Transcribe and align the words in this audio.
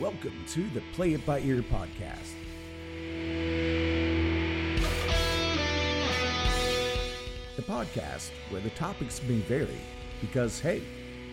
Welcome 0.00 0.44
to 0.50 0.68
the 0.68 0.80
Play 0.92 1.14
It 1.14 1.26
By 1.26 1.40
Ear 1.40 1.60
podcast. 1.60 2.34
The 7.56 7.62
podcast 7.62 8.30
where 8.50 8.60
the 8.60 8.70
topics 8.70 9.20
may 9.24 9.40
vary 9.40 9.80
because, 10.20 10.60
hey, 10.60 10.82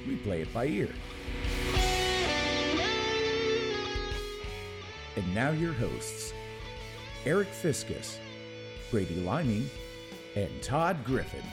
we 0.08 0.15
play 0.15 0.42
it 0.42 0.51
by 0.51 0.65
ear. 0.65 0.90
And 5.16 5.36
now 5.36 5.52
your 5.52 5.74
hosts, 5.74 6.34
Eric 7.24 7.50
Fiskus, 7.50 8.18
Brady 8.90 9.18
Liming, 9.18 9.70
and 10.36 10.50
Todd 10.63 11.06
Griffin. 11.06 11.46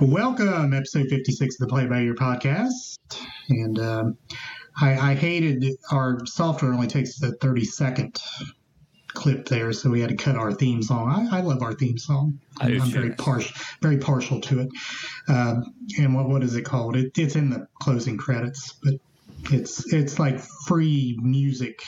Welcome, 0.00 0.72
episode 0.72 1.08
56 1.08 1.56
of 1.56 1.58
the 1.58 1.66
Play 1.68 1.86
By 1.86 2.02
Ear 2.02 2.14
podcast. 2.14 2.98
And 3.48 3.80
um, 3.80 4.16
I, 4.80 5.10
I 5.10 5.14
hated 5.16 5.64
our 5.90 6.24
software 6.26 6.72
only 6.72 6.86
takes 6.86 7.20
a 7.22 7.32
30 7.32 7.64
second 7.64 8.22
clip 9.08 9.48
there, 9.48 9.72
so 9.72 9.90
we 9.90 10.00
had 10.00 10.10
to 10.10 10.16
cut 10.16 10.36
our 10.36 10.52
theme 10.52 10.80
song. 10.80 11.28
I, 11.32 11.38
I 11.38 11.40
love 11.40 11.62
our 11.62 11.74
theme 11.74 11.98
song. 11.98 12.38
I 12.60 12.68
I'm 12.68 12.92
very 12.92 13.10
partial, 13.16 13.56
very 13.82 13.98
partial 13.98 14.40
to 14.42 14.60
it. 14.60 14.68
Um, 15.26 15.74
and 15.98 16.14
what 16.14 16.28
what 16.28 16.44
is 16.44 16.54
it 16.54 16.62
called? 16.62 16.94
It, 16.94 17.18
it's 17.18 17.34
in 17.34 17.50
the 17.50 17.66
closing 17.80 18.16
credits, 18.16 18.74
but 18.80 18.94
it's 19.50 19.92
it's 19.92 20.20
like 20.20 20.38
free 20.38 21.18
music, 21.20 21.82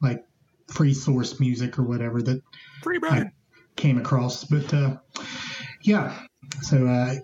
like 0.00 0.24
free 0.68 0.94
source 0.94 1.38
music 1.40 1.78
or 1.78 1.82
whatever 1.82 2.22
that 2.22 2.42
Free 2.82 2.98
I 3.02 3.30
came 3.76 3.98
across. 3.98 4.44
But 4.44 4.72
uh, 4.74 4.96
yeah, 5.82 6.26
so 6.62 6.86
uh, 6.86 7.14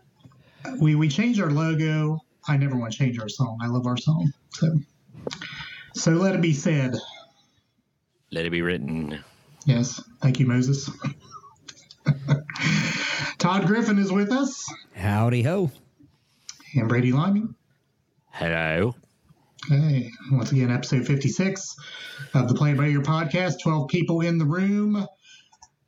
we 0.81 0.95
we 0.95 1.09
changed 1.09 1.41
our 1.41 1.51
logo. 1.51 2.21
I 2.49 2.57
never 2.57 2.77
want 2.77 2.93
to 2.93 2.99
change 2.99 3.19
our 3.21 3.29
song. 3.29 3.59
I 3.63 3.67
love 3.69 3.87
our 3.87 3.97
song. 3.97 4.33
So 4.51 4.79
so 5.95 6.11
let 6.13 6.35
it 6.35 6.41
be 6.41 6.53
said. 6.53 6.97
Let 8.31 8.47
it 8.47 8.51
be 8.51 8.63
written. 8.63 9.23
Yes, 9.67 10.03
thank 10.21 10.41
you, 10.41 10.47
Moses. 10.47 10.91
Todd 13.39 13.67
Griffin 13.67 13.99
is 13.99 14.11
with 14.13 14.33
us, 14.33 14.65
Howdy 14.95 15.43
ho. 15.43 15.71
and 16.75 16.89
Brady 16.89 17.13
Liming. 17.13 17.55
Hello. 18.31 18.95
Hey, 19.69 20.11
once 20.33 20.51
again, 20.53 20.71
episode 20.71 21.07
56 21.07 21.77
of 22.35 22.49
the 22.49 22.55
Play 22.55 22.75
By 22.75 22.87
Your 22.87 23.03
podcast. 23.03 23.55
12 23.63 23.89
people 23.89 24.21
in 24.21 24.39
the 24.39 24.45
room. 24.45 25.07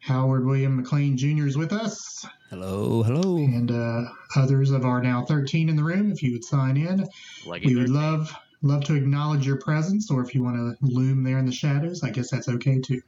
Howard 0.00 0.44
William 0.47 0.77
McLean 0.77 1.17
Jr. 1.17 1.47
is 1.47 1.56
with 1.56 1.72
us. 1.72 2.25
Hello, 2.50 3.02
hello. 3.02 3.36
and 3.36 3.70
uh, 3.70 4.05
others 4.36 4.70
of 4.70 4.84
our 4.84 5.02
now 5.02 5.25
13 5.25 5.69
in 5.69 5.77
the 5.77 5.83
room 5.83 6.12
if 6.12 6.22
you 6.22 6.33
would 6.33 6.45
sign 6.45 6.77
in 6.77 7.05
Like 7.47 7.64
we 7.64 7.75
would 7.75 7.89
love 7.89 8.33
love 8.62 8.84
to 8.84 8.95
acknowledge 8.95 9.45
your 9.47 9.58
presence 9.58 10.11
or 10.11 10.22
if 10.22 10.34
you 10.34 10.42
want 10.45 10.56
to 10.56 10.75
loom 10.86 11.22
there 11.25 11.39
in 11.39 11.45
the 11.45 11.52
shadows 11.52 12.02
i 12.02 12.08
guess 12.11 12.30
that's 12.30 12.48
okay 12.48 12.80
too 12.80 13.00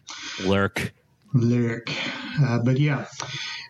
lurk. 0.45 0.93
Lurk 1.35 1.91
uh, 2.43 2.59
but 2.65 2.79
yeah 2.79 3.07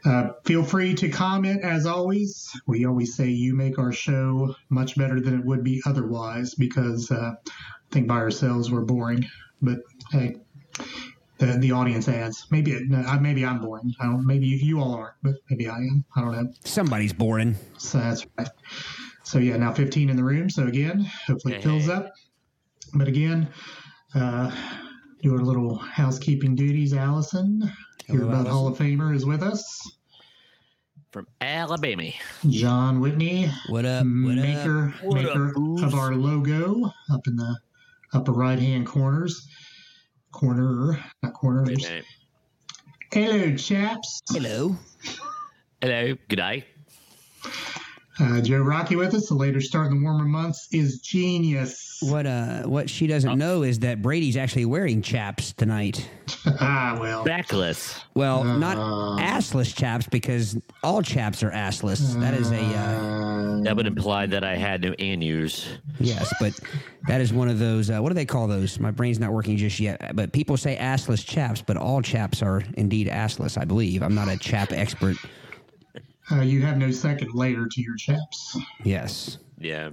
uh, 0.04 0.28
feel 0.44 0.62
free 0.62 0.94
to 0.94 1.08
comment 1.08 1.62
as 1.64 1.84
always 1.86 2.48
we 2.66 2.84
always 2.86 3.14
say 3.16 3.28
you 3.28 3.54
make 3.54 3.78
our 3.78 3.92
show 3.92 4.54
much 4.68 4.96
better 4.96 5.20
than 5.20 5.38
it 5.38 5.44
would 5.44 5.64
be 5.64 5.80
otherwise 5.86 6.54
because 6.54 7.10
uh, 7.10 7.32
i 7.34 7.62
think 7.90 8.06
by 8.06 8.16
ourselves 8.16 8.70
we're 8.70 8.84
boring 8.84 9.24
but 9.62 9.78
hey 10.12 10.36
the, 11.38 11.46
the 11.58 11.72
audience 11.72 12.08
adds 12.08 12.46
maybe 12.50 12.72
it, 12.72 12.82
no, 12.88 13.02
maybe 13.20 13.44
i'm 13.44 13.60
boring 13.60 13.92
i 14.00 14.04
don't 14.04 14.24
maybe 14.26 14.46
you, 14.46 14.56
you 14.56 14.80
all 14.80 14.94
aren't 14.94 15.14
but 15.22 15.34
maybe 15.50 15.68
i 15.68 15.76
am 15.76 16.04
i 16.14 16.20
don't 16.20 16.32
know 16.32 16.52
Somebody's 16.64 17.12
boring. 17.12 17.56
so 17.78 17.98
that's 17.98 18.26
right. 18.38 18.48
So 19.24 19.38
yeah, 19.40 19.56
now 19.56 19.72
15 19.72 20.08
in 20.08 20.16
the 20.16 20.22
room. 20.22 20.48
So 20.48 20.68
again, 20.68 21.00
hopefully 21.26 21.54
it 21.56 21.62
fills 21.64 21.86
Hey. 21.86 21.92
up. 21.94 22.12
But 22.94 23.08
again, 23.08 23.48
uh, 24.14 24.54
do 25.26 25.34
our 25.34 25.42
little 25.42 25.76
housekeeping 25.76 26.54
duties. 26.54 26.94
Allison, 26.94 27.60
your 28.06 28.20
Hello, 28.20 28.30
Bud 28.30 28.46
Hall 28.46 28.68
of 28.68 28.78
Famer, 28.78 29.12
is 29.12 29.26
with 29.26 29.42
us. 29.42 29.90
From 31.10 31.26
Alabama. 31.40 32.10
John 32.48 33.00
Whitney, 33.00 33.50
What 33.68 33.84
up? 33.84 34.06
What 34.06 34.38
up? 34.38 34.44
maker 34.44 34.94
What 35.02 35.22
maker 35.22 35.48
up, 35.48 35.82
of 35.82 35.94
our 35.94 36.14
logo 36.14 36.92
up 37.10 37.26
in 37.26 37.34
the 37.34 37.58
upper 38.12 38.32
right 38.32 38.58
hand 38.58 38.86
corners. 38.86 39.48
Corner, 40.30 41.02
not 41.24 41.32
corners. 41.32 41.68
Wait 41.70 41.84
a 41.84 41.88
minute. 41.88 42.04
Hello, 43.12 43.56
chaps. 43.56 44.20
Hello. 44.30 44.76
Hello. 45.80 46.14
Good 46.28 46.36
day. 46.36 46.66
Uh, 48.18 48.40
Joe 48.40 48.58
Rocky 48.60 48.96
with 48.96 49.12
us. 49.14 49.28
The 49.28 49.34
later 49.34 49.60
start 49.60 49.90
in 49.92 49.98
the 49.98 50.02
warmer 50.02 50.24
months 50.24 50.68
is 50.72 51.00
genius. 51.00 51.98
What 52.00 52.26
uh 52.26 52.62
what 52.62 52.88
she 52.88 53.06
doesn't 53.06 53.38
know 53.38 53.62
is 53.62 53.78
that 53.80 54.00
Brady's 54.02 54.36
actually 54.36 54.64
wearing 54.64 55.02
chaps 55.02 55.52
tonight. 55.52 56.08
ah, 56.60 56.96
well. 57.00 57.24
Backless. 57.24 58.00
Well, 58.14 58.42
not 58.44 58.78
Uh. 58.78 59.22
assless 59.22 59.74
chaps 59.74 60.06
because 60.10 60.56
all 60.82 61.02
chaps 61.02 61.42
are 61.42 61.50
assless. 61.50 62.18
That 62.20 62.32
is 62.34 62.50
a 62.52 62.58
uh, 62.60 63.60
That 63.64 63.76
would 63.76 63.86
imply 63.86 64.26
that 64.26 64.44
I 64.44 64.56
had 64.56 64.82
no 64.82 64.94
anus. 64.98 65.66
yes, 66.00 66.32
but 66.40 66.58
that 67.08 67.20
is 67.20 67.32
one 67.34 67.48
of 67.48 67.58
those 67.58 67.90
uh, 67.90 67.98
what 68.00 68.08
do 68.08 68.14
they 68.14 68.26
call 68.26 68.46
those? 68.46 68.78
My 68.80 68.90
brain's 68.90 69.18
not 69.18 69.32
working 69.32 69.56
just 69.58 69.78
yet. 69.78 70.16
But 70.16 70.32
people 70.32 70.56
say 70.56 70.76
assless 70.76 71.24
chaps, 71.26 71.62
but 71.62 71.76
all 71.76 72.00
chaps 72.00 72.42
are 72.42 72.62
indeed 72.78 73.08
assless, 73.08 73.58
I 73.60 73.64
believe. 73.66 74.02
I'm 74.02 74.14
not 74.14 74.28
a 74.28 74.38
chap 74.38 74.72
expert. 74.72 75.16
Uh, 76.30 76.40
you 76.42 76.62
have 76.62 76.76
no 76.76 76.90
second 76.90 77.32
layer 77.34 77.66
to 77.70 77.80
your 77.80 77.96
chaps. 77.96 78.56
Yes. 78.82 79.38
Yeah. 79.58 79.90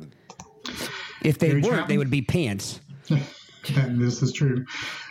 If 1.23 1.37
they 1.39 1.49
Gary 1.49 1.61
weren't, 1.61 1.73
Chapman? 1.73 1.87
they 1.87 1.97
would 1.97 2.09
be 2.09 2.21
pants. 2.21 2.81
And 3.09 4.01
this 4.01 4.21
is 4.21 4.33
true. 4.33 4.65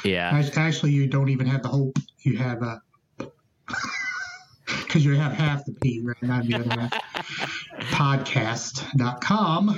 Yeah. 0.05 0.43
Actually, 0.57 0.93
you 0.93 1.07
don't 1.09 1.29
even 1.31 1.47
have 1.47 1.63
the 1.63 1.69
whole. 1.69 1.93
You 2.21 2.37
have 2.39 2.63
a 2.69 2.81
because 4.67 5.05
you 5.05 5.15
have 5.15 5.33
half 5.33 5.65
the 5.65 5.73
P, 5.73 6.01
right? 6.03 6.23
Not 6.23 6.47
the 6.47 6.55
other 6.55 6.69
one. 6.69 6.91
Podcast.com. 7.91 9.77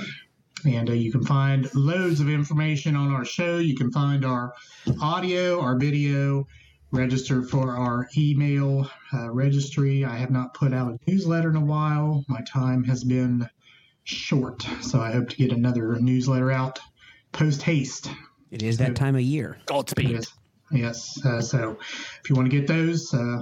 And 0.65 0.89
uh, 0.89 0.93
you 0.93 1.11
can 1.11 1.23
find 1.25 1.67
loads 1.73 2.19
of 2.19 2.29
information 2.29 2.95
on 2.95 3.11
our 3.11 3.25
show. 3.25 3.57
You 3.57 3.75
can 3.75 3.91
find 3.91 4.23
our 4.23 4.53
audio, 5.01 5.59
our 5.59 5.75
video, 5.75 6.47
register 6.91 7.41
for 7.41 7.75
our 7.75 8.07
email 8.17 8.89
uh, 9.13 9.31
registry. 9.31 10.03
I 10.05 10.17
have 10.17 10.31
not 10.31 10.53
put 10.53 10.73
out 10.73 10.91
a 10.91 11.11
newsletter 11.11 11.49
in 11.49 11.55
a 11.55 11.65
while. 11.65 12.23
My 12.27 12.41
time 12.41 12.83
has 12.83 13.03
been 13.03 13.49
short. 14.03 14.65
So 14.81 14.99
I 14.99 15.11
hope 15.11 15.29
to 15.29 15.35
get 15.35 15.51
another 15.51 15.97
newsletter 15.99 16.51
out 16.51 16.79
post 17.31 17.61
haste. 17.61 18.09
It 18.51 18.63
is 18.63 18.77
that 18.77 18.95
time 18.95 19.15
of 19.15 19.21
year. 19.21 19.57
Godspeed. 19.65 20.09
Yes. 20.09 20.33
Yes. 20.71 21.25
Uh, 21.25 21.41
so 21.41 21.77
if 22.21 22.29
you 22.29 22.35
want 22.35 22.49
to 22.51 22.57
get 22.57 22.67
those, 22.67 23.13
uh, 23.13 23.39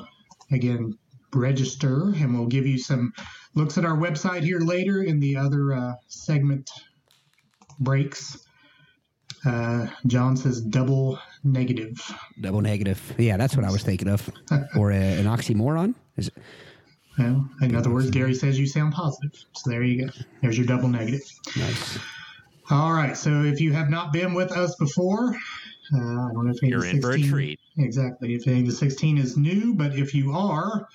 again, 0.51 0.97
register 1.33 2.11
and 2.15 2.33
we'll 2.33 2.47
give 2.47 2.65
you 2.65 2.77
some 2.77 3.13
looks 3.55 3.77
at 3.77 3.85
our 3.85 3.97
website 3.97 4.43
here 4.43 4.59
later 4.59 5.03
in 5.03 5.19
the 5.19 5.35
other 5.35 5.73
uh, 5.73 5.93
segment 6.07 6.69
breaks. 7.79 8.45
Uh, 9.45 9.87
John 10.07 10.35
says 10.35 10.61
double 10.61 11.19
negative. 11.43 11.99
Double 12.39 12.61
negative. 12.61 13.13
Yeah, 13.17 13.37
that's 13.37 13.55
what 13.55 13.65
I 13.65 13.71
was 13.71 13.83
thinking 13.83 14.07
of. 14.07 14.29
Or 14.75 14.91
a, 14.91 14.95
an 14.95 15.25
oxymoron. 15.25 15.95
Is 16.17 16.27
it? 16.27 16.33
Well, 17.17 17.49
in 17.61 17.75
other 17.75 17.89
words, 17.89 18.09
Gary 18.09 18.33
says 18.33 18.57
you 18.57 18.67
sound 18.67 18.93
positive. 18.93 19.33
So 19.55 19.69
there 19.69 19.83
you 19.83 20.05
go. 20.05 20.13
There's 20.41 20.57
your 20.57 20.67
double 20.67 20.87
negative. 20.87 21.21
Nice. 21.57 21.99
All 22.69 22.93
right. 22.93 23.17
So 23.17 23.43
if 23.43 23.59
you 23.59 23.73
have 23.73 23.89
not 23.89 24.13
been 24.13 24.33
with 24.33 24.51
us 24.51 24.75
before, 24.75 25.35
uh, 25.93 25.97
I 25.97 26.29
don't 26.33 26.45
know 26.45 26.51
if 26.51 26.63
any 26.63 26.69
You're 26.69 26.81
the 26.81 26.89
in 26.89 27.01
for 27.01 27.11
a 27.11 27.21
treat. 27.21 27.59
Exactly. 27.77 28.35
If 28.35 28.47
any 28.47 28.61
of 28.61 28.67
the 28.67 28.71
16 28.71 29.17
is 29.17 29.37
new, 29.37 29.73
but 29.75 29.95
if 29.95 30.13
you 30.13 30.31
are, 30.33 30.87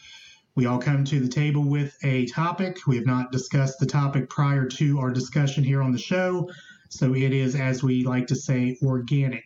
we 0.54 0.66
all 0.66 0.78
come 0.78 1.04
to 1.04 1.20
the 1.20 1.28
table 1.28 1.64
with 1.64 1.96
a 2.04 2.26
topic. 2.26 2.86
We 2.86 2.96
have 2.96 3.06
not 3.06 3.32
discussed 3.32 3.80
the 3.80 3.86
topic 3.86 4.30
prior 4.30 4.66
to 4.66 5.00
our 5.00 5.10
discussion 5.10 5.64
here 5.64 5.82
on 5.82 5.92
the 5.92 5.98
show. 5.98 6.48
So 6.90 7.14
it 7.14 7.32
is, 7.32 7.56
as 7.56 7.82
we 7.82 8.04
like 8.04 8.28
to 8.28 8.36
say, 8.36 8.78
organic. 8.82 9.44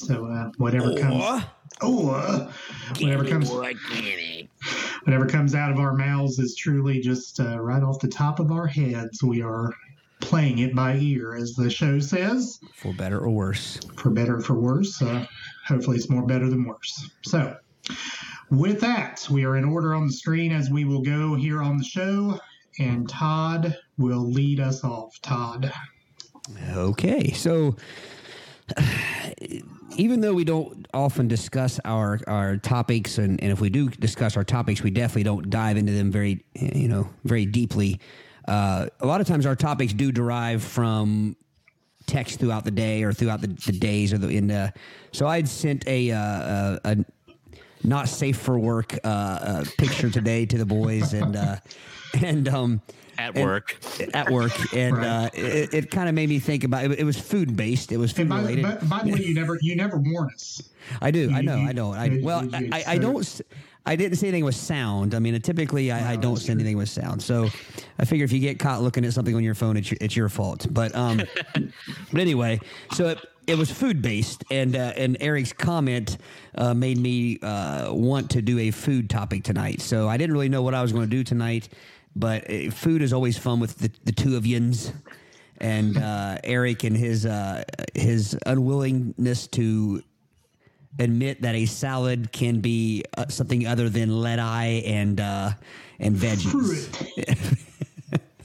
So 0.00 0.24
uh, 0.24 0.50
whatever 0.56 0.94
comes, 0.96 1.44
oh, 1.82 2.10
uh, 2.10 2.50
whatever 3.00 3.24
comes, 3.24 3.50
whatever 3.50 5.26
comes 5.26 5.54
out 5.54 5.70
of 5.70 5.78
our 5.78 5.92
mouths 5.94 6.38
is 6.38 6.56
truly 6.56 7.00
just 7.00 7.38
uh, 7.38 7.60
right 7.60 7.82
off 7.82 8.00
the 8.00 8.08
top 8.08 8.40
of 8.40 8.50
our 8.50 8.66
heads. 8.66 9.22
We 9.22 9.42
are 9.42 9.74
playing 10.20 10.60
it 10.60 10.74
by 10.74 10.96
ear, 10.96 11.34
as 11.34 11.54
the 11.54 11.68
show 11.68 11.98
says, 11.98 12.60
For 12.74 12.94
better 12.94 13.18
or 13.20 13.28
worse. 13.30 13.78
for 13.96 14.08
better 14.10 14.36
or 14.36 14.40
for 14.40 14.54
worse. 14.54 15.02
Uh, 15.02 15.26
hopefully, 15.66 15.98
it's 15.98 16.08
more 16.08 16.24
better 16.24 16.48
than 16.48 16.64
worse. 16.64 17.10
So, 17.22 17.56
with 18.50 18.80
that, 18.80 19.28
we 19.30 19.44
are 19.44 19.56
in 19.58 19.64
order 19.66 19.94
on 19.94 20.06
the 20.06 20.12
screen 20.12 20.50
as 20.50 20.70
we 20.70 20.86
will 20.86 21.02
go 21.02 21.34
here 21.34 21.60
on 21.62 21.76
the 21.76 21.84
show, 21.84 22.40
and 22.78 23.06
Todd 23.06 23.76
will 23.98 24.30
lead 24.30 24.60
us 24.60 24.82
off. 24.82 25.20
Todd. 25.20 25.70
Okay, 26.74 27.32
so 27.32 27.76
even 29.96 30.20
though 30.20 30.34
we 30.34 30.44
don't 30.44 30.86
often 30.94 31.28
discuss 31.28 31.80
our 31.84 32.20
our 32.26 32.56
topics, 32.56 33.18
and, 33.18 33.42
and 33.42 33.52
if 33.52 33.60
we 33.60 33.70
do 33.70 33.88
discuss 33.88 34.36
our 34.36 34.44
topics, 34.44 34.82
we 34.82 34.90
definitely 34.90 35.24
don't 35.24 35.50
dive 35.50 35.76
into 35.76 35.92
them 35.92 36.10
very 36.10 36.44
you 36.54 36.88
know 36.88 37.08
very 37.24 37.46
deeply. 37.46 38.00
Uh, 38.46 38.86
a 39.00 39.06
lot 39.06 39.20
of 39.20 39.26
times, 39.26 39.46
our 39.46 39.56
topics 39.56 39.92
do 39.92 40.10
derive 40.10 40.62
from 40.62 41.36
text 42.06 42.40
throughout 42.40 42.64
the 42.64 42.70
day 42.70 43.02
or 43.02 43.12
throughout 43.12 43.40
the, 43.40 43.46
the 43.46 43.72
days 43.72 44.12
or 44.12 44.18
the 44.18 44.28
in 44.28 44.48
the. 44.48 44.72
So 45.12 45.26
I'd 45.26 45.48
sent 45.48 45.86
a 45.86 46.10
uh, 46.10 46.18
a, 46.18 46.80
a 46.84 46.96
not 47.82 48.08
safe 48.08 48.38
for 48.38 48.58
work 48.58 48.98
uh, 49.04 49.06
uh, 49.06 49.64
picture 49.78 50.10
today 50.10 50.46
to 50.46 50.58
the 50.58 50.66
boys 50.66 51.14
and 51.14 51.36
uh, 51.36 51.56
and 52.22 52.48
um 52.48 52.82
At 53.20 53.36
and- 53.36 53.44
work. 53.44 53.76
at 54.14 54.30
work 54.30 54.52
and 54.74 54.96
Right. 54.96 55.06
uh, 55.06 55.30
it, 55.34 55.74
it 55.74 55.90
kind 55.90 56.08
of 56.08 56.14
made 56.14 56.28
me 56.30 56.38
think 56.38 56.64
about 56.64 56.84
it, 56.86 56.98
it 56.98 57.04
was 57.04 57.18
food 57.20 57.54
based 57.56 57.92
it 57.92 57.98
was 57.98 58.12
food 58.12 58.22
And 58.22 58.30
by, 58.30 58.40
related 58.40 58.62
by, 58.64 58.74
by 58.98 59.04
the 59.04 59.12
way, 59.12 59.20
you 59.20 59.34
never 59.34 59.58
you 59.60 59.76
never 59.76 59.98
warn 59.98 60.30
us. 60.34 60.62
I 61.02 61.10
do. 61.10 61.30
I 61.34 61.42
know. 61.42 61.56
you- 61.56 61.68
I 61.68 61.72
know. 61.72 61.92
I 61.92 62.04
you- 62.06 62.24
well, 62.24 62.44
you- 62.44 62.70
I, 62.72 62.78
I, 62.78 62.84
I 62.94 62.98
don't. 62.98 63.40
I 63.86 63.96
didn't 63.96 64.16
say 64.18 64.28
anything 64.28 64.44
with 64.44 64.56
sound. 64.56 65.14
I 65.14 65.18
mean, 65.20 65.40
typically 65.40 65.90
I, 65.90 66.12
I 66.12 66.16
don't 66.16 66.36
say 66.36 66.52
anything 66.52 66.76
with 66.76 66.88
sound. 66.90 67.22
So 67.22 67.48
I 67.98 68.04
figure 68.04 68.24
if 68.24 68.32
you 68.32 68.38
get 68.40 68.58
caught 68.58 68.82
looking 68.82 69.04
at 69.06 69.12
something 69.14 69.34
on 69.34 69.42
your 69.42 69.54
phone, 69.54 69.76
it's 69.78 69.90
your, 69.90 69.98
it's 70.02 70.14
your 70.16 70.28
fault. 70.28 70.66
But 70.70 70.94
um, 70.94 71.22
but 72.12 72.20
anyway, 72.20 72.60
so 72.92 73.08
it, 73.08 73.18
it 73.46 73.56
was 73.58 73.70
food 73.70 74.00
based, 74.02 74.44
and 74.50 74.76
uh, 74.76 74.92
and 74.96 75.16
Eric's 75.20 75.52
comment 75.52 76.18
uh, 76.56 76.74
made 76.74 76.98
me 76.98 77.38
uh, 77.42 77.92
want 77.92 78.30
to 78.30 78.42
do 78.42 78.58
a 78.58 78.70
food 78.70 79.08
topic 79.10 79.44
tonight. 79.44 79.80
So 79.80 80.08
I 80.08 80.16
didn't 80.18 80.34
really 80.34 80.48
know 80.50 80.62
what 80.62 80.74
I 80.74 80.82
was 80.82 80.92
going 80.92 81.04
to 81.08 81.10
do 81.16 81.24
tonight, 81.24 81.68
but 82.16 82.50
uh, 82.50 82.70
food 82.70 83.02
is 83.02 83.12
always 83.12 83.38
fun 83.38 83.60
with 83.60 83.78
the, 83.78 83.90
the 84.04 84.12
two 84.12 84.36
of 84.36 84.46
yins 84.46 84.92
and 85.60 85.98
uh, 85.98 86.38
Eric 86.42 86.84
and 86.84 86.96
his 86.96 87.26
uh, 87.26 87.64
his 87.94 88.36
unwillingness 88.46 89.46
to 89.48 90.02
admit 90.98 91.42
that 91.42 91.54
a 91.54 91.66
salad 91.66 92.32
can 92.32 92.60
be 92.60 93.04
uh, 93.16 93.28
something 93.28 93.66
other 93.66 93.88
than 93.88 94.20
lead 94.20 94.38
eye 94.38 94.82
and 94.86 95.20
uh, 95.20 95.50
and 95.98 96.16
veggies. 96.16 96.88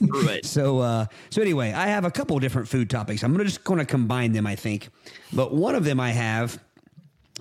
Right. 0.00 0.44
So 0.46 0.80
uh, 0.80 1.06
so 1.30 1.40
anyway, 1.40 1.72
I 1.72 1.86
have 1.86 2.04
a 2.04 2.10
couple 2.10 2.38
different 2.38 2.68
food 2.68 2.90
topics. 2.90 3.22
I'm 3.22 3.32
gonna 3.32 3.44
just 3.44 3.64
going 3.64 3.78
to 3.78 3.86
combine 3.86 4.32
them, 4.32 4.46
I 4.46 4.54
think. 4.54 4.90
But 5.32 5.54
one 5.54 5.74
of 5.74 5.84
them 5.84 5.98
I 5.98 6.10
have 6.10 6.62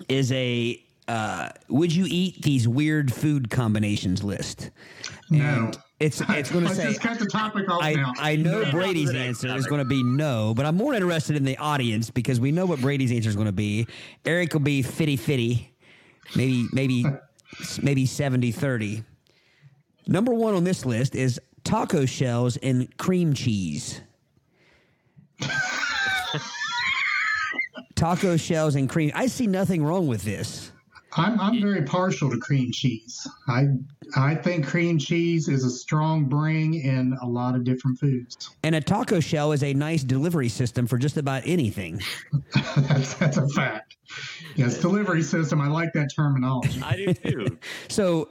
is 0.08 0.32
a 0.32 0.82
uh, 1.08 1.50
would 1.68 1.94
you 1.94 2.06
eat 2.08 2.42
these 2.42 2.66
weird 2.68 3.14
food 3.14 3.50
combinations 3.50 4.24
list? 4.24 4.72
No. 5.30 5.44
And 5.44 5.78
it's 6.00 6.22
it's 6.30 6.52
going 6.52 6.66
to 6.68 6.76
say 6.76 6.88
just 6.88 7.02
cut 7.02 7.20
the 7.20 7.26
topic 7.26 7.70
off 7.70 7.82
I, 7.82 7.94
now. 7.94 8.14
I 8.18 8.36
know 8.36 8.64
No. 8.64 8.72
Brady's 8.72 9.08
The 9.08 9.14
next 9.14 9.44
answer 9.44 9.56
is 9.58 9.66
going 9.68 9.80
to 9.80 9.86
be 9.86 10.04
no, 10.04 10.54
but 10.56 10.66
I'm 10.66 10.76
more 10.76 10.94
interested 10.94 11.36
in 11.36 11.44
the 11.44 11.58
audience 11.58 12.10
because 12.10 12.40
we 12.40 12.52
know 12.52 12.66
what 12.66 12.80
Brady's 12.82 13.12
answer 13.12 13.30
is 13.30 13.36
going 13.36 13.46
to 13.48 13.52
be. 13.52 13.88
Eric 14.26 14.54
will 14.54 14.60
be 14.62 14.82
fitty 14.82 15.16
fitty, 15.18 15.74
maybe 16.36 16.68
maybe 16.74 17.06
maybe 17.82 18.06
70 18.06 18.52
30. 18.52 19.04
Number 20.08 20.34
one 20.34 20.54
on 20.54 20.64
this 20.64 20.86
list 20.86 21.16
is 21.16 21.40
taco 21.64 22.06
shells 22.06 22.58
and 22.58 22.96
cream 22.98 23.34
cheese. 23.34 24.02
taco 27.96 28.38
shells 28.38 28.76
and 28.76 28.90
cream. 28.90 29.12
I 29.16 29.28
see 29.28 29.48
nothing 29.48 29.84
wrong 29.84 30.08
with 30.08 30.24
this. 30.24 30.72
I'm 31.18 31.40
I'm 31.40 31.62
very 31.62 31.84
partial 31.84 32.30
to 32.30 32.38
cream 32.38 32.72
cheese. 32.72 33.26
I 33.48 33.68
I 34.16 34.36
think 34.36 34.68
cream 34.68 34.98
cheese 34.98 35.48
is 35.48 35.64
a 35.64 35.70
strong 35.70 36.26
bring 36.26 36.74
in 36.76 37.18
a 37.22 37.26
lot 37.26 37.56
of 37.56 37.64
different 37.64 38.00
foods. 38.00 38.50
And 38.64 38.76
a 38.76 38.82
taco 38.82 39.20
shell 39.20 39.52
is 39.52 39.64
a 39.64 39.74
nice 39.74 40.04
delivery 40.04 40.50
system 40.50 40.88
for 40.88 40.98
just 40.98 41.18
about 41.18 41.44
anything. 41.46 42.02
that's 42.76 43.14
that's 43.20 43.38
a 43.38 43.48
fact. 43.50 43.96
Yes, 44.56 44.80
delivery 44.80 45.22
system. 45.24 45.62
I 45.62 45.68
like 45.68 45.94
that 45.94 46.10
terminology. 46.16 46.82
I 46.84 46.96
do 46.98 47.14
too. 47.14 47.58
So, 47.88 48.30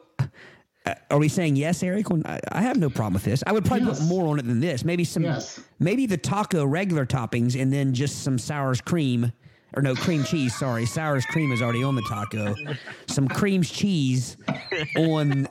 uh, 0.86 0.94
are 1.10 1.18
we 1.18 1.28
saying 1.28 1.56
yes, 1.56 1.82
Eric? 1.82 2.10
When- 2.10 2.26
I, 2.26 2.38
I 2.52 2.60
have 2.62 2.76
no 2.76 2.90
problem 2.90 3.14
with 3.14 3.24
this. 3.24 3.42
I 3.46 3.52
would 3.52 3.64
probably 3.64 3.86
Yes. 3.86 4.00
put 4.00 4.08
more 4.08 4.28
on 4.28 4.38
it 4.38 4.46
than 4.46 4.60
this. 4.60 4.84
Maybe 4.84 5.04
some, 5.04 5.22
Yes. 5.22 5.58
maybe 5.78 6.04
the 6.06 6.16
taco 6.18 6.64
regular 6.66 7.06
toppings, 7.06 7.60
and 7.60 7.72
then 7.72 7.94
just 7.94 8.22
some 8.22 8.38
sour's 8.38 8.80
cream, 8.82 9.32
or 9.76 9.82
no 9.82 9.94
cream 9.94 10.24
cheese. 10.24 10.54
Sorry, 10.54 10.86
sour's 10.86 11.24
cream 11.26 11.52
is 11.52 11.62
already 11.62 11.82
on 11.82 11.94
the 11.94 12.02
taco. 12.02 12.54
Some 13.06 13.28
cream 13.28 13.62
cheese 13.62 14.36
on 14.96 15.48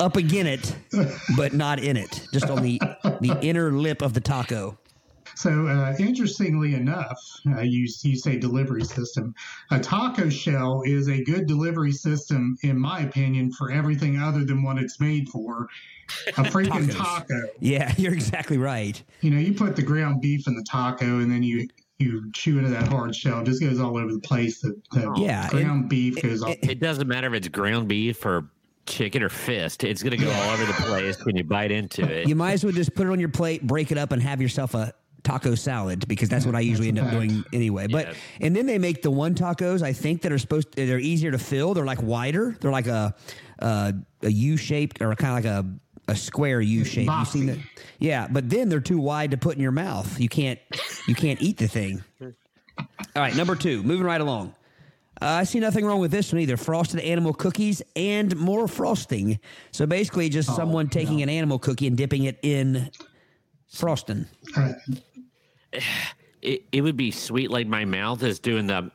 up 0.00 0.16
again 0.16 0.46
it, 0.46 0.76
but 1.36 1.52
not 1.52 1.78
in 1.78 1.96
it. 1.96 2.26
Just 2.32 2.48
on 2.50 2.62
the 2.62 2.80
the 3.20 3.38
inner 3.42 3.72
lip 3.72 4.02
of 4.02 4.14
the 4.14 4.20
taco. 4.20 4.78
So 5.36 5.66
uh, 5.66 5.94
interestingly 5.98 6.74
enough, 6.74 7.20
uh, 7.46 7.60
you 7.60 7.86
you 8.02 8.16
say 8.16 8.38
delivery 8.38 8.84
system. 8.84 9.34
A 9.70 9.78
taco 9.78 10.30
shell 10.30 10.82
is 10.86 11.08
a 11.08 11.22
good 11.24 11.46
delivery 11.46 11.92
system, 11.92 12.56
in 12.62 12.78
my 12.78 13.00
opinion, 13.00 13.52
for 13.52 13.70
everything 13.70 14.18
other 14.18 14.44
than 14.44 14.62
what 14.62 14.78
it's 14.78 14.98
made 14.98 15.28
for. 15.28 15.68
A 16.28 16.44
freaking 16.44 16.94
taco. 16.96 17.38
Yeah, 17.60 17.92
you're 17.98 18.14
exactly 18.14 18.56
right. 18.56 19.02
You 19.20 19.30
know, 19.30 19.38
you 19.38 19.52
put 19.52 19.76
the 19.76 19.82
ground 19.82 20.22
beef 20.22 20.46
in 20.46 20.54
the 20.54 20.64
taco, 20.64 21.18
and 21.18 21.30
then 21.30 21.42
you 21.42 21.68
you 21.98 22.30
chew 22.32 22.58
into 22.58 22.70
that 22.70 22.88
hard 22.88 23.14
shell. 23.14 23.40
It 23.40 23.46
just 23.46 23.60
goes 23.60 23.80
all 23.80 23.96
over 23.96 24.12
the 24.12 24.20
place. 24.20 24.60
The, 24.60 24.80
the 24.92 25.12
Yeah, 25.18 25.48
ground 25.48 25.88
beef 25.88 26.20
goes 26.22 26.42
all. 26.42 26.54
It 26.62 26.78
doesn't 26.80 27.08
matter 27.08 27.28
if 27.28 27.34
it's 27.34 27.48
ground 27.48 27.88
beef 27.88 28.24
or 28.26 28.50
chicken 28.86 29.22
or 29.22 29.28
fist. 29.28 29.82
It's 29.82 30.02
gonna 30.02 30.16
go 30.18 30.30
all 30.30 30.50
over 30.50 30.64
the 30.64 30.72
place 30.74 31.24
when 31.24 31.36
you 31.36 31.44
bite 31.44 31.70
into 31.72 32.02
it. 32.04 32.28
You 32.28 32.34
might 32.36 32.52
as 32.52 32.64
well 32.64 32.72
just 32.72 32.94
put 32.94 33.06
it 33.06 33.10
on 33.10 33.18
your 33.18 33.30
plate, 33.30 33.66
break 33.66 33.90
it 33.92 33.98
up, 33.98 34.12
and 34.12 34.22
have 34.22 34.42
yourself 34.42 34.74
a 34.74 34.92
taco 35.22 35.56
salad 35.56 36.06
because 36.06 36.28
that's 36.28 36.46
what 36.46 36.54
I 36.54 36.60
usually 36.60 36.86
end 36.88 37.00
up 37.00 37.10
doing 37.10 37.44
anyway. 37.52 37.88
But 37.88 38.08
Yeah. 38.08 38.14
and 38.42 38.54
then 38.54 38.66
they 38.66 38.78
make 38.78 39.02
the 39.02 39.10
one 39.10 39.34
tacos 39.34 39.82
I 39.82 39.92
think 39.92 40.22
that 40.22 40.30
are 40.30 40.38
supposed 40.38 40.72
to, 40.72 40.86
they're 40.86 41.00
easier 41.00 41.32
to 41.32 41.38
fill. 41.38 41.74
They're 41.74 41.84
like 41.86 42.00
wider. 42.02 42.56
They're 42.60 42.70
like 42.70 42.86
a 42.86 43.14
uh, 43.58 43.92
a 44.22 44.30
U 44.30 44.56
shaped 44.58 45.00
or 45.00 45.14
kind 45.16 45.38
of 45.38 45.44
like 45.44 45.64
a 45.64 45.66
a 46.08 46.16
square 46.16 46.60
U 46.60 46.84
shape. 46.84 47.08
You 47.08 47.24
seen 47.24 47.46
that? 47.46 47.58
Yeah, 47.98 48.28
but 48.30 48.48
then 48.48 48.68
they're 48.68 48.80
too 48.80 48.98
wide 48.98 49.32
to 49.32 49.36
put 49.36 49.56
in 49.56 49.62
your 49.62 49.72
mouth. 49.72 50.20
You 50.20 50.28
can't 50.28 50.58
you 51.06 51.14
can't 51.14 51.40
eat 51.42 51.56
the 51.58 51.68
thing. 51.68 52.04
All 52.20 52.86
right, 53.16 53.34
number 53.34 53.56
two, 53.56 53.82
moving 53.82 54.04
right 54.04 54.20
along. 54.20 54.54
Uh, 55.20 55.26
I 55.26 55.44
see 55.44 55.60
nothing 55.60 55.86
wrong 55.86 55.98
with 55.98 56.10
this 56.10 56.32
one 56.32 56.42
either. 56.42 56.58
Frosted 56.58 57.00
animal 57.00 57.32
cookies 57.32 57.80
and 57.96 58.36
more 58.36 58.68
frosting. 58.68 59.38
So 59.70 59.86
basically, 59.86 60.28
just 60.28 60.54
someone 60.54 60.88
taking 60.88 61.22
an 61.22 61.30
animal 61.30 61.58
cookie 61.58 61.86
and 61.86 61.96
dipping 61.96 62.24
it 62.24 62.38
in 62.42 62.90
frosting. 63.68 64.26
It, 66.42 66.62
it 66.70 66.82
would 66.82 66.96
be 66.96 67.10
sweet 67.10 67.50
like 67.50 67.66
my 67.66 67.84
mouth 67.84 68.22
is 68.22 68.38
doing 68.38 68.68
the 68.68 68.92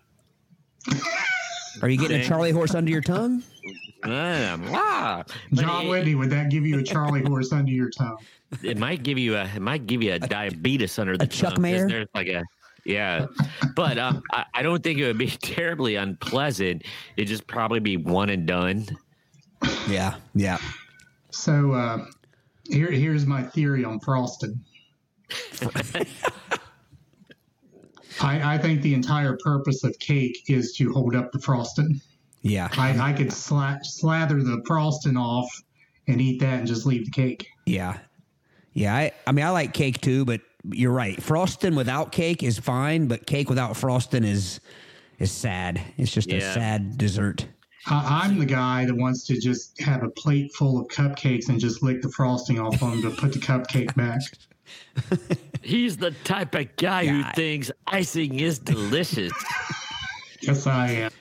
Are 1.81 1.89
you 1.89 1.97
getting 1.97 2.21
a 2.21 2.23
Charlie 2.23 2.51
horse 2.51 2.73
under 2.73 2.89
your 2.89 3.01
tongue? 3.01 3.43
But 4.03 5.25
John 5.53 5.85
it, 5.85 5.89
Whitney, 5.89 6.15
would 6.15 6.29
that 6.31 6.49
give 6.49 6.65
you 6.65 6.79
a 6.79 6.83
Charlie 6.83 7.21
horse 7.25 7.51
under 7.51 7.71
your 7.71 7.89
tongue? 7.89 8.17
it 8.63 8.77
might 8.77 9.03
give 9.03 9.17
you 9.17 9.35
a 9.37 9.45
it 9.45 9.61
might 9.61 9.87
give 9.87 10.03
you 10.03 10.11
a 10.13 10.19
diabetes 10.19 10.99
under 10.99 11.17
the 11.17 11.27
Chuck 11.27 11.55
tongue, 11.55 11.55
'cause 11.55 11.61
Mayer? 11.61 11.87
There's 11.87 12.07
like 12.13 12.27
a 12.27 12.43
yeah, 12.83 13.27
but 13.75 13.99
um, 13.99 14.23
I, 14.31 14.45
I 14.55 14.63
don't 14.63 14.81
think 14.83 14.99
it 14.99 15.05
would 15.05 15.17
be 15.17 15.27
terribly 15.41 15.95
unpleasant. 15.95 16.83
It'd 17.15 17.27
just 17.27 17.45
probably 17.45 17.79
be 17.79 17.97
one 17.97 18.29
and 18.29 18.47
done. 18.47 18.87
Yeah, 19.87 20.15
yeah. 20.33 20.57
So 21.29 21.73
uh, 21.73 22.05
here, 22.69 22.89
here's 22.89 23.25
my 23.27 23.43
theory 23.43 23.85
on 23.85 23.99
frosted. 23.99 24.59
I, 28.19 28.55
I 28.55 28.57
think 28.57 28.81
the 28.81 28.93
entire 28.93 29.37
purpose 29.43 29.83
of 29.83 29.97
cake 29.99 30.43
is 30.47 30.73
to 30.73 30.91
hold 30.91 31.15
up 31.15 31.31
the 31.31 31.39
frosting. 31.39 32.01
Yeah. 32.41 32.69
I, 32.77 33.11
I 33.11 33.13
could 33.13 33.27
sla- 33.27 33.83
slather 33.83 34.41
the 34.41 34.63
frosting 34.65 35.17
off 35.17 35.49
and 36.07 36.19
eat 36.19 36.39
that 36.41 36.59
and 36.59 36.67
just 36.67 36.85
leave 36.85 37.05
the 37.05 37.11
cake. 37.11 37.47
Yeah. 37.65 37.99
Yeah. 38.73 38.95
I, 38.95 39.11
I 39.27 39.31
mean, 39.31 39.45
I 39.45 39.49
like 39.49 39.73
cake 39.73 40.01
too, 40.01 40.25
but 40.25 40.41
you're 40.69 40.91
right. 40.91 41.21
Frosting 41.21 41.75
without 41.75 42.11
cake 42.11 42.43
is 42.43 42.59
fine, 42.59 43.07
but 43.07 43.25
cake 43.25 43.49
without 43.49 43.77
frosting 43.77 44.23
is 44.23 44.59
is 45.19 45.31
sad. 45.31 45.79
It's 45.97 46.11
just 46.11 46.31
a 46.31 46.41
sad 46.41 46.97
dessert. 46.97 47.45
I, 47.87 48.23
I'm 48.23 48.39
the 48.39 48.45
guy 48.45 48.85
that 48.85 48.95
wants 48.95 49.23
to 49.27 49.39
just 49.39 49.79
have 49.81 50.03
a 50.03 50.09
plate 50.09 50.51
full 50.53 50.79
of 50.79 50.87
cupcakes 50.87 51.49
and 51.49 51.59
just 51.59 51.83
lick 51.83 52.01
the 52.01 52.09
frosting 52.09 52.59
off 52.59 52.79
them 52.79 53.01
to 53.03 53.11
put 53.11 53.33
the 53.33 53.39
cupcake 53.39 53.95
back. 53.95 54.21
He's 55.61 55.97
the 55.97 56.11
type 56.23 56.55
of 56.55 56.75
guy 56.75 57.05
who 57.05 57.23
thinks 57.35 57.71
icing 57.87 58.39
is 58.39 58.57
delicious. 58.57 59.33
Yes, 60.41 60.65
I 60.65 60.87
am. 60.89 61.11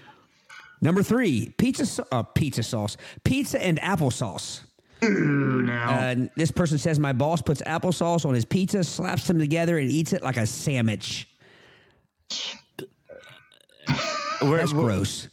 Number 0.81 1.03
three, 1.03 1.53
pizza, 1.59 2.05
uh, 2.11 2.23
pizza 2.23 2.63
sauce, 2.63 2.97
pizza 3.25 3.63
and 3.63 3.79
applesauce. 3.81 4.63
Ooh, 5.05 5.63
now. 5.63 5.91
Uh, 5.91 6.15
this 6.37 6.51
person 6.51 6.79
says 6.79 6.99
my 6.99 7.13
boss 7.13 7.41
puts 7.43 7.63
applesauce 7.63 8.25
on 8.27 8.35
his 8.35 8.45
pizza, 8.45 8.85
slaps 8.85 9.27
them 9.27 9.39
together, 9.39 9.79
and 9.79 9.91
eats 9.91 10.13
it 10.13 10.23
like 10.23 10.37
a 10.37 10.47
sandwich. 10.47 11.27
That's 14.43 14.73
gross. 14.73 15.29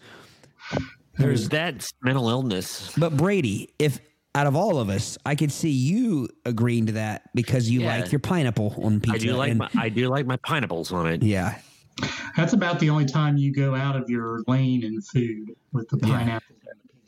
There's 1.18 1.50
that 1.50 1.90
mental 2.04 2.30
illness. 2.30 2.92
But 2.98 3.16
Brady, 3.18 3.70
if 3.80 4.00
out 4.36 4.48
of 4.48 4.56
all 4.56 4.80
of 4.80 4.90
us, 4.90 5.18
I 5.26 5.36
could 5.36 5.52
see 5.52 5.70
you 5.72 6.30
agreeing 6.46 6.86
to 6.88 6.92
that 6.94 7.24
because 7.34 7.70
you 7.70 7.82
Yeah. 7.82 7.98
like 8.02 8.12
your 8.12 8.20
pineapple 8.20 8.76
on 8.84 9.00
pizza. 9.00 9.16
I 9.16 9.18
do 9.20 9.34
like 9.34 9.50
and- 9.52 9.60
my 9.60 9.70
I 9.76 9.90
do 9.90 10.10
like 10.10 10.26
my 10.26 10.38
pineapples 10.38 10.92
on 10.92 11.08
it. 11.08 11.24
yeah. 11.24 11.58
That's 12.36 12.54
about 12.54 12.80
the 12.80 12.90
only 12.90 13.06
time 13.06 13.38
you 13.38 13.52
go 13.52 13.74
out 13.76 13.96
of 13.96 14.10
your 14.10 14.42
lane 14.48 14.84
in 14.84 15.02
food 15.02 15.56
with 15.74 15.90
the 15.90 15.98
pineapple. 15.98 16.56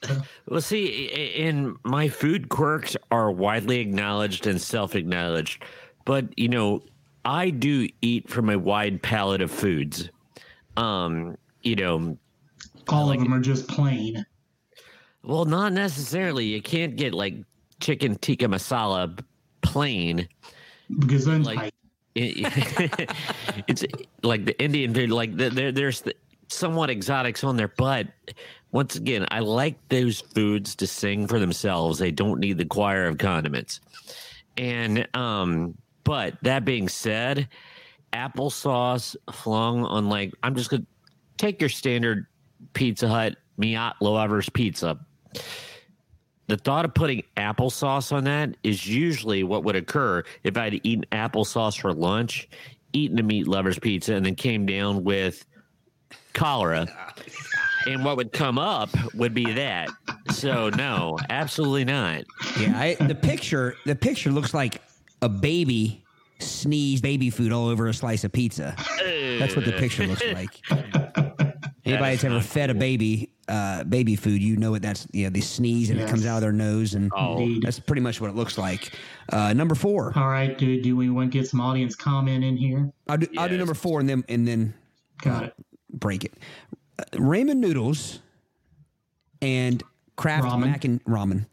pizza. 0.01 0.23
Well, 0.47 0.61
see, 0.61 1.05
in 1.35 1.75
my 1.83 2.07
food 2.09 2.49
quirks 2.49 2.95
are 3.11 3.31
widely 3.31 3.79
acknowledged 3.79 4.47
and 4.47 4.59
self-acknowledged, 4.61 5.63
but 6.05 6.37
you 6.37 6.47
know, 6.47 6.81
I 7.25 7.49
do 7.49 7.87
eat 8.01 8.29
from 8.29 8.49
a 8.49 8.57
wide 8.57 9.01
palette 9.03 9.41
of 9.41 9.51
foods. 9.51 10.09
Um, 10.77 11.37
you 11.61 11.75
know, 11.75 12.17
All 12.87 13.11
of 13.11 13.19
them 13.19 13.33
are 13.33 13.41
just 13.41 13.67
plain. 13.67 14.25
well, 15.23 15.45
not 15.45 15.73
necessarily. 15.73 16.45
You 16.45 16.61
can't 16.61 16.95
get 16.95 17.13
like 17.13 17.35
chicken 17.81 18.15
tikka 18.15 18.45
masala 18.45 19.19
plain. 19.61 20.27
Gesundheit. 20.91 21.45
Like- 21.45 21.67
It- 21.67 21.73
it's 22.15 23.85
like 24.23 24.45
the 24.45 24.61
Indian 24.61 24.93
food. 24.93 25.11
Like 25.11 25.35
there, 25.35 25.71
there's 25.71 26.01
the, 26.01 26.15
somewhat 26.47 26.89
exotics 26.89 27.43
on 27.43 27.55
there, 27.55 27.71
but 27.77 28.07
once 28.71 28.95
again, 28.95 29.25
I 29.31 29.39
like 29.39 29.77
those 29.89 30.21
foods 30.21 30.75
to 30.75 30.87
sing 30.87 31.27
for 31.27 31.39
themselves. 31.39 31.99
They 31.99 32.11
don't 32.11 32.39
need 32.39 32.57
the 32.57 32.65
choir 32.65 33.05
of 33.05 33.17
condiments. 33.17 33.79
And 34.57 35.07
um, 35.15 35.77
but 36.03 36.35
that 36.43 36.65
being 36.65 36.89
said, 36.89 37.47
applesauce 38.13 39.15
flung 39.31 39.85
on 39.85 40.09
like 40.09 40.33
I'm 40.43 40.55
just 40.55 40.69
gonna 40.69 40.83
take 41.37 41.61
your 41.61 41.69
standard 41.69 42.25
Pizza 42.73 43.07
Hut 43.07 43.37
Meat 43.57 43.93
Lovers 44.01 44.49
pizza. 44.49 44.99
The 46.49 46.57
thought 46.57 46.83
of 46.83 46.95
putting 46.95 47.21
applesauce 47.37 48.11
on 48.11 48.23
that 48.23 48.57
is 48.63 48.87
usually 48.87 49.43
what 49.43 49.63
would 49.65 49.75
occur 49.75 50.23
if 50.43 50.57
I'd 50.57 50.81
eaten 50.83 51.05
applesauce 51.11 51.79
for 51.79 51.93
lunch, 51.93 52.49
eaten 52.91 53.19
a 53.19 53.23
meat 53.23 53.47
lovers 53.47 53.77
pizza, 53.77 54.15
and 54.15 54.25
then 54.25 54.33
came 54.33 54.65
down 54.65 55.03
with 55.03 55.45
cholera. 56.33 56.87
And 57.87 58.03
what 58.03 58.17
would 58.17 58.33
come 58.33 58.59
up 58.59 58.89
would 59.13 59.33
be 59.33 59.53
that. 59.53 59.87
So 60.33 60.69
no, 60.69 61.17
absolutely 61.29 61.85
not. 61.85 62.25
Yeah, 62.59 62.77
I, 62.77 62.95
the 62.95 63.15
picture 63.15 63.73
the 63.85 63.95
picture 63.95 64.31
looks 64.31 64.53
like 64.53 64.81
a 65.21 65.29
baby 65.29 66.03
sneezed 66.39 67.01
baby 67.01 67.29
food 67.29 67.53
all 67.53 67.67
over 67.67 67.87
a 67.87 67.93
slice 67.93 68.25
of 68.25 68.33
pizza. 68.33 68.75
That's 69.39 69.55
what 69.55 69.63
the 69.63 69.71
picture 69.71 70.05
looks 70.05 70.23
like. 70.33 71.28
Anybody 71.89 72.11
that's 72.15 72.23
ever 72.23 72.41
fed 72.41 72.69
a 72.69 72.73
baby 72.73 73.31
uh, 73.47 73.83
baby 73.83 74.15
food, 74.15 74.41
you 74.41 74.55
know 74.57 74.71
what 74.71 74.81
that's. 74.81 75.07
You 75.11 75.23
know, 75.25 75.29
they 75.31 75.41
sneeze 75.41 75.89
and 75.89 75.99
it 75.99 76.07
comes 76.09 76.25
out 76.25 76.37
of 76.37 76.41
their 76.41 76.51
nose, 76.51 76.93
and 76.93 77.11
Oh, 77.15 77.39
Indeed. 77.39 77.63
that's 77.63 77.79
pretty 77.79 78.01
much 78.01 78.21
what 78.21 78.29
it 78.29 78.35
looks 78.35 78.57
like. 78.57 78.91
Uh, 79.31 79.53
number 79.53 79.75
four, 79.75 80.13
All 80.15 80.27
right, 80.27 80.57
do, 80.57 80.81
do 80.81 80.95
we 80.95 81.09
want 81.09 81.31
to 81.31 81.37
get 81.39 81.47
some 81.47 81.59
audience 81.61 81.95
comment 81.95 82.43
in 82.43 82.55
here? 82.57 82.91
I'll 83.07 83.17
do, 83.17 83.27
I'll 83.37 83.49
do 83.49 83.57
number 83.57 83.73
four, 83.73 83.99
and 83.99 84.07
then 84.09 84.23
and 84.29 84.47
then 84.47 84.73
Got 85.21 85.43
it. 85.45 85.53
break 85.91 86.23
it. 86.25 86.33
Uh, 86.99 87.03
ramen 87.13 87.57
noodles 87.57 88.19
and 89.41 89.81
Kraft 90.15 90.45
Ramen. 90.47 90.59
mac 90.65 90.85
and 90.85 91.03
ramen 91.05 91.45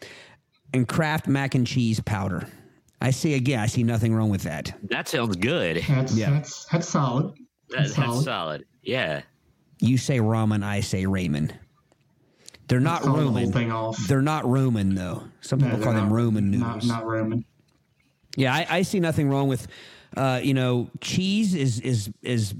and 0.75 0.87
Kraft 0.89 1.27
mac 1.29 1.55
and 1.55 1.67
cheese 1.67 2.01
powder. 2.01 2.47
I 3.01 3.11
see 3.11 3.35
again. 3.35 3.61
I 3.61 3.67
see 3.67 3.83
nothing 3.83 4.15
wrong 4.15 4.31
with 4.31 4.43
that. 4.43 4.75
that 4.85 5.07
sounds 5.09 5.37
good. 5.37 5.83
That's 5.89 6.15
Yeah. 6.17 6.31
that's 6.31 6.65
that's 6.67 6.89
solid. 6.89 7.35
That, 7.71 7.79
That's 7.79 7.95
that's 7.95 8.07
solid. 8.09 8.25
solid. 8.25 8.65
Yeah. 8.83 9.23
You 9.79 9.99
say 9.99 10.19
ramen, 10.19 10.65
I 10.65 10.81
say 10.81 11.05
ramen. 11.05 11.51
They're 12.69 12.81
not 12.81 13.03
Call 13.03 13.17
the 13.17 13.23
Roman. 13.25 13.53
thing 13.53 13.71
off. 13.71 13.97
They're 14.09 14.23
not 14.23 14.45
Roman 14.45 14.95
though. 14.95 15.25
Some 15.41 15.61
people 15.61 15.77
they're 15.79 15.85
call 15.85 15.93
them 15.95 16.09
not- 16.09 16.15
Roman 16.15 16.51
Not, 16.51 16.67
noodles. 16.75 16.89
not 16.89 17.07
Roman. 17.07 17.45
Yeah, 18.37 18.53
I, 18.55 18.67
I 18.69 18.83
see 18.83 19.01
nothing 19.01 19.29
wrong 19.31 19.49
with, 19.49 19.67
uh, 20.17 20.41
you 20.43 20.53
know, 20.55 20.91
cheese 21.01 21.55
is 21.55 21.81
is 21.81 22.11
is 22.23 22.55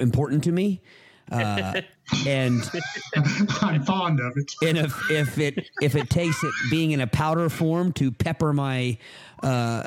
important 0.00 0.44
to 0.44 0.52
me, 0.52 0.82
uh, 1.30 1.80
and 2.26 2.62
I'm 3.62 3.82
fond 3.84 4.20
of 4.20 4.32
it. 4.36 4.52
and 4.62 4.76
if 4.78 5.10
if 5.10 5.38
it 5.38 5.70
if 5.80 5.94
it 5.94 6.10
takes 6.10 6.42
it 6.42 6.52
being 6.70 6.90
in 6.90 7.00
a 7.00 7.06
powder 7.06 7.48
form 7.48 7.92
to 7.94 8.10
pepper 8.10 8.52
my 8.52 8.98
uh, 9.42 9.84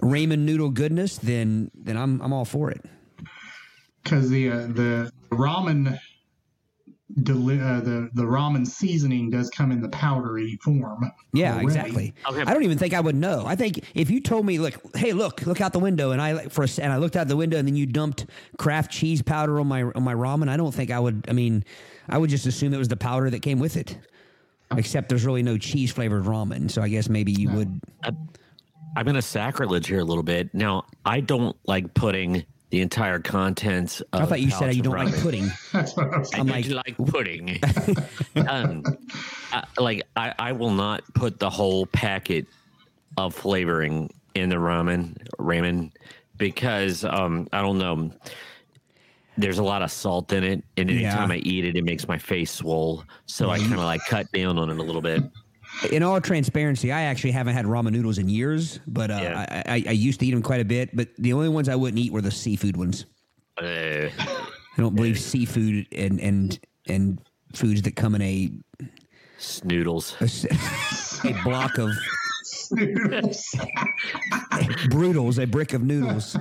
ramen 0.00 0.38
noodle 0.40 0.70
goodness, 0.70 1.18
then 1.18 1.70
then 1.74 1.96
I'm 1.98 2.20
I'm 2.22 2.32
all 2.32 2.44
for 2.46 2.70
it. 2.70 2.82
Because 4.04 4.28
the 4.30 4.50
uh, 4.50 4.56
the 4.68 5.10
ramen 5.30 5.98
deli- 7.22 7.60
uh, 7.60 7.80
the 7.80 8.10
the 8.14 8.22
ramen 8.22 8.66
seasoning 8.66 9.30
does 9.30 9.50
come 9.50 9.72
in 9.72 9.80
the 9.80 9.88
powdery 9.88 10.58
form. 10.62 11.10
Yeah, 11.32 11.52
already. 11.52 11.64
exactly. 11.66 12.14
Okay. 12.28 12.42
I 12.42 12.52
don't 12.54 12.62
even 12.64 12.78
think 12.78 12.94
I 12.94 13.00
would 13.00 13.14
know. 13.16 13.44
I 13.46 13.56
think 13.56 13.80
if 13.94 14.10
you 14.10 14.20
told 14.20 14.46
me, 14.46 14.58
look, 14.58 14.74
hey, 14.96 15.12
look, 15.12 15.46
look 15.46 15.60
out 15.60 15.72
the 15.72 15.78
window, 15.78 16.10
and 16.12 16.20
I 16.20 16.46
for 16.48 16.62
a, 16.62 16.66
s- 16.66 16.78
and 16.78 16.92
I 16.92 16.98
looked 16.98 17.16
out 17.16 17.28
the 17.28 17.36
window, 17.36 17.58
and 17.58 17.66
then 17.66 17.76
you 17.76 17.86
dumped 17.86 18.26
Kraft 18.58 18.90
cheese 18.90 19.22
powder 19.22 19.58
on 19.60 19.66
my 19.66 19.82
on 19.82 20.02
my 20.02 20.14
ramen, 20.14 20.48
I 20.48 20.56
don't 20.56 20.72
think 20.74 20.90
I 20.90 21.00
would. 21.00 21.24
I 21.28 21.32
mean, 21.32 21.64
I 22.08 22.18
would 22.18 22.30
just 22.30 22.46
assume 22.46 22.74
it 22.74 22.78
was 22.78 22.88
the 22.88 22.96
powder 22.96 23.30
that 23.30 23.40
came 23.42 23.58
with 23.58 23.76
it. 23.76 23.98
Except 24.76 25.08
there's 25.08 25.24
really 25.24 25.42
no 25.42 25.56
cheese 25.56 25.92
flavored 25.92 26.24
ramen, 26.24 26.68
so 26.68 26.82
I 26.82 26.88
guess 26.88 27.08
maybe 27.08 27.30
you 27.30 27.48
would. 27.50 27.80
I'm 28.02 29.04
going 29.04 29.14
to 29.14 29.22
sacrilege 29.22 29.86
here 29.88 30.00
a 30.00 30.04
little 30.04 30.22
bit. 30.22 30.52
Now, 30.54 30.84
I 31.04 31.20
don't 31.20 31.56
like 31.66 31.94
putting 31.94 32.44
the 32.74 32.80
entire 32.80 33.20
contents 33.20 34.00
of 34.12 34.22
I 34.22 34.26
thought 34.26 34.40
you 34.40 34.50
said 34.50 34.58
pallets 34.58 34.76
you 34.76 34.82
don't 34.82 34.94
like 34.96 35.14
ramen. 35.14 35.22
pudding. 35.22 35.50
I 36.34 36.40
I'm 36.40 36.48
I 36.48 36.52
like- 36.54 36.64
do 36.64 36.74
like 36.74 36.96
pudding. 37.06 37.60
um, 38.48 38.82
I, 39.52 39.62
like 39.78 40.02
I, 40.16 40.34
I 40.40 40.50
will 40.50 40.72
not 40.72 41.04
put 41.14 41.38
the 41.38 41.48
whole 41.48 41.86
packet 41.86 42.48
of 43.16 43.32
flavoring 43.32 44.12
in 44.34 44.48
the 44.48 44.56
ramen 44.56 45.16
ramen 45.38 45.92
because 46.36 47.04
um, 47.04 47.46
I 47.52 47.62
don't 47.62 47.78
know. 47.78 48.10
There's 49.36 49.58
a 49.58 49.64
lot 49.64 49.82
of 49.82 49.92
salt 49.92 50.32
in 50.32 50.42
it, 50.42 50.64
and 50.76 50.90
anytime 50.90 51.30
Yeah. 51.30 51.36
I 51.36 51.38
eat 51.38 51.64
it, 51.64 51.76
it 51.76 51.84
makes 51.84 52.08
my 52.08 52.18
face 52.18 52.50
swell. 52.50 53.04
So 53.26 53.50
I 53.50 53.58
kind 53.60 53.74
of 53.74 53.78
like 53.80 54.00
cut 54.08 54.26
down 54.32 54.58
on 54.58 54.68
it 54.68 54.78
a 54.78 54.82
little 54.82 55.00
bit. 55.00 55.22
In 55.90 56.02
all 56.02 56.20
transparency, 56.20 56.92
I 56.92 57.02
actually 57.02 57.32
haven't 57.32 57.54
had 57.54 57.66
ramen 57.66 57.92
noodles 57.92 58.18
in 58.18 58.28
years, 58.28 58.80
but 58.86 59.10
uh, 59.10 59.18
Yeah. 59.22 59.62
I, 59.66 59.74
I, 59.74 59.84
I 59.88 59.92
used 59.92 60.20
to 60.20 60.26
eat 60.26 60.30
them 60.30 60.42
quite 60.42 60.60
a 60.60 60.64
bit. 60.64 60.94
But 60.96 61.08
the 61.18 61.32
only 61.32 61.48
ones 61.48 61.68
I 61.68 61.74
wouldn't 61.76 61.98
eat 61.98 62.12
were 62.12 62.22
the 62.22 62.30
seafood 62.30 62.76
ones. 62.76 63.06
Uh, 63.60 64.08
I 64.18 64.76
don't 64.76 64.94
believe 64.96 65.18
seafood 65.20 65.86
and 65.92 66.18
and 66.20 66.58
and 66.88 67.20
foods 67.54 67.82
that 67.82 67.94
come 67.96 68.14
in 68.14 68.22
a 68.22 68.50
snoodles. 69.38 70.16
a, 70.20 70.24
s- 70.24 71.20
a 71.24 71.32
block 71.44 71.78
of 71.78 71.90
Noodles. 72.72 73.54
brutals, 74.90 75.38
a 75.38 75.44
brick 75.46 75.72
of 75.74 75.82
noodles. 75.82 76.36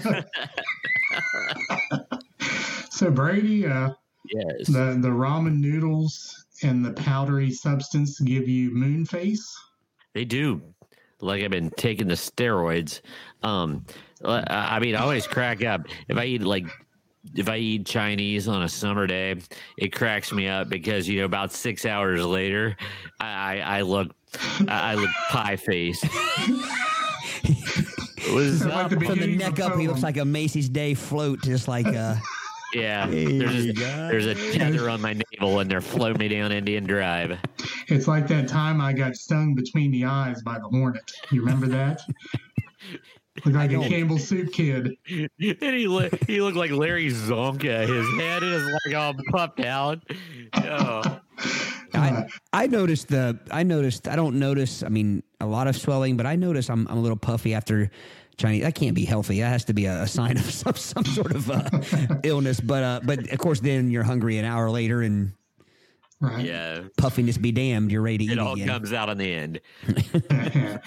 so 2.89 3.11
Brady, 3.11 3.65
uh, 3.67 3.89
Yes. 4.33 4.67
the 4.67 4.97
the 5.01 5.09
ramen 5.09 5.59
noodles 5.59 6.42
and 6.63 6.83
the 6.83 6.93
powdery 6.93 7.51
substance 7.51 8.19
give 8.19 8.47
you 8.47 8.71
moon 8.71 9.05
face. 9.05 9.55
They 10.13 10.25
do. 10.25 10.61
Like 11.19 11.43
I've 11.43 11.51
been 11.51 11.71
taking 11.71 12.07
the 12.07 12.15
steroids. 12.15 13.01
Um, 13.43 13.85
I 14.23 14.43
I 14.47 14.79
mean, 14.79 14.95
I 14.95 15.01
always 15.01 15.27
crack 15.27 15.63
up 15.63 15.87
if 16.07 16.17
I 16.17 16.25
eat 16.25 16.41
like 16.41 16.65
if 17.35 17.47
I 17.47 17.57
eat 17.57 17.85
Chinese 17.85 18.47
on 18.47 18.63
a 18.63 18.69
summer 18.69 19.07
day. 19.07 19.35
It 19.77 19.93
cracks 19.93 20.31
me 20.31 20.47
up 20.47 20.69
because 20.69 21.07
you 21.07 21.19
know 21.19 21.25
about 21.25 21.51
six 21.51 21.85
hours 21.85 22.23
later, 22.25 22.75
I 23.19 23.59
I, 23.59 23.77
I 23.77 23.81
look 23.81 24.11
I 24.67 24.91
I 24.91 24.95
look 24.95 25.09
pie 25.29 25.55
faced. 25.55 26.05
Was 28.33 28.65
like 28.65 28.89
the 28.89 28.99
From 28.99 29.19
the 29.19 29.35
neck 29.35 29.59
up, 29.59 29.77
he 29.77 29.87
looks 29.87 30.01
like 30.01 30.17
a 30.17 30.25
Macy's 30.25 30.67
Day 30.67 30.95
float, 30.95 31.43
just 31.43 31.67
like 31.67 31.85
uh, 31.85 32.15
yeah. 32.73 33.07
There's 33.07 33.65
a, 33.65 33.71
there's 33.73 34.25
a 34.25 34.35
tether 34.53 34.89
on 34.89 35.01
my 35.01 35.13
navel, 35.13 35.59
and 35.59 35.69
they're 35.69 35.81
floating 35.81 36.19
me 36.19 36.27
down 36.27 36.51
Indian 36.51 36.83
Drive. 36.85 37.37
It's 37.87 38.07
like 38.07 38.27
that 38.27 38.47
time 38.47 38.81
I 38.81 38.93
got 38.93 39.15
stung 39.15 39.55
between 39.55 39.91
the 39.91 40.05
eyes 40.05 40.41
by 40.43 40.59
the 40.59 40.67
hornet. 40.67 41.11
You 41.31 41.41
remember 41.41 41.67
that? 41.67 42.01
Looked 43.45 43.47
like 43.57 43.71
a 43.71 43.73
don't. 43.73 43.89
Campbell 43.89 44.17
soup 44.19 44.51
kid. 44.51 44.95
and 45.09 45.29
he 45.39 45.87
li- 45.87 46.09
he 46.27 46.41
looked 46.41 46.57
like 46.57 46.71
Larry 46.71 47.09
Csonka. 47.09 47.87
His 47.87 48.21
head 48.21 48.43
is 48.43 48.63
like 48.85 48.95
all 48.95 49.13
puffed 49.31 49.59
out. 49.61 50.03
Oh. 50.55 51.19
I, 51.95 52.25
I 52.51 52.67
noticed 52.67 53.09
the 53.09 53.39
I 53.51 53.63
noticed 53.63 54.07
I 54.07 54.15
don't 54.15 54.39
notice 54.39 54.83
I 54.83 54.89
mean 54.89 55.23
a 55.39 55.45
lot 55.45 55.67
of 55.67 55.75
swelling 55.75 56.17
but 56.17 56.25
I 56.25 56.35
notice 56.35 56.69
I'm 56.69 56.87
I'm 56.87 56.97
a 56.97 57.01
little 57.01 57.17
puffy 57.17 57.53
after 57.53 57.91
Chinese. 58.37 58.63
That 58.63 58.75
can't 58.75 58.95
be 58.95 59.05
healthy. 59.05 59.39
That 59.41 59.49
has 59.49 59.65
to 59.65 59.73
be 59.73 59.85
a, 59.85 60.03
a 60.03 60.07
sign 60.07 60.37
of 60.37 60.43
some 60.51 60.75
some 60.75 61.05
sort 61.05 61.35
of 61.35 61.49
uh, 61.51 62.17
illness. 62.23 62.59
But 62.59 62.83
uh, 62.83 62.99
but 63.03 63.31
of 63.31 63.37
course, 63.39 63.59
then 63.59 63.89
you're 63.91 64.03
hungry 64.03 64.37
an 64.37 64.45
hour 64.45 64.69
later 64.69 65.01
and 65.01 65.33
Right. 66.21 66.45
Yeah. 66.45 66.83
puffiness 66.97 67.37
be 67.37 67.51
damned. 67.51 67.91
You're 67.91 68.01
ready 68.01 68.19
to 68.19 68.23
It 68.31 68.31
eat 68.35 68.39
all 68.39 68.53
again. 68.53 68.67
comes 68.69 68.93
out 68.93 69.09
in 69.09 69.17
the 69.17 69.33
end. 69.33 69.59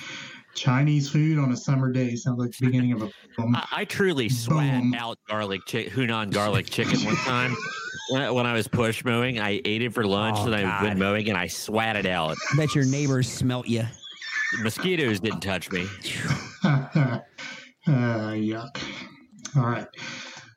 Chinese 0.55 1.11
food 1.11 1.39
on 1.39 1.53
a 1.53 1.57
summer 1.57 1.93
day 1.93 2.15
sounds 2.17 2.39
like 2.39 2.51
the 2.53 2.65
beginning 2.67 2.93
of 2.93 3.03
a 3.03 3.11
poem. 3.37 3.55
I, 3.55 3.67
I 3.73 3.85
truly 3.85 4.31
sweat 4.31 4.81
Boom. 4.81 4.95
out 4.95 5.19
garlic 5.29 5.61
chick, 5.67 5.91
Hunan 5.91 6.33
garlic 6.33 6.65
chicken 6.71 7.05
one 7.05 7.17
time 7.17 7.55
when 8.09 8.47
I, 8.47 8.55
was 8.55 8.67
push 8.67 9.05
mowing. 9.05 9.39
I 9.39 9.61
ate 9.67 9.83
it 9.83 9.93
for 9.93 10.07
lunch 10.07 10.39
Oh, 10.41 10.47
and 10.47 10.55
I 10.55 10.63
God. 10.63 10.83
went 10.85 10.99
mowing 10.99 11.29
and 11.29 11.37
I 11.37 11.47
swatted 11.49 12.07
out. 12.07 12.39
I 12.53 12.57
bet 12.57 12.75
your 12.75 12.87
neighbors 12.87 13.31
smelt 13.31 13.69
you. 13.69 13.85
The 14.59 14.65
mosquitoes 14.65 15.21
didn't 15.21 15.41
touch 15.41 15.71
me. 15.71 15.87
uh, 16.65 17.21
yuck. 17.87 18.79
All 19.57 19.67
right. 19.67 19.87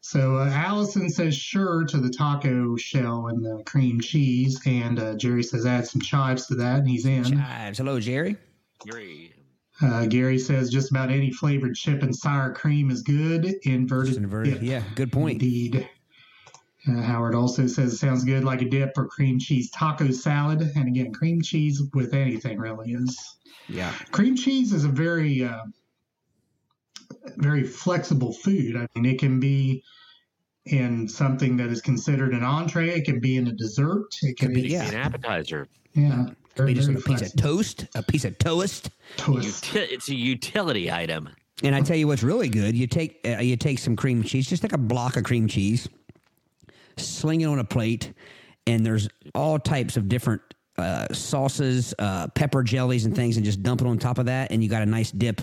So 0.01 0.37
uh, 0.37 0.49
Allison 0.49 1.09
says 1.09 1.35
sure 1.35 1.85
to 1.85 1.97
the 1.97 2.09
taco 2.09 2.75
shell 2.77 3.27
and 3.27 3.45
the 3.45 3.61
cream 3.65 4.01
cheese, 4.01 4.59
and 4.65 4.99
uh, 4.99 5.13
Jerry 5.15 5.43
says 5.43 5.65
add 5.65 5.85
some 5.87 6.01
chives 6.01 6.47
to 6.47 6.55
that, 6.55 6.79
and 6.79 6.89
he's 6.89 7.05
in. 7.05 7.23
Chives. 7.25 7.77
Hello, 7.77 7.99
Jerry. 7.99 8.35
Great. 8.89 9.35
Uh, 9.81 10.05
Gary 10.07 10.39
says 10.39 10.69
just 10.69 10.91
about 10.91 11.09
any 11.11 11.31
flavored 11.31 11.75
chip 11.75 12.01
and 12.03 12.13
sour 12.15 12.53
cream 12.53 12.89
is 12.91 13.01
good. 13.01 13.55
Inverted, 13.63 14.07
Just 14.07 14.17
inverted. 14.17 14.53
dip. 14.55 14.63
Yeah, 14.63 14.83
good 14.95 15.11
point. 15.11 15.41
Indeed. 15.41 15.87
Uh, 16.87 17.01
Howard 17.01 17.35
also 17.35 17.67
says 17.67 17.93
it 17.93 17.97
sounds 17.97 18.23
good 18.25 18.43
like 18.43 18.61
a 18.61 18.65
dip 18.65 18.91
or 18.97 19.05
cream 19.07 19.37
cheese 19.39 19.69
taco 19.69 20.11
salad. 20.11 20.61
And 20.75 20.87
again, 20.87 21.13
cream 21.13 21.41
cheese 21.41 21.81
with 21.93 22.13
anything 22.13 22.57
really 22.57 22.93
is. 22.93 23.37
Yeah. 23.69 23.93
Cream 24.11 24.35
cheese 24.35 24.73
is 24.73 24.83
a 24.83 24.89
very, 24.89 25.43
uh, 25.43 25.63
very 27.37 27.63
flexible 27.63 28.33
food. 28.33 28.75
I 28.75 28.87
mean, 28.95 29.05
it 29.05 29.19
can 29.19 29.39
be 29.39 29.83
in 30.65 31.07
something 31.07 31.55
that 31.57 31.69
is 31.69 31.81
considered 31.81 32.33
an 32.33 32.43
entree. 32.43 32.89
It 32.89 33.05
can 33.05 33.19
be 33.19 33.37
in 33.37 33.47
a 33.47 33.51
dessert. 33.51 34.07
It 34.21 34.37
can 34.37 34.47
Could 34.49 34.55
be, 34.55 34.61
be, 34.63 34.69
yeah. 34.69 34.87
An 34.89 34.95
appetizer. 34.95 35.67
yeah. 35.93 36.27
Very, 36.55 36.71
Maybe 36.71 36.79
just 36.79 36.87
very 36.89 36.99
a 36.99 37.17
piece 37.19 37.33
of 37.33 37.39
toast, 37.41 37.85
a 37.95 38.03
piece 38.03 38.25
of 38.25 38.37
toast. 38.37 38.89
toast. 39.15 39.73
Uti- 39.73 39.93
it's 39.93 40.09
a 40.09 40.15
utility 40.15 40.91
item. 40.91 41.29
And 41.63 41.73
I 41.73 41.81
tell 41.81 41.95
you 41.95 42.07
what's 42.07 42.23
really 42.23 42.49
good. 42.49 42.75
You 42.75 42.85
take 42.87 43.19
uh, 43.25 43.39
you 43.39 43.55
take 43.55 43.79
some 43.79 43.95
cream 43.95 44.23
cheese, 44.23 44.47
just 44.49 44.61
take 44.63 44.73
a 44.73 44.77
block 44.77 45.15
of 45.15 45.23
cream 45.23 45.47
cheese, 45.47 45.87
sling 46.97 47.41
it 47.41 47.45
on 47.45 47.59
a 47.59 47.63
plate, 47.63 48.11
and 48.67 48.85
there's 48.85 49.07
all 49.35 49.57
types 49.59 49.95
of 49.95 50.09
different 50.09 50.41
uh, 50.79 51.13
sauces, 51.13 51.93
uh, 51.99 52.27
pepper 52.29 52.63
jellies, 52.63 53.05
and 53.05 53.15
things, 53.15 53.37
and 53.37 53.45
just 53.45 53.61
dump 53.61 53.81
it 53.81 53.87
on 53.87 53.97
top 53.99 54.17
of 54.17 54.25
that, 54.25 54.51
and 54.51 54.63
you 54.63 54.69
got 54.69 54.81
a 54.81 54.85
nice 54.85 55.11
dip. 55.11 55.41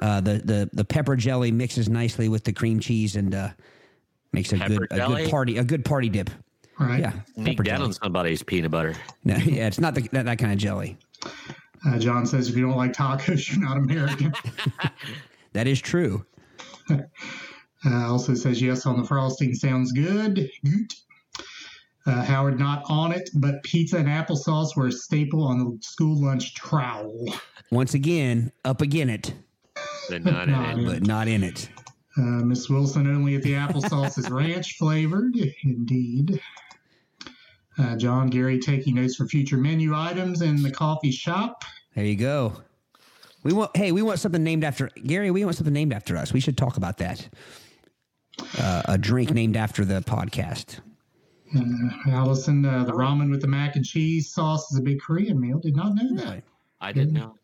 Uh, 0.00 0.20
the 0.20 0.34
the 0.44 0.70
the 0.72 0.84
pepper 0.84 1.16
jelly 1.16 1.50
mixes 1.52 1.88
nicely 1.88 2.28
with 2.28 2.44
the 2.44 2.52
cream 2.52 2.80
cheese 2.80 3.16
and 3.16 3.34
uh, 3.34 3.48
makes 4.32 4.52
a 4.52 4.56
Pepper 4.56 4.86
good 4.86 4.92
a 4.92 5.06
good 5.06 5.30
party 5.30 5.58
a 5.58 5.64
good 5.64 5.84
party 5.84 6.08
dip. 6.08 6.30
Right. 6.80 7.00
Yeah, 7.00 7.12
Sneak 7.34 7.58
pepper 7.58 7.64
that 7.64 7.70
jelly. 7.76 7.84
on 7.84 7.92
somebody's 7.92 8.42
peanut 8.42 8.70
butter. 8.70 8.94
No, 9.24 9.36
yeah, 9.44 9.66
it's 9.66 9.78
not 9.78 9.94
the, 9.94 10.08
that, 10.12 10.24
that 10.24 10.38
kind 10.38 10.52
of 10.52 10.58
jelly. 10.58 10.96
Uh, 11.86 11.98
John 11.98 12.24
says 12.26 12.48
if 12.48 12.56
you 12.56 12.62
don't 12.66 12.76
like 12.76 12.92
tacos, 12.92 13.48
you're 13.54 13.64
not 13.64 13.76
American. 13.76 14.32
That 15.54 15.66
is 15.66 15.82
true. 15.82 16.24
Uh, 16.88 17.02
also 17.84 18.32
says 18.34 18.62
yes 18.62 18.86
on 18.86 18.96
the 18.96 19.06
frosting. 19.06 19.52
Sounds 19.54 19.92
good. 19.92 20.50
Good. 20.64 20.92
Uh, 22.04 22.22
Howard 22.24 22.58
not 22.58 22.82
on 22.88 23.12
it, 23.12 23.30
but 23.34 23.62
pizza 23.62 23.96
and 23.96 24.08
applesauce 24.08 24.76
were 24.76 24.88
a 24.88 24.92
staple 24.92 25.44
on 25.44 25.58
the 25.60 25.78
school 25.82 26.20
lunch 26.24 26.54
trowel. 26.54 27.26
Once 27.70 27.94
again, 27.94 28.50
up 28.64 28.80
again 28.80 29.08
it, 29.08 29.32
But 30.08 30.24
not 30.24 30.48
in 30.48 30.54
it. 30.80 30.86
but 30.86 31.06
not 31.06 31.28
in 31.28 31.44
it. 31.44 31.68
Uh, 32.18 32.20
Miss 32.44 32.68
Wilson 32.68 33.06
only 33.06 33.36
if 33.36 33.42
the 33.42 33.52
applesauce 33.52 34.18
is 34.18 34.28
ranch 34.30 34.76
flavored. 34.78 35.34
Indeed. 35.64 36.40
Uh, 37.78 37.96
John 37.96 38.28
Gary 38.28 38.58
taking 38.58 38.96
notes 38.96 39.16
for 39.16 39.26
future 39.26 39.56
menu 39.56 39.94
items 39.94 40.42
in 40.42 40.62
the 40.62 40.70
coffee 40.70 41.10
shop. 41.12 41.64
There 41.94 42.04
you 42.04 42.16
go. 42.16 42.60
We 43.44 43.52
want 43.52 43.74
hey, 43.76 43.92
we 43.92 44.02
want 44.02 44.18
something 44.18 44.42
named 44.44 44.62
after 44.64 44.90
Gary. 45.06 45.30
We 45.30 45.44
want 45.44 45.56
something 45.56 45.72
named 45.72 45.92
after 45.94 46.16
us. 46.16 46.32
We 46.32 46.40
should 46.40 46.58
talk 46.58 46.76
about 46.76 46.98
that. 46.98 47.28
Uh, 48.58 48.82
a 48.86 48.98
drink 48.98 49.30
named 49.32 49.56
after 49.56 49.84
the 49.84 50.00
podcast. 50.02 50.80
Allison, 52.08 52.64
uh, 52.64 52.84
the 52.84 52.92
ramen 52.92 53.30
with 53.30 53.40
the 53.40 53.46
mac 53.46 53.76
and 53.76 53.84
cheese 53.84 54.32
sauce 54.32 54.70
is 54.72 54.78
a 54.78 54.82
big 54.82 55.00
Korean 55.00 55.40
meal. 55.40 55.58
Did 55.58 55.76
not 55.76 55.94
know 55.94 56.14
that. 56.16 56.42
I 56.80 56.92
didn't 56.92 57.14
know. 57.14 57.36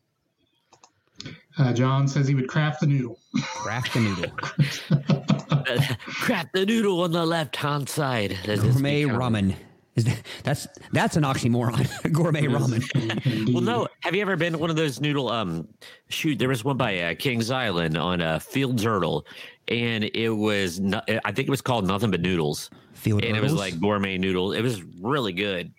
Uh, 1.57 1.73
John 1.73 2.07
says 2.07 2.27
he 2.27 2.35
would 2.35 2.47
craft 2.47 2.79
the 2.79 2.87
noodle. 2.87 3.19
Craft 3.41 3.93
the 3.93 3.99
noodle. 3.99 4.31
craft 6.05 6.53
the 6.53 6.65
noodle 6.65 7.01
on 7.01 7.11
the 7.11 7.25
left 7.25 7.55
hand 7.55 7.89
side. 7.89 8.37
That 8.45 8.59
is 8.59 8.63
Gourmet 8.63 9.03
become- 9.03 9.19
ramen. 9.19 9.55
Is 9.95 10.05
that, 10.05 10.21
that's 10.43 10.67
that's 10.93 11.17
an 11.17 11.23
oxymoron. 11.23 12.11
Gourmet 12.13 12.43
ramen. 12.43 13.53
Well, 13.53 13.61
no. 13.61 13.87
Have 14.01 14.15
you 14.15 14.21
ever 14.21 14.37
been 14.37 14.53
to 14.53 14.59
one 14.59 14.69
of 14.69 14.77
those 14.77 15.01
noodle? 15.01 15.27
Um, 15.29 15.67
shoot, 16.07 16.39
there 16.39 16.47
was 16.47 16.63
one 16.63 16.77
by 16.77 16.99
uh, 16.99 17.15
Kings 17.15 17.51
Island 17.51 17.97
on 17.97 18.21
uh, 18.21 18.39
Field 18.39 18.77
Ertel, 18.77 19.25
and 19.67 20.05
it 20.05 20.29
was. 20.29 20.79
No, 20.79 21.01
I 21.25 21.33
think 21.33 21.49
it 21.49 21.51
was 21.51 21.61
called 21.61 21.85
nothing 21.85 22.11
but 22.11 22.21
noodles, 22.21 22.69
Field 22.99 23.23
and 23.23 23.35
it 23.35 23.41
was 23.41 23.53
like 23.53 23.79
gourmet 23.79 24.17
noodle. 24.17 24.51
It 24.53 24.61
was 24.61 24.83
really 25.01 25.33
good. 25.33 25.73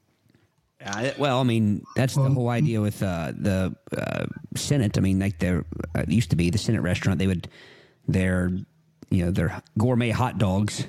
Uh, 0.84 1.10
well, 1.18 1.40
I 1.40 1.42
mean, 1.42 1.84
that's 1.94 2.14
the 2.14 2.30
whole 2.30 2.48
idea 2.48 2.80
with 2.80 3.02
uh, 3.02 3.32
the 3.36 3.76
uh, 3.96 4.26
Senate. 4.56 4.96
I 4.96 5.00
mean, 5.02 5.18
like 5.18 5.38
there 5.38 5.64
uh, 5.94 6.04
used 6.08 6.30
to 6.30 6.36
be 6.36 6.48
the 6.50 6.58
Senate 6.58 6.80
restaurant. 6.80 7.18
They 7.18 7.26
would 7.26 7.48
their 8.08 8.50
you 9.10 9.24
know 9.24 9.30
their 9.30 9.62
gourmet 9.76 10.10
hot 10.10 10.38
dogs. 10.38 10.86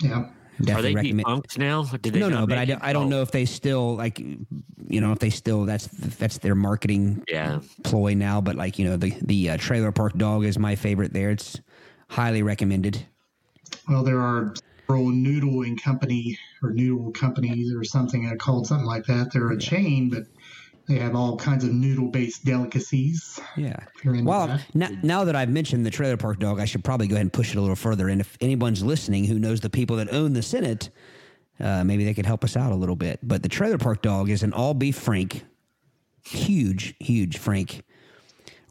Yeah. 0.00 0.30
Are 0.60 0.64
Definitely 0.64 0.90
they 0.90 0.94
recommend. 0.94 1.18
defunct 1.18 1.58
now? 1.58 1.82
Did 1.84 2.14
they 2.14 2.18
no, 2.18 2.28
no, 2.28 2.46
but 2.46 2.58
I 2.58 2.64
don't, 2.64 2.82
I 2.82 2.92
don't 2.92 3.06
Oh, 3.06 3.08
know 3.08 3.22
if 3.22 3.30
they 3.30 3.44
still 3.44 3.94
like, 3.94 4.18
you 4.18 5.00
know, 5.00 5.12
if 5.12 5.20
they 5.20 5.30
still 5.30 5.64
that's 5.64 5.86
that's 5.86 6.38
their 6.38 6.56
marketing 6.56 7.22
Yeah, 7.28 7.60
ploy 7.84 8.14
now. 8.14 8.40
But 8.40 8.56
like, 8.56 8.76
you 8.78 8.84
know, 8.86 8.96
the 8.96 9.14
the 9.22 9.50
uh, 9.50 9.56
trailer 9.58 9.92
park 9.92 10.14
dog 10.16 10.44
is 10.44 10.58
my 10.58 10.74
favorite. 10.74 11.12
There, 11.12 11.30
it's 11.30 11.60
highly 12.08 12.42
recommended. 12.42 13.06
Well, 13.88 14.02
there 14.02 14.20
are 14.20 14.54
several 14.88 15.06
noodling 15.10 15.80
company 15.80 16.38
or 16.62 16.70
noodle 16.70 17.10
companies 17.12 17.74
or 17.74 17.84
something 17.84 18.34
called 18.38 18.66
something 18.66 18.86
like 18.86 19.04
that. 19.04 19.30
They're 19.32 19.50
a 19.50 19.58
chain, 19.58 20.08
but 20.08 20.24
they 20.88 20.98
have 20.98 21.14
all 21.14 21.36
kinds 21.36 21.62
of 21.64 21.72
noodle-based 21.74 22.42
delicacies. 22.46 23.38
Yeah. 23.56 23.76
If 23.94 24.04
you're 24.04 24.14
into 24.14 24.26
Well, 24.26 24.58
now, 24.72 24.88
now 25.02 25.24
that 25.24 25.36
I've 25.36 25.50
mentioned 25.50 25.84
the 25.84 25.90
trailer 25.90 26.16
park 26.16 26.38
dog, 26.38 26.58
I 26.58 26.64
should 26.64 26.82
probably 26.84 27.06
go 27.06 27.16
ahead 27.16 27.24
and 27.26 27.32
push 27.32 27.50
it 27.50 27.58
a 27.58 27.60
little 27.60 27.76
further. 27.76 28.08
And 28.08 28.18
if 28.20 28.38
anyone's 28.40 28.82
listening 28.82 29.24
who 29.24 29.38
knows 29.38 29.60
the 29.60 29.68
people 29.68 29.96
that 29.96 30.10
own 30.10 30.32
the 30.32 30.42
Senate, 30.42 30.88
uh, 31.60 31.84
maybe 31.84 32.06
they 32.06 32.14
could 32.14 32.24
help 32.26 32.42
us 32.42 32.56
out 32.56 32.72
a 32.72 32.76
little 32.76 32.96
bit. 32.96 33.20
But 33.22 33.42
the 33.42 33.48
trailer 33.50 33.76
park 33.76 34.00
dog 34.00 34.30
is 34.30 34.42
an 34.42 34.54
all 34.54 34.72
beef 34.72 34.96
frank, 34.96 35.44
huge, 36.24 36.94
huge 36.98 37.36
frank, 37.36 37.82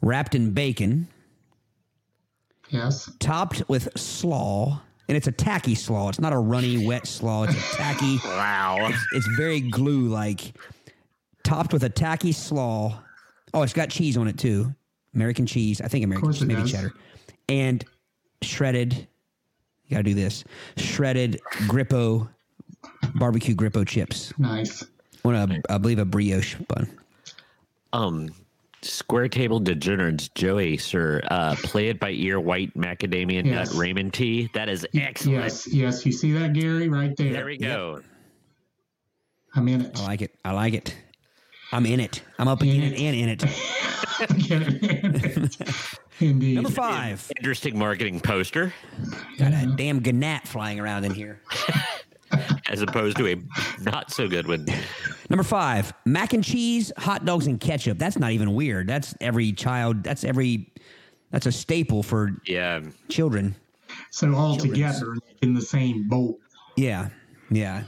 wrapped 0.02 0.34
in 0.34 0.50
bacon, 0.50 1.06
Yes. 2.70 3.08
topped 3.20 3.62
with 3.68 3.88
slaw. 3.96 4.80
And 5.08 5.16
it's 5.16 5.26
a 5.26 5.32
tacky 5.32 5.74
slaw. 5.74 6.08
It's 6.10 6.20
not 6.20 6.32
a 6.34 6.38
runny, 6.38 6.86
wet 6.86 7.06
slaw. 7.06 7.44
It's 7.44 7.54
a 7.54 7.76
tacky. 7.76 8.18
wow. 8.24 8.90
It's 9.12 9.26
very 9.38 9.60
glue 9.60 10.08
like, 10.08 10.52
topped 11.44 11.72
with 11.72 11.84
a 11.84 11.88
tacky 11.88 12.32
slaw. 12.32 13.00
Oh, 13.54 13.62
it's 13.62 13.72
got 13.72 13.88
cheese 13.88 14.16
on 14.18 14.28
it 14.28 14.38
too. 14.38 14.74
American 15.14 15.46
cheese. 15.46 15.80
I 15.80 15.88
think 15.88 16.04
American 16.04 16.32
cheese, 16.32 16.42
it 16.42 16.46
maybe 16.46 16.60
does. 16.60 16.72
cheddar. 16.72 16.92
And 17.48 17.82
shredded, 18.42 18.92
you 19.86 19.96
got 19.96 19.98
to 19.98 20.02
do 20.02 20.14
this 20.14 20.44
shredded 20.76 21.40
Grippo, 21.66 22.28
barbecue 23.14 23.54
Grippo 23.54 23.86
chips 23.88 24.34
Nice. 24.38 24.84
on 25.24 25.34
a, 25.34 25.60
I 25.70 25.78
believe, 25.78 25.98
a 25.98 26.04
brioche 26.04 26.56
bun. 26.68 26.86
Um, 27.94 28.28
square 28.82 29.28
table 29.28 29.60
degenerates, 29.60 30.28
Joey, 30.28 30.76
sir. 30.76 31.20
Uh, 31.30 31.54
play 31.62 31.88
it 31.88 31.98
by 32.00 32.10
ear, 32.10 32.38
white 32.40 32.74
macadamia 32.74 33.44
Yes. 33.44 33.70
nut 33.72 33.80
Raymond 33.80 34.12
tea. 34.14 34.48
That 34.54 34.68
is 34.68 34.86
excellent. 34.94 35.42
Yes. 35.42 35.72
Yes. 35.72 36.06
You 36.06 36.12
see 36.12 36.32
that, 36.32 36.52
Gary, 36.52 36.88
right 36.88 37.16
there. 37.16 37.32
There 37.32 37.46
we 37.46 37.58
go. 37.58 38.00
I'm 39.54 39.68
in 39.68 39.82
it. 39.82 39.98
I 39.98 40.02
like 40.06 40.22
it. 40.22 40.34
I 40.44 40.52
like 40.52 40.74
it. 40.74 40.96
I'm 41.72 41.86
in 41.86 42.00
it. 42.00 42.22
I'm 42.38 42.48
up 42.48 42.62
in 42.62 42.82
it 42.82 42.98
and 42.98 43.16
in 43.16 43.28
it. 43.28 43.44
Indeed. 46.20 46.54
Number 46.56 46.70
five. 46.70 47.30
Interesting 47.36 47.78
marketing 47.78 48.18
poster, 48.20 48.72
Got 49.38 49.52
a 49.52 49.72
damn 49.76 50.00
gnat 50.00 50.48
flying 50.48 50.80
around 50.80 51.04
in 51.04 51.14
here. 51.14 51.40
as 52.68 52.82
opposed 52.82 53.16
to 53.18 53.26
a 53.26 53.36
not 53.82 54.10
so 54.10 54.28
good 54.28 54.46
one. 54.46 54.66
Number 55.30 55.42
five, 55.42 55.92
mac 56.04 56.32
and 56.32 56.42
cheese, 56.44 56.92
hot 56.96 57.24
dogs, 57.24 57.46
and 57.46 57.60
ketchup. 57.60 57.98
That's 57.98 58.18
not 58.18 58.32
even 58.32 58.54
weird. 58.54 58.88
That's 58.88 59.14
every 59.20 59.52
child. 59.52 60.02
That's 60.02 60.24
every. 60.24 60.72
That's 61.30 61.46
a 61.46 61.52
staple 61.52 62.02
for 62.02 62.40
Yeah. 62.46 62.80
children. 63.08 63.54
So 64.10 64.34
all 64.34 64.56
together 64.56 65.14
in 65.42 65.54
the 65.54 65.60
same 65.60 66.08
bowl. 66.08 66.38
Yeah, 66.76 67.08
yeah. 67.50 67.84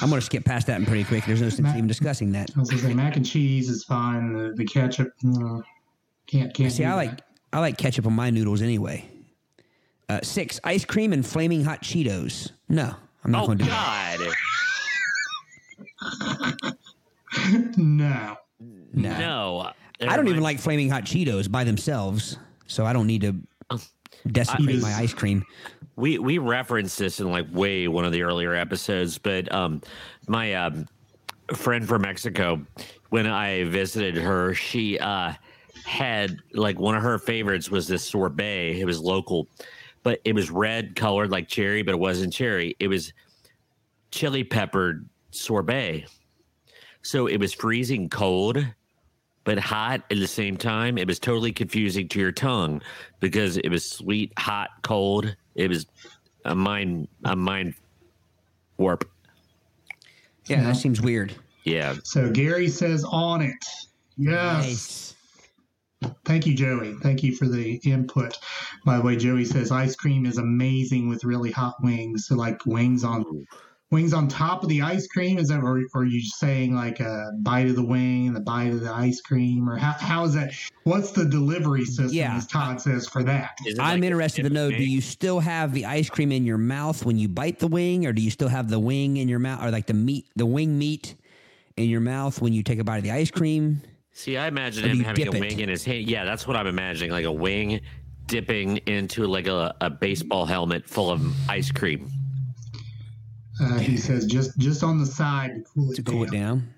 I'm 0.00 0.08
gonna 0.10 0.20
skip 0.20 0.44
past 0.44 0.66
that 0.68 0.78
one 0.78 0.86
pretty 0.86 1.04
quick. 1.04 1.24
There's 1.26 1.42
no 1.42 1.48
sense 1.48 1.68
even 1.70 1.86
discussing 1.86 2.32
that. 2.32 2.50
I 2.56 2.60
was 2.60 2.70
gonna 2.70 2.82
say 2.82 2.94
mac 2.94 3.16
and 3.16 3.26
cheese 3.26 3.68
is 3.68 3.84
fine. 3.84 4.32
The, 4.32 4.52
the 4.54 4.64
ketchup, 4.64 5.12
uh, 5.26 5.60
can't 6.26 6.52
can't. 6.54 6.72
See, 6.72 6.82
do 6.82 6.88
I 6.88 6.90
that. 6.90 6.96
like 6.96 7.20
I 7.52 7.60
like 7.60 7.78
ketchup 7.78 8.06
on 8.06 8.12
my 8.12 8.30
noodles 8.30 8.62
anyway. 8.62 9.08
Uh, 10.08 10.20
six, 10.22 10.60
ice 10.62 10.84
cream 10.84 11.12
and 11.12 11.26
flaming 11.26 11.64
hot 11.64 11.82
Cheetos. 11.82 12.52
No, 12.68 12.94
I'm 13.26 13.32
not 13.32 13.42
Oh 13.42 13.46
going 13.46 13.58
to 13.58 13.64
do 13.64 13.70
that. 13.70 14.34
God. 16.60 16.74
No. 17.76 18.36
No. 18.94 19.18
No. 19.18 19.72
I 20.00 20.16
don't 20.16 20.28
even 20.28 20.42
like 20.42 20.58
flaming 20.60 20.88
hot 20.88 21.04
Cheetos 21.04 21.50
by 21.50 21.64
themselves, 21.64 22.38
so 22.66 22.86
I 22.86 22.92
don't 22.92 23.06
need 23.06 23.20
to 23.22 23.36
desecrate 24.28 24.76
I- 24.76 24.80
my 24.80 24.94
ice 24.94 25.12
cream. 25.12 25.44
we 25.96 26.18
we 26.18 26.38
referenced 26.38 26.98
this 26.98 27.18
in 27.20 27.30
like 27.30 27.46
way 27.52 27.88
one 27.88 28.04
of 28.04 28.12
the 28.12 28.22
earlier 28.22 28.54
episodes, 28.54 29.18
but 29.18 29.52
um, 29.52 29.82
my 30.28 30.54
um, 30.54 30.86
friend 31.54 31.86
from 31.86 32.02
Mexico, 32.02 32.64
when 33.10 33.26
I 33.26 33.64
visited 33.64 34.16
her, 34.16 34.54
she 34.54 34.98
uh 35.00 35.32
had 35.84 36.38
like 36.52 36.78
one 36.78 36.94
of 36.96 37.02
her 37.02 37.18
favorites 37.18 37.70
was 37.70 37.86
this 37.88 38.02
sorbet. 38.04 38.78
It 38.80 38.84
was 38.86 39.00
local, 39.00 39.46
but 40.06 40.20
it 40.24 40.36
was 40.36 40.52
red 40.52 40.94
colored 40.94 41.32
like 41.32 41.48
cherry, 41.48 41.82
but 41.82 41.90
it 41.90 41.98
wasn't 41.98 42.32
cherry. 42.32 42.76
It 42.78 42.86
was 42.86 43.12
chili 44.12 44.44
peppered 44.44 45.08
sorbet. 45.32 46.06
So 47.02 47.26
it 47.26 47.38
was 47.40 47.52
freezing 47.52 48.08
cold, 48.08 48.64
but 49.42 49.58
hot 49.58 50.04
at 50.08 50.16
the 50.16 50.28
same 50.28 50.56
time. 50.56 50.96
It 50.96 51.08
was 51.08 51.18
totally 51.18 51.50
confusing 51.50 52.06
to 52.10 52.20
your 52.20 52.30
tongue 52.30 52.82
because 53.18 53.56
it 53.56 53.68
was 53.68 53.84
sweet, 53.84 54.32
hot, 54.38 54.68
cold. 54.82 55.34
It 55.56 55.70
was 55.70 55.86
a 56.44 56.54
mind 56.54 57.08
a 57.24 57.34
mind 57.34 57.74
warp. 58.76 59.10
Yeah, 60.44 60.62
that 60.62 60.76
seems 60.76 61.00
weird. 61.00 61.34
Yeah. 61.64 61.96
So 62.04 62.30
Gary 62.30 62.68
says 62.68 63.04
on 63.10 63.42
it. 63.42 63.64
Yes. 64.16 65.15
Thank 66.24 66.46
you, 66.46 66.54
Joey. 66.54 66.94
Thank 67.02 67.22
you 67.22 67.34
for 67.34 67.46
the 67.46 67.80
input. 67.84 68.38
By 68.84 68.96
the 68.96 69.02
way, 69.02 69.16
Joey 69.16 69.44
says 69.44 69.70
ice 69.70 69.96
cream 69.96 70.26
is 70.26 70.38
amazing 70.38 71.08
with 71.08 71.24
really 71.24 71.50
hot 71.50 71.76
wings. 71.82 72.26
So 72.26 72.34
like 72.34 72.66
wings 72.66 73.02
on 73.02 73.46
wings 73.90 74.12
on 74.12 74.28
top 74.28 74.62
of 74.62 74.68
the 74.68 74.82
ice 74.82 75.06
cream. 75.06 75.38
Is 75.38 75.48
that 75.48 75.60
or, 75.60 75.78
or 75.94 76.02
are 76.02 76.04
you 76.04 76.20
saying 76.20 76.74
like 76.74 77.00
a 77.00 77.30
bite 77.40 77.68
of 77.68 77.76
the 77.76 77.84
wing 77.84 78.26
and 78.26 78.36
the 78.36 78.40
bite 78.40 78.72
of 78.72 78.80
the 78.80 78.92
ice 78.92 79.20
cream? 79.20 79.70
Or 79.70 79.76
how, 79.76 79.92
how 79.92 80.24
is 80.24 80.34
that 80.34 80.52
what's 80.84 81.12
the 81.12 81.24
delivery 81.24 81.84
system 81.84 82.10
Yeah. 82.12 82.36
as 82.36 82.46
Todd 82.46 82.80
says 82.80 83.06
for 83.06 83.22
that? 83.22 83.56
I'm 83.78 84.00
like 84.00 84.04
interested 84.04 84.42
to 84.42 84.48
dip 84.50 84.52
know: 84.52 84.70
Do 84.70 84.84
you 84.84 85.00
still 85.00 85.40
have 85.40 85.72
the 85.72 85.86
ice 85.86 86.10
cream 86.10 86.30
in 86.30 86.44
your 86.44 86.58
mouth 86.58 87.06
when 87.06 87.16
you 87.18 87.28
bite 87.28 87.58
the 87.58 87.68
wing, 87.68 88.04
or 88.04 88.12
do 88.12 88.20
you 88.20 88.30
still 88.30 88.48
have 88.48 88.68
the 88.68 88.80
wing 88.80 89.16
in 89.16 89.28
your 89.28 89.38
mouth, 89.38 89.62
or 89.62 89.70
like 89.70 89.86
the 89.86 89.94
meat, 89.94 90.26
the 90.36 90.46
wing 90.46 90.78
meat 90.78 91.14
in 91.76 91.88
your 91.88 92.00
mouth 92.00 92.40
when 92.42 92.52
you 92.52 92.62
take 92.62 92.78
a 92.78 92.84
bite 92.84 92.98
of 92.98 93.04
the 93.04 93.12
ice 93.12 93.30
cream? 93.30 93.80
See, 94.16 94.38
I 94.38 94.46
imagine 94.46 94.88
him 94.88 95.00
having 95.00 95.28
a 95.28 95.30
dip 95.30 95.34
it? 95.34 95.40
wing 95.40 95.60
in 95.60 95.68
his 95.68 95.84
hand. 95.84 96.08
Yeah, 96.08 96.24
that's 96.24 96.46
what 96.46 96.56
I'm 96.56 96.66
imagining, 96.66 97.10
like 97.10 97.26
a 97.26 97.30
wing 97.30 97.82
dipping 98.24 98.78
into 98.86 99.26
like 99.26 99.46
a, 99.46 99.76
a 99.82 99.90
baseball 99.90 100.46
helmet 100.46 100.88
full 100.88 101.10
of 101.10 101.50
ice 101.50 101.70
cream. 101.70 102.10
Uh, 103.60 103.78
he 103.78 103.98
says 103.98 104.24
just 104.24 104.56
just 104.56 104.82
on 104.82 104.98
the 104.98 105.04
side 105.04 105.56
to 105.56 105.62
cool 105.64 105.92
it 105.92 105.96
to 105.96 106.02
down. 106.02 106.14
cool 106.14 106.24
it 106.24 106.30
down. 106.30 106.74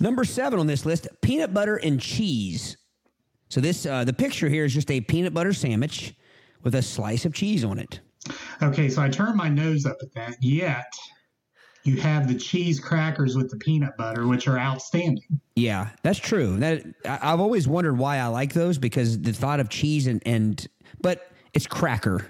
Number 0.00 0.22
seven 0.22 0.58
on 0.60 0.66
this 0.66 0.84
list: 0.84 1.08
peanut 1.22 1.54
butter 1.54 1.76
and 1.76 1.98
cheese. 1.98 2.76
So 3.48 3.62
this, 3.62 3.86
uh, 3.86 4.04
the 4.04 4.12
picture 4.12 4.50
here 4.50 4.66
is 4.66 4.74
just 4.74 4.90
a 4.90 5.00
peanut 5.00 5.32
butter 5.32 5.54
sandwich 5.54 6.14
with 6.62 6.74
a 6.74 6.82
slice 6.82 7.24
of 7.24 7.32
cheese 7.32 7.64
on 7.64 7.78
it. 7.78 8.00
Okay, 8.62 8.90
so 8.90 9.00
I 9.00 9.08
turn 9.08 9.34
my 9.34 9.48
nose 9.48 9.86
up 9.86 9.96
at 10.02 10.12
that. 10.12 10.36
Yet 10.42 10.92
you 11.84 12.00
have 12.00 12.28
the 12.28 12.34
cheese 12.34 12.78
crackers 12.78 13.36
with 13.36 13.50
the 13.50 13.56
peanut 13.56 13.96
butter, 13.96 14.26
which 14.26 14.46
are 14.48 14.58
outstanding. 14.58 15.24
Yeah, 15.56 15.88
that's 16.02 16.18
true. 16.18 16.56
That 16.58 16.84
I- 17.04 17.32
I've 17.32 17.40
always 17.40 17.66
wondered 17.66 17.98
why 17.98 18.18
I 18.18 18.26
like 18.26 18.52
those 18.52 18.78
because 18.78 19.20
the 19.20 19.32
thought 19.32 19.60
of 19.60 19.68
cheese 19.68 20.06
and 20.06 20.22
and 20.26 20.66
but 21.00 21.30
it's 21.54 21.66
cracker. 21.66 22.26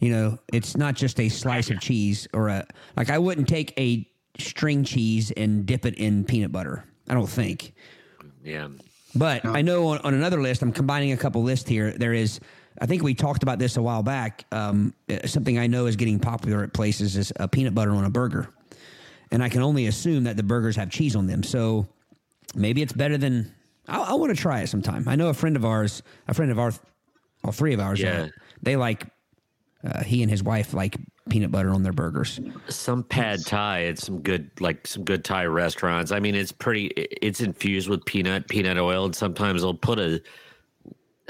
You 0.00 0.10
know, 0.12 0.38
it's 0.52 0.76
not 0.76 0.94
just 0.94 1.18
a 1.18 1.28
slice 1.28 1.70
of 1.70 1.80
cheese 1.80 2.28
or 2.32 2.48
a 2.48 2.66
like 2.96 3.10
I 3.10 3.18
wouldn't 3.18 3.48
take 3.48 3.72
a 3.78 4.08
string 4.38 4.84
cheese 4.84 5.32
and 5.32 5.66
dip 5.66 5.84
it 5.84 5.94
in 5.94 6.24
peanut 6.24 6.52
butter. 6.52 6.84
I 7.08 7.14
don't 7.14 7.26
think. 7.28 7.74
Yeah. 8.44 8.68
But 9.14 9.44
I 9.44 9.62
know 9.62 9.88
on, 9.88 9.98
on 10.00 10.14
another 10.14 10.40
list, 10.40 10.62
I'm 10.62 10.70
combining 10.72 11.12
a 11.12 11.16
couple 11.16 11.42
lists 11.42 11.68
here. 11.68 11.90
There 11.92 12.12
is, 12.12 12.38
I 12.80 12.86
think 12.86 13.02
we 13.02 13.14
talked 13.14 13.42
about 13.42 13.58
this 13.58 13.76
a 13.78 13.82
while 13.82 14.02
back. 14.02 14.44
Um, 14.52 14.94
something 15.24 15.58
I 15.58 15.66
know 15.66 15.86
is 15.86 15.96
getting 15.96 16.20
popular 16.20 16.62
at 16.62 16.72
places 16.74 17.16
is 17.16 17.32
a 17.36 17.48
peanut 17.48 17.74
butter 17.74 17.90
on 17.92 18.04
a 18.04 18.10
burger, 18.10 18.48
and 19.30 19.42
I 19.42 19.48
can 19.48 19.62
only 19.62 19.86
assume 19.86 20.24
that 20.24 20.36
the 20.36 20.42
burgers 20.42 20.76
have 20.76 20.90
cheese 20.90 21.14
on 21.16 21.26
them. 21.26 21.42
So 21.42 21.86
maybe 22.54 22.82
it's 22.82 22.92
better 22.92 23.18
than. 23.18 23.52
I, 23.86 23.98
I 24.00 24.14
want 24.14 24.34
to 24.34 24.40
try 24.40 24.60
it 24.60 24.68
sometime. 24.68 25.08
I 25.08 25.16
know 25.16 25.28
a 25.28 25.34
friend 25.34 25.56
of 25.56 25.64
ours, 25.64 26.02
a 26.28 26.34
friend 26.34 26.50
of 26.50 26.58
ours, 26.58 26.78
all 27.44 27.52
three 27.52 27.74
of 27.74 27.80
ours. 27.80 28.00
uh, 28.02 28.06
Yeah. 28.06 28.26
they 28.62 28.76
like. 28.76 29.06
Uh, 29.84 30.02
he 30.02 30.22
and 30.22 30.30
his 30.30 30.42
wife 30.42 30.74
like 30.74 30.96
peanut 31.30 31.52
butter 31.52 31.70
on 31.70 31.84
their 31.84 31.92
burgers. 31.92 32.40
Some 32.68 33.04
pad 33.04 33.46
thai 33.46 33.84
at 33.84 33.98
some 34.00 34.20
good 34.22 34.50
like 34.58 34.88
some 34.88 35.04
good 35.04 35.24
Thai 35.24 35.44
restaurants. 35.46 36.10
I 36.10 36.18
mean, 36.18 36.34
it's 36.34 36.50
pretty. 36.50 36.86
It's 36.88 37.40
infused 37.40 37.88
with 37.88 38.04
peanut 38.04 38.48
peanut 38.48 38.76
oil, 38.76 39.04
and 39.04 39.14
sometimes 39.14 39.62
they'll 39.62 39.74
put 39.74 40.00
a. 40.00 40.20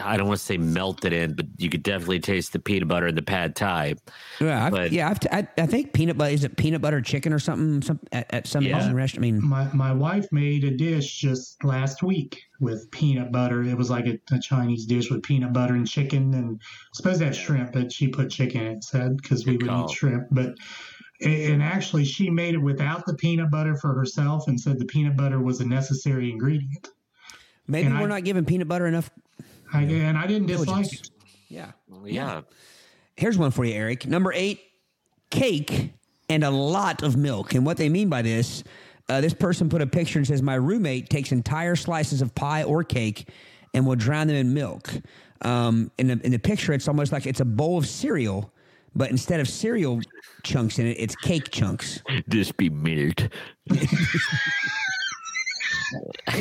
I 0.00 0.16
don't 0.16 0.28
want 0.28 0.38
to 0.38 0.44
say 0.44 0.56
melted 0.56 1.12
in, 1.12 1.34
but 1.34 1.46
you 1.56 1.68
could 1.68 1.82
definitely 1.82 2.20
taste 2.20 2.52
the 2.52 2.58
peanut 2.58 2.88
butter 2.88 3.06
in 3.08 3.14
the 3.14 3.22
pad 3.22 3.56
thai. 3.56 3.94
Yeah, 4.40 4.66
I've, 4.66 4.72
But- 4.72 4.92
yeah. 4.92 5.08
I've 5.10 5.20
t- 5.20 5.28
I, 5.32 5.46
I 5.58 5.66
think 5.66 5.92
peanut 5.92 6.16
butter 6.16 6.32
is 6.32 6.44
it 6.44 6.56
peanut 6.56 6.80
butter 6.80 7.00
chicken 7.00 7.32
or 7.32 7.38
something. 7.38 7.82
Some 7.82 8.00
at, 8.12 8.32
at 8.32 8.46
some 8.46 8.62
Yeah. 8.64 8.92
Restaurant. 8.92 9.16
I 9.16 9.20
mean, 9.32 9.44
My 9.44 9.68
my 9.74 9.92
wife 9.92 10.26
made 10.30 10.64
a 10.64 10.70
dish 10.70 11.18
just 11.18 11.62
last 11.64 12.02
week 12.02 12.40
with 12.60 12.90
peanut 12.90 13.32
butter. 13.32 13.62
It 13.64 13.76
was 13.76 13.90
like 13.90 14.06
a, 14.06 14.18
a 14.32 14.38
Chinese 14.40 14.86
dish 14.86 15.10
with 15.10 15.22
peanut 15.22 15.52
butter 15.52 15.74
and 15.74 15.86
chicken, 15.88 16.32
and 16.34 16.60
supposed 16.94 17.18
to 17.20 17.26
have 17.26 17.36
shrimp, 17.36 17.72
but 17.72 17.90
she 17.92 18.08
put 18.08 18.30
chicken. 18.30 18.66
It 18.66 18.84
said 18.84 19.16
because 19.16 19.46
we 19.46 19.56
would 19.56 19.66
call. 19.66 19.90
eat 19.90 19.96
shrimp, 19.96 20.28
but. 20.30 20.54
And 21.20 21.64
actually, 21.64 22.04
she 22.04 22.30
made 22.30 22.54
it 22.54 22.58
without 22.58 23.04
the 23.04 23.12
peanut 23.14 23.50
butter 23.50 23.74
for 23.76 23.92
herself, 23.92 24.46
and 24.46 24.60
said 24.60 24.78
the 24.78 24.84
peanut 24.84 25.16
butter 25.16 25.40
was 25.40 25.58
a 25.60 25.66
necessary 25.66 26.30
ingredient. 26.30 26.90
maybe 27.66 27.88
and 27.88 27.96
we're 27.98 28.04
I- 28.04 28.08
not 28.20 28.22
giving 28.24 28.44
peanut 28.44 28.68
butter 28.68 28.86
enough 28.86 29.10
I, 29.72 29.82
and 29.82 30.16
I 30.18 30.26
didn't 30.26 30.46
dislike 30.46 30.66
Diligence. 30.86 30.92
it. 31.00 31.10
Yeah. 31.48 31.72
Yeah. 32.04 32.42
Here's 33.16 33.36
one 33.38 33.50
for 33.50 33.64
you, 33.64 33.74
Eric. 33.74 34.06
Number 34.06 34.32
eight, 34.32 34.60
cake 35.30 35.92
and 36.28 36.44
a 36.44 36.50
lot 36.50 37.02
of 37.02 37.16
milk. 37.16 37.54
And 37.54 37.64
what 37.66 37.76
they 37.76 37.88
mean 37.88 38.08
by 38.08 38.22
this, 38.22 38.62
uh, 39.08 39.20
this 39.20 39.34
person 39.34 39.68
put 39.68 39.82
a 39.82 39.86
picture 39.86 40.18
and 40.18 40.26
says, 40.26 40.42
My 40.42 40.54
roommate 40.54 41.08
takes 41.08 41.32
entire 41.32 41.74
slices 41.76 42.22
of 42.22 42.34
pie 42.34 42.62
or 42.64 42.84
cake 42.84 43.28
and 43.74 43.86
will 43.86 43.96
drown 43.96 44.26
them 44.28 44.36
in 44.36 44.54
milk. 44.54 44.90
Um, 45.42 45.90
in, 45.98 46.08
the, 46.08 46.20
in 46.24 46.32
the 46.32 46.38
picture, 46.38 46.72
it's 46.72 46.88
almost 46.88 47.12
like 47.12 47.26
it's 47.26 47.40
a 47.40 47.44
bowl 47.44 47.78
of 47.78 47.86
cereal, 47.86 48.52
but 48.94 49.10
instead 49.10 49.40
of 49.40 49.48
cereal 49.48 50.00
chunks 50.44 50.78
in 50.78 50.86
it, 50.86 50.96
it's 50.98 51.14
cake 51.16 51.50
chunks. 51.50 52.02
This 52.26 52.52
be 52.52 52.68
milk. 52.70 53.16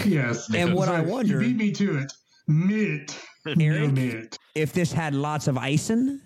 Yes. 0.06 0.54
And 0.54 0.74
what 0.74 0.90
I 0.90 1.02
wonder- 1.02 1.42
You 1.42 1.48
beat 1.50 1.56
me 1.58 1.72
to 1.74 2.00
it. 2.00 2.12
Mint. 2.48 3.18
No 3.46 3.66
Eric? 3.66 3.92
mint. 3.94 4.38
If 4.56 4.74
this 4.74 4.92
had 4.92 5.14
lots 5.14 5.48
of 5.48 5.58
icing, 5.58 6.20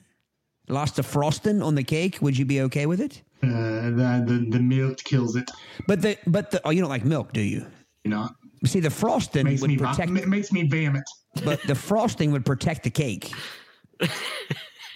lots 0.69 0.97
of 0.99 1.05
frosting 1.05 1.61
on 1.61 1.75
the 1.75 1.83
cake, 1.83 2.19
would 2.21 2.37
you 2.37 2.45
be 2.45 2.61
okay 2.61 2.85
with 2.85 3.01
it? 3.01 3.21
Uh, 3.43 3.47
the, 3.89 4.23
the 4.27 4.47
the 4.51 4.59
milk 4.59 4.97
kills 4.99 5.35
it. 5.35 5.49
But 5.87 6.01
the 6.01 6.17
but 6.27 6.51
the 6.51 6.61
oh, 6.63 6.69
you 6.69 6.81
don't 6.81 6.89
like 6.91 7.03
milk, 7.05 7.33
do 7.33 7.41
you? 7.41 7.65
You 8.03 8.11
know, 8.11 8.29
See, 8.65 8.79
the 8.79 8.89
frosting 8.91 9.45
makes 9.45 9.61
would 9.61 9.69
me 9.71 9.77
protect. 9.77 10.11
ma- 10.11 10.25
makes 10.27 10.51
me 10.51 10.63
bam 10.63 10.95
it. 10.95 11.03
but 11.43 11.61
the 11.63 11.73
frosting 11.75 12.31
would 12.31 12.45
protect 12.45 12.83
the 12.83 12.89
cake. 12.91 13.31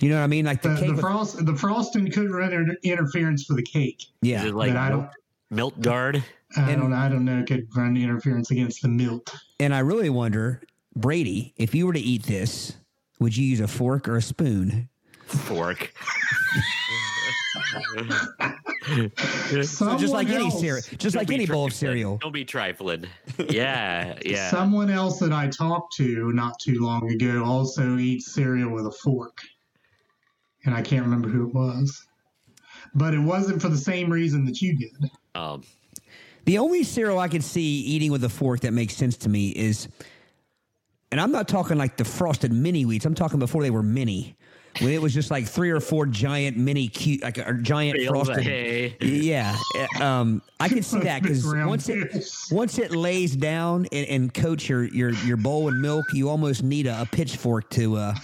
You 0.01 0.09
know 0.09 0.17
what 0.17 0.23
I 0.23 0.27
mean? 0.27 0.45
Like 0.45 0.61
the, 0.61 0.69
The, 0.69 0.75
cake. 0.75 0.85
the 0.88 0.93
would- 0.93 1.01
frost 1.01 1.45
the 1.45 1.55
frosting 1.55 2.11
could 2.11 2.29
run 2.29 2.51
inter- 2.53 2.75
interference 2.83 3.45
for 3.45 3.53
the 3.55 3.63
cake. 3.63 4.01
Is 4.01 4.07
yeah. 4.29 4.45
it 4.45 4.53
like 4.53 4.73
But 4.73 4.77
I 4.77 4.89
don't- 4.89 5.09
milk 5.49 5.79
guard? 5.79 6.23
I 6.57 6.71
And- 6.71 6.81
don't 6.81 6.93
I 6.93 7.09
don't 7.09 7.25
know. 7.25 7.39
It 7.39 7.47
could 7.47 7.67
run 7.75 7.95
interference 7.97 8.51
against 8.51 8.81
the 8.81 8.89
milk. 8.89 9.31
And 9.59 9.73
I 9.73 9.79
really 9.79 10.09
wonder, 10.09 10.61
Brady, 10.95 11.53
if 11.58 11.75
you 11.75 11.88
were 11.88 11.93
to 11.93 11.99
eat 11.99 12.23
this, 12.23 12.73
would 13.19 13.36
you 13.36 13.45
use 13.45 13.60
a 13.60 13.67
fork 13.67 14.08
or 14.08 14.17
a 14.17 14.21
spoon? 14.21 14.89
Fork. 15.25 15.93
So 19.63 19.97
just 19.97 20.13
like 20.13 20.29
any 20.29 20.49
cereal, 20.51 20.81
just 20.97 20.99
Don't 20.99 21.15
like 21.15 21.27
be 21.27 21.36
any 21.36 21.45
bowl 21.45 21.65
of 21.65 21.73
cereal. 21.73 22.17
Don't 22.17 22.31
be 22.31 22.45
trifling. 22.45 23.05
Yeah, 23.49 24.17
yeah. 24.25 24.49
Someone 24.49 24.89
else 24.89 25.19
that 25.19 25.34
I 25.34 25.47
talked 25.47 25.95
to 25.97 26.31
not 26.34 26.60
too 26.60 26.79
long 26.79 27.10
ago 27.12 27.43
also 27.43 27.97
eats 27.97 28.31
cereal 28.34 28.71
with 28.71 28.86
a 28.86 28.91
fork, 28.91 29.41
and 30.65 30.75
I 30.75 30.81
can't 30.81 31.03
remember 31.03 31.29
who 31.29 31.47
it 31.47 31.53
was. 31.53 32.05
But 32.93 33.13
it 33.13 33.19
wasn't 33.19 33.62
for 33.62 33.69
the 33.69 33.77
same 33.77 34.12
reason 34.12 34.45
that 34.45 34.62
you 34.62 34.77
did. 34.77 35.10
Um, 35.34 35.63
The 36.45 36.60
only 36.60 36.84
cereal 36.84 37.17
I 37.19 37.27
can 37.27 37.41
see 37.41 37.79
eating 37.81 38.12
with 38.12 38.23
a 38.23 38.29
fork 38.29 38.62
that 38.62 38.71
makes 38.71 38.95
sense 38.95 39.17
to 39.17 39.29
me 39.29 39.49
is, 39.49 39.88
and 41.11 41.21
I'm 41.21 41.31
not 41.31 41.47
talking 41.47 41.77
like 41.77 41.97
the 41.97 42.05
frosted 42.05 42.51
mini 42.51 42.83
wheats. 42.83 43.05
I'm 43.05 43.15
talking 43.15 43.39
before 43.39 43.61
they 43.63 43.71
were 43.71 43.83
mini. 43.83 44.35
when 44.81 44.91
it 44.91 45.01
was 45.01 45.13
just 45.13 45.31
like 45.31 45.45
three 45.47 45.69
or 45.69 45.79
four 45.79 46.05
giant 46.05 46.57
mini 46.57 46.89
cute, 46.89 47.23
like 47.23 47.37
a, 47.37 47.45
a 47.47 47.53
giant 47.53 47.95
Bales 47.97 48.27
of 48.27 48.35
frosted. 48.35 48.43
hay. 48.45 48.97
Yeah, 48.99 49.55
uh, 49.99 50.03
um, 50.03 50.41
I 50.59 50.67
can 50.67 50.83
see 50.83 50.99
that 50.99 51.21
because 51.21 51.45
once 51.45 51.87
it 51.87 52.25
once 52.51 52.77
it 52.77 52.91
lays 52.91 53.35
down 53.37 53.87
and, 53.93 54.07
and 54.07 54.33
coats 54.33 54.67
your, 54.67 54.83
your 54.85 55.11
your 55.11 55.37
bowl 55.37 55.69
and 55.69 55.81
milk, 55.81 56.05
you 56.13 56.27
almost 56.29 56.61
need 56.63 56.87
a, 56.87 57.01
a 57.01 57.05
pitchfork 57.05 57.69
to 57.71 57.95
uh, 57.95 58.15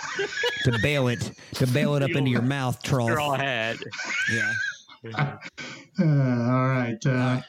to 0.65 0.77
bail 0.83 1.07
it 1.07 1.31
to 1.53 1.67
bail 1.67 1.95
it 1.95 2.03
up 2.03 2.11
into 2.11 2.29
your 2.29 2.41
mouth 2.41 2.77
Straw 2.79 3.07
trough. 3.07 3.37
hat. 3.39 3.77
Yeah. 4.33 4.51
Uh, 5.99 6.03
all 6.05 6.67
right. 6.69 7.05
Uh, 7.05 7.41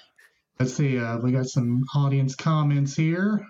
let's 0.58 0.74
see. 0.74 0.98
Uh, 0.98 1.18
we 1.18 1.32
got 1.32 1.46
some 1.46 1.82
audience 1.94 2.34
comments 2.34 2.94
here. 2.96 3.40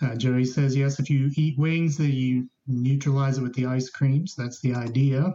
Uh, 0.00 0.14
Joey 0.14 0.44
says, 0.44 0.76
yes, 0.76 1.00
if 1.00 1.10
you 1.10 1.30
eat 1.36 1.58
wings, 1.58 1.96
then 1.96 2.12
you 2.12 2.48
neutralize 2.66 3.38
it 3.38 3.42
with 3.42 3.54
the 3.54 3.66
ice 3.66 3.90
creams. 3.90 4.34
That's 4.36 4.60
the 4.60 4.74
idea. 4.74 5.34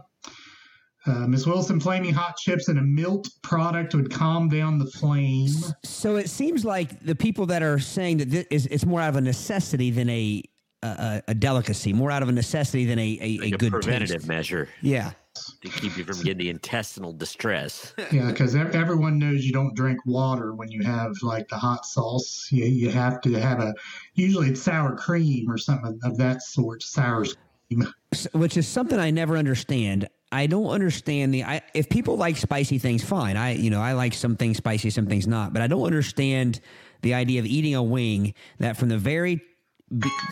Uh, 1.06 1.26
Miss 1.26 1.46
Wilson, 1.46 1.78
flaming 1.80 2.14
hot 2.14 2.36
chips 2.38 2.68
and 2.68 2.78
a 2.78 2.82
milk 2.82 3.26
product 3.42 3.94
would 3.94 4.10
calm 4.10 4.48
down 4.48 4.78
the 4.78 4.86
flame. 4.86 5.50
So 5.84 6.16
it 6.16 6.30
seems 6.30 6.64
like 6.64 6.98
the 7.00 7.14
people 7.14 7.44
that 7.46 7.62
are 7.62 7.78
saying 7.78 8.18
that 8.18 8.30
this 8.30 8.46
is 8.50 8.66
it's 8.68 8.86
more 8.86 9.02
out 9.02 9.10
of 9.10 9.16
a 9.16 9.20
necessity 9.20 9.90
than 9.90 10.08
a 10.08 10.42
a, 10.82 11.22
a 11.28 11.34
delicacy, 11.34 11.92
more 11.92 12.10
out 12.10 12.22
of 12.22 12.28
a 12.30 12.32
necessity 12.32 12.86
than 12.86 12.98
a 12.98 13.18
a, 13.20 13.38
Like 13.38 13.52
a 13.52 13.54
a 13.54 13.58
good 13.58 13.72
preventative 13.72 14.16
taste. 14.16 14.28
measure 14.28 14.68
Yeah. 14.80 15.12
To 15.34 15.68
keep 15.68 15.96
you 15.96 16.04
from 16.04 16.22
getting 16.22 16.38
the 16.38 16.50
intestinal 16.50 17.12
distress. 17.12 17.94
Yeah, 18.12 18.30
because 18.30 18.54
everyone 18.54 19.18
knows 19.18 19.44
you 19.44 19.52
don't 19.52 19.74
drink 19.74 19.98
water 20.06 20.54
when 20.54 20.70
you 20.70 20.82
have 20.84 21.12
like 21.22 21.48
the 21.48 21.56
hot 21.56 21.84
sauce. 21.84 22.48
You, 22.52 22.66
you 22.66 22.90
have 22.90 23.20
to 23.22 23.32
have 23.34 23.60
a, 23.60 23.74
usually 24.14 24.50
it's 24.50 24.62
sour 24.62 24.94
cream 24.94 25.50
or 25.50 25.58
something 25.58 25.98
of 26.04 26.16
that 26.18 26.42
sort, 26.42 26.82
sour 26.82 27.24
cream. 27.24 27.92
Which 28.32 28.56
is 28.56 28.68
something 28.68 28.98
I 28.98 29.10
never 29.10 29.36
understand. 29.36 30.08
I 30.30 30.46
don't 30.46 30.68
understand 30.68 31.32
the. 31.32 31.44
I, 31.44 31.62
if 31.74 31.88
people 31.88 32.16
like 32.16 32.36
spicy 32.36 32.78
things, 32.78 33.02
fine. 33.02 33.36
I 33.36 33.54
you 33.54 33.70
know 33.70 33.80
I 33.80 33.92
like 33.92 34.14
some 34.14 34.36
things 34.36 34.58
spicy, 34.58 34.90
some 34.90 35.06
things 35.06 35.26
not. 35.26 35.52
But 35.52 35.62
I 35.62 35.66
don't 35.66 35.84
understand 35.84 36.60
the 37.02 37.14
idea 37.14 37.40
of 37.40 37.46
eating 37.46 37.74
a 37.74 37.82
wing 37.82 38.34
that 38.58 38.76
from 38.76 38.88
the 38.88 38.98
very 38.98 39.40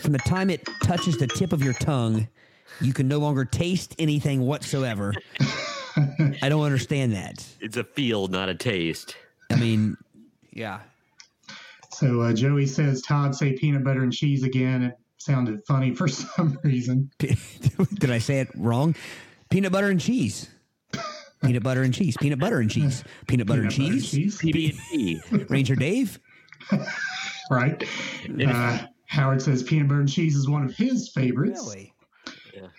from 0.01 0.11
the 0.11 0.19
time 0.19 0.49
it 0.49 0.67
touches 0.83 1.17
the 1.17 1.27
tip 1.27 1.53
of 1.53 1.63
your 1.63 1.73
tongue, 1.73 2.27
you 2.81 2.93
can 2.93 3.07
no 3.07 3.19
longer 3.19 3.45
taste 3.45 3.95
anything 3.99 4.41
whatsoever. 4.41 5.13
I 6.41 6.49
don't 6.49 6.63
understand 6.63 7.13
that. 7.13 7.45
It's 7.59 7.77
a 7.77 7.83
feel, 7.83 8.27
not 8.27 8.49
a 8.49 8.55
taste. 8.55 9.15
I 9.51 9.55
mean, 9.55 9.95
yeah. 10.51 10.79
So 11.91 12.21
uh, 12.21 12.33
Joey 12.33 12.65
says, 12.65 13.01
Todd, 13.01 13.35
say 13.35 13.53
peanut 13.53 13.83
butter 13.83 14.01
and 14.01 14.11
cheese 14.11 14.43
again. 14.43 14.83
It 14.83 14.97
sounded 15.17 15.61
funny 15.67 15.93
for 15.93 16.07
some 16.07 16.57
reason. 16.63 17.11
Did 17.19 18.09
I 18.09 18.17
say 18.17 18.39
it 18.39 18.49
wrong? 18.55 18.95
Peanut 19.49 19.71
butter 19.71 19.89
and 19.89 19.99
cheese. 19.99 20.49
Peanut 21.43 21.61
butter 21.61 21.83
and 21.83 21.93
cheese. 21.93 22.17
Peanut 22.17 22.39
butter 22.39 22.59
and 22.59 22.71
cheese. 22.71 23.03
Peanut 23.27 23.45
butter 23.47 23.61
and 23.61 23.71
Peanut 23.71 23.89
butter 23.91 23.95
and 23.95 24.03
cheese. 24.03 24.41
PB&T. 24.41 25.21
Ranger 25.49 25.75
Dave. 25.75 26.19
Right? 27.51 27.83
Uh, 28.47 28.79
Howard 29.07 29.41
says 29.41 29.61
peanut 29.63 29.89
butter 29.89 29.99
and 29.99 30.09
cheese 30.09 30.35
is 30.35 30.49
one 30.49 30.63
of 30.63 30.73
his 30.75 31.09
favorites. 31.09 31.61
Really? 31.61 31.92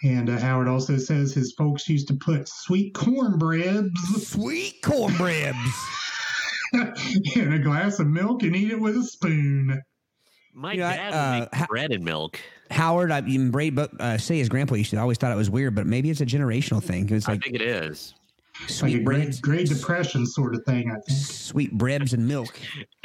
And 0.03 0.29
uh, 0.31 0.39
Howard 0.39 0.69
also 0.69 0.97
says 0.99 1.33
his 1.33 1.53
folks 1.57 1.89
used 1.89 2.09
to 2.09 2.15
put 2.15 2.49
sweet 2.49 2.95
cornbread 2.95 3.91
Sweet 4.19 4.81
cornbreads. 4.83 5.57
in 7.37 7.53
a 7.53 7.59
glass 7.59 8.01
of 8.01 8.07
milk 8.09 8.43
and 8.43 8.55
eat 8.57 8.71
it 8.73 8.81
with 8.81 8.97
a 8.97 9.03
spoon. 9.05 9.81
My 10.53 10.73
You 10.73 10.81
know, 10.81 10.87
I- 10.87 10.97
dad 10.97 11.11
would 11.11 11.17
uh, 11.17 11.41
make 11.41 11.55
ha- 11.55 11.67
bread 11.69 11.93
and 11.93 12.05
milk. 12.05 12.41
Howard, 12.71 13.13
I 13.13 13.21
even 13.27 13.51
Braid, 13.51 13.75
but 13.75 13.91
uh, 14.01 14.19
say 14.19 14.39
his 14.39 14.49
grandpa 14.49 14.75
used 14.77 14.91
to. 14.91 14.97
I 14.97 15.01
always 15.01 15.19
thought 15.19 15.31
it 15.33 15.37
was 15.37 15.51
weird, 15.51 15.75
but 15.75 15.87
maybe 15.87 16.11
it's 16.11 16.21
a 16.21 16.27
generational 16.27 16.83
thing. 16.83 17.09
It's 17.11 17.29
I 17.29 17.33
like 17.33 17.43
think 17.45 17.55
it 17.57 17.63
is. 17.63 18.15
Like 18.61 18.71
a 18.71 18.73
sweet 18.73 18.93
great, 18.93 19.05
breads, 19.05 19.41
great 19.41 19.69
depression 19.69 20.25
sort 20.27 20.55
of 20.55 20.65
thing, 20.65 20.89
I 20.91 20.95
think. 21.07 21.19
sweet 21.19 21.73
breads 21.77 22.13
and 22.13 22.27
milk. 22.27 22.59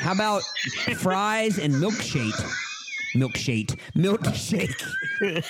How 0.00 0.12
about 0.12 0.42
fries 0.98 1.58
and 1.58 1.74
milkshake? 1.74 2.75
Milkshake, 3.16 3.78
milkshake. 3.96 4.82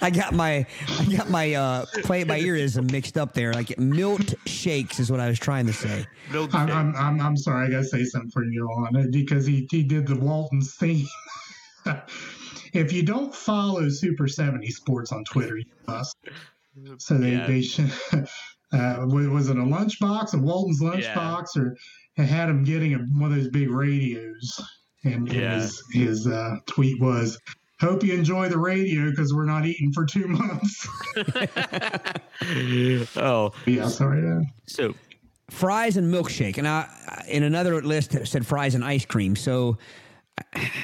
I 0.00 0.10
got 0.10 0.32
my 0.32 0.64
I 0.88 1.04
got 1.16 1.28
my 1.28 1.54
uh 1.54 1.84
play 2.04 2.20
it 2.22 2.28
by 2.28 2.40
earism 2.40 2.90
mixed 2.90 3.18
up 3.18 3.34
there. 3.34 3.52
Like 3.52 3.76
milk 3.78 4.22
shakes 4.46 5.00
is 5.00 5.10
what 5.10 5.20
I 5.20 5.28
was 5.28 5.38
trying 5.38 5.66
to 5.66 5.72
say. 5.72 6.06
I'm, 6.54 6.70
I'm, 6.70 6.96
I'm, 6.96 7.20
I'm 7.20 7.36
sorry, 7.36 7.66
I 7.66 7.70
got 7.70 7.78
to 7.78 7.84
say 7.84 8.04
something 8.04 8.30
for 8.30 8.44
you 8.44 8.64
on 8.66 8.96
it 8.96 9.10
because 9.12 9.44
he, 9.44 9.66
he 9.70 9.82
did 9.82 10.06
the 10.06 10.16
Walton's 10.16 10.74
theme. 10.76 11.06
if 12.72 12.92
you 12.92 13.02
don't 13.02 13.34
follow 13.34 13.88
Super 13.88 14.28
70 14.28 14.70
Sports 14.70 15.12
on 15.12 15.24
Twitter, 15.24 15.58
you 15.58 15.64
must. 15.86 16.16
So 16.98 17.18
they, 17.18 17.32
Yeah. 17.32 17.46
they 17.46 17.60
should, 17.60 17.92
uh, 18.72 19.04
was 19.08 19.48
it 19.50 19.56
a 19.56 19.60
lunchbox, 19.60 20.34
a 20.34 20.38
Walton's 20.38 20.80
Yeah. 20.80 20.90
lunchbox, 20.90 21.56
or 21.56 21.76
it 22.16 22.24
had 22.24 22.48
him 22.48 22.64
getting 22.64 22.94
a, 22.94 22.98
one 22.98 23.30
of 23.32 23.36
those 23.36 23.48
big 23.48 23.68
radios? 23.70 24.60
And 25.04 25.30
Yeah. 25.32 25.60
his, 25.60 25.82
his 25.92 26.26
uh, 26.26 26.56
tweet 26.66 27.00
was, 27.00 27.38
Hope 27.80 28.04
you 28.04 28.14
enjoy 28.14 28.48
the 28.48 28.58
radio 28.58 29.10
because 29.10 29.34
we're 29.34 29.44
not 29.44 29.66
eating 29.66 29.92
for 29.92 30.04
two 30.06 30.28
months. 30.28 30.86
oh, 33.16 33.52
yeah, 33.66 33.88
sorry. 33.88 34.30
Uh, 34.30 34.40
so 34.66 34.94
fries 35.50 35.96
and 35.96 36.12
milkshake, 36.12 36.58
and 36.58 36.68
I 36.68 36.88
in 37.28 37.42
another 37.42 37.82
list 37.82 38.14
it 38.14 38.26
said 38.28 38.46
fries 38.46 38.76
and 38.76 38.84
ice 38.84 39.04
cream. 39.04 39.34
So 39.34 39.78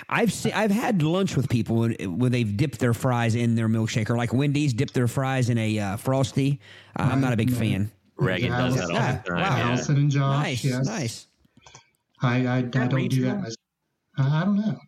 I've 0.09 0.33
seen 0.33 0.53
I've 0.55 0.73
had 0.73 1.03
lunch 1.03 1.37
with 1.37 1.49
people 1.49 1.77
when, 1.77 1.93
when 2.19 2.33
they've 2.33 2.57
dipped 2.57 2.81
their 2.81 2.95
fries 2.95 3.37
in 3.37 3.55
their 3.55 3.69
milkshake, 3.69 4.11
or 4.11 4.17
like 4.17 4.33
Wendy's 4.33 4.73
dipped 4.73 4.95
their 4.95 5.07
fries 5.09 5.51
in 5.51 5.59
a 5.59 5.79
uh, 5.79 5.97
frosty. 5.99 6.59
Uh, 6.99 7.09
I'm 7.13 7.21
not 7.21 7.33
a 7.33 7.37
big 7.37 7.53
fan. 7.53 7.93
Reagan 8.17 8.51
does 8.51 8.75
that 8.75 8.85
all 8.87 8.91
Yeah, 8.91 9.21
the 9.23 9.31
time. 9.31 9.41
wow. 9.41 9.69
Allison 9.71 9.97
and 9.99 10.11
Josh. 10.11 10.43
nice, 10.43 10.65
yes. 10.65 10.85
nice. 10.87 11.27
I, 12.21 12.45
I, 12.47 12.57
I 12.57 12.63
don't 12.63 13.09
do 13.09 13.23
that. 13.23 13.37
myself. 13.37 13.55
I 14.19 14.45
don't 14.45 14.57
know. 14.57 14.79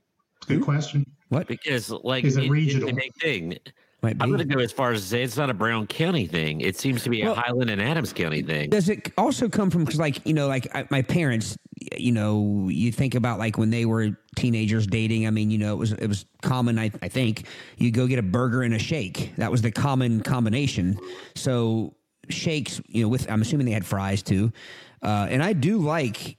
Good 0.46 0.62
question. 0.62 1.04
What 1.28 1.46
Because 1.46 1.90
like 1.90 2.24
Is 2.24 2.36
it 2.36 2.44
It's 2.44 2.50
regional? 2.50 2.88
a 2.88 2.92
big 2.92 3.14
thing. 3.20 3.56
might 4.02 4.16
I'm 4.20 4.30
going 4.30 4.38
to 4.40 4.44
go 4.54 4.58
as 4.60 4.72
far 4.72 4.92
as 4.92 5.02
to 5.02 5.06
say 5.06 5.22
it's 5.22 5.36
not 5.36 5.48
a 5.50 5.54
Brown 5.54 5.86
County 5.86 6.26
thing. 6.26 6.60
It 6.60 6.76
seems 6.76 7.02
to 7.04 7.10
be 7.10 7.22
Well- 7.22 7.32
a 7.32 7.36
Highland 7.36 7.70
and 7.70 7.80
Adams 7.80 8.12
County 8.12 8.42
thing. 8.42 8.70
Does 8.70 8.88
it 8.88 9.12
also 9.16 9.48
come 9.48 9.70
from 9.70 9.84
because, 9.84 10.00
like, 10.00 10.26
you 10.26 10.34
know, 10.34 10.48
like 10.48 10.66
I, 10.74 10.86
my 10.90 11.02
parents, 11.02 11.56
you 11.96 12.10
know, 12.12 12.68
you 12.68 12.90
think 12.90 13.14
about 13.14 13.38
like 13.38 13.58
when 13.58 13.70
they 13.70 13.84
were 13.84 14.16
teenagers 14.36 14.86
dating. 14.86 15.26
I 15.26 15.30
mean, 15.30 15.50
you 15.50 15.58
know, 15.58 15.72
it 15.74 15.78
was 15.78 15.92
it 15.92 16.06
was 16.08 16.24
common. 16.42 16.78
I, 16.78 16.90
I 17.02 17.08
think 17.08 17.46
you 17.78 17.90
go 17.92 18.06
get 18.06 18.18
a 18.18 18.22
burger 18.22 18.62
and 18.62 18.74
a 18.74 18.78
shake. 18.78 19.32
That 19.36 19.50
was 19.50 19.62
the 19.62 19.70
common 19.70 20.20
combination. 20.22 20.98
So 21.36 21.94
shakes, 22.28 22.80
you 22.86 23.02
know, 23.02 23.08
with 23.08 23.30
I'm 23.30 23.40
assuming 23.42 23.66
they 23.66 23.72
had 23.72 23.86
fries 23.86 24.22
too, 24.22 24.52
uh, 25.02 25.26
and 25.30 25.42
I 25.42 25.52
do 25.52 25.78
like 25.78 26.36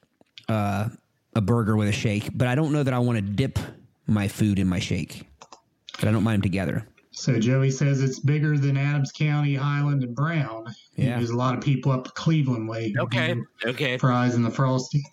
uh, 0.49 0.89
a 1.35 1.41
burger 1.41 1.75
with 1.75 1.87
a 1.87 1.93
shake, 1.93 2.29
but 2.33 2.47
I 2.47 2.55
don't 2.55 2.71
know 2.71 2.83
that 2.83 2.93
I 2.93 2.99
want 2.99 3.17
to 3.17 3.21
dip 3.21 3.57
my 4.07 4.27
food 4.27 4.59
in 4.59 4.67
my 4.67 4.79
shake. 4.79 5.27
But 5.99 6.07
I 6.07 6.11
don't 6.11 6.23
mind 6.23 6.35
them 6.35 6.41
together. 6.43 6.87
So 7.11 7.37
Joey 7.37 7.69
says 7.69 8.01
it's 8.01 8.19
bigger 8.19 8.57
than 8.57 8.77
Adams 8.77 9.11
County, 9.11 9.53
Highland, 9.53 10.03
and 10.03 10.15
Brown. 10.15 10.65
Yeah. 10.95 11.17
There's 11.17 11.29
a 11.29 11.35
lot 11.35 11.53
of 11.53 11.61
people 11.61 11.91
up 11.91 12.13
Cleveland 12.15 12.67
way. 12.67 12.93
Okay. 12.97 13.35
Okay. 13.65 13.97
Fries 13.97 14.35
and 14.35 14.43
the 14.43 14.49
frosty. 14.49 15.03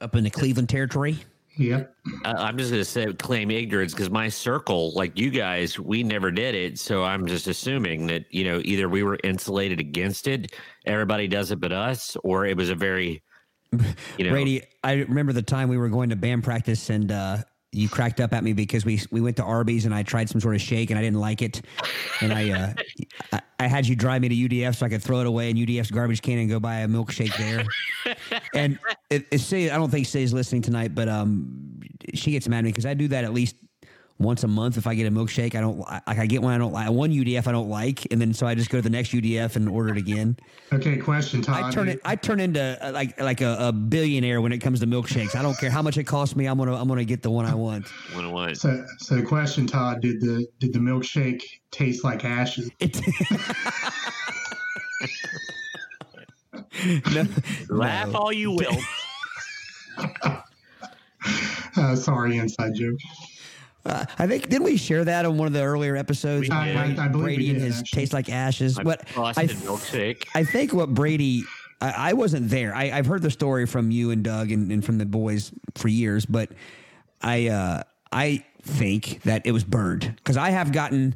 Up 0.00 0.16
in 0.16 0.24
the 0.24 0.30
Cleveland 0.30 0.68
territory. 0.68 1.18
Yep. 1.56 1.94
Uh, 2.24 2.34
I'm 2.36 2.56
just 2.58 2.70
going 2.70 2.80
to 2.80 2.84
say 2.84 3.12
claim 3.12 3.50
ignorance 3.50 3.92
because 3.92 4.10
my 4.10 4.28
circle, 4.28 4.92
like 4.94 5.18
you 5.18 5.30
guys, 5.30 5.78
we 5.78 6.02
never 6.02 6.30
did 6.30 6.54
it. 6.54 6.78
So 6.78 7.04
I'm 7.04 7.26
just 7.26 7.46
assuming 7.46 8.06
that, 8.08 8.24
you 8.30 8.44
know, 8.44 8.60
either 8.64 8.88
we 8.88 9.02
were 9.02 9.18
insulated 9.24 9.78
against 9.78 10.26
it, 10.26 10.52
everybody 10.86 11.28
does 11.28 11.50
it 11.50 11.60
but 11.60 11.72
us, 11.72 12.16
or 12.24 12.46
it 12.46 12.56
was 12.56 12.70
a 12.70 12.74
very, 12.74 13.22
you 14.18 14.24
know, 14.24 14.30
Brady, 14.30 14.62
I 14.82 14.94
remember 14.94 15.32
the 15.32 15.42
time 15.42 15.68
we 15.68 15.78
were 15.78 15.88
going 15.88 16.10
to 16.10 16.16
band 16.16 16.44
practice 16.44 16.90
and 16.90 17.10
uh, 17.12 17.38
you 17.72 17.88
cracked 17.88 18.20
up 18.20 18.32
at 18.32 18.42
me 18.42 18.52
because 18.52 18.84
we 18.84 19.00
we 19.10 19.20
went 19.20 19.36
to 19.36 19.44
Arby's 19.44 19.84
and 19.84 19.94
I 19.94 20.02
tried 20.02 20.28
some 20.28 20.40
sort 20.40 20.54
of 20.54 20.60
shake 20.60 20.90
and 20.90 20.98
I 20.98 21.02
didn't 21.02 21.20
like 21.20 21.40
it, 21.40 21.62
and 22.20 22.32
I 22.32 22.50
uh, 22.50 22.74
I, 23.32 23.40
I 23.60 23.66
had 23.68 23.86
you 23.86 23.94
drive 23.94 24.22
me 24.22 24.28
to 24.28 24.34
UDF 24.34 24.76
so 24.76 24.86
I 24.86 24.88
could 24.88 25.02
throw 25.02 25.20
it 25.20 25.26
away 25.26 25.50
in 25.50 25.56
UDF's 25.56 25.90
garbage 25.90 26.22
can 26.22 26.38
and 26.38 26.50
go 26.50 26.58
buy 26.58 26.80
a 26.80 26.88
milkshake 26.88 27.36
there. 27.36 27.64
and 28.54 28.78
it, 29.08 29.26
it 29.30 29.38
say 29.38 29.70
I 29.70 29.76
don't 29.76 29.90
think 29.90 30.06
Say's 30.06 30.32
listening 30.32 30.62
tonight, 30.62 30.94
but 30.94 31.08
um, 31.08 31.80
she 32.14 32.32
gets 32.32 32.48
mad 32.48 32.58
at 32.58 32.64
me 32.64 32.70
because 32.70 32.86
I 32.86 32.94
do 32.94 33.08
that 33.08 33.24
at 33.24 33.32
least 33.32 33.54
once 34.20 34.44
a 34.44 34.48
month. 34.48 34.76
If 34.76 34.86
I 34.86 34.94
get 34.94 35.06
a 35.06 35.10
milkshake, 35.10 35.54
I 35.54 35.60
don't 35.60 35.78
like. 35.78 36.02
I 36.06 36.26
get 36.26 36.42
one 36.42 36.52
I 36.52 36.58
don't 36.58 36.72
like. 36.72 36.90
One 36.90 37.10
UDF 37.10 37.46
I 37.46 37.52
don't 37.52 37.68
like, 37.68 38.06
and 38.12 38.20
then 38.20 38.32
so 38.32 38.46
I 38.46 38.54
just 38.54 38.70
go 38.70 38.78
to 38.78 38.82
the 38.82 38.90
next 38.90 39.10
UDF 39.10 39.56
and 39.56 39.68
order 39.68 39.90
it 39.90 39.96
again. 39.98 40.36
Okay, 40.72 40.98
question, 40.98 41.42
Todd. 41.42 41.64
I 41.64 41.70
turn 41.70 41.88
it. 41.88 42.00
I 42.04 42.14
turn 42.16 42.38
into 42.38 42.78
uh, 42.86 42.92
like 42.92 43.18
like 43.20 43.40
a, 43.40 43.56
a 43.58 43.72
billionaire 43.72 44.40
when 44.40 44.52
it 44.52 44.58
comes 44.58 44.80
to 44.80 44.86
milkshakes. 44.86 45.34
I 45.34 45.42
don't 45.42 45.58
care 45.58 45.70
how 45.70 45.82
much 45.82 45.96
it 45.96 46.04
costs 46.04 46.36
me. 46.36 46.46
I'm 46.46 46.58
gonna 46.58 46.74
I'm 46.74 46.86
gonna 46.86 47.04
get 47.04 47.22
the 47.22 47.30
one 47.30 47.46
I 47.46 47.54
want. 47.54 47.88
one 48.12 48.26
on 48.26 48.32
one. 48.32 48.54
So, 48.54 48.84
so 48.98 49.16
the 49.16 49.22
question, 49.22 49.66
Todd, 49.66 50.02
did 50.02 50.20
the 50.20 50.46
did 50.58 50.72
the 50.72 50.78
milkshake 50.78 51.42
taste 51.70 52.04
like 52.04 52.24
ashes? 52.24 52.70
It, 56.82 57.04
no, 57.12 57.26
Laugh 57.68 58.12
no. 58.12 58.18
all 58.18 58.32
you 58.32 58.52
will. 58.52 58.76
Uh, 61.76 61.94
sorry, 61.94 62.36
inside 62.36 62.74
joke. 62.74 62.98
Uh, 63.84 64.04
I 64.18 64.26
think 64.26 64.48
didn't 64.48 64.64
we 64.64 64.76
share 64.76 65.04
that 65.04 65.24
on 65.24 65.38
one 65.38 65.46
of 65.46 65.52
the 65.54 65.62
earlier 65.62 65.96
episodes? 65.96 66.48
We 66.48 66.54
I, 66.54 66.72
I, 66.72 67.04
I 67.04 67.08
believe 67.08 67.24
Brady 67.24 67.44
we 67.44 67.50
and 67.54 67.60
his 67.62 67.80
actually. 67.80 68.00
taste 68.02 68.12
like 68.12 68.28
ashes. 68.28 68.76
My 68.76 68.82
But 68.84 69.16
I, 69.16 69.46
th- 69.46 69.58
milkshake. 69.58 70.26
I 70.34 70.44
think 70.44 70.72
what 70.74 70.92
Brady, 70.92 71.44
I, 71.80 72.10
I 72.10 72.12
wasn't 72.12 72.50
there. 72.50 72.74
I, 72.74 72.90
I've 72.90 73.06
heard 73.06 73.22
the 73.22 73.30
story 73.30 73.66
from 73.66 73.90
you 73.90 74.10
and 74.10 74.22
Doug 74.22 74.50
and, 74.52 74.70
and 74.70 74.84
from 74.84 74.98
the 74.98 75.06
boys 75.06 75.50
for 75.76 75.88
years, 75.88 76.26
but 76.26 76.50
I 77.22 77.48
uh, 77.48 77.82
I 78.12 78.44
think 78.62 79.22
that 79.22 79.46
it 79.46 79.52
was 79.52 79.64
burned 79.64 80.14
because 80.16 80.36
I 80.36 80.50
have 80.50 80.72
gotten 80.72 81.14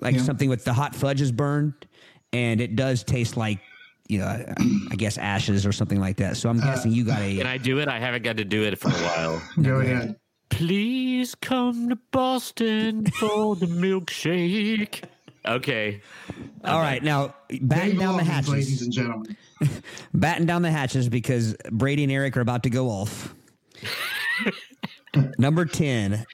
like 0.00 0.14
Yeah. 0.16 0.22
something 0.22 0.48
with 0.48 0.64
the 0.64 0.72
hot 0.72 0.94
fudge 0.94 1.20
is 1.20 1.32
burned, 1.32 1.74
and 2.32 2.60
it 2.62 2.76
does 2.76 3.04
taste 3.04 3.36
like 3.36 3.58
you 4.08 4.18
know 4.20 4.26
I 4.90 4.94
guess 4.96 5.18
ashes 5.18 5.66
or 5.66 5.72
something 5.72 6.00
like 6.00 6.16
that. 6.16 6.36
So 6.38 6.48
I'm 6.48 6.60
guessing 6.60 6.92
you 6.92 7.04
got 7.04 7.20
a. 7.20 7.36
Can 7.36 7.46
I 7.46 7.58
do 7.58 7.78
it? 7.80 7.88
I 7.88 7.98
haven't 7.98 8.22
got 8.22 8.36
to 8.38 8.44
do 8.44 8.62
it 8.62 8.78
for 8.78 8.88
a 8.88 8.92
while. 8.92 9.42
Go 9.62 9.80
ahead. 9.80 10.16
Please 10.48 11.34
come 11.34 11.88
to 11.90 11.96
Boston 12.12 13.06
for 13.06 13.56
the 13.56 13.66
milkshake. 13.66 15.02
Okay. 15.44 16.00
all 16.64 16.80
right, 16.80 17.02
now 17.02 17.34
batten 17.48 17.68
Dave 17.90 17.98
down 17.98 18.16
the 18.16 18.24
hatches. 18.24 18.50
ladies 18.50 18.82
and 18.82 18.92
gentlemen. 18.92 19.36
Batten 20.14 20.44
down 20.46 20.62
the 20.62 20.70
hatches 20.70 21.08
because 21.08 21.54
Brady 21.70 22.02
and 22.02 22.12
Eric 22.12 22.36
are 22.36 22.40
about 22.40 22.64
to 22.64 22.70
go 22.70 22.88
off. 22.88 23.34
Number 25.38 25.64
ten, 25.64 26.26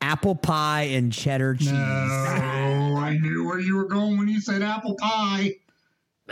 apple 0.00 0.34
pie 0.34 0.82
and 0.82 1.12
cheddar 1.12 1.54
cheese. 1.54 1.70
No, 1.72 2.96
I 2.96 3.18
knew 3.20 3.44
where 3.44 3.60
you 3.60 3.76
were 3.76 3.84
going 3.84 4.16
when 4.18 4.28
you 4.28 4.40
said 4.40 4.62
apple 4.62 4.96
pie. 4.96 5.56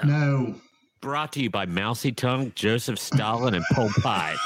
No. 0.02 0.54
Brought 1.00 1.32
to 1.32 1.42
you 1.42 1.50
by 1.50 1.66
Mao 1.66 1.92
Tse-tung, 1.94 2.52
Joseph 2.54 2.98
Stalin, 2.98 3.54
and 3.54 3.64
Pol 3.72 3.90
Pot. 4.00 4.36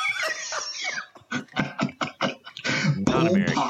Not 3.25 3.31
American. 3.31 3.63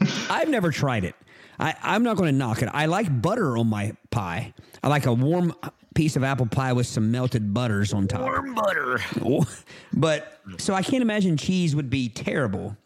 I've 0.30 0.48
never 0.48 0.70
tried 0.70 1.04
it. 1.04 1.14
I, 1.58 1.74
I'm 1.82 2.02
not 2.02 2.16
going 2.16 2.30
to 2.30 2.36
knock 2.36 2.62
it. 2.62 2.68
I 2.72 2.86
like 2.86 3.22
butter 3.22 3.56
on 3.56 3.68
my 3.68 3.94
pie. 4.10 4.52
I 4.82 4.88
like 4.88 5.06
a 5.06 5.14
warm 5.14 5.54
piece 5.94 6.16
of 6.16 6.22
apple 6.22 6.46
pie 6.46 6.72
with 6.74 6.86
some 6.86 7.10
melted 7.10 7.54
butters 7.54 7.94
on 7.94 8.06
top. 8.06 8.20
Warm 8.20 8.54
butter. 8.54 9.00
But 9.92 10.40
so 10.58 10.74
I 10.74 10.82
can't 10.82 11.00
imagine 11.00 11.38
cheese 11.38 11.74
would 11.74 11.88
be 11.88 12.10
terrible. 12.10 12.76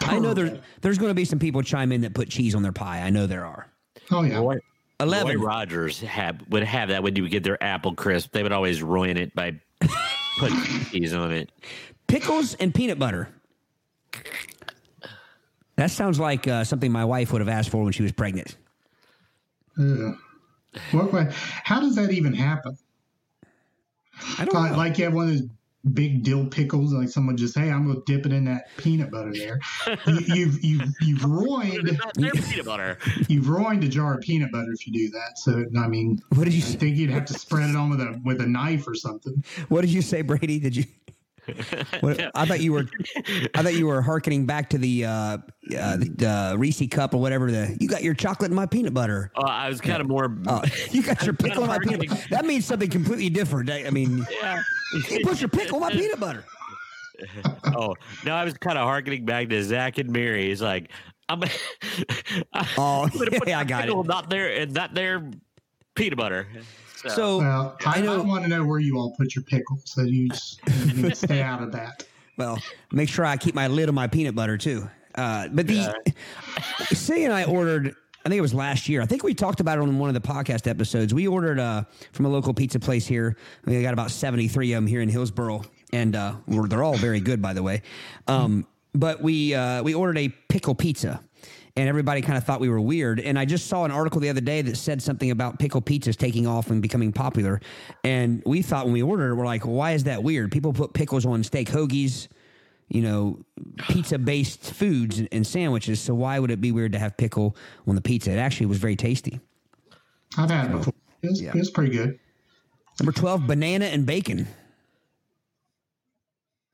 I 0.00 0.18
know 0.18 0.34
there's 0.34 0.58
there's 0.82 0.98
going 0.98 1.08
to 1.08 1.14
be 1.14 1.24
some 1.24 1.38
people 1.38 1.62
chime 1.62 1.92
in 1.92 2.02
that 2.02 2.12
put 2.12 2.28
cheese 2.28 2.54
on 2.54 2.62
their 2.62 2.72
pie. 2.72 3.00
I 3.00 3.08
know 3.08 3.26
there 3.26 3.46
are. 3.46 3.68
Oh, 4.10 4.22
yeah. 4.22 4.38
Roy, 4.38 4.58
Eleven. 5.00 5.38
Roy 5.38 5.46
Rogers 5.46 6.00
have, 6.00 6.40
would 6.50 6.62
have 6.62 6.90
that 6.90 7.02
when 7.02 7.16
you 7.16 7.22
would 7.22 7.32
get 7.32 7.42
their 7.42 7.62
apple 7.62 7.94
crisp. 7.94 8.32
They 8.32 8.42
would 8.42 8.52
always 8.52 8.82
ruin 8.82 9.16
it 9.16 9.34
by 9.34 9.58
putting 10.38 10.58
cheese 10.90 11.14
on 11.14 11.32
it. 11.32 11.50
Pickles 12.06 12.54
and 12.54 12.74
peanut 12.74 12.98
butter. 12.98 13.28
That 15.76 15.90
sounds 15.90 16.20
like 16.20 16.46
uh, 16.46 16.62
something 16.64 16.92
my 16.92 17.04
wife 17.04 17.32
would 17.32 17.40
have 17.40 17.48
asked 17.48 17.70
for 17.70 17.82
when 17.82 17.92
she 17.92 18.02
was 18.02 18.12
pregnant. 18.12 18.56
Ugh. 19.78 20.16
What, 20.92 21.12
what, 21.12 21.32
how 21.32 21.80
does 21.80 21.96
that 21.96 22.12
even 22.12 22.32
happen? 22.32 22.76
I 24.38 24.44
don't 24.44 24.54
Like, 24.54 24.72
know. 24.72 24.76
like 24.78 24.98
you 24.98 25.04
have 25.04 25.14
one 25.14 25.28
of 25.28 25.30
those 25.34 25.48
big 25.92 26.22
dill 26.22 26.46
pickles, 26.46 26.92
like 26.92 27.08
someone 27.08 27.36
just, 27.36 27.56
hey, 27.58 27.70
I'm 27.70 27.84
going 27.86 28.02
to 28.02 28.12
dip 28.12 28.24
it 28.26 28.32
in 28.32 28.44
that 28.44 28.68
peanut 28.76 29.10
butter 29.10 29.32
there. 29.32 29.58
you, 30.06 30.20
you've, 30.34 30.64
you've, 30.64 30.82
you've 31.00 31.24
ruined, 31.24 32.00
peanut 32.16 32.64
butter. 32.64 32.98
you've 33.28 33.48
ruined 33.48 33.82
a 33.84 33.88
jar 33.88 34.14
of 34.14 34.20
peanut 34.20 34.50
butter 34.52 34.72
if 34.72 34.86
you 34.86 34.92
do 34.92 35.10
that. 35.10 35.38
So, 35.38 35.64
I 35.76 35.88
mean, 35.88 36.20
What 36.30 36.44
did 36.44 36.54
you 36.54 36.62
I 36.62 36.64
say? 36.64 36.78
think 36.78 36.96
you'd 36.96 37.10
have 37.10 37.24
to 37.26 37.34
spread 37.34 37.68
it 37.70 37.76
on 37.76 37.90
with 37.90 38.00
a, 38.00 38.20
with 38.24 38.40
a 38.40 38.46
knife 38.46 38.86
or 38.86 38.94
something. 38.94 39.42
What 39.68 39.80
did 39.82 39.90
you 39.90 40.02
say, 40.02 40.22
Brady? 40.22 40.58
Did 40.60 40.76
you? 40.76 40.84
What, 42.00 42.30
I 42.34 42.46
thought 42.46 42.60
you 42.60 42.72
were, 42.72 42.86
I 43.54 43.62
thought 43.62 43.74
you 43.74 43.86
were 43.86 44.00
hearkening 44.10 44.46
back 44.46 44.70
to 44.70 44.78
the, 44.78 45.04
uh, 45.04 45.10
uh, 45.10 45.38
the, 45.96 46.10
the 46.16 46.54
Reese 46.58 46.82
cup 46.90 47.14
or 47.14 47.18
whatever. 47.20 47.50
The 47.50 47.76
you 47.80 47.88
got 47.88 48.02
your 48.02 48.14
chocolate 48.14 48.50
and 48.50 48.56
my 48.56 48.66
peanut 48.66 48.94
butter. 48.94 49.30
Uh, 49.36 49.42
I 49.42 49.68
was 49.68 49.80
kind 49.80 50.00
of 50.00 50.08
more. 50.08 50.36
Uh, 50.46 50.66
you 50.90 51.02
got 51.02 51.22
your 51.24 51.34
pickle 51.34 51.62
and 51.64 51.68
my 51.68 51.78
peanut 51.78 52.08
butter. 52.08 52.22
That 52.30 52.44
means 52.46 52.64
something 52.64 52.88
completely 52.90 53.28
different. 53.30 53.70
I, 53.70 53.86
I 53.86 53.90
mean, 53.90 54.26
yeah. 54.40 54.62
you 55.10 55.20
put 55.24 55.40
your 55.40 55.48
pickle 55.50 55.76
in 55.76 55.80
my 55.82 55.90
peanut 55.90 56.20
butter. 56.20 56.44
Oh, 57.76 57.94
no, 58.24 58.34
I 58.34 58.44
was 58.44 58.54
kind 58.54 58.76
of 58.76 58.84
harkening 58.84 59.24
back 59.24 59.48
to 59.50 59.62
Zack 59.62 59.98
and 59.98 60.10
Miri. 60.10 60.48
He's 60.48 60.60
like, 60.62 60.90
I'm, 61.28 61.42
I'm 62.52 62.66
Oh, 62.76 63.08
gonna 63.08 63.30
put 63.38 63.48
yeah, 63.48 63.60
I 63.60 63.64
got 63.64 63.84
pickle 63.84 64.00
it. 64.00 64.06
Not 64.06 64.28
there, 64.30 64.48
and 64.48 64.72
not 64.72 64.94
there. 64.94 65.30
peanut 65.94 66.18
butter. 66.18 66.48
So, 67.10 67.14
So 67.16 67.38
Well, 67.38 67.76
I, 67.86 67.98
I 67.98 68.00
know- 68.00 68.20
I 68.20 68.24
want 68.24 68.44
to 68.44 68.48
know 68.48 68.64
where 68.64 68.80
you 68.80 68.98
all 68.98 69.12
put 69.16 69.34
your 69.34 69.44
pickles. 69.44 69.82
So 69.86 70.02
you 70.02 70.28
just 70.28 70.60
you 70.94 71.14
stay 71.14 71.42
out 71.42 71.62
of 71.62 71.72
that. 71.72 72.04
Well, 72.36 72.58
make 72.90 73.08
sure 73.08 73.24
I 73.24 73.36
keep 73.36 73.54
my 73.54 73.68
lid 73.68 73.88
on 73.88 73.94
my 73.94 74.08
peanut 74.08 74.34
butter 74.34 74.58
too. 74.58 74.88
Uh, 75.14 75.46
but 75.52 75.68
the 75.68 75.94
Say 76.92 77.22
and 77.22 77.32
I 77.32 77.44
ordered. 77.44 77.94
I 78.26 78.28
think 78.28 78.38
it 78.38 78.42
was 78.42 78.52
last 78.54 78.88
year. 78.88 79.02
I 79.02 79.06
think 79.06 79.22
we 79.22 79.34
talked 79.34 79.60
about 79.60 79.78
it 79.78 79.82
on 79.82 79.98
one 80.00 80.08
of 80.08 80.20
the 80.20 80.26
podcast 80.28 80.66
episodes. 80.66 81.14
We 81.14 81.28
ordered 81.28 81.60
uh, 81.60 81.84
from 82.12 82.24
a 82.26 82.28
local 82.28 82.52
pizza 82.52 82.80
place 82.80 83.06
here. 83.06 83.36
We 83.66 83.80
got 83.82 83.92
about 83.92 84.10
seventy 84.10 84.48
three 84.48 84.72
of 84.72 84.78
them 84.78 84.86
here 84.88 85.00
in 85.00 85.08
Hillsboro, 85.08 85.62
and 85.92 86.16
uh, 86.16 86.34
we're- 86.48 86.68
they're 86.68 86.82
all 86.82 86.96
very 86.96 87.20
good, 87.20 87.40
by 87.40 87.52
the 87.52 87.62
way. 87.62 87.82
Um, 88.26 88.66
but 88.94 89.22
we 89.22 89.54
uh, 89.54 89.82
we 89.84 89.94
ordered 89.94 90.18
a 90.18 90.28
pickle 90.48 90.74
pizza. 90.74 91.22
And 91.76 91.88
everybody 91.88 92.20
kind 92.20 92.38
of 92.38 92.44
thought 92.44 92.60
we 92.60 92.68
were 92.68 92.80
weird. 92.80 93.18
And 93.18 93.36
I 93.36 93.44
just 93.44 93.66
saw 93.66 93.84
an 93.84 93.90
article 93.90 94.20
the 94.20 94.28
other 94.28 94.40
day 94.40 94.62
that 94.62 94.76
said 94.76 95.02
something 95.02 95.32
about 95.32 95.58
pickle 95.58 95.82
pizzas 95.82 96.16
taking 96.16 96.46
off 96.46 96.70
and 96.70 96.80
becoming 96.80 97.12
popular. 97.12 97.60
And 98.04 98.42
we 98.46 98.62
thought 98.62 98.84
when 98.84 98.92
we 98.92 99.02
ordered 99.02 99.32
it, 99.32 99.34
we're 99.34 99.44
like, 99.44 99.64
why 99.64 99.92
is 99.92 100.04
that 100.04 100.22
weird? 100.22 100.52
People 100.52 100.72
put 100.72 100.92
pickles 100.92 101.26
on 101.26 101.42
steak 101.42 101.68
hoagies, 101.68 102.28
you 102.88 103.02
know, 103.02 103.40
pizza 103.88 104.18
based 104.20 104.72
foods 104.72 105.18
and, 105.18 105.28
and 105.32 105.44
sandwiches. 105.44 106.00
So 106.00 106.14
why 106.14 106.38
would 106.38 106.52
it 106.52 106.60
be 106.60 106.70
weird 106.70 106.92
to 106.92 106.98
have 107.00 107.16
pickle 107.16 107.56
on 107.88 107.96
the 107.96 108.00
pizza? 108.00 108.30
It 108.30 108.38
actually 108.38 108.66
was 108.66 108.78
very 108.78 108.94
tasty. 108.94 109.40
I've 110.38 110.50
had 110.50 110.66
it 110.66 110.72
before. 110.72 110.94
It's, 111.24 111.40
Yeah. 111.42 111.52
it's 111.56 111.70
pretty 111.70 111.90
good. 111.90 112.20
Number 113.00 113.10
12, 113.10 113.48
banana 113.48 113.86
and 113.86 114.06
bacon. 114.06 114.46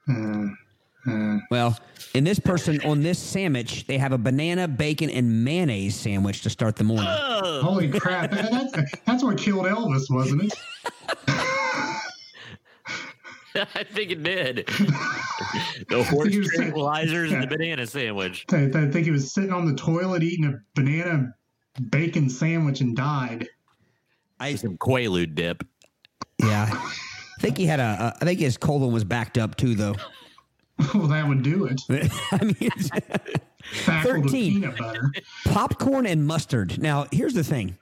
Uh, 0.06 0.48
uh, 1.10 1.38
Well, 1.50 1.78
in 2.14 2.24
this 2.24 2.38
person 2.38 2.80
on 2.82 3.02
this 3.02 3.18
sandwich, 3.18 3.86
they 3.86 3.98
have 3.98 4.12
a 4.12 4.18
banana, 4.18 4.66
bacon, 4.68 5.10
and 5.10 5.44
mayonnaise 5.44 5.94
sandwich 5.96 6.42
to 6.42 6.50
start 6.50 6.76
the 6.76 6.84
morning. 6.84 7.06
holy 7.08 7.88
crap! 7.88 8.30
That's 8.32 8.72
that's 9.06 9.22
what 9.24 9.38
killed 9.38 9.66
Elvis, 9.66 10.10
wasn't 10.10 10.44
it? 10.44 10.54
I 13.56 13.82
think 13.82 14.12
it 14.12 14.22
did. 14.22 14.56
the 15.88 16.04
horse 16.08 16.28
he 16.32 16.38
was 16.38 16.54
saying- 16.56 16.72
tranquilizers 16.72 17.32
and 17.32 17.42
the 17.42 17.46
banana 17.48 17.86
sandwich. 17.86 18.46
I, 18.52 18.64
I 18.66 18.86
think 18.90 19.04
he 19.06 19.10
was 19.10 19.32
sitting 19.32 19.52
on 19.52 19.66
the 19.66 19.74
toilet 19.74 20.22
eating 20.22 20.44
a 20.44 20.54
banana 20.74 21.34
bacon 21.90 22.30
sandwich 22.30 22.80
and 22.80 22.96
died. 22.96 23.48
I 24.38 24.54
Some 24.54 24.78
Quaalude 24.78 25.34
dip. 25.34 25.64
yeah, 26.38 26.68
I 26.72 27.40
think 27.40 27.58
he 27.58 27.66
had 27.66 27.80
a. 27.80 28.14
a 28.18 28.22
I 28.22 28.24
think 28.24 28.38
his 28.40 28.56
colon 28.56 28.92
was 28.92 29.04
backed 29.04 29.36
up 29.36 29.56
too, 29.56 29.74
though. 29.74 29.96
well, 30.94 31.08
that 31.08 31.28
would 31.28 31.42
do 31.42 31.66
it. 31.66 31.80
I 32.32 32.44
mean, 32.44 32.56
it's, 32.60 32.90
Tackled 33.84 34.24
with 34.24 34.32
13. 34.32 34.52
peanut 34.52 34.78
butter. 34.78 35.12
popcorn 35.44 36.06
and 36.06 36.26
mustard. 36.26 36.80
Now, 36.80 37.06
here's 37.12 37.34
the 37.34 37.44
thing. 37.44 37.76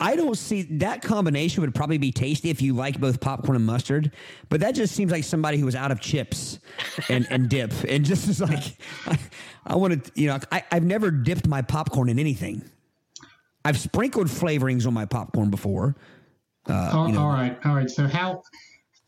I 0.00 0.16
don't 0.16 0.36
see 0.36 0.62
that 0.78 1.00
combination 1.00 1.60
would 1.60 1.76
probably 1.76 1.98
be 1.98 2.10
tasty 2.10 2.50
if 2.50 2.60
you 2.60 2.74
like 2.74 2.98
both 2.98 3.20
popcorn 3.20 3.54
and 3.54 3.64
mustard, 3.64 4.10
but 4.48 4.58
that 4.58 4.74
just 4.74 4.96
seems 4.96 5.12
like 5.12 5.22
somebody 5.22 5.58
who 5.58 5.64
was 5.64 5.76
out 5.76 5.92
of 5.92 6.00
chips 6.00 6.58
and, 7.08 7.24
and 7.30 7.48
dip 7.48 7.72
and 7.88 8.04
just 8.04 8.28
is 8.28 8.40
like, 8.40 8.76
I, 9.06 9.16
I 9.64 9.76
want 9.76 10.04
to, 10.04 10.12
you 10.20 10.26
know, 10.26 10.40
I, 10.50 10.64
I've 10.72 10.82
never 10.82 11.12
dipped 11.12 11.46
my 11.46 11.62
popcorn 11.62 12.08
in 12.08 12.18
anything. 12.18 12.68
I've 13.64 13.78
sprinkled 13.78 14.26
flavorings 14.26 14.88
on 14.88 14.94
my 14.94 15.04
popcorn 15.04 15.50
before. 15.50 15.94
Uh, 16.68 16.90
all, 16.92 17.06
you 17.06 17.14
know. 17.14 17.20
all 17.20 17.28
right, 17.28 17.56
all 17.64 17.76
right. 17.76 17.88
So 17.88 18.08
how 18.08 18.42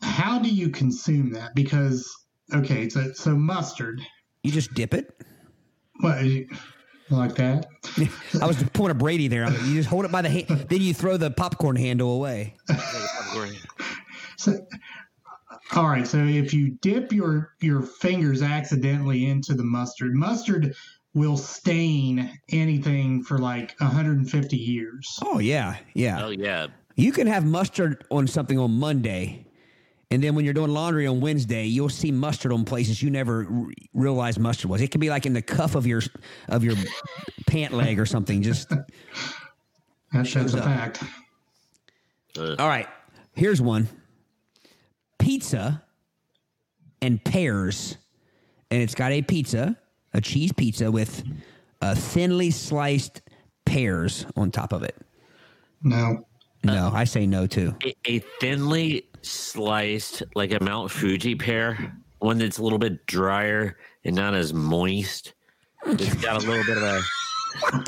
how 0.01 0.39
do 0.39 0.49
you 0.49 0.69
consume 0.69 1.31
that? 1.31 1.55
Because 1.55 2.24
okay, 2.53 2.89
so 2.89 3.11
so 3.13 3.35
mustard, 3.35 4.01
You 4.43 4.51
just 4.51 4.73
dip 4.73 4.93
it. 4.93 5.09
what 5.99 6.17
like 7.09 7.35
that? 7.35 7.67
I 8.41 8.45
was 8.45 8.57
the 8.57 8.69
point 8.73 8.91
of 8.91 8.97
Brady 8.97 9.27
there. 9.27 9.49
You 9.63 9.75
just 9.75 9.89
hold 9.89 10.05
it 10.05 10.11
by 10.11 10.21
the 10.21 10.29
hand, 10.29 10.67
then 10.69 10.81
you 10.81 10.93
throw 10.93 11.17
the 11.17 11.31
popcorn 11.31 11.75
handle 11.75 12.13
away. 12.15 12.55
So, 14.37 14.53
all 15.75 15.87
right. 15.87 16.05
So 16.05 16.17
if 16.19 16.53
you 16.53 16.71
dip 16.81 17.11
your 17.11 17.53
your 17.61 17.81
fingers 17.81 18.41
accidentally 18.41 19.27
into 19.27 19.53
the 19.53 19.63
mustard, 19.63 20.13
mustard 20.13 20.75
will 21.13 21.37
stain 21.37 22.37
anything 22.49 23.23
for 23.23 23.37
like 23.37 23.73
150 23.79 24.57
years. 24.57 25.17
Oh 25.23 25.39
yeah, 25.39 25.77
yeah. 25.93 26.25
Oh 26.25 26.29
yeah. 26.29 26.67
You 26.95 27.11
can 27.11 27.27
have 27.27 27.45
mustard 27.45 28.03
on 28.11 28.27
something 28.27 28.59
on 28.59 28.71
Monday, 28.71 29.44
and 30.11 30.23
then 30.23 30.35
when 30.35 30.45
you're 30.45 30.53
doing 30.53 30.71
laundry 30.71 31.07
on 31.07 31.19
Wednesday, 31.19 31.65
you'll 31.65 31.89
see 31.89 32.11
mustard 32.11 32.51
on 32.51 32.65
places 32.65 33.01
you 33.01 33.09
never 33.09 33.47
r- 33.49 33.67
realized 33.93 34.39
mustard 34.39 34.69
was. 34.69 34.81
It 34.81 34.91
could 34.91 35.01
be 35.01 35.09
like 35.09 35.25
in 35.25 35.33
the 35.33 35.41
cuff 35.41 35.75
of 35.75 35.87
your 35.87 36.01
of 36.47 36.63
your 36.63 36.75
pant 37.47 37.73
leg 37.73 37.99
or 37.99 38.05
something. 38.05 38.41
Just 38.41 38.69
that 40.13 40.27
shows 40.27 40.53
a 40.53 40.59
up. 40.59 40.65
fact. 40.65 41.03
all 42.37 42.67
right. 42.67 42.87
Here's 43.33 43.61
one: 43.61 43.87
pizza 45.19 45.83
and 47.01 47.23
pears 47.23 47.97
and 48.71 48.81
it's 48.81 48.95
got 48.95 49.11
a 49.11 49.21
pizza, 49.21 49.77
a 50.13 50.21
cheese 50.21 50.51
pizza 50.51 50.91
with 50.91 51.23
uh, 51.81 51.95
thinly 51.95 52.51
sliced 52.51 53.21
pears 53.65 54.25
on 54.35 54.51
top 54.51 54.73
of 54.73 54.83
it. 54.83 54.95
No. 55.83 56.25
No, 56.63 56.89
I 56.93 57.03
say 57.03 57.27
no 57.27 57.45
too. 57.45 57.75
A, 57.85 57.95
a 58.05 58.19
thinly 58.41 59.05
sliced, 59.25 60.23
like 60.35 60.51
a 60.51 60.63
Mount 60.63 60.91
Fuji 60.91 61.35
pear, 61.35 61.95
one 62.19 62.37
that's 62.37 62.57
a 62.57 62.63
little 62.63 62.79
bit 62.79 63.05
drier 63.05 63.77
and 64.03 64.15
not 64.15 64.33
as 64.33 64.53
moist. 64.53 65.33
It's 65.85 66.13
got 66.15 66.43
a 66.43 66.47
little 66.47 66.65
bit 66.65 66.77
of 66.77 66.83
a 66.83 67.83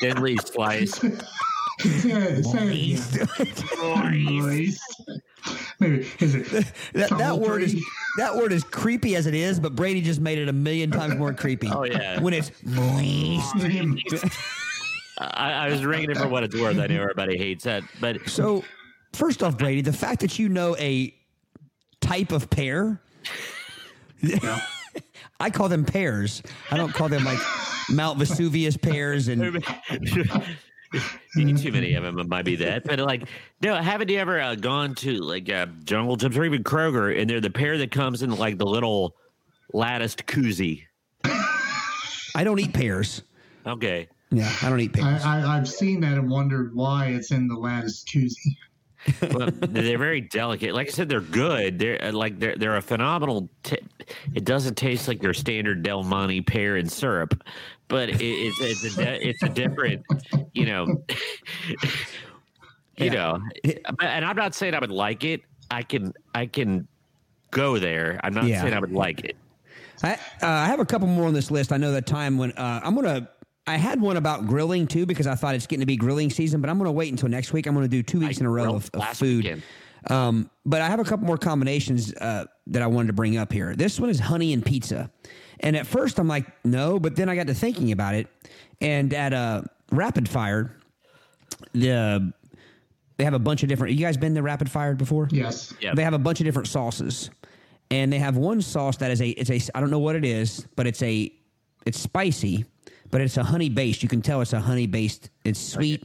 thinly 0.00 0.36
sliced. 0.38 1.00
Say 1.00 1.08
it, 2.10 2.44
say 2.44 2.68
it 2.68 3.14
again. 3.14 3.68
Moist. 3.78 4.80
Maybe 5.78 6.08
is 6.20 6.34
it 6.34 6.46
That, 6.94 7.10
that 7.10 7.38
word 7.38 7.62
is 7.62 7.76
that 8.16 8.34
word 8.34 8.52
is 8.52 8.64
creepy 8.64 9.14
as 9.14 9.26
it 9.26 9.34
is, 9.34 9.60
but 9.60 9.76
Brady 9.76 10.00
just 10.00 10.20
made 10.20 10.38
it 10.38 10.48
a 10.48 10.52
million 10.52 10.90
times 10.90 11.16
more 11.16 11.34
creepy. 11.34 11.68
Oh, 11.70 11.84
yeah. 11.84 12.18
when 12.20 12.32
it's 12.32 12.50
moist. 12.64 13.54
I, 15.18 15.52
I 15.52 15.68
was 15.68 15.84
ringing 15.84 16.10
it 16.10 16.18
for 16.18 16.28
what 16.28 16.42
it's 16.42 16.54
worth. 16.54 16.78
I 16.78 16.86
know 16.86 17.00
everybody 17.02 17.38
hates 17.38 17.64
that, 17.64 17.82
but 18.00 18.28
So, 18.28 18.64
first 19.16 19.42
off, 19.42 19.58
Brady, 19.58 19.80
the 19.80 19.92
fact 19.92 20.20
that 20.20 20.38
you 20.38 20.48
know 20.48 20.76
a 20.76 21.14
type 22.00 22.32
of 22.32 22.50
pear, 22.50 23.00
Yeah. 24.20 24.60
I 25.40 25.50
call 25.50 25.68
them 25.68 25.84
pears. 25.84 26.42
I 26.70 26.78
don't 26.78 26.94
call 26.94 27.10
them 27.10 27.22
like 27.24 27.38
Mount 27.90 28.18
Vesuvius 28.18 28.76
pears 28.78 29.28
and 29.28 29.42
too 31.34 31.72
many 31.72 31.94
of 31.94 32.04
them 32.04 32.18
it 32.18 32.28
might 32.28 32.44
be 32.46 32.56
that. 32.56 32.84
But 32.84 33.00
like, 33.00 33.28
no, 33.60 33.74
haven't 33.74 34.08
you 34.08 34.18
ever 34.18 34.40
uh, 34.40 34.54
gone 34.54 34.94
to 34.96 35.18
like 35.18 35.50
uh, 35.50 35.66
Jungle 35.84 36.16
Jim's 36.16 36.38
or 36.38 36.44
even 36.44 36.64
Kroger, 36.64 37.20
and 37.20 37.28
they're 37.28 37.40
the 37.40 37.50
pear 37.50 37.76
that 37.78 37.90
comes 37.90 38.22
in 38.22 38.30
like 38.30 38.56
the 38.56 38.64
little 38.64 39.14
latticed 39.74 40.24
koozie? 40.26 40.84
I 42.34 42.42
don't 42.42 42.58
eat 42.58 42.72
pears. 42.72 43.22
Okay. 43.66 44.08
Yeah, 44.30 44.50
I 44.62 44.70
don't 44.70 44.80
eat 44.80 44.94
pears. 44.94 45.22
I, 45.22 45.42
I, 45.42 45.56
I've 45.58 45.68
seen 45.68 46.00
that 46.00 46.14
and 46.18 46.30
wondered 46.30 46.74
why 46.74 47.08
it's 47.08 47.30
in 47.30 47.46
the 47.48 47.56
latticed 47.56 48.08
koozie. 48.08 48.56
Well, 49.32 49.50
they're 49.52 49.98
very 49.98 50.20
delicate. 50.20 50.74
Like 50.74 50.88
I 50.88 50.90
said, 50.90 51.08
they're 51.08 51.20
good. 51.20 51.78
They're 51.78 52.02
uh, 52.04 52.12
like 52.12 52.38
they're 52.38 52.56
they're 52.56 52.76
a 52.76 52.82
phenomenal. 52.82 53.48
T- 53.62 53.78
it 54.34 54.44
doesn't 54.44 54.76
taste 54.76 55.08
like 55.08 55.22
your 55.22 55.34
standard 55.34 55.82
Del 55.82 56.02
Monte 56.02 56.40
pear 56.42 56.76
and 56.76 56.90
syrup, 56.90 57.42
but 57.88 58.08
it, 58.08 58.20
it's 58.20 58.60
it's 58.60 58.96
a 58.96 59.04
di- 59.04 59.20
it's 59.28 59.42
a 59.42 59.48
different, 59.48 60.04
you 60.52 60.66
know, 60.66 61.02
you 62.96 63.10
know. 63.10 63.40
And 64.00 64.24
I'm 64.24 64.36
not 64.36 64.54
saying 64.54 64.74
I 64.74 64.78
would 64.78 64.90
like 64.90 65.24
it. 65.24 65.42
I 65.70 65.82
can 65.82 66.12
I 66.34 66.46
can 66.46 66.86
go 67.50 67.78
there. 67.78 68.20
I'm 68.22 68.34
not 68.34 68.44
Yeah. 68.44 68.62
saying 68.62 68.74
I 68.74 68.78
would 68.80 68.92
like 68.92 69.24
it. 69.24 69.36
I, 70.02 70.12
uh, 70.12 70.16
I 70.42 70.66
have 70.66 70.78
a 70.80 70.84
couple 70.84 71.08
more 71.08 71.26
on 71.26 71.32
this 71.34 71.50
list. 71.50 71.72
I 71.72 71.78
know 71.78 71.92
that 71.92 72.06
time 72.06 72.38
when 72.38 72.52
uh, 72.52 72.80
I'm 72.84 72.94
gonna. 72.94 73.28
I 73.66 73.76
had 73.76 74.00
one 74.00 74.16
about 74.16 74.46
grilling 74.46 74.86
too 74.86 75.06
because 75.06 75.26
I 75.26 75.34
thought 75.34 75.54
it's 75.54 75.66
getting 75.66 75.80
to 75.80 75.86
be 75.86 75.96
grilling 75.96 76.30
season, 76.30 76.60
but 76.60 76.70
I'm 76.70 76.78
gonna 76.78 76.92
wait 76.92 77.10
until 77.10 77.28
next 77.28 77.52
week. 77.52 77.66
I'm 77.66 77.74
gonna 77.74 77.88
do 77.88 78.02
two 78.02 78.20
weeks 78.20 78.38
I 78.38 78.40
in 78.40 78.46
a 78.46 78.50
row 78.50 78.74
of, 78.76 78.90
of 78.94 79.00
last 79.00 79.18
food. 79.18 79.62
Um, 80.08 80.50
but 80.64 80.82
I 80.82 80.88
have 80.88 81.00
a 81.00 81.04
couple 81.04 81.26
more 81.26 81.38
combinations 81.38 82.14
uh, 82.14 82.44
that 82.68 82.80
I 82.82 82.86
wanted 82.86 83.08
to 83.08 83.12
bring 83.12 83.36
up 83.36 83.52
here. 83.52 83.74
This 83.74 83.98
one 83.98 84.08
is 84.08 84.20
honey 84.20 84.52
and 84.52 84.64
pizza, 84.64 85.10
and 85.60 85.76
at 85.76 85.86
first 85.86 86.18
I'm 86.20 86.28
like 86.28 86.46
no, 86.64 87.00
but 87.00 87.16
then 87.16 87.28
I 87.28 87.34
got 87.34 87.48
to 87.48 87.54
thinking 87.54 87.90
about 87.90 88.14
it, 88.14 88.28
and 88.80 89.12
at 89.12 89.32
uh, 89.32 89.62
Rapid 89.90 90.28
Fire, 90.28 90.76
the 91.72 92.32
they 93.16 93.24
have 93.24 93.34
a 93.34 93.38
bunch 93.38 93.62
of 93.62 93.68
different. 93.68 93.94
You 93.94 94.04
guys 94.04 94.16
been 94.16 94.34
to 94.34 94.42
Rapid 94.42 94.70
Fire 94.70 94.94
before? 94.94 95.28
Yes. 95.32 95.72
Yeah. 95.80 95.94
They 95.94 96.04
have 96.04 96.14
a 96.14 96.18
bunch 96.18 96.40
of 96.40 96.44
different 96.44 96.68
sauces, 96.68 97.30
and 97.90 98.12
they 98.12 98.18
have 98.18 98.36
one 98.36 98.60
sauce 98.60 98.98
that 98.98 99.10
is 99.10 99.20
a 99.20 99.28
it's 99.30 99.50
a 99.50 99.76
I 99.76 99.80
don't 99.80 99.90
know 99.90 99.98
what 99.98 100.14
it 100.16 100.24
is, 100.24 100.66
but 100.76 100.86
it's 100.86 101.02
a 101.02 101.32
it's 101.84 101.98
spicy, 101.98 102.64
but 103.10 103.20
it's 103.20 103.36
a 103.36 103.44
honey 103.44 103.68
based. 103.68 104.02
You 104.02 104.08
can 104.08 104.22
tell 104.22 104.40
it's 104.40 104.52
a 104.52 104.60
honey 104.60 104.86
based. 104.86 105.30
It's 105.44 105.60
sweet, 105.60 106.04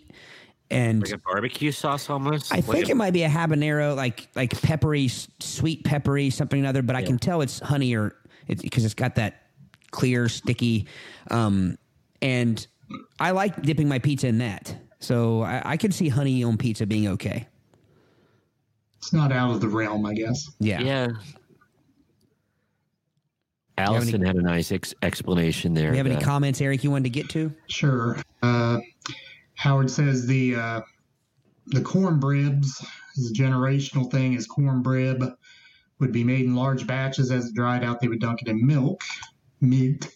and 0.70 1.02
Like 1.02 1.14
a 1.14 1.18
barbecue 1.18 1.72
sauce 1.72 2.10
almost. 2.10 2.52
I 2.52 2.58
Like 2.58 2.66
think 2.66 2.88
a- 2.88 2.92
it 2.92 2.98
might 2.98 3.12
be 3.14 3.24
a 3.24 3.30
habanero, 3.30 3.96
like 3.96 4.28
like 4.36 4.60
peppery, 4.62 5.08
sweet 5.40 5.84
peppery, 5.84 6.30
something 6.30 6.66
or 6.66 6.70
other. 6.70 6.82
But 6.82 6.96
I 6.96 7.04
can 7.04 7.18
tell 7.18 7.42
it's 7.42 7.60
honey 7.60 7.96
or 7.96 8.16
it's 8.48 8.62
because 8.62 8.86
it's 8.86 8.94
got 8.94 9.16
that 9.16 9.44
clear, 9.92 10.30
sticky, 10.30 10.88
um, 11.30 11.78
and 12.22 12.66
I 13.20 13.32
like 13.32 13.62
dipping 13.62 13.88
my 13.88 14.00
pizza 14.00 14.28
in 14.28 14.38
that. 14.40 14.76
So 15.00 15.42
I, 15.42 15.62
I 15.66 15.78
could 15.78 15.94
see 15.94 16.10
honey 16.10 16.44
on 16.44 16.58
pizza 16.58 16.86
being 16.86 17.08
okay. 17.10 17.48
It's 18.98 19.12
not 19.14 19.32
out 19.32 19.50
of 19.52 19.62
the 19.62 19.68
realm, 19.68 20.06
I 20.06 20.14
guess. 20.14 20.52
Yeah. 20.60 20.80
Yeah. 20.82 21.08
Allison 23.78 24.22
had 24.22 24.36
a 24.36 24.42
nice 24.42 24.72
ex- 24.72 24.94
explanation 25.02 25.74
there. 25.74 25.92
You 25.92 25.98
have 25.98 26.06
any 26.06 26.16
Uh, 26.16 26.22
comments, 26.22 26.62
Eric? 26.62 26.84
You 26.84 26.92
wanted 26.92 27.06
to 27.06 27.10
get 27.10 27.30
to? 27.30 27.54
Sure. 27.68 28.18
Uh, 28.44 28.80
Howard 29.56 29.90
says 29.90 30.26
the 30.28 30.56
uh, 30.56 30.82
the 31.68 31.82
cornbribs 31.82 32.84
is 33.16 33.32
a 33.32 33.34
generational 33.34 34.10
thing. 34.12 34.36
As 34.36 34.48
cornbrib 34.48 35.36
would 36.00 36.12
be 36.12 36.24
made 36.24 36.46
in 36.46 36.56
large 36.56 36.86
batches 36.88 37.32
as 37.32 37.48
it 37.48 37.56
dried 37.56 37.84
out, 37.84 38.00
they 38.02 38.08
would 38.08 38.20
dunk 38.20 38.42
it 38.42 38.48
in 38.48 38.66
milk, 38.66 39.02
meat. 39.62 40.16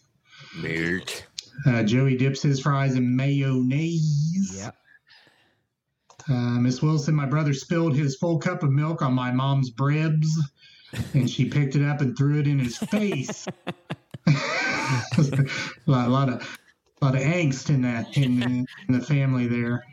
Meat. 0.61 1.25
Uh, 1.65 1.83
Joey 1.83 2.17
dips 2.17 2.41
his 2.41 2.59
fries 2.59 2.95
in 2.95 3.15
mayonnaise. 3.15 4.57
Yeah. 4.57 4.71
Uh, 6.27 6.59
Miss 6.59 6.81
Wilson, 6.81 7.13
my 7.13 7.25
brother 7.27 7.53
spilled 7.53 7.95
his 7.95 8.15
full 8.15 8.39
cup 8.39 8.63
of 8.63 8.71
milk 8.71 9.01
on 9.01 9.13
my 9.13 9.31
mom's 9.31 9.69
bribs, 9.69 10.27
and 11.13 11.29
she 11.29 11.45
picked 11.45 11.75
it 11.75 11.87
up 11.87 12.01
and 12.01 12.17
threw 12.17 12.39
it 12.39 12.47
in 12.47 12.59
his 12.59 12.77
face. 12.77 13.47
a 14.27 14.31
lot, 15.85 16.07
a 16.07 16.09
lot 16.09 16.29
of, 16.29 16.59
a 17.01 17.05
lot 17.05 17.15
of 17.15 17.21
angst 17.21 17.69
in 17.69 17.81
that 17.83 18.15
in, 18.17 18.41
in 18.43 18.99
the 18.99 19.01
family 19.01 19.47
there. 19.47 19.83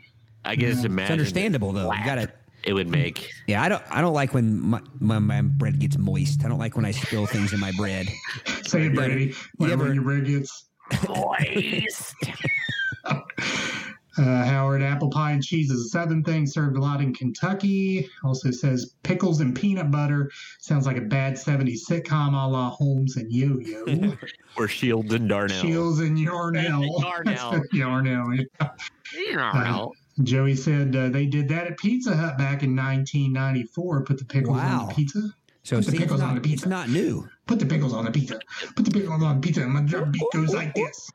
I 0.45 0.55
guess 0.55 0.77
It's 0.77 0.85
imagine 0.85 1.13
understandable 1.13 1.71
though. 1.71 1.91
You 1.91 2.05
got 2.05 2.15
to 2.15 2.31
it 2.63 2.73
would 2.73 2.87
make. 2.87 3.29
Yeah, 3.47 3.61
I 3.61 3.69
don't. 3.69 3.83
I 3.89 3.99
don't 4.01 4.13
like 4.13 4.33
when 4.33 4.59
my, 4.61 4.81
my, 4.99 5.19
my 5.19 5.41
bread 5.41 5.79
gets 5.79 5.97
moist. 5.97 6.45
I 6.45 6.47
don't 6.47 6.59
like 6.59 6.75
when 6.77 6.85
I 6.85 6.91
spill 6.91 7.25
things 7.25 7.51
in 7.51 7.59
my 7.59 7.71
bread. 7.73 8.07
Say 8.63 8.85
it, 8.85 8.95
Brady. 8.95 9.35
Whenever 9.57 9.85
ever- 9.85 9.93
your 9.93 10.03
bread 10.03 10.25
gets. 10.25 10.65
Moist. 11.07 12.15
Uh, 14.17 14.43
Howard, 14.45 14.81
apple 14.81 15.09
pie 15.09 15.31
and 15.31 15.43
cheese 15.43 15.71
is 15.71 15.85
a 15.85 15.89
southern 15.89 16.23
thing 16.23 16.45
served 16.45 16.77
a 16.77 16.79
lot 16.81 17.01
in 17.01 17.13
Kentucky. 17.13 18.07
Also 18.23 18.51
says 18.51 18.95
pickles 19.03 19.39
and 19.39 19.55
peanut 19.55 19.89
butter. 19.89 20.29
Sounds 20.59 20.85
like 20.85 20.97
a 20.97 21.01
bad 21.01 21.33
70s 21.33 21.79
sitcom 21.89 22.33
a 22.33 22.47
la 22.47 22.69
Holmes 22.69 23.17
and 23.17 23.31
Yo 23.31 23.57
Yo. 23.59 24.15
or 24.57 24.67
Shields 24.67 25.13
and 25.13 25.27
Darnell. 25.27 25.61
Shields 25.61 25.99
and 25.99 26.19
Yarnell. 26.19 26.83
Yarnell. 27.01 27.63
Yarnell. 27.73 28.33
yeah. 28.33 28.69
You 29.17 29.73
don't. 29.73 29.97
Joey 30.21 30.55
said 30.55 30.95
uh, 30.95 31.09
they 31.09 31.25
did 31.25 31.49
that 31.49 31.65
at 31.65 31.77
Pizza 31.79 32.15
Hut 32.15 32.37
back 32.37 32.61
in 32.61 32.75
1994. 32.75 34.03
Put 34.03 34.19
the 34.19 34.25
pickles 34.25 34.59
on 34.59 34.87
the 34.87 34.93
pizza. 34.93 35.33
So 35.63 35.77
Put 35.77 35.85
the 35.85 35.91
see, 35.91 35.97
it's 35.97 36.03
pickles 36.03 36.21
on 36.21 36.27
not, 36.27 36.35
the 36.35 36.41
pizza. 36.41 36.65
it's 36.65 36.69
not 36.69 36.89
new. 36.89 37.27
Put 37.47 37.59
the 37.59 37.65
pickles 37.65 37.93
on 37.93 38.05
the 38.05 38.11
pizza. 38.11 38.39
Put 38.75 38.85
the 38.85 38.91
pickles 38.91 39.23
on 39.23 39.41
the 39.41 39.47
pizza. 39.47 39.63
And 39.63 39.73
my 39.73 39.81
drum 39.81 40.11
beat 40.11 40.21
goes 40.33 40.53
like 40.53 40.75
this. 40.75 41.09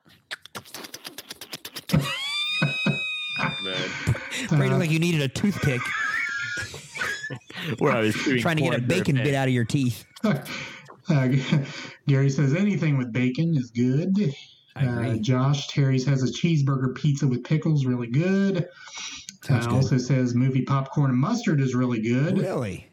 Man. 4.51 4.61
Brady, 4.61 4.75
like 4.75 4.91
you 4.91 4.99
needed 4.99 5.23
a 5.23 5.29
toothpick 5.29 5.81
Where 7.79 7.93
I 7.93 8.01
was 8.01 8.15
trying 8.15 8.57
to 8.57 8.63
get 8.63 8.75
a 8.75 8.81
bacon 8.81 9.17
bit 9.17 9.35
out 9.35 9.49
of 9.49 9.55
your 9.55 9.65
teeth. 9.65 10.05
Uh, 11.11 11.27
Gary 12.07 12.29
says 12.29 12.55
anything 12.55 12.99
with 12.99 13.11
bacon 13.15 13.57
is 13.57 13.71
good. 13.71 14.35
Uh. 14.77 15.15
Josh 15.23 15.67
Terry 15.69 15.99
says 15.99 16.23
a 16.23 16.27
cheeseburger 16.27 16.95
pizza 16.95 17.27
with 17.27 17.45
pickles 17.45 17.87
really 17.87 18.09
good. 18.09 18.69
Uh, 19.49 19.59
good. 19.61 19.69
Also 19.71 19.97
says 19.97 20.35
movie 20.35 20.67
popcorn 20.67 21.11
and 21.11 21.19
mustard 21.19 21.63
is 21.63 21.75
really 21.75 22.03
good. 22.03 22.37
Really? 22.37 22.91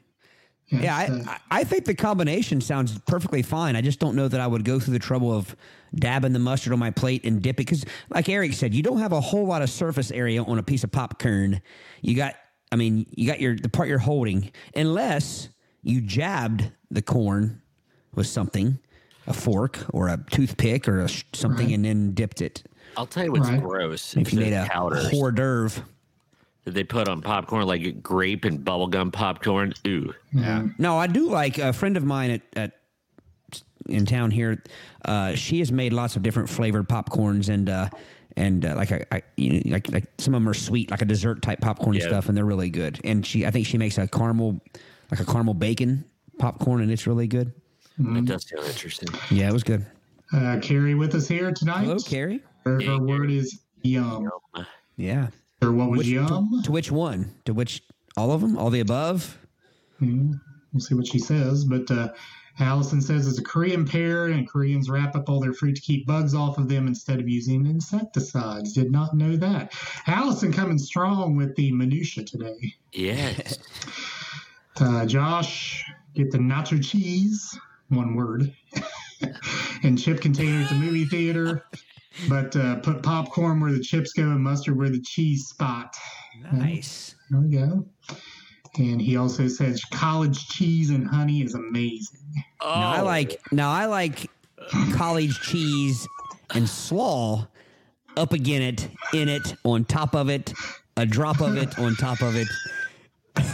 Yes, 0.70 0.84
Yeah, 0.84 0.98
I, 0.98 1.04
uh, 1.06 1.24
I 1.28 1.60
I 1.60 1.64
think 1.64 1.86
the 1.86 1.94
combination 1.96 2.60
sounds 2.62 2.98
perfectly 3.08 3.42
fine. 3.42 3.76
I 3.76 3.82
just 3.82 4.00
don't 4.00 4.16
know 4.16 4.28
that 4.28 4.40
I 4.42 4.48
would 4.48 4.64
go 4.66 4.80
through 4.80 4.94
the 4.94 5.00
trouble 5.00 5.32
of 5.32 5.56
dabbing 5.94 6.34
the 6.34 6.40
mustard 6.40 6.74
on 6.74 6.80
my 6.80 6.92
plate 6.92 7.24
and 7.24 7.42
dip 7.42 7.56
it 7.56 7.58
because, 7.68 7.86
like 8.10 8.28
Eric 8.30 8.54
said, 8.54 8.74
you 8.74 8.82
don't 8.84 8.98
have 9.00 9.12
a 9.12 9.22
whole 9.22 9.46
lot 9.46 9.62
of 9.62 9.70
surface 9.70 10.12
area 10.12 10.44
on 10.44 10.58
a 10.58 10.64
piece 10.64 10.84
of 10.84 10.92
popcorn. 10.92 11.62
You 12.02 12.16
got, 12.16 12.36
I 12.72 12.76
mean, 12.78 13.06
you 13.12 13.28
got 13.28 13.40
your 13.40 13.56
the 13.56 13.70
part 13.70 13.88
you're 13.90 14.00
holding, 14.00 14.52
unless 14.76 15.50
you 15.84 16.02
jabbed 16.02 16.72
the 16.90 17.02
corn 17.04 17.62
with 18.16 18.26
something, 18.28 18.80
a 19.28 19.34
fork 19.34 19.80
or 19.94 20.08
a 20.10 20.18
toothpick 20.32 20.88
or 20.88 21.02
a, 21.02 21.08
sh- 21.08 21.24
something, 21.34 21.68
Right. 21.68 21.76
and 21.76 21.86
then 21.86 22.14
dipped 22.14 22.42
it. 22.42 22.64
I'll 22.98 23.06
tell 23.06 23.24
you 23.24 23.32
what's 23.34 23.50
Right. 23.50 23.62
gross. 23.62 24.16
If 24.18 24.34
you 24.34 24.40
made 24.40 24.54
a 24.54 24.66
powders 24.70 25.12
hors 25.14 25.32
d'oeuvre. 25.32 25.84
That 26.66 26.74
they 26.74 26.84
put 26.84 27.08
on 27.08 27.22
popcorn, 27.22 27.66
like 27.66 28.02
grape 28.04 28.44
and 28.46 28.60
bubblegum 28.60 29.14
popcorn. 29.14 29.74
Ooh. 29.88 30.14
yeah. 30.34 30.68
No, 30.78 30.98
I 30.98 31.08
do 31.08 31.30
like 31.30 31.58
a 31.58 31.72
friend 31.72 31.96
of 31.96 32.04
mine 32.04 32.32
at, 32.32 32.42
at 32.56 32.72
in 33.88 34.06
town 34.06 34.32
here. 34.32 34.62
Uh, 35.06 35.36
she 35.36 35.60
has 35.60 35.72
made 35.72 35.94
lots 35.94 36.16
of 36.16 36.24
different 36.24 36.50
flavored 36.50 36.90
popcorns 36.90 37.50
and 37.50 37.70
uh, 37.70 37.88
and 38.36 38.66
uh, 38.66 38.74
like 38.76 38.92
I, 38.92 39.06
I 39.12 39.22
you 39.38 39.54
know, 39.54 39.62
like 39.72 39.92
like 39.92 40.06
some 40.18 40.34
of 40.34 40.42
them 40.42 40.50
are 40.50 40.54
sweet, 40.56 40.92
like 40.92 41.02
a 41.02 41.06
dessert 41.06 41.42
type 41.42 41.62
popcorn 41.62 41.96
and 41.96 42.04
Yeah. 42.04 42.10
stuff, 42.10 42.28
and 42.28 42.36
they're 42.38 42.46
really 42.46 42.70
good. 42.70 43.00
And 43.04 43.26
she, 43.26 43.46
I 43.46 43.52
think 43.52 43.68
she 43.68 43.78
makes 43.78 43.98
a 43.98 44.08
caramel, 44.08 44.60
like 45.12 45.20
a 45.20 45.26
caramel 45.26 45.54
bacon 45.54 46.04
popcorn, 46.40 46.82
and 46.82 46.92
it's 46.92 47.06
really 47.08 47.28
good. 47.28 47.54
That 48.00 48.26
does 48.26 48.50
sound 48.50 48.66
interesting. 48.68 49.08
Yeah, 49.32 49.48
it 49.50 49.54
was 49.54 49.64
good. 49.64 49.86
Uh, 50.34 50.58
Carrie 50.62 50.96
with 50.96 51.14
us 51.16 51.28
here 51.28 51.52
tonight. 51.52 51.84
Hello, 51.86 51.98
Carrie. 52.00 52.42
Her, 52.66 52.82
her 52.82 53.00
word 53.00 53.30
is 53.32 53.62
yum. 53.84 54.30
Yeah. 54.98 55.28
Or 55.62 55.72
what 55.72 55.90
was 55.90 56.00
Which, 56.00 56.08
yum? 56.08 56.28
to, 56.58 56.62
to 56.64 56.72
which 56.72 56.92
one? 56.92 57.34
To 57.46 57.54
which? 57.54 57.82
All 58.18 58.32
of 58.32 58.42
them? 58.42 58.58
All 58.58 58.70
the 58.70 58.80
above? 58.82 59.38
Hmm, 60.00 60.34
We'll 60.74 60.82
see 60.82 60.96
what 60.96 61.08
she 61.08 61.20
says. 61.20 61.64
But 61.64 61.90
uh, 61.90 62.10
Allison 62.60 63.02
says 63.02 63.28
it's 63.28 63.40
a 63.40 63.44
Korean 63.44 63.86
pear, 63.86 64.28
and 64.28 64.48
Koreans 64.50 64.90
wrap 64.90 65.16
up 65.16 65.30
all 65.30 65.40
their 65.40 65.54
fruit 65.54 65.76
to 65.76 65.82
keep 65.82 66.06
bugs 66.06 66.34
off 66.36 66.58
of 66.58 66.68
them 66.68 66.88
instead 66.88 67.20
of 67.20 67.30
using 67.30 67.66
insecticides. 67.66 68.74
Did 68.74 68.92
not 68.92 69.16
know 69.16 69.36
that. 69.38 69.74
Allison 70.08 70.52
coming 70.52 70.78
strong 70.78 71.36
with 71.38 71.56
the 71.56 71.72
minutia 71.72 72.24
today. 72.24 72.76
Yes. 72.94 73.58
Uh, 74.78 75.06
Josh, 75.06 75.86
get 76.16 76.32
the 76.32 76.38
nacho 76.38 76.84
cheese, 76.86 77.58
one 77.88 78.14
word, 78.14 78.54
and 79.84 79.98
chip 79.98 80.20
container 80.20 80.64
at 80.64 80.68
the 80.68 80.76
movie 80.76 81.06
theater. 81.06 81.64
But 82.30 82.56
uh, 82.56 82.78
put 82.78 83.04
popcorn 83.04 83.60
where 83.60 83.72
the 83.72 83.80
chips 83.80 84.14
go 84.14 84.24
and 84.24 84.42
mustard 84.42 84.78
where 84.78 84.90
the 84.90 85.02
cheese 85.02 85.48
spot. 85.48 85.96
Nice. 86.54 87.16
There 87.30 87.42
we 87.42 87.50
go. 87.58 87.86
And 88.78 89.02
he 89.02 89.18
also 89.18 89.48
says 89.48 89.84
college 89.86 90.48
cheese 90.50 90.90
and 90.90 91.08
honey 91.08 91.42
is 91.42 91.54
amazing. 91.56 92.20
Now 92.62 92.92
I 92.92 93.00
Oh. 93.02 93.06
like 93.06 93.42
now 93.52 93.72
I 93.72 93.86
like 93.86 94.30
college 94.94 95.40
cheese 95.42 96.08
and 96.54 96.68
slaw 96.68 97.48
up 98.18 98.32
again 98.34 98.62
it, 98.62 98.88
in 99.14 99.28
it, 99.30 99.56
on 99.64 99.84
top 99.86 100.16
of 100.16 100.30
it, 100.30 100.54
a 100.98 101.06
drop 101.06 101.42
of 101.42 101.58
it 101.58 101.78
on 101.80 101.96
top 101.96 102.22
of 102.22 102.36
it. 102.36 102.48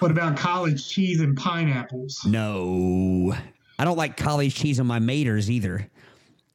What 0.00 0.10
about 0.10 0.36
college 0.36 0.88
cheese 0.88 1.20
and 1.20 1.36
pineapples? 1.36 2.24
No. 2.26 3.36
I 3.78 3.84
don't 3.84 3.96
like 3.96 4.16
college 4.16 4.52
cheese 4.52 4.80
on 4.80 4.86
my 4.88 4.98
maters 4.98 5.48
either. 5.48 5.88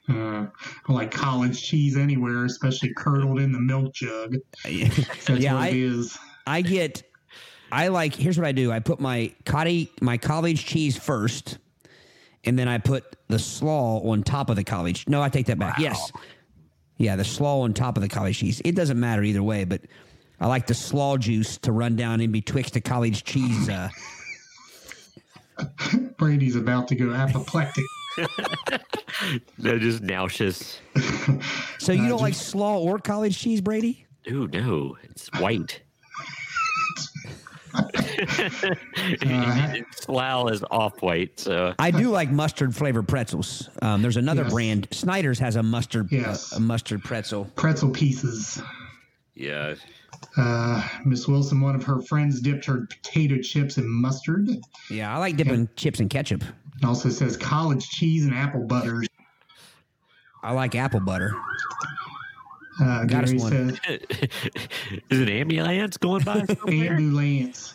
Uh, 0.09 0.45
I 0.87 0.93
like 0.93 1.11
college 1.11 1.61
cheese 1.61 1.97
anywhere, 1.97 2.45
especially 2.45 2.93
curdled 2.93 3.39
in 3.39 3.51
the 3.51 3.59
milk 3.59 3.93
jug. 3.93 4.35
That's 4.63 5.29
yeah, 5.29 5.53
what 5.53 5.63
I, 5.63 5.67
it 5.69 5.75
is. 5.75 6.17
I 6.45 6.61
get 6.61 7.03
I 7.71 7.89
like 7.89 8.15
here's 8.15 8.37
what 8.37 8.47
I 8.47 8.51
do. 8.51 8.71
I 8.71 8.79
put 8.79 8.99
my 8.99 9.33
cotty 9.43 9.89
my 10.01 10.17
college 10.17 10.65
cheese 10.65 10.97
first, 10.97 11.57
and 12.43 12.57
then 12.57 12.67
I 12.67 12.77
put 12.77 13.15
the 13.27 13.39
slaw 13.39 13.99
on 14.09 14.23
top 14.23 14.49
of 14.49 14.55
the 14.55 14.63
college. 14.63 15.07
No, 15.07 15.21
I 15.21 15.29
take 15.29 15.47
that 15.47 15.59
back. 15.59 15.77
Yes. 15.79 16.11
Yeah, 16.97 17.15
the 17.15 17.25
slaw 17.25 17.61
on 17.61 17.73
top 17.73 17.97
of 17.97 18.01
the 18.01 18.09
college 18.09 18.39
cheese. 18.39 18.61
It 18.65 18.75
doesn't 18.75 18.99
matter 18.99 19.21
either 19.23 19.43
way, 19.43 19.65
but 19.65 19.81
I 20.39 20.47
like 20.47 20.65
the 20.65 20.73
slaw 20.73 21.17
juice 21.17 21.57
to 21.59 21.71
run 21.71 21.95
down 21.95 22.21
in 22.21 22.31
betwixt 22.31 22.73
the 22.73 22.81
college 22.81 23.23
cheese. 23.23 23.69
Uh, 23.69 23.89
Brady's 26.17 26.55
about 26.55 26.87
to 26.87 26.95
go 26.95 27.13
apoplectic. 27.13 27.85
They're 29.57 29.79
just 29.79 30.01
nauseous. 30.03 30.79
so 31.79 31.91
you 31.91 32.07
don't 32.07 32.21
like 32.21 32.33
slaw 32.33 32.77
or 32.77 32.99
college 32.99 33.37
cheese, 33.37 33.61
Brady? 33.61 34.05
Ooh, 34.29 34.47
no. 34.47 34.97
It's 35.03 35.29
white. 35.39 35.81
Slough 39.95 40.51
is 40.51 40.63
off 40.71 41.01
white, 41.01 41.39
so 41.39 41.73
I 41.79 41.91
do 41.91 42.09
like 42.09 42.31
mustard 42.31 42.75
flavored 42.75 43.07
pretzels. 43.07 43.69
Um, 43.81 44.01
there's 44.01 44.17
another 44.17 44.43
Yes. 44.43 44.51
brand. 44.53 44.87
Snyder's 44.91 45.39
has 45.39 45.55
a 45.55 45.63
mustard 45.63 46.07
Yes. 46.11 46.51
a 46.53 46.59
mustard 46.59 47.03
pretzel. 47.03 47.45
Pretzel 47.55 47.89
pieces. 47.89 48.61
yeah. 49.35 49.75
Uh, 50.35 50.87
Miss 51.05 51.27
Wilson, 51.27 51.61
one 51.61 51.75
of 51.75 51.83
her 51.83 52.01
friends 52.01 52.41
dipped 52.41 52.65
her 52.65 52.87
potato 52.87 53.37
chips 53.39 53.77
in 53.77 53.87
mustard. 53.87 54.49
Yeah, 54.89 55.13
I 55.13 55.19
like 55.19 55.35
dipping 55.37 55.69
chips 55.75 55.99
in 55.99 56.09
ketchup. 56.09 56.43
It 56.81 56.85
also 56.85 57.09
says 57.09 57.35
college 57.37 57.89
cheese 57.89 58.25
and 58.25 58.33
apple 58.35 58.65
butter. 58.65 59.03
I 60.43 60.51
like 60.53 60.75
apple 60.75 60.99
butter. 60.99 61.33
Uh, 62.79 63.05
Got 63.05 63.23
us 63.23 63.31
Gary 63.31 63.41
one. 63.41 63.51
says 63.51 63.99
Is 65.09 65.19
it 65.19 65.29
ambulance 65.29 65.97
going 65.97 66.23
by? 66.23 66.45
ambulance. 66.67 67.73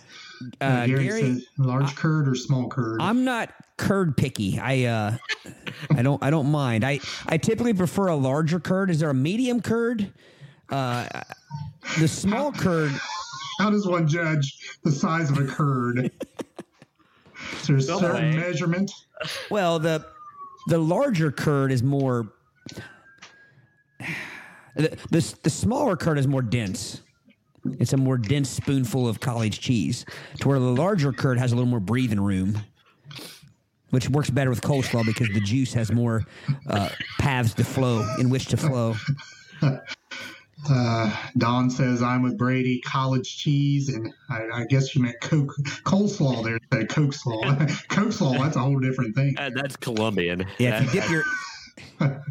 Uh, 0.61 0.64
Uh, 0.64 0.86
Gary, 0.86 1.05
Gary, 1.05 1.20
says 1.20 1.46
large 1.59 1.94
curd 1.96 2.28
or 2.28 2.34
small 2.34 2.68
curd. 2.68 3.00
I'm 3.00 3.24
not 3.24 3.53
curd 3.76 4.16
picky. 4.16 4.59
I 4.59 4.84
uh, 4.84 5.16
I 5.96 6.03
don't 6.03 6.22
I 6.22 6.30
don't 6.30 6.50
mind. 6.50 6.84
I 6.84 6.98
I 7.26 7.36
typically 7.38 7.74
prefer 7.74 8.09
a 8.09 8.16
larger 8.16 8.59
curd. 8.61 8.90
Is 8.90 8.98
there 9.00 9.11
a 9.11 9.14
medium 9.14 9.61
curd? 9.61 10.12
Uh, 10.68 11.07
the 11.98 12.09
small 12.09 12.50
curd. 12.53 12.90
How 13.61 13.70
does 13.70 13.86
one 13.86 14.09
judge 14.09 14.78
the 14.82 14.90
size 14.90 15.30
of 15.30 15.38
a 15.38 15.44
curd? 15.46 16.11
Is 17.53 17.66
there 17.66 17.76
a 17.76 17.82
Some 17.82 18.00
certain 18.00 18.30
way. 18.30 18.36
measurement? 18.36 18.90
Well, 19.50 19.78
the 19.78 20.05
the 20.68 20.78
larger 20.78 21.30
curd 21.30 21.72
is 21.72 21.82
more. 21.82 22.32
The, 24.74 24.96
the 25.11 25.34
the 25.42 25.50
smaller 25.50 25.96
curd 25.96 26.18
is 26.18 26.26
more 26.26 26.42
dense. 26.42 27.03
It's 27.78 27.92
a 27.92 27.96
more 27.96 28.18
dense 28.18 28.48
spoonful 28.48 29.07
of 29.07 29.20
college 29.20 29.61
cheese, 29.61 30.05
to 30.40 30.48
where 30.48 30.59
the 30.59 30.64
larger 30.72 31.12
curd 31.12 31.38
has 31.38 31.53
a 31.53 31.55
little 31.55 31.70
more 31.70 31.78
breathing 31.78 32.20
room, 32.20 32.59
which 33.90 34.09
works 34.09 34.30
better 34.30 34.50
with 34.50 34.61
coleslaw 34.62 35.07
because 35.07 35.28
the 35.28 35.40
juice 35.40 35.72
has 35.74 35.92
more 35.92 36.24
uh, 36.68 36.88
paths 37.20 37.55
to 37.55 37.62
flow 37.64 38.05
in 38.18 38.30
which 38.30 38.46
to 38.46 38.57
flow. 38.57 38.94
Uh, 40.71 41.15
Don 41.39 41.69
says 41.71 42.03
I'm 42.03 42.23
with 42.23 42.39
Brady. 42.39 42.81
College 42.83 43.37
cheese, 43.37 43.89
and 43.89 44.13
I, 44.31 44.43
I 44.55 44.65
guess 44.67 44.95
you 44.95 45.03
meant 45.03 45.17
Coke 45.21 45.53
coleslaw 45.85 46.45
there. 46.45 46.59
Said 46.73 46.89
Coke 46.89 47.13
slaw. 47.13 47.41
Coke 47.89 48.13
slaw. 48.13 48.35
That's 48.35 48.57
a 48.57 48.61
whole 48.61 48.79
different 48.79 49.15
thing. 49.17 49.35
Uh, 49.39 49.51
that's 49.55 49.77
Colombian. 49.77 50.47
Yeah, 50.59 50.83
if 50.83 50.95
you 50.95 51.01
That- 51.01 51.09
dip 51.09 51.11
your 52.01 52.23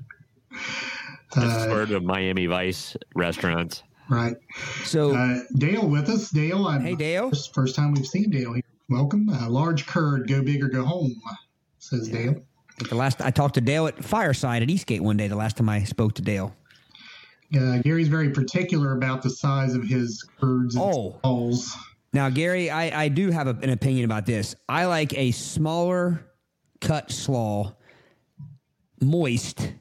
that's 1.36 1.64
sort 1.66 1.92
of 1.92 2.04
Miami 2.04 2.46
Vice 2.46 2.96
restaurants. 3.16 3.84
Right. 4.10 4.36
so 4.84 5.16
Uh, 5.16 5.40
Dale 5.58 5.88
with 5.88 6.10
us. 6.10 6.30
Dale. 6.30 6.68
I'm, 6.68 6.82
hey 6.82 6.96
Dale, 6.96 7.30
First, 7.30 7.54
first 7.54 7.76
time 7.76 7.94
we've 7.94 8.06
seen 8.06 8.30
Dale 8.30 8.54
here. 8.54 8.64
Welcome. 8.90 9.30
Uh, 9.30 9.50
large 9.50 9.86
curd. 9.88 10.28
Go 10.28 10.42
big 10.42 10.62
or 10.64 10.68
go 10.68 10.84
home. 10.84 11.16
Says 11.80 12.10
Dale. 12.10 12.32
I 12.70 12.74
think 12.78 12.90
the 12.90 12.96
last 12.96 13.22
I 13.22 13.32
talked 13.32 13.56
to 13.56 13.62
Dale 13.62 13.88
at 13.88 14.04
Fireside 14.04 14.64
at 14.64 14.70
Eastgate 14.70 15.02
one 15.02 15.16
day. 15.18 15.28
The 15.30 15.36
last 15.38 15.56
time 15.58 15.70
I 15.70 15.84
spoke 15.84 16.14
to 16.16 16.22
Dale. 16.22 16.54
Uh, 17.56 17.80
Gary's 17.80 18.08
very 18.08 18.30
particular 18.30 18.93
about 18.93 19.22
the 19.22 19.30
size 19.30 19.74
of 19.76 19.84
his 19.84 20.24
curds 20.39 20.76
and 20.76 20.84
Oh. 20.84 21.20
balls. 21.22 21.76
Now, 22.14 22.30
Gary, 22.30 22.70
I, 22.70 23.04
I 23.04 23.08
do 23.08 23.30
have 23.32 23.47
a, 23.47 23.58
an 23.62 23.70
opinion 23.70 24.06
about 24.06 24.26
this. 24.26 24.56
I 24.68 24.86
like 24.86 25.18
a 25.18 25.32
smaller 25.32 26.26
cut 26.82 27.10
slaw, 27.12 27.74
moist 29.02 29.74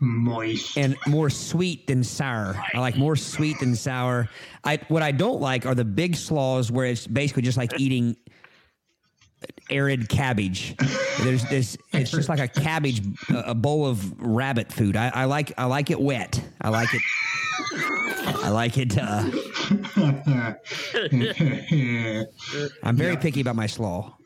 Moist. 0.00 0.76
and 0.78 0.96
more 1.08 1.28
sweet 1.30 1.86
than 1.88 2.04
sour. 2.04 2.56
I 2.72 2.78
like 2.78 2.96
more 2.96 3.16
sweet 3.16 3.58
than 3.58 3.74
sour. 3.74 4.28
I 4.62 4.78
what 4.88 5.02
I 5.02 5.10
don't 5.10 5.40
like 5.40 5.66
are 5.66 5.74
the 5.74 5.84
big 5.84 6.14
slaws 6.14 6.70
where 6.70 6.86
it's 6.86 7.06
basically 7.08 7.42
just 7.42 7.58
like 7.58 7.78
eating 7.80 8.16
arid 9.70 10.08
cabbage. 10.08 10.74
There's 11.20 11.44
this. 11.44 11.76
It's 11.92 12.10
just 12.10 12.28
like 12.28 12.40
a 12.40 12.48
cabbage, 12.48 13.02
a 13.30 13.54
bowl 13.54 13.86
of 13.86 14.20
rabbit 14.20 14.72
food. 14.72 14.96
I, 14.96 15.10
I 15.14 15.24
like 15.24 15.52
I 15.58 15.64
like 15.66 15.90
it 15.90 16.00
wet. 16.00 16.42
I 16.60 16.68
like 16.70 16.88
it. 16.92 17.02
I 18.44 18.50
like 18.50 18.78
it. 18.78 18.96
Uh, 18.98 19.30
I'm 22.82 22.96
very 22.96 23.16
picky 23.16 23.40
about 23.40 23.56
my 23.56 23.66
slaw. 23.66 24.16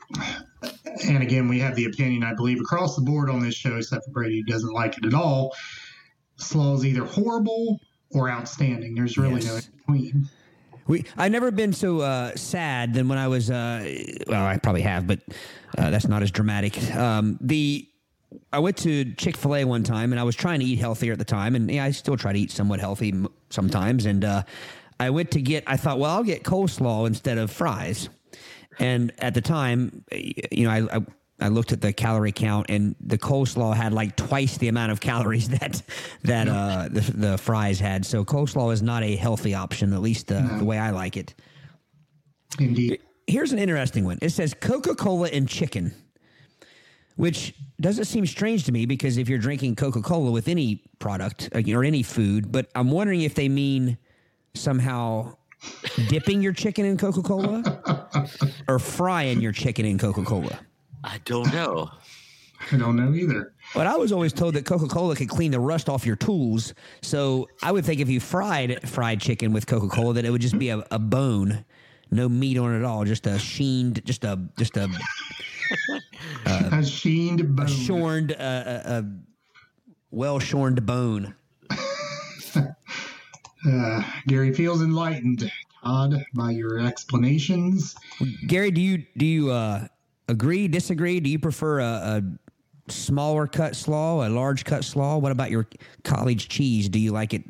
and 1.05 1.23
again, 1.23 1.49
we 1.49 1.59
have 1.61 1.75
the 1.75 1.87
opinion, 1.87 2.23
I 2.23 2.35
believe, 2.35 2.61
across 2.61 2.97
the 2.97 3.03
board 3.03 3.31
on 3.31 3.41
this 3.41 3.55
show, 3.55 3.77
except 3.77 4.05
for 4.05 4.11
Brady, 4.11 4.43
who 4.45 4.53
doesn't 4.53 4.73
like 4.73 4.99
it 4.99 5.07
at 5.07 5.15
all. 5.15 5.55
Slaw 6.37 6.75
is 6.75 6.85
either 6.85 7.05
horrible 7.05 7.81
or 8.11 8.31
outstanding. 8.31 8.95
There's 8.95 9.17
really 9.17 9.43
no 9.45 9.57
in 9.57 9.63
between. 9.77 10.29
We 10.87 11.05
I've 11.17 11.33
never 11.33 11.51
been 11.51 11.73
so 11.73 12.01
uh, 12.01 12.35
sad 12.37 12.95
than 12.95 13.09
when 13.09 13.19
I 13.19 13.29
was. 13.29 13.51
Uh, 13.51 13.95
well, 14.27 14.45
I 14.45 14.59
probably 14.59 14.83
have, 14.83 15.07
but 15.07 15.21
uh, 15.79 15.91
that's 15.91 16.09
not 16.09 16.23
as 16.23 16.31
dramatic. 16.31 16.83
Um, 16.95 17.39
the 17.41 17.89
I 18.53 18.59
went 18.59 18.77
to 18.79 19.13
Chick 19.15 19.37
Fil 19.37 19.57
A 19.57 19.65
one 19.65 19.83
time, 19.85 20.13
and 20.13 20.21
I 20.21 20.25
was 20.25 20.37
trying 20.37 20.61
to 20.61 20.67
eat 20.67 20.79
healthier 20.79 21.13
at 21.13 21.19
the 21.19 21.25
time, 21.25 21.55
and 21.55 21.71
yeah, 21.71 21.85
I 21.85 21.91
still 21.91 22.17
try 22.17 22.33
to 22.33 22.39
eat 22.39 22.51
somewhat 22.51 22.81
healthy 22.81 23.15
sometimes. 23.51 24.07
And 24.07 24.25
uh, 24.25 24.43
I 24.99 25.11
went 25.11 25.31
to 25.33 25.43
get. 25.43 25.65
I 25.67 25.77
thought, 25.77 25.99
well, 25.99 26.11
I'll 26.11 26.25
get 26.25 26.43
coleslaw 26.43 27.07
instead 27.07 27.39
of 27.39 27.51
fries. 27.51 28.09
And 28.79 29.13
at 29.19 29.35
the 29.35 29.43
time, 29.43 30.05
you 30.11 30.65
know, 30.65 30.71
I, 30.71 30.97
I 30.97 31.01
I 31.43 31.49
looked 31.49 31.73
at 31.73 31.81
the 31.81 31.93
calorie 31.93 32.33
count, 32.33 32.67
and 32.69 32.95
the 33.01 33.19
coleslaw 33.19 33.75
had 33.75 33.93
like 33.93 34.17
twice 34.17 34.57
the 34.59 34.69
amount 34.69 34.93
of 34.93 35.01
calories 35.01 35.49
that 35.61 35.83
that 36.23 36.49
uh, 36.49 36.89
the, 36.91 37.01
the 37.01 37.39
fries 37.39 37.81
had. 37.81 38.07
So 38.07 38.25
coleslaw 38.25 38.73
is 38.73 38.83
not 38.83 39.03
a 39.03 39.17
healthy 39.17 39.55
option, 39.55 39.93
at 39.93 40.01
least 40.01 40.31
uh, 40.31 40.59
the 40.59 40.65
way 40.65 40.79
I 40.79 40.91
like 40.91 41.17
it. 41.17 41.35
Indeed. 42.59 43.01
Here's 43.27 43.53
an 43.53 43.59
interesting 43.59 44.05
one. 44.05 44.19
It 44.21 44.31
says 44.31 44.55
Coca 44.55 44.95
Cola 44.95 45.29
and 45.29 45.49
chicken, 45.49 45.95
which 47.17 47.55
doesn't 47.81 48.05
seem 48.05 48.27
strange 48.27 48.65
to 48.65 48.73
me 48.73 48.87
because 48.87 49.17
if 49.17 49.29
you're 49.29 49.39
drinking 49.39 49.77
Coca 49.77 50.03
Cola 50.03 50.31
with 50.31 50.49
any 50.49 50.83
product 50.99 51.49
uh, 51.55 51.63
or 51.73 51.85
any 51.85 52.03
food, 52.03 52.53
but 52.53 52.71
I'm 52.75 52.91
wondering 52.91 53.23
if 53.23 53.35
they 53.35 53.49
mean 53.49 53.99
somehow 54.55 55.37
dipping 56.09 56.43
your 56.43 56.53
chicken 56.53 56.85
in 56.85 56.97
Coca 56.97 57.23
Cola 57.23 58.29
or 58.69 58.79
frying 58.79 59.41
your 59.41 59.53
chicken 59.53 59.87
in 59.87 59.99
Coca 59.99 60.25
Cola. 60.25 60.59
I 61.05 61.19
don't 61.25 61.53
know. 61.53 61.91
I 62.71 62.77
don't 62.77 62.97
know 62.97 63.13
either. 63.13 63.55
But 63.75 63.87
I 63.87 63.97
was 63.97 64.13
always 64.13 64.33
told 64.33 64.55
that 64.55 64.65
Coca 64.65 64.87
Cola 64.87 65.17
could 65.17 65.29
clean 65.29 65.51
the 65.51 65.59
rust 65.59 65.89
off 65.89 66.07
your 66.07 66.17
tools. 66.17 66.75
So 67.01 67.49
I 67.63 67.73
would 67.73 67.85
think 67.85 68.01
if 68.01 68.09
you 68.09 68.21
fried 68.21 68.89
fried 68.89 69.21
chicken 69.21 69.53
with 69.53 69.67
Coca 69.67 69.89
Cola, 69.89 70.15
that 70.15 70.25
it 70.25 70.31
would 70.31 70.41
just 70.41 70.59
be 70.59 70.69
a, 70.69 70.85
a 70.91 70.99
bone, 70.99 71.65
no 72.11 72.29
meat 72.29 72.59
on 72.59 72.73
it 72.73 72.79
at 72.79 72.85
all, 72.85 73.05
just 73.05 73.27
a 73.27 73.39
sheened, 73.39 74.05
just 74.05 74.25
a 74.25 74.39
just 74.59 74.77
a, 74.77 74.89
a 76.47 76.85
sheened 76.85 77.57
bone. 77.57 77.67
shorned, 77.67 78.33
uh, 78.33 78.37
a, 78.39 78.99
a 78.99 79.05
well 80.11 80.39
shorned 80.39 80.85
bone. 80.87 81.35
Uh, 83.65 84.03
Gary 84.27 84.53
feels 84.53 84.83
enlightened, 84.83 85.49
Todd, 85.85 86.25
by 86.35 86.51
your 86.51 86.81
explanations. 86.81 87.95
Gary, 88.49 88.73
do 88.73 88.81
you 88.81 89.05
do 89.17 89.25
you 89.25 89.51
uh, 89.53 89.87
agree, 90.29 90.69
disagree? 90.69 91.21
Do 91.21 91.31
you 91.31 91.39
prefer 91.39 91.81
a, 91.81 91.85
a 91.85 92.23
smaller 92.89 93.47
cut 93.47 93.77
slaw, 93.77 94.27
a 94.27 94.29
large 94.29 94.65
cut 94.65 94.85
slaw? 94.85 95.19
What 95.19 95.33
about 95.33 95.51
your 95.51 95.67
college 96.05 96.49
cheese? 96.49 96.89
Do 96.89 96.99
you 96.99 97.13
like 97.13 97.35
it 97.35 97.43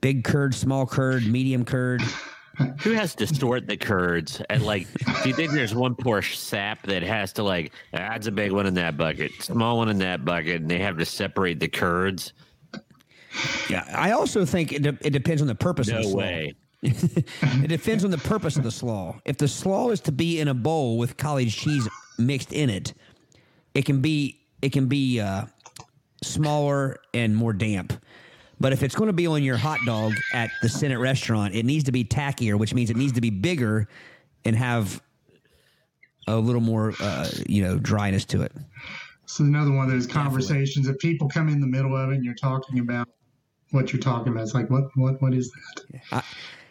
big 0.00 0.24
curd, 0.24 0.54
small 0.54 0.86
curd, 0.86 1.26
medium 1.26 1.64
curd? 1.64 2.02
Who 2.80 2.90
has 2.92 3.14
to 3.16 3.26
sort 3.26 3.68
the 3.68 3.76
curds? 3.76 4.42
And 4.50 4.64
like, 4.64 4.88
do 5.22 5.28
you 5.28 5.34
think 5.34 5.52
there's 5.52 5.76
one 5.76 5.94
poor 5.94 6.22
sap 6.22 6.82
that 6.86 7.04
has 7.04 7.32
to 7.34 7.44
like, 7.44 7.72
that's 7.92 8.26
a 8.26 8.32
big 8.32 8.50
one 8.50 8.66
in 8.66 8.74
that 8.74 8.96
bucket, 8.96 9.30
small 9.40 9.76
one 9.76 9.88
in 9.88 9.98
that 9.98 10.24
bucket, 10.24 10.62
and 10.62 10.68
they 10.68 10.80
have 10.80 10.98
to 10.98 11.06
separate 11.06 11.60
the 11.60 11.68
curds? 11.68 12.32
Yeah, 13.68 13.84
I 13.94 14.10
also 14.10 14.44
think 14.44 14.72
it, 14.72 14.82
de- 14.82 14.98
it 15.02 15.10
depends 15.10 15.40
on 15.40 15.46
the 15.46 15.54
purpose 15.54 15.88
of 15.88 16.02
the 16.02 16.08
No 16.08 16.16
way. 16.16 16.54
it 16.82 17.68
depends 17.68 18.04
on 18.04 18.10
the 18.10 18.18
purpose 18.18 18.56
of 18.56 18.62
the 18.62 18.70
slaw. 18.70 19.18
If 19.24 19.36
the 19.38 19.48
slaw 19.48 19.90
is 19.90 20.00
to 20.02 20.12
be 20.12 20.40
in 20.40 20.48
a 20.48 20.54
bowl 20.54 20.96
with 20.96 21.16
college 21.16 21.56
cheese 21.56 21.88
mixed 22.18 22.52
in 22.52 22.70
it, 22.70 22.94
it 23.74 23.84
can 23.84 24.00
be 24.00 24.40
it 24.62 24.72
can 24.72 24.86
be 24.86 25.20
uh, 25.20 25.46
smaller 26.22 26.96
and 27.14 27.34
more 27.34 27.52
damp. 27.52 27.92
But 28.60 28.72
if 28.72 28.82
it's 28.82 28.94
going 28.94 29.08
to 29.08 29.12
be 29.12 29.26
on 29.26 29.42
your 29.42 29.56
hot 29.56 29.78
dog 29.86 30.14
at 30.32 30.50
the 30.62 30.68
Senate 30.68 30.98
restaurant, 30.98 31.54
it 31.54 31.64
needs 31.64 31.84
to 31.84 31.92
be 31.92 32.04
tackier, 32.04 32.58
which 32.58 32.74
means 32.74 32.90
it 32.90 32.96
needs 32.96 33.12
to 33.12 33.20
be 33.20 33.30
bigger 33.30 33.88
and 34.44 34.56
have 34.56 35.00
a 36.26 36.36
little 36.36 36.60
more, 36.60 36.92
uh, 37.00 37.28
you 37.48 37.62
know, 37.62 37.78
dryness 37.78 38.24
to 38.26 38.42
it. 38.42 38.52
This 39.22 39.34
is 39.34 39.40
another 39.40 39.70
one 39.70 39.86
of 39.86 39.92
those 39.92 40.06
conversations. 40.06 40.88
If 40.88 40.98
people 40.98 41.28
come 41.28 41.48
in 41.48 41.60
the 41.60 41.66
middle 41.66 41.96
of 41.96 42.10
it 42.10 42.16
and 42.16 42.24
you're 42.24 42.34
talking 42.34 42.80
about 42.80 43.08
what 43.70 43.92
you're 43.92 44.02
talking 44.02 44.32
about, 44.32 44.42
it's 44.42 44.54
like, 44.54 44.70
what, 44.70 44.84
what, 44.96 45.22
what 45.22 45.34
is 45.34 45.52
that? 45.52 46.24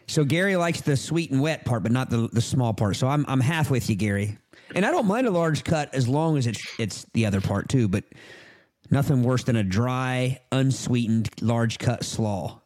So 0.08 0.24
Gary 0.24 0.56
likes 0.56 0.82
the 0.82 0.96
sweet 0.96 1.32
and 1.32 1.42
wet 1.42 1.66
part, 1.66 1.84
but 1.84 1.92
not 1.92 2.10
the 2.10 2.30
the 2.32 2.42
small 2.42 2.74
part. 2.74 2.96
So 2.96 3.08
I'm 3.08 3.26
I'm 3.28 3.40
half 3.42 3.70
with 3.70 3.90
you, 3.90 3.96
Gary. 3.96 4.38
And 4.76 4.86
I 4.86 4.92
don't 4.92 5.06
mind 5.08 5.28
a 5.28 5.32
large 5.32 5.64
cut 5.64 5.94
as 5.94 6.08
long 6.08 6.38
as 6.38 6.48
it's 6.48 6.66
it's 6.80 7.06
the 7.14 7.26
other 7.26 7.42
part 7.42 7.70
too. 7.70 7.88
But 7.88 8.06
nothing 8.90 9.24
worse 9.24 9.44
than 9.44 9.56
a 9.58 9.64
dry, 9.64 10.40
unsweetened 10.52 11.30
large 11.42 11.78
cut 11.80 12.04
slaw. 12.04 12.62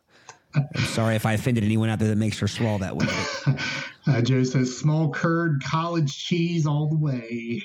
I'm 0.54 0.84
sorry 0.86 1.16
if 1.16 1.26
I 1.26 1.34
offended 1.34 1.64
anyone 1.64 1.90
out 1.90 2.00
there 2.00 2.10
that 2.10 2.18
makes 2.18 2.40
their 2.40 2.48
slaw 2.50 2.78
that 2.80 2.96
way. 2.98 3.08
Uh, 4.06 4.22
Joe 4.22 4.44
says 4.44 4.76
small 4.78 5.10
curd, 5.12 5.64
college 5.64 6.26
cheese 6.26 6.66
all 6.66 6.88
the 6.90 6.98
way. 6.98 7.64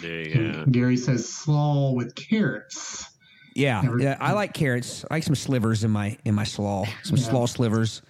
There 0.00 0.20
you 0.28 0.52
go. 0.52 0.64
Gary 0.70 0.96
says 0.96 1.28
slaw 1.28 1.92
with 1.92 2.14
carrots. 2.14 3.06
Yeah, 3.54 3.80
Never- 3.82 3.98
yeah. 3.98 4.16
I 4.20 4.32
like 4.32 4.54
carrots. 4.54 5.04
I 5.10 5.14
like 5.14 5.24
some 5.24 5.34
slivers 5.34 5.84
in 5.84 5.90
my 5.90 6.16
in 6.24 6.34
my 6.34 6.44
slaw. 6.44 6.86
Some 7.02 7.16
Yeah. 7.16 7.24
slaw 7.24 7.46
slivers. 7.46 8.00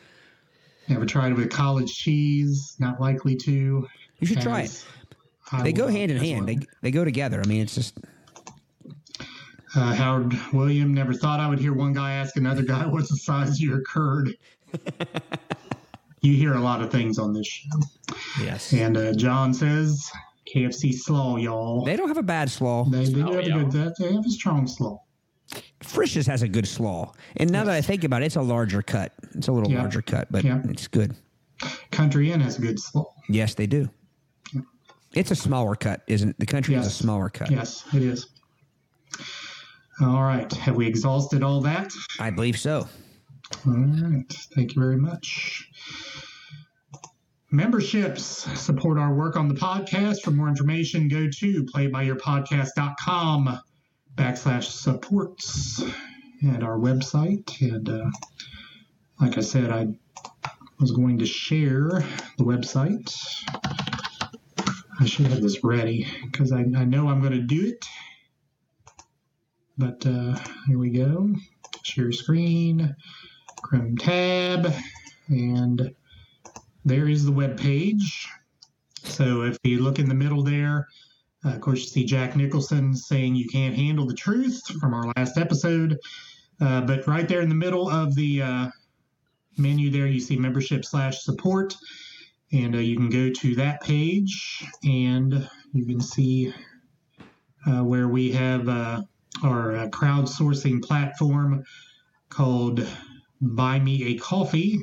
Never 0.92 1.06
tried 1.06 1.32
it 1.32 1.36
with 1.36 1.50
college 1.50 1.92
cheese. 1.94 2.76
Not 2.78 3.00
likely 3.00 3.34
to. 3.36 3.88
You 4.20 4.26
should 4.26 4.40
try 4.40 4.62
it. 4.62 4.84
I 5.50 5.62
They 5.62 5.72
go 5.72 5.88
hand 5.88 6.10
in 6.10 6.16
hand. 6.18 6.46
well. 6.46 6.46
They 6.46 6.58
they 6.82 6.90
go 6.90 7.04
together. 7.04 7.40
I 7.44 7.46
mean, 7.48 7.62
it's 7.62 7.74
just 7.74 7.98
Uh, 9.74 9.94
Howard 9.94 10.34
William 10.52 10.92
never 10.94 11.12
thought 11.14 11.40
I 11.40 11.48
would 11.48 11.58
hear 11.58 11.72
one 11.72 11.92
guy 11.94 12.12
ask 12.14 12.36
another 12.36 12.62
guy, 12.62 12.86
"What's 12.94 13.08
the 13.10 13.16
size 13.16 13.50
of 13.50 13.60
your 13.60 13.80
curd?" 13.82 14.34
you 16.20 16.34
hear 16.34 16.54
a 16.54 16.60
lot 16.60 16.82
of 16.82 16.90
things 16.90 17.18
on 17.18 17.32
this 17.32 17.46
show. 17.46 17.78
yes. 18.40 18.72
And 18.72 18.96
uh, 18.96 19.12
John 19.14 19.52
says, 19.54 20.10
"KFC 20.54 20.92
slaw, 20.94 21.36
y'all." 21.36 21.84
They 21.84 21.96
don't 21.96 22.08
have 22.08 22.16
a 22.18 22.22
bad 22.22 22.50
slaw. 22.50 22.84
They, 22.84 23.04
they 23.04 23.12
do 23.12 23.20
Slaw, 23.22 23.32
have 23.32 23.44
a 23.44 23.48
y'all. 23.48 23.64
good. 23.64 23.92
They 23.98 24.12
have 24.12 24.24
a 24.26 24.30
strong 24.30 24.66
slaw. 24.66 25.01
Frisch's 25.82 26.26
has 26.26 26.42
a 26.42 26.48
good 26.48 26.66
slaw. 26.68 27.12
And 27.36 27.50
now 27.50 27.64
that 27.64 27.74
I 27.74 27.80
think 27.80 28.04
about 28.04 28.22
it, 28.22 28.26
it's 28.26 28.36
a 28.36 28.42
larger 28.42 28.82
cut. 28.82 29.12
It's 29.34 29.48
a 29.48 29.52
little 29.52 29.70
Yeah. 29.70 29.80
larger 29.80 30.02
cut, 30.02 30.28
but 30.30 30.44
Yeah. 30.44 30.60
it's 30.64 30.86
good. 30.86 31.14
Country 31.90 32.30
Inn 32.32 32.40
has 32.40 32.58
a 32.58 32.60
good 32.62 32.78
slaw. 32.80 33.12
Yes, 33.28 33.54
they 33.54 33.66
do. 33.66 33.88
It's 35.14 35.30
a 35.30 35.36
smaller 35.36 35.74
cut, 35.76 36.02
isn't 36.06 36.30
it? 36.30 36.38
The 36.38 36.46
country 36.46 36.74
is 36.74 36.86
a 36.86 36.90
smaller 36.90 37.28
cut. 37.28 37.50
Yes, 37.50 37.84
it 37.92 38.02
is. 38.02 38.26
All 40.00 40.22
right. 40.22 40.50
Have 40.54 40.76
we 40.76 40.86
exhausted 40.86 41.42
all 41.42 41.60
that? 41.62 41.92
I 42.18 42.30
believe 42.30 42.58
so. 42.58 42.88
All 43.66 43.72
right. 43.74 44.24
Thank 44.54 44.74
you 44.74 44.80
very 44.80 44.96
much. 44.96 45.68
Memberships 47.50 48.24
support 48.58 48.98
our 48.98 49.12
work 49.14 49.36
on 49.36 49.48
the 49.48 49.54
podcast. 49.54 50.22
For 50.22 50.30
more 50.30 50.48
information, 50.48 51.08
go 51.08 51.28
to 51.28 51.64
playbyyourpodcast.com 51.66 53.58
backslash 54.16 54.64
supports 54.64 55.82
at 56.52 56.62
our 56.62 56.78
website. 56.78 57.60
And 57.60 57.88
uh, 57.88 58.10
like 59.20 59.38
I 59.38 59.40
said, 59.40 59.70
I 59.70 59.88
was 60.80 60.92
going 60.92 61.18
to 61.18 61.26
share 61.26 62.04
the 62.38 62.44
website. 62.44 63.14
I 65.00 65.06
should 65.06 65.26
have 65.26 65.42
this 65.42 65.64
ready 65.64 66.06
because 66.24 66.52
I, 66.52 66.60
I 66.60 66.84
know 66.84 67.08
I'm 67.08 67.20
going 67.20 67.32
to 67.32 67.42
do 67.42 67.66
it. 67.66 67.84
But 69.78 70.04
uh, 70.06 70.38
here 70.66 70.78
we 70.78 70.90
go. 70.90 71.34
Share 71.82 72.12
screen. 72.12 72.94
Chrome 73.62 73.96
tab, 73.96 74.74
and 75.28 75.94
there 76.84 77.08
is 77.08 77.24
the 77.24 77.32
web 77.32 77.58
page. 77.58 78.28
So 79.04 79.42
if 79.42 79.56
you 79.62 79.80
look 79.82 79.98
in 79.98 80.08
the 80.08 80.14
middle 80.14 80.42
there, 80.42 80.88
uh, 81.44 81.50
of 81.50 81.60
course, 81.60 81.80
you 81.80 81.86
see 81.86 82.04
Jack 82.04 82.36
Nicholson 82.36 82.94
saying 82.94 83.34
you 83.34 83.48
can't 83.48 83.74
handle 83.74 84.06
the 84.06 84.14
truth 84.14 84.62
from 84.80 84.94
our 84.94 85.12
last 85.16 85.38
episode. 85.38 85.98
Uh, 86.60 86.80
but 86.82 87.06
right 87.06 87.28
there 87.28 87.40
in 87.40 87.48
the 87.48 87.54
middle 87.54 87.90
of 87.90 88.14
the 88.14 88.42
uh, 88.42 88.68
menu 89.58 89.90
there, 89.90 90.06
you 90.06 90.20
see 90.20 90.36
membership 90.36 90.84
slash 90.84 91.22
support. 91.22 91.76
And 92.52 92.74
uh, 92.76 92.78
you 92.78 92.96
can 92.96 93.08
go 93.08 93.30
to 93.30 93.54
that 93.56 93.80
page 93.80 94.64
and 94.84 95.48
you 95.72 95.86
can 95.86 96.00
see 96.00 96.52
uh, 97.66 97.82
where 97.82 98.08
we 98.08 98.30
have 98.32 98.68
uh, 98.68 99.02
our 99.42 99.88
crowdsourcing 99.88 100.82
platform 100.84 101.64
called 102.28 102.86
Buy 103.40 103.78
Me 103.80 104.04
a 104.14 104.18
Coffee. 104.18 104.80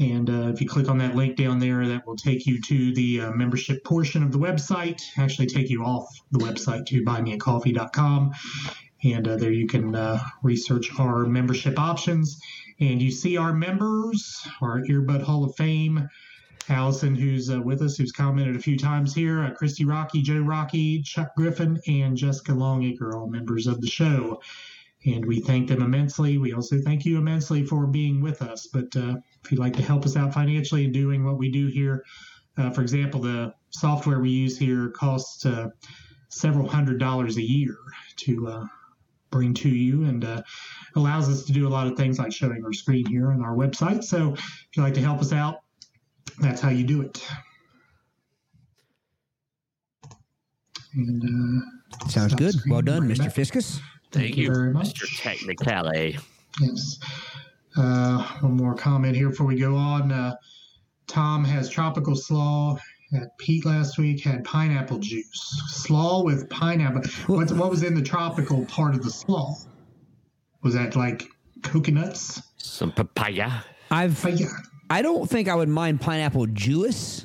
And 0.00 0.30
uh, 0.30 0.48
if 0.48 0.60
you 0.60 0.68
click 0.68 0.88
on 0.88 0.98
that 0.98 1.16
link 1.16 1.36
down 1.36 1.58
there, 1.58 1.86
that 1.88 2.06
will 2.06 2.16
take 2.16 2.46
you 2.46 2.60
to 2.62 2.94
the 2.94 3.22
uh, 3.22 3.30
membership 3.32 3.82
portion 3.82 4.22
of 4.22 4.30
the 4.30 4.38
website, 4.38 5.02
actually 5.16 5.46
take 5.46 5.70
you 5.70 5.84
off 5.84 6.06
the 6.30 6.38
website 6.38 6.86
to 6.86 7.02
buymeacoffee.com. 7.04 8.32
And 9.02 9.28
uh, 9.28 9.36
there 9.36 9.52
you 9.52 9.66
can 9.66 9.94
uh, 9.94 10.20
research 10.42 10.90
our 10.98 11.26
membership 11.26 11.78
options. 11.78 12.40
And 12.78 13.02
you 13.02 13.10
see 13.10 13.36
our 13.36 13.52
members, 13.52 14.46
our 14.60 14.82
Earbud 14.82 15.22
Hall 15.22 15.44
of 15.44 15.56
Fame. 15.56 16.08
Allison, 16.70 17.14
who's 17.14 17.50
uh, 17.50 17.58
with 17.62 17.80
us, 17.80 17.96
who's 17.96 18.12
commented 18.12 18.54
a 18.54 18.58
few 18.58 18.76
times 18.76 19.14
here, 19.14 19.42
uh, 19.42 19.50
Christy 19.52 19.86
Rocky, 19.86 20.20
Joe 20.20 20.42
Rocky, 20.42 21.00
Chuck 21.00 21.34
Griffin, 21.34 21.80
and 21.86 22.14
Jessica 22.14 22.52
Longacre, 22.52 23.16
all 23.16 23.26
members 23.26 23.66
of 23.66 23.80
the 23.80 23.86
show 23.86 24.38
and 25.04 25.24
we 25.24 25.40
thank 25.40 25.68
them 25.68 25.82
immensely. 25.82 26.38
We 26.38 26.52
also 26.52 26.78
thank 26.80 27.04
you 27.04 27.18
immensely 27.18 27.64
for 27.64 27.86
being 27.86 28.20
with 28.20 28.42
us. 28.42 28.66
But 28.66 28.94
uh, 28.96 29.16
if 29.44 29.50
you'd 29.50 29.60
like 29.60 29.76
to 29.76 29.82
help 29.82 30.04
us 30.04 30.16
out 30.16 30.34
financially 30.34 30.84
in 30.84 30.92
doing 30.92 31.24
what 31.24 31.38
we 31.38 31.50
do 31.50 31.68
here, 31.68 32.04
uh, 32.56 32.70
for 32.70 32.82
example, 32.82 33.20
the 33.20 33.54
software 33.70 34.18
we 34.18 34.30
use 34.30 34.58
here 34.58 34.90
costs 34.90 35.46
uh, 35.46 35.68
several 36.30 36.68
hundred 36.68 36.98
dollars 36.98 37.36
a 37.36 37.42
year 37.42 37.76
to 38.16 38.48
uh, 38.48 38.64
bring 39.30 39.54
to 39.54 39.68
you 39.68 40.04
and 40.04 40.24
uh, 40.24 40.42
allows 40.96 41.28
us 41.28 41.44
to 41.44 41.52
do 41.52 41.68
a 41.68 41.70
lot 41.70 41.86
of 41.86 41.96
things 41.96 42.18
like 42.18 42.32
showing 42.32 42.64
our 42.64 42.72
screen 42.72 43.06
here 43.06 43.30
on 43.30 43.42
our 43.42 43.54
website. 43.54 44.02
So 44.02 44.34
if 44.34 44.66
you'd 44.76 44.82
like 44.82 44.94
to 44.94 45.00
help 45.00 45.20
us 45.20 45.32
out, 45.32 45.60
that's 46.40 46.60
how 46.60 46.70
you 46.70 46.84
do 46.84 47.02
it. 47.02 47.24
And 50.94 51.62
uh, 51.62 52.08
Sounds 52.08 52.34
good. 52.34 52.56
Well 52.68 52.82
done, 52.82 53.08
Mr. 53.08 53.24
back. 53.24 53.34
Fiscus. 53.34 53.80
Thank 54.10 54.36
you, 54.36 54.52
very 54.52 54.72
much. 54.72 54.94
Mr. 54.94 55.06
Technicale. 55.18 56.20
Yes. 56.60 56.98
Uh, 57.76 58.22
one 58.40 58.56
more 58.56 58.74
comment 58.74 59.14
here 59.14 59.28
before 59.28 59.46
we 59.46 59.56
go 59.56 59.76
on. 59.76 60.10
Uh, 60.10 60.34
Tom 61.06 61.44
has 61.44 61.68
tropical 61.68 62.16
slaw. 62.16 62.76
At 63.14 63.36
Pete 63.38 63.64
last 63.64 63.96
week 63.98 64.22
had 64.22 64.44
pineapple 64.44 64.98
juice. 64.98 65.62
Slaw 65.68 66.22
with 66.22 66.48
pineapple. 66.50 67.02
What, 67.26 67.50
what 67.52 67.70
was 67.70 67.82
in 67.82 67.94
the 67.94 68.02
tropical 68.02 68.66
part 68.66 68.94
of 68.94 69.02
the 69.02 69.10
slaw? 69.10 69.54
Was 70.62 70.74
that 70.74 70.94
like 70.94 71.26
coconuts? 71.62 72.42
Some 72.58 72.92
papaya. 72.92 73.62
I've 73.90 74.22
yeah. 74.38 74.48
I 74.90 75.00
don't 75.00 75.28
think 75.28 75.48
I 75.48 75.54
would 75.54 75.70
mind 75.70 76.00
pineapple 76.00 76.46
juice 76.48 77.24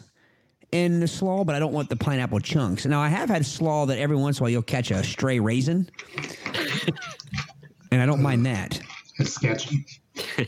in 0.73 0.99
the 0.99 1.07
slaw, 1.07 1.43
but 1.43 1.55
I 1.55 1.59
don't 1.59 1.71
want 1.71 1.87
the 1.87 1.95
pineapple 1.95 2.39
chunks. 2.39 2.85
Now 2.85 2.99
I 2.99 3.07
have 3.07 3.29
had 3.29 3.45
slaw 3.45 3.85
that 3.85 3.99
every 3.99 4.15
once 4.15 4.39
in 4.39 4.41
a 4.41 4.43
while 4.43 4.49
you'll 4.49 4.63
catch 4.63 4.89
a 4.91 5.03
stray 5.03 5.39
raisin, 5.39 5.89
and 7.91 8.01
I 8.01 8.05
don't 8.05 8.21
mind 8.21 8.45
that. 8.47 8.81
It's 9.19 9.33
sketchy. 9.33 9.85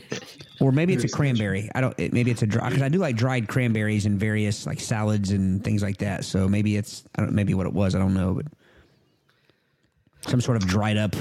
Or 0.58 0.72
maybe 0.72 0.94
it's 0.94 1.04
a 1.04 1.08
cranberry. 1.08 1.68
I 1.74 1.82
don't. 1.82 1.94
It, 1.98 2.14
maybe 2.14 2.30
it's 2.30 2.40
a 2.40 2.46
dry 2.46 2.70
because 2.70 2.80
I 2.80 2.88
do 2.88 2.96
like 2.96 3.14
dried 3.14 3.46
cranberries 3.46 4.06
in 4.06 4.18
various 4.18 4.64
like 4.64 4.80
salads 4.80 5.30
and 5.30 5.62
things 5.62 5.82
like 5.82 5.98
that. 5.98 6.24
So 6.24 6.48
maybe 6.48 6.78
it's 6.78 7.04
I 7.14 7.20
don't 7.20 7.32
maybe 7.32 7.52
what 7.52 7.66
it 7.66 7.74
was. 7.74 7.94
I 7.94 7.98
don't 7.98 8.14
know, 8.14 8.32
but 8.32 8.46
some 10.26 10.40
sort 10.40 10.56
of 10.56 10.66
dried 10.66 10.96
up 10.96 11.14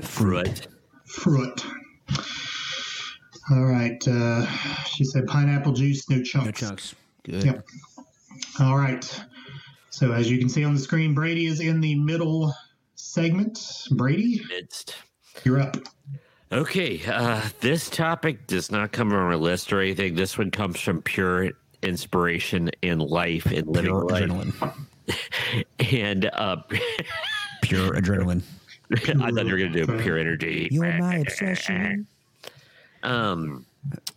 fruit. 0.00 0.66
Fruit. 1.04 1.64
Fruit. 2.08 2.24
All 3.52 3.64
right. 3.64 4.02
Uh, 4.08 4.44
she 4.86 5.04
said 5.04 5.28
pineapple 5.28 5.72
juice, 5.72 6.10
no 6.10 6.20
chunks. 6.20 6.46
No 6.46 6.50
chunks. 6.50 6.94
Good. 7.24 7.44
Yep. 7.44 7.66
All 8.60 8.76
right. 8.76 9.24
So 9.90 10.12
as 10.12 10.30
you 10.30 10.38
can 10.38 10.48
see 10.48 10.64
on 10.64 10.74
the 10.74 10.80
screen, 10.80 11.14
Brady 11.14 11.46
is 11.46 11.60
in 11.60 11.80
the 11.80 11.94
middle 11.96 12.52
segment. 12.94 13.86
Brady, 13.92 14.40
Midst. 14.48 14.96
you're 15.44 15.60
up. 15.60 15.76
Okay, 16.52 17.00
uh, 17.06 17.40
this 17.60 17.88
topic 17.90 18.46
does 18.46 18.70
not 18.70 18.92
come 18.92 19.10
from 19.10 19.32
a 19.32 19.36
list 19.36 19.72
or 19.72 19.80
anything. 19.80 20.14
This 20.14 20.36
one 20.38 20.50
comes 20.50 20.80
from 20.80 21.02
pure 21.02 21.50
inspiration 21.82 22.70
in 22.82 22.98
life 22.98 23.46
and 23.46 23.66
living 23.66 23.90
Pure 23.90 24.04
life. 24.06 24.22
adrenaline. 24.24 24.86
And 25.92 26.30
uh, 26.32 26.56
Pure 27.62 27.92
adrenaline. 27.94 28.42
I 28.92 28.96
thought 29.30 29.46
you 29.46 29.52
were 29.52 29.58
going 29.58 29.72
to 29.72 29.86
do 29.86 29.98
pure 29.98 30.18
energy. 30.18 30.68
You're 30.70 30.92
my 30.98 31.16
obsession. 31.16 32.06
Um, 33.02 33.66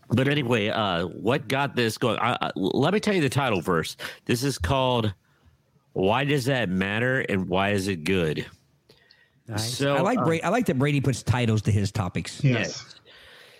but 0.09 0.27
anyway, 0.27 0.69
uh, 0.69 1.05
what 1.07 1.47
got 1.47 1.75
this 1.75 1.97
going? 1.97 2.19
I, 2.19 2.37
I, 2.39 2.51
let 2.55 2.93
me 2.93 2.99
tell 2.99 3.13
you 3.13 3.21
the 3.21 3.29
title 3.29 3.61
first. 3.61 4.01
This 4.25 4.43
is 4.43 4.57
called 4.57 5.13
"Why 5.93 6.23
Does 6.23 6.45
That 6.45 6.69
Matter 6.69 7.21
and 7.21 7.47
Why 7.47 7.71
Is 7.71 7.87
It 7.87 8.03
Good?" 8.03 8.45
So 9.55 9.95
I 9.95 10.01
like 10.01 10.19
uh, 10.19 10.25
Brady. 10.25 10.43
I 10.43 10.49
like 10.49 10.65
that 10.65 10.77
Brady 10.77 11.01
puts 11.01 11.23
titles 11.23 11.61
to 11.63 11.71
his 11.71 11.91
topics. 11.91 12.43
Yes. 12.43 12.95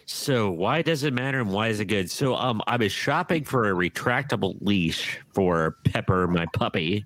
So 0.06 0.50
why 0.50 0.82
does 0.82 1.04
it 1.04 1.14
matter 1.14 1.42
and 1.42 1.52
why 1.52 1.68
is 1.68 1.82
it 1.82 1.86
good? 1.86 2.10
So 2.10 2.34
um, 2.36 2.62
I 2.66 2.78
was 2.78 2.94
shopping 2.94 3.44
for 3.44 3.70
a 3.70 3.74
retractable 3.74 4.56
leash 4.62 5.20
for 5.34 5.78
Pepper, 5.84 6.28
my 6.28 6.46
puppy, 6.54 7.06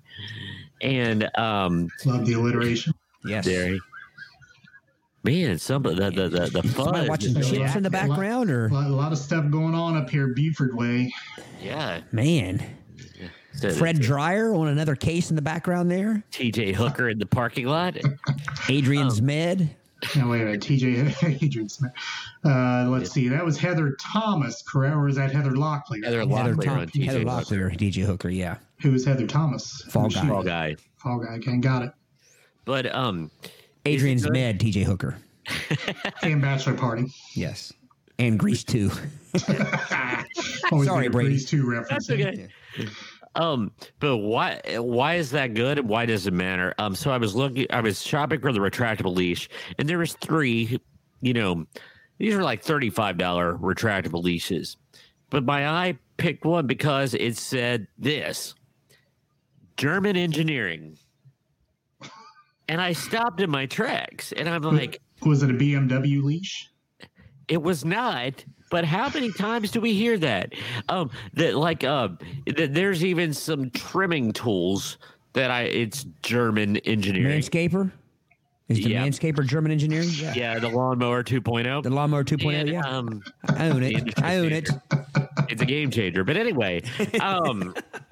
and 0.80 1.28
um, 1.36 1.88
Love 2.04 2.26
the 2.26 2.34
alliteration. 2.34 2.94
Yes. 3.24 3.44
there, 3.44 3.76
man, 5.22 5.58
some 5.58 5.84
of 5.86 5.96
the 5.96 6.10
the 6.10 6.28
the, 6.28 6.40
the 6.62 6.68
Somebody 6.68 6.98
fuzz, 7.00 7.08
watching 7.08 7.36
is- 7.36 7.50
chips 7.50 7.74
in 7.76 7.82
the 7.82 7.90
background, 7.90 8.50
A 8.50 8.54
or 8.54 8.68
lot, 8.70 8.86
a 8.86 8.88
lot 8.94 9.12
of 9.12 9.18
stuff 9.18 9.50
going 9.50 9.74
on 9.74 9.96
up 9.96 10.10
here 10.10 10.28
Buford 10.28 10.74
Way. 10.76 11.12
yeah, 11.62 12.00
man, 12.12 12.62
So 13.54 13.70
Fred 13.70 14.00
Dryer 14.00 14.54
on 14.54 14.68
another 14.68 14.96
case 14.96 15.30
in 15.30 15.36
the 15.36 15.42
background 15.42 15.90
there. 15.90 16.22
T.J. 16.30 16.72
Hooker 16.72 17.08
in 17.08 17.18
the 17.18 17.26
parking 17.26 17.66
lot. 17.66 17.96
Adrian 18.68 19.08
Zmed. 19.08 19.68
No, 20.16 20.26
wait 20.30 20.40
a 20.42 20.46
minute. 20.46 20.60
TJ 20.62 21.42
Adrian 21.44 21.68
Smith. 21.68 21.92
Uh, 22.44 22.86
let's 22.88 23.12
see. 23.12 23.28
That 23.28 23.44
was 23.44 23.56
Heather 23.56 23.96
Thomas, 24.00 24.60
correct? 24.62 24.96
Or 24.96 25.06
is 25.06 25.14
that 25.14 25.30
Heather 25.30 25.52
Locklear? 25.52 26.02
Heather 26.02 26.18
Heather, 26.26 26.54
Locklear 26.56 26.64
Tom- 26.64 26.78
on 26.80 26.88
T.J. 26.88 27.04
Heather 27.06 27.18
Hooker. 27.20 27.30
Locklear, 27.70 27.78
T.J. 27.78 28.00
Hooker, 28.00 28.28
yeah. 28.28 28.56
Who 28.80 28.90
was 28.90 29.04
Heather 29.04 29.28
Thomas? 29.28 29.82
Fall 29.90 30.08
Guy. 30.08 30.26
Fall 30.26 30.42
guy, 30.42 30.76
Fall 30.96 31.18
guy. 31.20 31.34
Okay, 31.36 31.56
got 31.58 31.82
it. 31.82 31.92
but 32.64 32.92
um, 32.92 33.30
Adrian's 33.84 34.24
good? 34.24 34.32
Med, 34.32 34.60
TJ 34.60 34.84
Hooker. 34.84 35.16
And 36.22 36.40
Bachelor 36.40 36.74
Party. 36.74 37.06
Yes. 37.34 37.72
And 38.18 38.38
Grease 38.38 38.64
2. 38.64 38.90
Always 40.70 40.88
Sorry, 40.88 41.00
make 41.02 41.08
a 41.08 41.10
Brady. 41.10 41.28
Grease 41.30 41.50
2 41.50 41.68
reference. 41.68 42.06
That's 42.06 42.10
okay. 42.10 42.48
Um, 43.34 43.72
but 43.98 44.18
why 44.18 44.60
why 44.76 45.14
is 45.14 45.30
that 45.30 45.54
good 45.54 45.80
why 45.88 46.04
does 46.04 46.26
it 46.26 46.34
matter? 46.34 46.74
Um, 46.78 46.94
so 46.94 47.10
I 47.10 47.16
was 47.16 47.34
looking, 47.34 47.66
I 47.70 47.80
was 47.80 48.02
shopping 48.02 48.40
for 48.40 48.52
the 48.52 48.60
retractable 48.60 49.16
leash, 49.16 49.48
and 49.78 49.88
there 49.88 49.98
was 49.98 50.12
three. 50.14 50.78
You 51.22 51.32
know, 51.32 51.66
these 52.18 52.34
are 52.34 52.42
like 52.42 52.62
thirty 52.62 52.90
five 52.90 53.16
dollar 53.16 53.54
retractable 53.54 54.22
leashes, 54.22 54.76
but 55.30 55.44
my 55.44 55.66
eye 55.66 55.98
picked 56.18 56.44
one 56.44 56.66
because 56.66 57.14
it 57.14 57.38
said 57.38 57.86
this 57.98 58.54
German 59.78 60.16
engineering, 60.16 60.98
and 62.68 62.80
I 62.80 62.92
stopped 62.92 63.40
in 63.40 63.50
my 63.50 63.66
tracks, 63.66 64.32
and 64.32 64.48
I'm 64.48 64.62
like, 64.62 65.00
Was 65.24 65.42
it 65.42 65.50
a 65.50 65.54
BMW 65.54 66.22
leash? 66.22 66.68
It 67.48 67.62
was 67.62 67.84
not. 67.84 68.44
But 68.70 68.86
how 68.86 69.10
many 69.10 69.30
times 69.32 69.70
do 69.70 69.80
we 69.82 69.92
hear 69.92 70.16
that? 70.18 70.54
Um, 70.88 71.10
that 71.34 71.56
like 71.56 71.84
uh, 71.84 72.08
that 72.56 72.72
there's 72.72 73.04
even 73.04 73.34
some 73.34 73.68
trimming 73.70 74.32
tools 74.32 74.96
that 75.34 75.50
I 75.50 75.62
it's 75.64 76.06
German 76.22 76.78
engineering. 76.78 77.40
Manscaper? 77.40 77.92
Is 78.68 78.78
the 78.82 78.90
Yeah. 78.90 79.06
Manscaper 79.06 79.46
German 79.46 79.72
engineering? 79.72 80.08
Yeah. 80.12 80.32
Yeah, 80.34 80.58
the 80.58 80.70
lawnmower 80.70 81.22
2.0. 81.22 81.82
The 81.82 81.90
Lawnmower 81.90 82.24
2.0, 82.24 82.54
And, 82.60 82.68
yeah. 82.70 82.80
um, 82.86 83.22
I 83.48 83.68
own 83.68 83.82
it. 83.82 84.22
I 84.22 84.36
own 84.36 84.52
it. 84.52 84.70
it's 85.50 85.60
a 85.60 85.66
game 85.66 85.90
changer. 85.90 86.24
But 86.24 86.38
anyway, 86.38 86.82
um, 87.20 87.74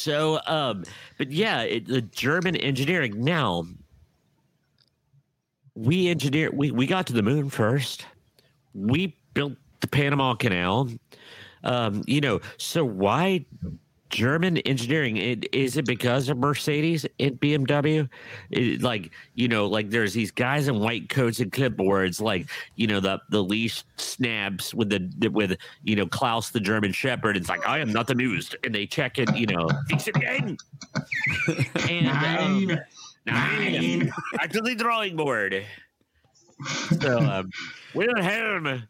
so 0.00 0.40
um, 0.46 0.84
but 1.18 1.30
yeah, 1.30 1.62
it, 1.62 1.86
the 1.86 2.00
German 2.00 2.56
engineering. 2.56 3.22
Now, 3.22 3.66
we 5.74 6.08
engineer. 6.08 6.50
We 6.52 6.70
we 6.70 6.86
got 6.86 7.06
to 7.08 7.12
the 7.12 7.22
moon 7.22 7.50
first. 7.50 8.06
We 8.74 9.16
built 9.34 9.54
the 9.80 9.88
Panama 9.88 10.34
Canal. 10.34 10.88
Um, 11.62 12.02
you 12.06 12.20
know, 12.20 12.40
so 12.56 12.84
why 12.84 13.44
German 14.10 14.58
engineering? 14.58 15.16
It, 15.16 15.54
is 15.54 15.76
it 15.76 15.86
because 15.86 16.28
of 16.28 16.38
Mercedes 16.38 17.06
and 17.18 17.40
BMW? 17.40 18.08
It, 18.50 18.82
like, 18.82 19.10
you 19.34 19.48
know, 19.48 19.66
like 19.66 19.90
there's 19.90 20.12
these 20.12 20.30
guys 20.30 20.68
in 20.68 20.78
white 20.78 21.08
coats 21.08 21.40
and 21.40 21.50
clipboards, 21.50 22.20
like, 22.20 22.48
you 22.76 22.86
know, 22.86 23.00
the 23.00 23.20
the 23.30 23.42
leash 23.42 23.82
snaps 23.96 24.74
with 24.74 24.90
the 24.90 25.28
with 25.28 25.56
you 25.84 25.96
know 25.96 26.06
Klaus 26.06 26.50
the 26.50 26.60
German 26.60 26.92
Shepherd. 26.92 27.36
It's 27.36 27.48
like 27.48 27.66
I 27.66 27.78
am 27.78 27.92
not 27.92 28.10
amused, 28.10 28.56
and 28.64 28.74
they 28.74 28.86
check 28.86 29.18
it, 29.18 29.34
you 29.36 29.46
know, 29.46 29.68
fix 29.88 30.08
it 30.08 30.16
again. 30.16 30.56
and 31.88 32.08
um, 32.08 32.66
Nine. 32.66 32.80
Nine. 33.26 34.12
Back 34.36 34.50
to 34.52 34.60
the 34.60 34.74
drawing 34.74 35.16
board. 35.16 35.64
So 37.00 37.18
um, 37.18 37.50
Wilhelm, 37.94 38.82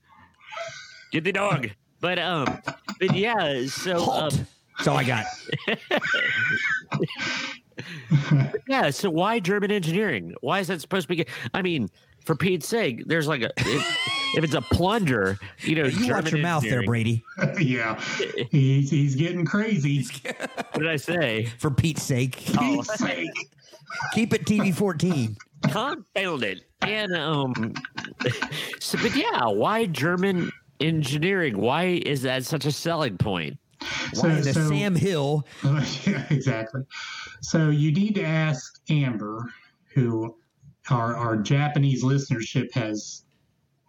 get 1.13 1.25
the 1.25 1.33
dog. 1.33 1.71
But 2.01 2.19
um, 2.19 2.63
but 2.99 3.15
yeah. 3.15 3.67
So 3.67 4.11
um. 4.11 4.47
That's 4.81 4.89
all 4.89 4.97
I 4.97 5.05
got. 5.05 5.27
yeah. 8.67 8.89
So 8.89 9.11
why 9.11 9.39
German 9.41 9.71
engineering? 9.71 10.35
Why 10.41 10.61
is 10.61 10.69
that 10.69 10.81
supposed 10.81 11.07
to 11.07 11.15
be? 11.15 11.27
I 11.53 11.61
mean, 11.61 11.91
for 12.25 12.35
Pete's 12.35 12.67
sake, 12.67 13.05
there's 13.07 13.29
like 13.29 13.43
a 13.43 13.51
if, 13.59 14.37
if 14.37 14.45
it's 14.45 14.55
a 14.55 14.63
plunger, 14.63 15.39
you 15.59 15.75
know. 15.75 15.85
You 15.85 16.15
watch 16.15 16.25
German 16.25 16.31
your 16.31 16.43
mouth 16.43 16.63
there, 16.63 16.83
Brady. 16.83 17.23
yeah. 17.61 18.01
He's, 18.51 18.91
he's 18.91 19.15
getting 19.17 19.45
crazy. 19.45 20.07
What 20.25 20.73
did 20.73 20.89
I 20.89 20.97
say? 20.97 21.45
For 21.59 21.71
Pete's 21.71 22.03
sake. 22.03 22.43
Oh, 22.57 22.83
Pete's 22.83 22.99
sake. 22.99 23.51
Keep 24.15 24.33
it 24.33 24.47
TV 24.47 24.75
14. 24.75 25.37
confound 25.65 26.43
it. 26.43 26.65
And 26.81 27.15
um, 27.15 27.75
so, 28.79 28.99
but 29.03 29.15
yeah, 29.15 29.47
why 29.47 29.85
German 29.85 30.51
engineering? 30.81 31.59
Why 31.59 32.01
is 32.07 32.23
that 32.23 32.47
such 32.47 32.65
a 32.65 32.73
selling 32.73 33.19
point? 33.19 33.59
So, 34.13 34.29
The 34.29 34.53
so- 34.53 34.69
Sam 34.69 34.95
Hill. 34.95 35.47
yeah, 35.63 36.27
exactly. 36.31 36.83
So 37.41 37.71
you 37.71 37.93
need 37.93 38.15
to 38.17 38.25
ask 38.25 38.81
Amber, 38.89 39.47
who 39.95 40.37
our 40.91 41.17
our 41.17 41.37
Japanese 41.37 42.05
listenership 42.05 42.73
has 42.75 43.25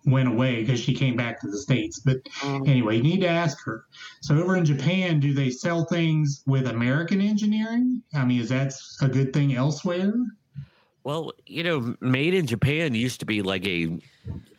went 0.05 0.27
away 0.27 0.61
because 0.61 0.79
she 0.79 0.93
came 0.93 1.15
back 1.15 1.39
to 1.41 1.47
the 1.47 1.57
states. 1.57 1.99
But 1.99 2.23
mm. 2.23 2.67
anyway, 2.67 2.97
you 2.97 3.03
need 3.03 3.21
to 3.21 3.27
ask 3.27 3.63
her. 3.65 3.85
So 4.21 4.35
over 4.35 4.57
in 4.57 4.65
Japan, 4.65 5.19
do 5.19 5.33
they 5.33 5.49
sell 5.49 5.85
things 5.85 6.43
with 6.47 6.67
American 6.67 7.21
engineering? 7.21 8.01
I 8.13 8.25
mean, 8.25 8.41
is 8.41 8.49
that 8.49 8.73
a 9.01 9.07
good 9.07 9.33
thing 9.33 9.55
elsewhere? 9.55 10.13
Well, 11.03 11.33
you 11.45 11.63
know, 11.63 11.95
made 11.99 12.33
in 12.33 12.45
Japan 12.45 12.93
used 12.93 13.19
to 13.21 13.25
be 13.25 13.41
like 13.41 13.65
a 13.65 13.99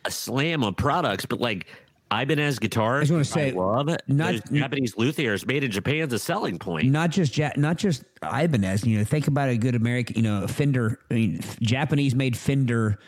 a 0.04 0.10
slam 0.10 0.64
of 0.64 0.76
products, 0.76 1.24
but 1.24 1.40
like 1.40 1.66
Ibanez 2.12 2.58
guitars, 2.58 3.10
I 3.10 3.14
was 3.16 3.32
gonna 3.32 3.46
say, 3.46 3.52
love 3.52 3.88
it. 3.88 4.02
not- 4.06 4.34
Japanese 4.52 4.94
luthiers 4.96 5.46
made 5.46 5.64
in 5.64 5.70
Japan's 5.70 6.12
a 6.12 6.18
selling 6.18 6.58
point. 6.58 6.90
Not 6.90 7.10
just 7.10 7.38
ja- 7.38 7.52
not 7.56 7.78
just 7.78 8.04
Ibanez. 8.22 8.84
You 8.84 8.98
know, 8.98 9.04
think 9.04 9.28
about 9.28 9.48
a 9.48 9.56
good 9.56 9.74
American. 9.74 10.16
You 10.16 10.22
know, 10.22 10.46
Fender. 10.46 10.98
I 11.10 11.14
mean, 11.14 11.40
Japanese 11.60 12.14
made 12.14 12.36
Fender 12.36 12.98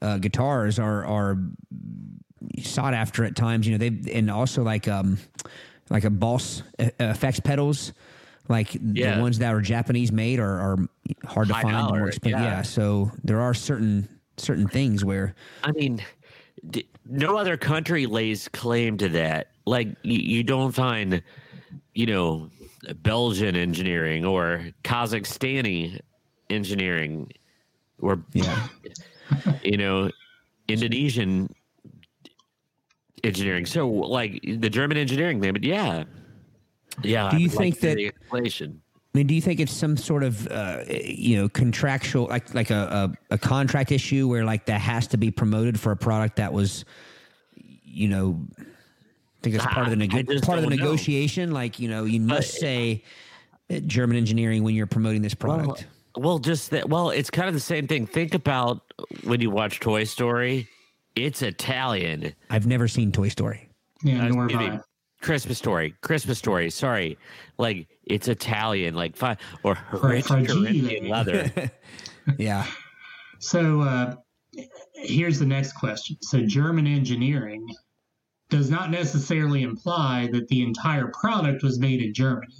uh, 0.00 0.18
guitars 0.18 0.78
are 0.78 1.04
are 1.04 1.38
sought 2.60 2.94
after 2.94 3.24
at 3.24 3.34
times. 3.36 3.66
You 3.66 3.78
know, 3.78 3.88
they 3.88 4.12
and 4.12 4.30
also 4.30 4.62
like 4.62 4.86
um 4.88 5.18
like 5.90 6.04
a 6.04 6.10
Boss 6.10 6.62
effects 6.78 7.40
pedals. 7.40 7.92
Like 8.48 8.76
Yeah. 8.82 9.16
the 9.16 9.22
ones 9.22 9.38
that 9.38 9.54
are 9.54 9.60
Japanese 9.60 10.10
made 10.12 10.40
are, 10.40 10.58
are 10.58 10.76
hard 11.24 11.48
to 11.48 11.54
High 11.54 11.62
find. 11.62 11.74
dollar, 11.76 11.98
more 12.00 12.08
expensive. 12.08 12.40
yeah. 12.40 12.44
yeah. 12.56 12.62
So 12.62 13.10
there 13.24 13.40
are 13.40 13.54
certain 13.54 14.08
certain 14.36 14.66
things 14.66 15.04
where 15.04 15.34
I 15.62 15.72
mean, 15.72 16.02
d- 16.68 16.86
no 17.12 17.36
other 17.36 17.56
country 17.56 18.06
lays 18.06 18.48
claim 18.48 18.96
to 18.98 19.08
that. 19.10 19.48
Like 19.66 19.88
you, 20.02 20.18
you 20.18 20.42
don't 20.42 20.72
find, 20.72 21.22
you 21.94 22.06
know, 22.06 22.50
Belgian 23.02 23.54
engineering 23.54 24.24
or 24.24 24.66
Kazakhstani 24.82 26.00
engineering 26.50 27.30
or 28.00 28.22
Yeah. 28.32 28.68
you 29.62 29.76
know 29.76 30.10
Indonesian 30.68 31.54
engineering. 33.24 33.66
So 33.66 33.88
like 33.88 34.40
the 34.42 34.68
German 34.70 34.96
engineering 34.96 35.40
thing, 35.40 35.52
but 35.52 35.62
yeah. 35.64 36.04
Yeah. 37.02 37.30
Do 37.30 37.38
you 37.38 37.48
would 37.48 37.56
like 37.56 37.76
think 37.76 37.80
that- 37.80 37.98
explanation? 38.04 38.81
I 39.14 39.18
mean, 39.18 39.26
do 39.26 39.34
you 39.34 39.42
think 39.42 39.60
it's 39.60 39.72
some 39.72 39.96
sort 39.98 40.22
of 40.22 40.46
uh, 40.48 40.84
you 40.88 41.36
know 41.36 41.48
contractual 41.48 42.28
like 42.28 42.54
like 42.54 42.70
a, 42.70 43.12
a 43.30 43.34
a 43.34 43.38
contract 43.38 43.92
issue 43.92 44.26
where 44.26 44.44
like 44.44 44.66
that 44.66 44.80
has 44.80 45.06
to 45.08 45.18
be 45.18 45.30
promoted 45.30 45.78
for 45.78 45.92
a 45.92 45.96
product 45.96 46.36
that 46.36 46.52
was 46.52 46.86
you 47.56 48.08
know 48.08 48.40
I 48.58 48.64
think 49.42 49.56
that's 49.56 49.66
part 49.66 49.86
of 49.86 49.90
the 49.98 50.02
Ah, 50.02 50.08
I 50.10 50.16
nego- 50.16 50.32
just 50.32 50.44
part 50.44 50.58
of 50.58 50.64
the 50.64 50.70
don't 50.70 50.78
know. 50.78 50.84
negotiation 50.86 51.50
like 51.52 51.78
you 51.78 51.88
know 51.90 52.04
you 52.04 52.20
must 52.20 52.54
But- 52.54 52.60
say 52.60 53.04
uh, 53.70 53.80
German 53.86 54.16
engineering 54.16 54.62
when 54.64 54.74
you're 54.74 54.86
promoting 54.86 55.20
this 55.20 55.34
product. 55.34 55.86
Well, 56.16 56.24
well, 56.24 56.38
just 56.38 56.70
that. 56.70 56.88
Well, 56.88 57.10
it's 57.10 57.30
kind 57.30 57.48
of 57.48 57.54
the 57.54 57.60
same 57.60 57.86
thing. 57.86 58.06
Think 58.06 58.34
about 58.34 58.80
when 59.24 59.40
you 59.40 59.50
watch 59.50 59.80
Toy 59.80 60.04
Story. 60.04 60.68
It's 61.16 61.42
Italian. 61.42 62.34
I've 62.50 62.66
never 62.66 62.86
seen 62.88 63.12
Toy 63.12 63.28
Story. 63.28 63.68
Yeah, 64.02 64.28
nor 64.28 64.48
have 64.48 64.60
I. 64.60 64.80
Christmas 65.22 65.56
Story. 65.58 65.94
Christmas 66.02 66.38
Story. 66.38 66.68
Sorry, 66.70 67.16
like 67.58 67.88
it's 68.04 68.28
Italian. 68.28 68.94
Like 68.94 69.16
fi- 69.16 69.36
or 69.62 69.78
rich 70.02 70.26
fragile. 70.26 70.62
Corinthian 70.62 71.08
leather. 71.08 71.50
Yeah. 72.38 72.66
So 73.40 73.80
uh, 73.80 74.14
here's 74.94 75.40
the 75.40 75.46
next 75.46 75.72
question. 75.72 76.16
So 76.22 76.42
German 76.46 76.86
engineering 76.86 77.66
does 78.48 78.70
not 78.70 78.92
necessarily 78.92 79.62
imply 79.64 80.28
that 80.32 80.46
the 80.46 80.62
entire 80.62 81.08
product 81.08 81.64
was 81.64 81.80
made 81.80 82.00
in 82.00 82.14
Germany. 82.14 82.54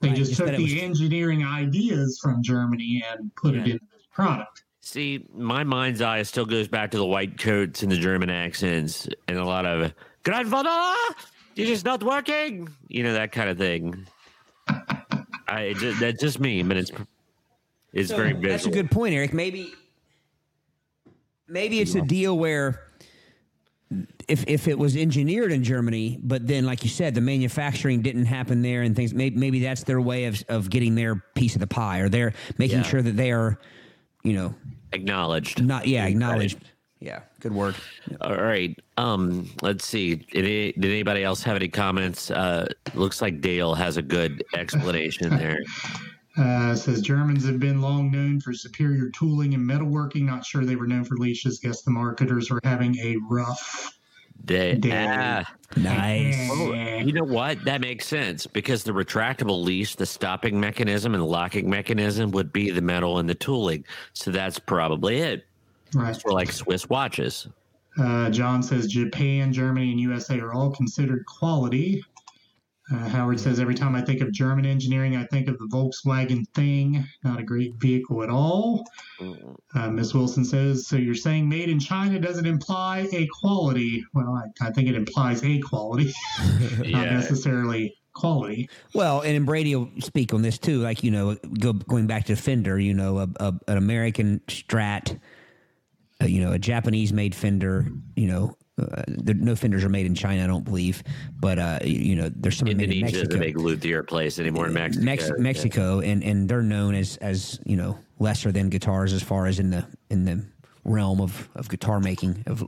They 0.00 0.08
Right, 0.08 0.16
just 0.16 0.30
just 0.32 0.40
took 0.40 0.48
the 0.48 0.54
it 0.54 0.88
was- 0.88 1.00
ideas 1.44 2.18
from 2.20 2.42
Germany 2.42 3.04
and 3.12 3.32
put 3.36 3.54
it 3.54 3.66
Yeah. 3.66 3.74
in 3.74 3.80
the 3.92 3.98
product. 4.12 4.64
See, 4.80 5.24
my 5.32 5.62
mind's 5.62 6.02
eye 6.02 6.22
still 6.24 6.44
goes 6.46 6.66
back 6.66 6.90
to 6.90 6.98
the 6.98 7.06
white 7.06 7.38
coats 7.38 7.84
and 7.84 7.92
the 7.92 7.96
German 7.96 8.28
accents 8.28 9.08
and 9.28 9.38
a 9.38 9.44
lot 9.44 9.66
of 9.66 9.94
grandfather. 10.24 11.14
Is 11.56 11.68
just 11.68 11.84
not 11.84 12.02
working. 12.02 12.68
You 12.88 13.02
know 13.04 13.12
that 13.14 13.32
kind 13.32 13.48
of 13.48 13.58
thing. 13.58 14.06
I 15.48 15.60
it 15.70 15.76
ju- 15.78 15.94
that's 15.94 16.20
just 16.20 16.40
me, 16.40 16.62
but 16.62 16.76
it's 16.76 16.90
it's 17.92 18.08
So 18.10 18.16
very 18.16 18.32
visual. 18.32 18.48
That's 18.50 18.66
a 18.66 18.70
good 18.70 18.90
point, 18.90 19.14
Eric. 19.14 19.32
Maybe 19.32 19.72
maybe 21.48 21.80
it's 21.80 21.94
a 21.94 22.00
deal 22.02 22.36
where 22.36 22.80
if 24.26 24.44
if 24.48 24.66
it 24.66 24.78
was 24.78 24.96
engineered 24.96 25.52
in 25.52 25.62
Germany, 25.62 26.18
but 26.22 26.46
then 26.46 26.64
like 26.66 26.82
you 26.82 26.90
said, 26.90 27.14
the 27.14 27.20
manufacturing 27.20 28.02
didn't 28.02 28.24
happen 28.26 28.62
there 28.62 28.82
and 28.82 28.96
things 28.96 29.14
maybe, 29.14 29.36
maybe 29.36 29.60
that's 29.60 29.84
their 29.84 30.00
way 30.00 30.24
of 30.24 30.42
of 30.48 30.70
getting 30.70 30.94
their 30.94 31.16
piece 31.34 31.54
of 31.54 31.60
the 31.60 31.66
pie 31.66 32.00
or 32.00 32.08
they're 32.08 32.32
making 32.58 32.78
Yeah. 32.78 32.82
sure 32.84 33.02
that 33.02 33.16
they 33.16 33.30
are, 33.30 33.60
you 34.22 34.32
know, 34.32 34.54
acknowledged. 34.92 35.62
not 35.62 35.86
yeah, 35.86 36.06
acknowledged. 36.06 36.58
Yeah, 37.04 37.20
good 37.40 37.52
word. 37.52 37.74
All 38.22 38.36
right. 38.36 38.74
Um, 38.96 39.50
let's 39.60 39.84
see. 39.84 40.14
Did, 40.14 40.38
any, 40.38 40.72
did 40.72 40.86
anybody 40.86 41.22
else 41.22 41.42
have 41.42 41.54
any 41.54 41.68
comments? 41.68 42.30
Uh, 42.30 42.66
looks 42.94 43.20
like 43.20 43.42
Dale 43.42 43.74
has 43.74 43.98
a 43.98 44.02
good 44.02 44.42
explanation 44.54 45.28
there. 45.36 45.58
Uh, 46.38 46.74
says 46.74 47.02
Germans 47.02 47.44
have 47.44 47.60
been 47.60 47.82
long 47.82 48.10
known 48.10 48.40
for 48.40 48.54
superior 48.54 49.10
tooling 49.10 49.52
and 49.52 49.68
metalworking. 49.68 50.22
Not 50.22 50.46
sure 50.46 50.64
they 50.64 50.76
were 50.76 50.86
known 50.86 51.04
for 51.04 51.18
leashes. 51.18 51.58
Guess 51.58 51.82
the 51.82 51.90
marketers 51.90 52.50
were 52.50 52.60
having 52.64 52.96
a 53.00 53.16
rough 53.28 53.98
day. 54.46 54.76
Dale. 54.76 55.06
ah, 55.10 55.54
Nice. 55.76 56.48
oh, 56.52 56.72
you 56.72 57.12
know 57.12 57.22
what? 57.24 57.62
That 57.66 57.82
makes 57.82 58.06
sense 58.06 58.46
because 58.46 58.82
the 58.82 58.92
retractable 58.92 59.62
leash, 59.62 59.94
the 59.96 60.06
stopping 60.06 60.58
mechanism 60.58 61.14
and 61.14 61.22
locking 61.22 61.68
mechanism 61.68 62.30
would 62.30 62.50
be 62.50 62.70
the 62.70 62.80
metal 62.80 63.18
and 63.18 63.28
the 63.28 63.34
tooling. 63.34 63.84
So 64.14 64.30
that's 64.30 64.58
probably 64.58 65.18
it. 65.18 65.44
Right. 65.94 66.16
For 66.20 66.32
like 66.32 66.50
Swiss 66.52 66.88
watches. 66.88 67.48
Uh, 67.98 68.28
John 68.30 68.62
says 68.62 68.86
Japan, 68.88 69.52
Germany, 69.52 69.90
and 69.92 70.00
USA 70.00 70.38
are 70.40 70.52
all 70.52 70.70
considered 70.72 71.24
quality. 71.26 72.02
Uh, 72.92 73.08
Howard 73.08 73.40
says 73.40 73.60
every 73.60 73.74
time 73.74 73.94
I 73.94 74.02
think 74.02 74.20
of 74.20 74.30
German 74.30 74.66
engineering, 74.66 75.16
I 75.16 75.24
think 75.26 75.48
of 75.48 75.58
the 75.58 75.64
Volkswagen 75.66 76.46
Thing. 76.54 77.02
Not 77.22 77.40
a 77.40 77.42
great 77.42 77.72
vehicle 77.76 78.22
at 78.22 78.28
all. 78.28 78.84
Uh, 79.74 79.90
Miss 79.90 80.12
Wilson 80.12 80.44
says, 80.44 80.86
so 80.86 80.96
you're 80.96 81.14
saying 81.14 81.48
made 81.48 81.70
in 81.70 81.80
China 81.80 82.18
doesn't 82.18 82.44
imply 82.46 83.08
a 83.12 83.26
quality? 83.40 84.04
Well, 84.12 84.34
I, 84.60 84.66
I 84.66 84.70
think 84.70 84.88
it 84.88 84.96
implies 84.96 85.42
a 85.44 85.58
quality, 85.60 86.12
not 86.78 86.86
Yeah. 86.86 87.04
necessarily 87.14 87.96
quality. 88.12 88.68
Well, 88.92 89.20
and 89.20 89.34
then 89.34 89.44
Brady 89.46 89.74
will 89.76 89.88
speak 90.00 90.34
on 90.34 90.42
this 90.42 90.58
too. 90.58 90.80
Like 90.80 91.02
you 91.02 91.10
know, 91.10 91.36
go, 91.58 91.72
going 91.72 92.06
back 92.06 92.26
to 92.26 92.36
Fender, 92.36 92.78
you 92.78 92.92
know, 92.92 93.18
a, 93.20 93.28
a, 93.40 93.54
an 93.68 93.78
American 93.78 94.40
Strat, 94.48 95.18
uh, 96.22 96.26
you 96.26 96.40
know, 96.44 96.52
a 96.52 96.58
Japanese 96.58 97.12
made 97.12 97.34
Fender. 97.34 97.86
You 98.16 98.26
know, 98.28 98.56
uh, 98.80 99.02
there, 99.08 99.34
no 99.34 99.54
Fenders 99.56 99.84
are 99.84 99.88
made 99.88 100.06
in 100.06 100.14
China, 100.14 100.44
I 100.44 100.46
don't 100.46 100.64
believe, 100.64 101.02
but 101.38 101.58
uh, 101.58 101.78
you, 101.84 101.98
you 101.98 102.16
know, 102.16 102.30
there's 102.34 102.56
some 102.58 102.66
made 102.66 102.80
in 102.80 102.90
Indonesia 102.92 103.16
is 103.16 103.22
Mexico. 103.22 103.36
a 103.36 103.38
big 103.46 103.58
luthier 103.58 104.02
place 104.02 104.38
anymore 104.38 104.66
in 104.66 104.72
Mexico. 104.74 105.04
Mex- 105.04 105.30
Mexico, 105.38 106.00
and 106.00 106.22
and 106.24 106.48
they're 106.48 106.62
known 106.62 106.94
as 106.94 107.16
as 107.18 107.58
you 107.64 107.76
know 107.76 107.98
lesser 108.18 108.52
than 108.52 108.68
guitars 108.68 109.12
as 109.12 109.22
far 109.22 109.46
as 109.46 109.58
in 109.58 109.70
the 109.70 109.86
in 110.10 110.24
the 110.24 110.44
realm 110.84 111.20
of 111.20 111.48
of 111.56 111.68
guitar 111.68 112.00
making. 112.00 112.42
Of 112.46 112.64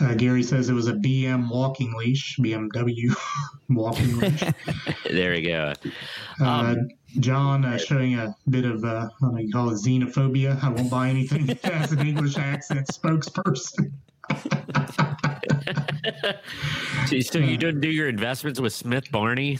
Uh, 0.00 0.12
Gary 0.14 0.42
says 0.42 0.68
it 0.68 0.72
was 0.72 0.88
a 0.88 0.94
BM 0.94 1.48
walking 1.48 1.92
leash, 1.96 2.36
BMW 2.38 3.14
walking 3.68 4.18
leash. 4.18 4.42
There 5.10 5.30
we 5.30 5.42
go. 5.42 5.72
Uh, 6.40 6.44
Um, 6.44 6.88
John 7.20 7.64
uh, 7.64 7.78
showing 7.78 8.18
a 8.18 8.34
bit 8.50 8.64
of, 8.64 8.84
uh, 8.84 9.08
I 9.08 9.10
don't 9.20 9.34
know, 9.34 9.40
you 9.40 9.52
call 9.52 9.70
it 9.70 9.74
xenophobia. 9.74 10.62
I 10.62 10.68
won't 10.68 10.90
buy 10.90 11.08
anything 11.08 11.46
that 11.62 11.62
has 11.64 11.92
an 11.92 12.06
English 12.06 12.36
accent 12.36 12.86
spokesperson. 12.88 13.92
So, 17.08 17.20
so 17.20 17.38
you 17.38 17.56
don't 17.58 17.80
do 17.80 17.88
your 17.88 18.08
investments 18.08 18.58
with 18.60 18.72
Smith 18.72 19.10
Barney? 19.12 19.58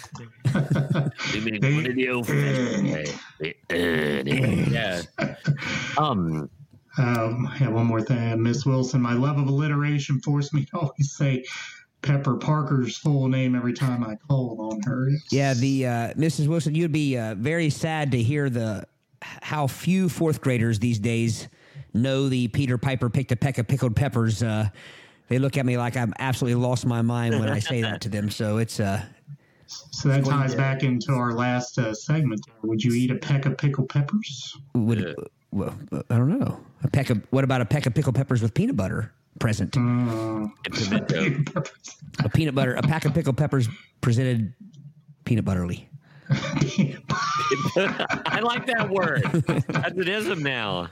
You 1.35 1.41
mean, 1.43 1.61
They- 1.61 1.75
what 1.75 1.85
did 1.85 1.99
you- 1.99 2.23
yeah. 4.71 5.03
Um. 5.99 6.49
Um, 6.97 7.51
yeah, 7.61 7.69
one 7.69 7.87
more 7.87 8.01
thing. 8.01 8.41
Miss 8.43 8.65
Wilson, 8.65 9.03
my 9.03 9.15
love 9.15 9.37
of 9.39 9.49
alliteration 9.49 10.21
forced 10.21 10.55
me 10.55 10.65
to 10.67 10.79
always 10.79 11.13
say 11.13 11.45
Pepper 12.05 12.37
Parker's 12.37 12.97
full 12.97 13.29
name 13.29 13.55
every 13.55 13.73
time 13.73 14.05
I 14.05 14.17
called 14.29 14.61
on 14.61 14.83
her. 14.83 15.11
Yeah, 15.31 15.55
the 15.55 15.87
uh, 15.87 15.91
Mrs. 16.15 16.47
Wilson, 16.49 16.75
you'd 16.75 16.93
be 16.93 17.17
uh, 17.17 17.35
very 17.35 17.71
sad 17.71 18.13
to 18.13 18.23
hear 18.23 18.51
the 18.51 18.87
how 19.23 19.67
few 19.67 20.09
fourth 20.09 20.43
graders 20.43 20.79
these 20.79 20.99
days 20.99 21.49
know 21.95 22.29
the 22.29 22.49
Peter 22.49 22.77
Piper 22.77 23.09
picked 23.09 23.33
a 23.33 23.37
peck 23.37 23.57
of 23.59 23.67
pickled 23.67 23.97
peppers. 23.97 24.43
Uh, 24.43 24.69
they 25.29 25.39
look 25.39 25.57
at 25.57 25.65
me 25.65 25.79
like 25.79 25.97
I'm 25.97 26.13
absolutely 26.19 26.61
lost 26.63 26.85
my 26.85 27.01
mind 27.01 27.41
when 27.41 27.49
I 27.49 27.59
say 27.59 27.81
that 27.81 28.03
to 28.03 28.11
them. 28.11 28.31
So 28.31 28.59
it's 28.59 28.81
uh, 28.81 29.03
So 29.67 30.11
that 30.11 30.27
ties 30.27 30.55
back 30.55 30.83
into 30.83 31.13
our 31.13 31.33
last 31.33 31.79
uh, 31.79 31.95
segment. 31.95 32.43
Would 32.63 32.85
you 32.85 32.93
eat 32.93 33.11
a 33.11 33.17
peck 33.17 33.47
of 33.47 33.57
pickled 33.57 33.89
peppers? 33.89 34.57
would 34.75 35.15
well, 35.53 35.75
I 36.11 36.17
don't 36.17 36.39
know 36.39 36.61
a 36.83 36.89
peck 36.89 37.11
of 37.11 37.25
what 37.31 37.45
about 37.45 37.61
a 37.61 37.65
peck 37.65 37.87
of 37.87 37.95
pickled 37.95 38.15
peppers 38.15 38.43
with 38.43 38.53
peanut 38.55 38.77
butter 38.77 39.13
present? 39.39 39.77
And 39.77 40.51
pimento. 40.73 41.63
A 42.21 42.29
peanut 42.29 42.55
butter, 42.55 42.75
a 42.75 42.83
pack 42.83 43.05
of 43.05 43.15
pickled 43.15 43.37
peppers 43.37 43.69
presented 44.01 44.55
peanut 45.25 45.45
butterly. 45.45 45.89
I 46.31 46.99
like 48.43 48.67
that 48.67 48.89
word. 48.91 49.23
That's 49.69 49.99
an 49.99 50.09
ism 50.09 50.43
now. 50.43 50.89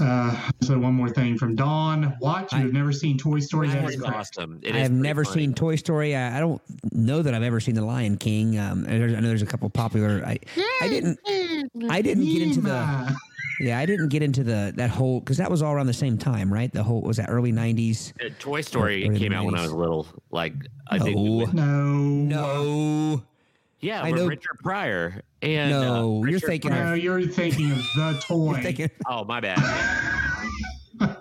Uh, 0.00 0.50
so 0.62 0.78
one 0.78 0.94
more 0.94 1.08
thing 1.10 1.36
from 1.38 1.54
Dawn. 1.54 2.16
Watch. 2.20 2.52
You 2.52 2.60
have 2.60 2.72
never 2.72 2.92
seen 2.92 3.18
Toy 3.18 3.38
Story. 3.40 3.68
That 3.68 3.84
is 3.90 4.02
awesome. 4.02 4.60
It 4.62 4.74
I 4.74 4.78
have 4.78 4.90
never 4.92 5.24
funny. 5.24 5.42
seen 5.46 5.54
Toy 5.54 5.76
Story. 5.76 6.16
I, 6.16 6.36
I 6.36 6.40
don't 6.40 6.60
know 6.92 7.22
that 7.22 7.34
I've 7.34 7.42
ever 7.42 7.60
seen 7.60 7.74
The 7.74 7.84
Lion 7.84 8.16
King. 8.16 8.58
Um, 8.58 8.86
I 8.88 8.98
know 8.98 9.20
there's 9.20 9.42
a 9.42 9.46
couple 9.46 9.68
popular. 9.70 10.22
I 10.24 10.38
I 10.80 10.88
didn't 10.88 11.18
I 11.90 12.00
didn't 12.02 12.24
get 12.24 12.42
into 12.42 12.60
the 12.62 13.16
yeah 13.60 13.78
I 13.78 13.84
didn't 13.84 14.08
get 14.08 14.22
into 14.22 14.42
the 14.42 14.72
that 14.76 14.88
whole 14.90 15.20
because 15.20 15.36
that 15.36 15.50
was 15.50 15.60
all 15.62 15.74
around 15.74 15.86
the 15.86 15.92
same 15.92 16.16
time, 16.16 16.52
right? 16.52 16.72
The 16.72 16.82
whole 16.82 17.02
was 17.02 17.18
that 17.18 17.28
early 17.28 17.52
'90s. 17.52 18.12
Uh, 18.24 18.30
Toy 18.38 18.62
Story 18.62 19.04
Or- 19.06 19.10
or 19.10 19.14
the 19.14 19.18
came 19.18 19.32
out 19.32 19.44
when 19.44 19.54
I 19.54 19.62
was 19.62 19.72
little. 19.72 20.06
Like 20.30 20.54
I 20.88 20.98
No. 20.98 21.04
think. 21.04 21.52
No. 21.54 22.00
No, 22.40 23.22
Yeah, 23.80 24.02
I 24.02 24.10
with 24.10 24.20
know- 24.20 24.26
Richard 24.26 24.58
Pryor 24.62 25.22
and 25.42 25.70
No, 25.70 25.82
uh, 25.82 26.02
you're 26.12 26.22
Richard 26.34 26.46
thinking 26.46 26.70
Pryor- 26.70 26.84
No, 26.86 26.94
you're 26.94 27.22
thinking 27.22 27.70
of 27.72 27.78
the 27.96 28.20
toy. 28.26 28.52
You're 28.52 28.62
thinking- 28.62 28.90
Oh, 29.06 29.24
my 29.24 29.40
bad. 29.40 29.58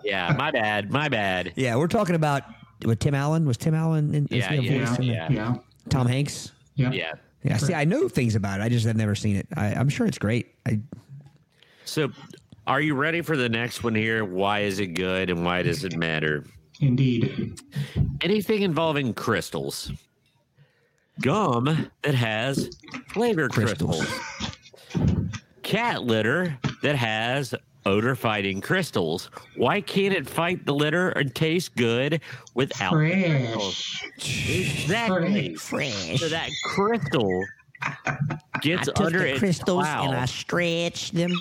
yeah, 0.03 0.35
my 0.37 0.51
bad. 0.51 0.91
My 0.91 1.07
bad. 1.09 1.53
yeah, 1.55 1.75
we're 1.75 1.87
talking 1.87 2.15
about 2.15 2.43
with 2.85 2.99
Tim 2.99 3.15
Allen. 3.15 3.45
Was 3.45 3.57
Tim 3.57 3.73
Allen 3.73 4.13
in, 4.13 4.25
is 4.27 4.31
Yeah, 4.39 4.51
he 4.53 4.67
yeah, 4.69 4.85
voice 4.85 4.97
in 4.99 5.03
yeah, 5.05 5.31
yeah, 5.31 5.55
Tom 5.89 6.07
Hanks? 6.07 6.51
yeah. 6.75 6.91
Yeah. 6.91 7.13
Yeah, 7.41 7.55
see, 7.55 7.73
I 7.73 7.85
know 7.85 8.09
things 8.09 8.35
about 8.35 8.59
it. 8.59 8.63
I 8.63 8.67
just 8.69 8.85
have 8.85 8.97
never 8.97 9.15
seen 9.15 9.37
it. 9.37 9.47
I, 9.55 9.67
I'm 9.67 9.87
sure 9.87 10.05
it's 10.05 10.17
great. 10.17 10.55
I, 10.65 10.81
So, 11.85 12.11
are 12.67 12.81
you 12.81 12.95
ready 12.95 13.21
for 13.21 13.37
the 13.37 13.47
next 13.47 13.81
one 13.81 13.95
here? 13.95 14.25
Why 14.25 14.59
is 14.63 14.79
it 14.79 14.87
good 14.87 15.29
and 15.29 15.45
why 15.45 15.61
does 15.63 15.85
it 15.85 15.95
matter? 15.95 16.43
Indeed. 16.81 17.57
Anything 18.19 18.63
involving 18.63 19.13
crystals. 19.13 19.89
Gum 21.21 21.89
that 22.01 22.15
has 22.15 22.69
flavor 23.09 23.49
Crystals. 23.49 24.05
crystals. 24.05 25.29
Cat 25.63 26.03
litter 26.03 26.57
that 26.81 26.95
has 26.95 27.53
odor 27.85 28.15
fighting 28.15 28.61
crystals. 28.61 29.29
Why 29.55 29.81
can't 29.81 30.13
it 30.13 30.27
fight 30.27 30.65
the 30.65 30.73
litter 30.73 31.09
and 31.09 31.33
taste 31.33 31.75
good 31.75 32.21
without 32.53 32.93
the 32.93 33.11
crystals? 33.11 33.81
Fresh. 33.81 34.09
Exactly. 34.49 35.55
Fresh. 35.55 36.19
So 36.19 36.29
that 36.29 36.49
crystal 36.65 37.43
gets 38.61 38.89
under 38.97 39.25
its 39.25 39.59
cloud. 39.59 40.27
stretched 40.27 41.13
them. 41.13 41.31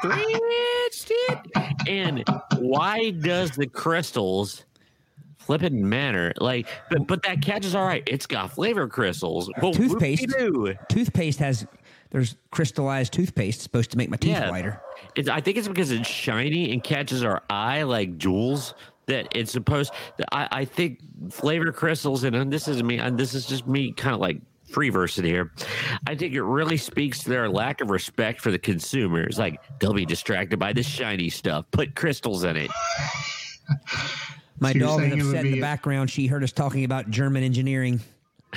stretched 0.00 1.10
it. 1.10 1.88
And 1.88 2.24
why 2.58 3.10
does 3.10 3.52
the 3.52 3.66
crystals 3.66 4.64
flipping 5.44 5.88
manner. 5.88 6.32
Like, 6.38 6.66
but 6.90 7.06
but 7.06 7.22
that 7.24 7.42
catch 7.42 7.64
is 7.64 7.74
all 7.74 7.86
right. 7.86 8.02
It's 8.06 8.26
got 8.26 8.52
flavor 8.52 8.88
crystals. 8.88 9.50
Well, 9.60 9.72
Toothpaste. 9.72 10.26
Toothpaste 10.88 11.38
has 11.38 11.66
there's 12.10 12.36
crystallized 12.52 13.12
toothpaste 13.12 13.60
supposed 13.60 13.90
to 13.90 13.98
make 13.98 14.08
my 14.08 14.16
teeth 14.16 14.32
Yeah. 14.32 14.50
whiter. 14.50 14.80
It's, 15.16 15.28
I 15.28 15.40
think 15.40 15.56
it's 15.58 15.66
because 15.66 15.90
it's 15.90 16.08
shiny 16.08 16.72
and 16.72 16.82
catches 16.82 17.24
our 17.24 17.42
eye 17.50 17.82
like 17.82 18.18
jewels. 18.18 18.74
That 19.06 19.28
it's 19.34 19.52
supposed. 19.52 19.92
I, 20.32 20.48
I 20.50 20.64
think 20.64 21.00
flavor 21.30 21.72
crystals, 21.72 22.24
and, 22.24 22.34
and 22.34 22.50
this 22.50 22.68
is 22.68 22.82
me. 22.82 22.98
And 22.98 23.18
this 23.18 23.34
is 23.34 23.44
just 23.46 23.66
me, 23.66 23.92
kind 23.92 24.14
of 24.14 24.20
like 24.20 24.38
free 24.70 24.88
versing 24.88 25.24
here. 25.26 25.52
I 26.06 26.14
think 26.14 26.32
it 26.34 26.42
really 26.42 26.78
speaks 26.78 27.22
to 27.24 27.28
their 27.28 27.48
lack 27.50 27.80
of 27.82 27.90
respect 27.90 28.40
for 28.40 28.50
the 28.50 28.58
consumers. 28.58 29.38
Like 29.38 29.60
they'll 29.78 29.92
be 29.92 30.06
distracted 30.06 30.58
by 30.58 30.72
this 30.72 30.86
shiny 30.86 31.28
stuff. 31.28 31.66
Put 31.70 31.94
crystals 31.94 32.44
in 32.44 32.56
it. 32.56 32.70
My 34.60 34.72
So 34.72 34.78
dog 34.78 35.00
is 35.02 35.08
saying 35.08 35.12
it 35.12 35.16
would 35.24 35.34
upset 35.34 35.46
in 35.46 35.52
the 35.52 35.58
a- 35.58 35.62
background. 35.62 36.10
She 36.10 36.26
heard 36.26 36.44
us 36.44 36.52
talking 36.52 36.84
about 36.84 37.10
German 37.10 37.42
engineering. 37.42 38.00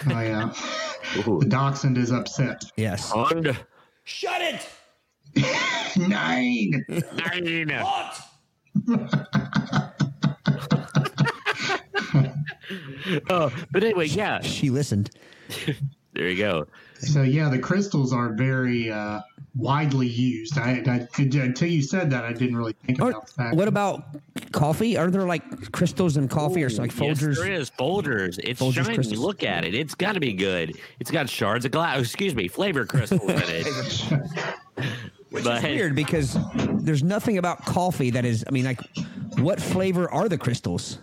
Oh 0.09 0.19
yeah. 0.21 0.53
The 1.15 1.45
dachshund 1.47 1.97
is 1.97 2.11
upset. 2.11 2.65
Yes. 2.75 3.13
And 3.15 3.57
Shut 4.03 4.41
it! 4.41 4.67
Nine. 5.97 6.85
nine. 6.89 7.71
oh, 13.29 13.51
but 13.71 13.83
anyway, 13.83 14.07
yeah. 14.07 14.41
She 14.41 14.69
listened. 14.69 15.11
There 16.13 16.29
you 16.29 16.37
go. 16.37 16.67
So 16.99 17.21
yeah, 17.21 17.49
the 17.49 17.59
crystals 17.59 18.11
are 18.11 18.33
very 18.33 18.91
uh, 18.91 19.21
widely 19.55 20.07
used. 20.07 20.57
I, 20.57 20.83
I 20.85 21.07
until 21.21 21.69
you 21.69 21.81
said 21.81 22.09
that, 22.11 22.25
I 22.25 22.33
didn't 22.33 22.57
really 22.57 22.75
think 22.85 23.01
Or, 23.01 23.11
about 23.11 23.27
that. 23.37 23.55
what 23.55 23.67
about 23.67 24.03
coffee? 24.57 24.97
Are 24.97 25.09
there 25.11 25.25
like 25.25 25.71
crystals 25.71 26.17
in 26.17 26.27
coffee 26.27 26.63
or 26.63 26.69
like 26.69 26.91
Yes, 26.91 26.99
Folgers? 26.99 27.35
there 27.37 27.51
is 27.51 27.69
Folgers. 27.69 28.39
It's 28.43 28.59
Folgers 28.61 28.83
shiny. 28.85 28.95
crystals. 28.95 29.19
Look 29.19 29.43
at 29.43 29.63
it. 29.65 29.73
It's 29.75 29.95
got 29.95 30.13
to 30.13 30.19
be 30.19 30.33
good. 30.33 30.77
It's 30.99 31.11
got 31.11 31.29
shards 31.29 31.65
of 31.65 31.71
glass. 31.71 31.99
Excuse 32.01 32.35
me, 32.35 32.47
flavor 32.47 32.85
crystals 32.85 33.21
in 33.29 33.41
it. 33.45 33.65
Which 35.29 35.43
But- 35.43 35.57
is 35.57 35.63
weird 35.63 35.95
because 35.95 36.37
there's 36.79 37.03
nothing 37.03 37.37
about 37.37 37.65
coffee 37.65 38.09
that 38.11 38.25
is. 38.25 38.43
I 38.47 38.51
mean, 38.51 38.65
like, 38.65 38.79
what 39.39 39.61
flavor 39.61 40.09
are 40.11 40.27
the 40.29 40.37
crystals? 40.37 40.99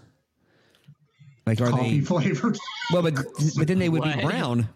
Like, 1.47 1.61
are 1.61 1.69
Coffee 1.71 2.01
they? 2.01 2.05
flavored. 2.07 2.59
Well, 2.93 3.03
but 3.03 3.15
but 3.57 3.69
then 3.69 3.79
they 3.79 3.91
would 3.91 4.01
What? 4.05 4.17
be 4.17 4.23
brown. 4.25 4.69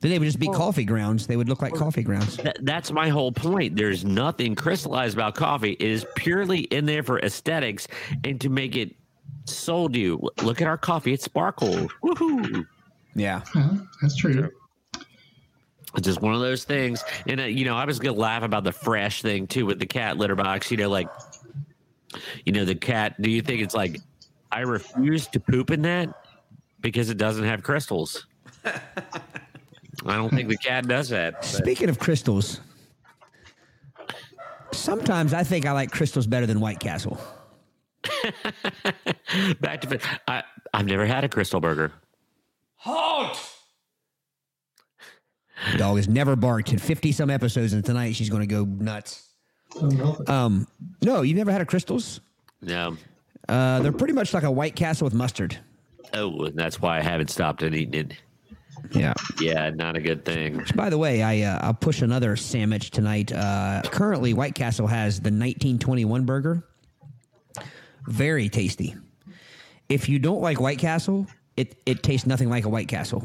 Then 0.00 0.10
they 0.12 0.18
would 0.18 0.24
just 0.24 0.38
be 0.38 0.48
coffee 0.48 0.84
grounds. 0.84 1.26
They 1.26 1.36
would 1.36 1.48
look 1.48 1.60
like 1.60 1.74
coffee 1.74 2.02
grounds. 2.02 2.36
That- 2.38 2.58
that's 2.64 2.90
my 2.90 3.08
whole 3.10 3.32
point. 3.32 3.76
There's 3.76 4.04
nothing 4.04 4.54
crystallized 4.54 5.14
about 5.14 5.34
coffee. 5.34 5.72
It 5.72 5.82
is 5.90 6.06
purely 6.16 6.60
in 6.60 6.86
there 6.86 7.02
for 7.02 7.18
aesthetics 7.20 7.86
and 8.24 8.40
to 8.40 8.48
make 8.48 8.76
it 8.76 8.94
sold 9.44 9.94
you. 9.94 10.18
Look 10.42 10.62
at 10.62 10.66
our 10.68 10.78
coffee. 10.78 11.12
It 11.12 11.20
sparkle. 11.20 11.88
Woohoo. 12.02 12.66
Yeah. 13.14 13.42
Uh, 13.54 13.76
that's 14.00 14.16
true. 14.16 14.50
It's 15.96 16.06
just 16.06 16.22
one 16.22 16.32
of 16.34 16.40
those 16.40 16.64
things. 16.64 17.02
And, 17.26 17.40
uh, 17.40 17.44
you 17.44 17.64
know, 17.66 17.76
I 17.76 17.84
was 17.84 17.98
going 17.98 18.14
to 18.14 18.20
laugh 18.20 18.42
about 18.42 18.64
the 18.64 18.72
fresh 18.72 19.20
thing 19.22 19.46
too 19.48 19.66
with 19.66 19.78
the 19.80 19.86
cat 19.86 20.16
litter 20.16 20.36
box. 20.36 20.70
You 20.70 20.76
know, 20.78 20.88
like, 20.88 21.08
you 22.46 22.52
know, 22.52 22.64
the 22.64 22.74
cat, 22.74 23.20
do 23.20 23.30
you 23.30 23.42
think 23.42 23.60
it's 23.60 23.74
like, 23.74 24.00
I 24.50 24.60
refuse 24.60 25.26
to 25.28 25.40
poop 25.40 25.70
in 25.70 25.82
that 25.82 26.08
because 26.80 27.10
it 27.10 27.18
doesn't 27.18 27.44
have 27.44 27.62
crystals? 27.62 28.26
I 30.06 30.16
don't 30.16 30.30
think 30.30 30.48
the 30.48 30.56
cat 30.56 30.86
does 30.88 31.08
that. 31.10 31.34
but- 31.34 31.44
Speaking 31.44 31.88
of 31.88 31.98
crystals, 31.98 32.60
sometimes 34.72 35.34
I 35.34 35.42
think 35.42 35.66
I 35.66 35.72
like 35.72 35.90
crystals 35.90 36.26
better 36.26 36.46
than 36.46 36.60
White 36.60 36.80
Castle. 36.80 37.18
Back 39.60 39.82
to 39.82 40.00
I, 40.26 40.42
I've 40.72 40.86
never 40.86 41.04
had 41.06 41.24
a 41.24 41.28
crystal 41.28 41.60
burger. 41.60 41.92
Dog 45.76 45.96
has 45.96 46.08
never 46.08 46.36
barked 46.36 46.72
in 46.72 46.78
50 46.78 47.12
some 47.12 47.28
episodes, 47.28 47.74
and 47.74 47.84
tonight 47.84 48.14
she's 48.16 48.30
going 48.30 48.40
to 48.40 48.46
go 48.46 48.64
nuts. 48.64 49.28
Um, 50.26 50.66
no, 51.02 51.20
you've 51.22 51.36
never 51.36 51.52
had 51.52 51.60
a 51.60 51.66
crystals? 51.66 52.20
No. 52.62 52.96
Uh, 53.48 53.80
they're 53.80 53.92
pretty 53.92 54.14
much 54.14 54.32
like 54.32 54.42
a 54.44 54.50
White 54.50 54.74
Castle 54.74 55.04
with 55.04 55.14
mustard. 55.14 55.58
Oh, 56.14 56.44
and 56.44 56.56
that's 56.58 56.80
why 56.80 56.98
I 56.98 57.02
haven't 57.02 57.28
stopped 57.30 57.62
and 57.62 57.74
eaten 57.74 57.94
it. 58.10 58.14
Yeah. 58.92 59.14
Yeah, 59.40 59.70
not 59.70 59.96
a 59.96 60.00
good 60.00 60.24
thing. 60.24 60.64
By 60.74 60.90
the 60.90 60.98
way, 60.98 61.22
I 61.22 61.42
uh, 61.42 61.58
I'll 61.62 61.74
push 61.74 62.02
another 62.02 62.36
sandwich 62.36 62.90
tonight. 62.90 63.32
Uh, 63.32 63.82
currently, 63.84 64.34
White 64.34 64.54
Castle 64.54 64.86
has 64.86 65.16
the 65.20 65.30
1921 65.30 66.24
burger. 66.24 66.62
Very 68.06 68.48
tasty. 68.48 68.94
If 69.88 70.08
you 70.08 70.18
don't 70.18 70.40
like 70.40 70.60
White 70.60 70.78
Castle, 70.78 71.26
it 71.56 71.76
it 71.86 72.02
tastes 72.02 72.26
nothing 72.26 72.48
like 72.48 72.64
a 72.64 72.68
White 72.68 72.88
Castle. 72.88 73.24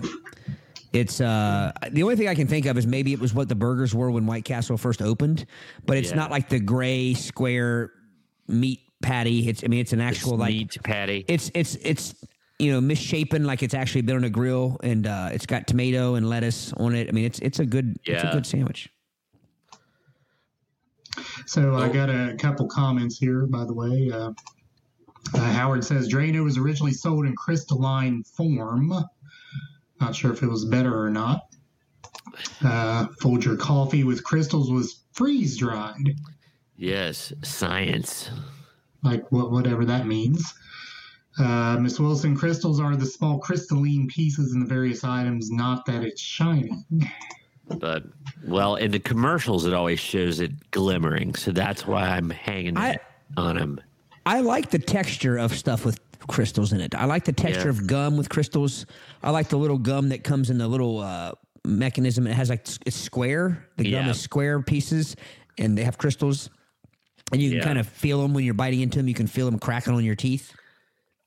It's 0.94 1.20
uh 1.20 1.72
the 1.92 2.04
only 2.04 2.16
thing 2.16 2.28
I 2.28 2.36
can 2.36 2.48
think 2.48 2.66
of 2.66 2.78
is 2.78 2.88
maybe 2.88 3.14
it 3.14 3.20
was 3.20 3.34
what 3.34 3.50
the 3.50 3.56
burgers 3.56 3.94
were 3.94 4.10
when 4.12 4.26
White 4.26 4.46
Castle 4.46 4.78
first 4.78 5.02
opened, 5.02 5.46
but 5.86 5.98
it's 5.98 6.10
Yeah. 6.10 6.16
not 6.18 6.32
like 6.32 6.50
the 6.50 6.60
gray 6.60 7.14
square 7.14 7.92
meat 8.48 8.82
patty. 9.02 9.48
It's 9.50 9.64
I 9.64 9.68
mean 9.68 9.80
it's 9.82 9.94
an 9.94 10.02
actual 10.02 10.38
like 10.38 10.54
meat 10.54 10.78
patty. 10.84 11.26
it's 11.28 11.52
it's 11.54 11.76
it's 11.76 12.16
you 12.60 12.72
know 12.72 12.80
misshapen 12.80 13.44
like 13.46 13.64
it's 13.64 13.74
actually 13.74 14.02
been 14.02 14.16
on 14.16 14.24
a 14.24 14.30
grill 14.30 14.78
and 14.84 15.08
uh, 15.08 15.30
it's 15.32 15.46
got 15.46 15.68
tomato 15.68 16.16
and 16.16 16.30
lettuce 16.30 16.74
on 16.74 16.96
it. 16.96 17.08
I 17.10 17.12
mean 17.12 17.26
it's 17.26 17.40
it's 17.40 17.60
a 17.60 17.66
good 17.66 17.98
it's 18.06 18.24
a 18.24 18.32
good 18.32 18.46
sandwich. 18.46 18.90
So 21.46 21.76
I 21.76 21.90
got 21.90 22.10
a 22.10 22.36
couple 22.38 22.68
comments 22.68 23.18
here, 23.18 23.46
by 23.46 23.64
the 23.66 23.74
way. 23.74 24.10
Uh, 24.12 24.32
uh, 25.34 25.40
Howard 25.40 25.84
says 25.84 26.12
Drano 26.12 26.44
was 26.44 26.58
originally 26.58 26.94
sold 26.94 27.26
in 27.26 27.36
crystalline 27.36 28.24
form. 28.24 28.94
Not 30.02 30.16
sure 30.16 30.32
if 30.32 30.44
it 30.44 30.48
was 30.48 30.66
better 30.66 30.98
or 31.02 31.10
not. 31.10 31.48
Uh, 32.64 33.08
Folger 33.22 33.56
coffee 33.56 34.04
with 34.04 34.24
crystals 34.24 34.70
was 34.70 35.04
freeze 35.14 35.58
dried, 35.58 36.16
yes, 36.76 37.32
science. 37.44 38.30
like 39.04 39.32
what, 39.32 39.52
whatever 39.52 39.86
that 39.86 40.06
means. 40.06 40.54
Uh, 41.38 41.78
Miss 41.80 42.00
Wilson, 42.00 42.36
crystals 42.36 42.80
are 42.80 42.96
the 42.96 43.06
small 43.06 43.40
crystalline 43.40 44.08
pieces 44.08 44.54
in 44.54 44.60
the 44.62 44.66
various 44.66 45.04
items, 45.04 45.52
not 45.52 45.86
that 45.86 46.04
it's 46.04 46.22
shining. 46.22 46.84
But 47.80 48.04
well, 48.46 48.76
in 48.76 48.92
the 48.92 49.00
commercials, 49.00 49.66
it 49.66 49.74
always 49.74 50.00
shows 50.00 50.40
it 50.40 50.72
glimmering, 50.72 51.36
so 51.36 51.52
that's 51.52 51.86
why 51.86 52.04
I'm 52.04 52.30
hanging 52.30 52.78
I- 52.78 53.00
on 53.38 53.58
them. 53.58 53.82
I 54.26 54.40
like 54.42 54.70
the 54.72 54.80
texture 54.80 55.38
of 55.38 55.56
stuff 55.56 55.86
with 55.86 56.00
crystals 56.28 56.74
in 56.74 56.80
it. 56.82 56.96
I 56.96 57.06
like 57.06 57.26
the 57.26 57.34
texture 57.34 57.66
Yeah. 57.66 57.70
of 57.70 57.86
gum 57.86 58.18
with 58.18 58.30
crystals. 58.30 58.86
I 59.22 59.30
like 59.32 59.50
the 59.50 59.58
little 59.58 59.78
gum 59.78 60.10
that 60.10 60.24
comes 60.24 60.50
in 60.50 60.58
the 60.58 60.68
little 60.68 61.00
uh, 61.00 61.34
mechanism. 61.66 62.26
It 62.28 62.34
has 62.34 62.50
like 62.50 62.66
it's 62.86 62.96
square. 62.96 63.68
The 63.78 63.84
gum 63.84 64.06
Yeah. 64.06 64.10
is 64.12 64.20
square 64.20 64.62
pieces, 64.62 65.16
and 65.58 65.78
they 65.78 65.84
have 65.84 65.98
crystals. 66.00 66.50
And 67.32 67.42
you 67.42 67.50
can 67.50 67.58
Yeah. 67.60 67.64
kind 67.66 67.78
of 67.80 67.88
feel 67.88 68.22
them 68.22 68.34
when 68.34 68.44
you're 68.46 68.54
biting 68.56 68.82
into 68.82 68.98
them. 69.00 69.08
You 69.08 69.14
can 69.14 69.28
feel 69.28 69.50
them 69.50 69.60
cracking 69.60 69.94
on 69.94 70.04
your 70.04 70.16
teeth. 70.16 70.54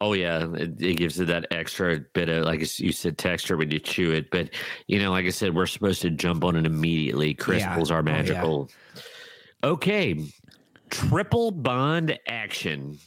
Oh 0.00 0.12
yeah, 0.12 0.46
it, 0.54 0.80
it 0.80 0.96
gives 0.96 1.18
it 1.18 1.26
that 1.26 1.46
extra 1.50 1.98
bit 2.14 2.28
of 2.28 2.44
like 2.44 2.60
you 2.78 2.92
said 2.92 3.18
texture 3.18 3.56
when 3.56 3.70
you 3.70 3.80
chew 3.80 4.12
it. 4.12 4.30
But 4.30 4.50
you 4.86 5.00
know, 5.00 5.10
like 5.10 5.26
I 5.26 5.30
said, 5.30 5.54
we're 5.54 5.66
supposed 5.66 6.02
to 6.02 6.10
jump 6.10 6.44
on 6.44 6.54
it 6.56 6.66
immediately. 6.66 7.34
Crystals 7.34 7.90
Oh, 7.90 7.94
are 7.96 7.98
yeah. 7.98 8.02
magical. 8.12 8.70
Okay, 9.64 10.24
triple 10.90 11.50
bond 11.50 12.16
action. 12.28 12.98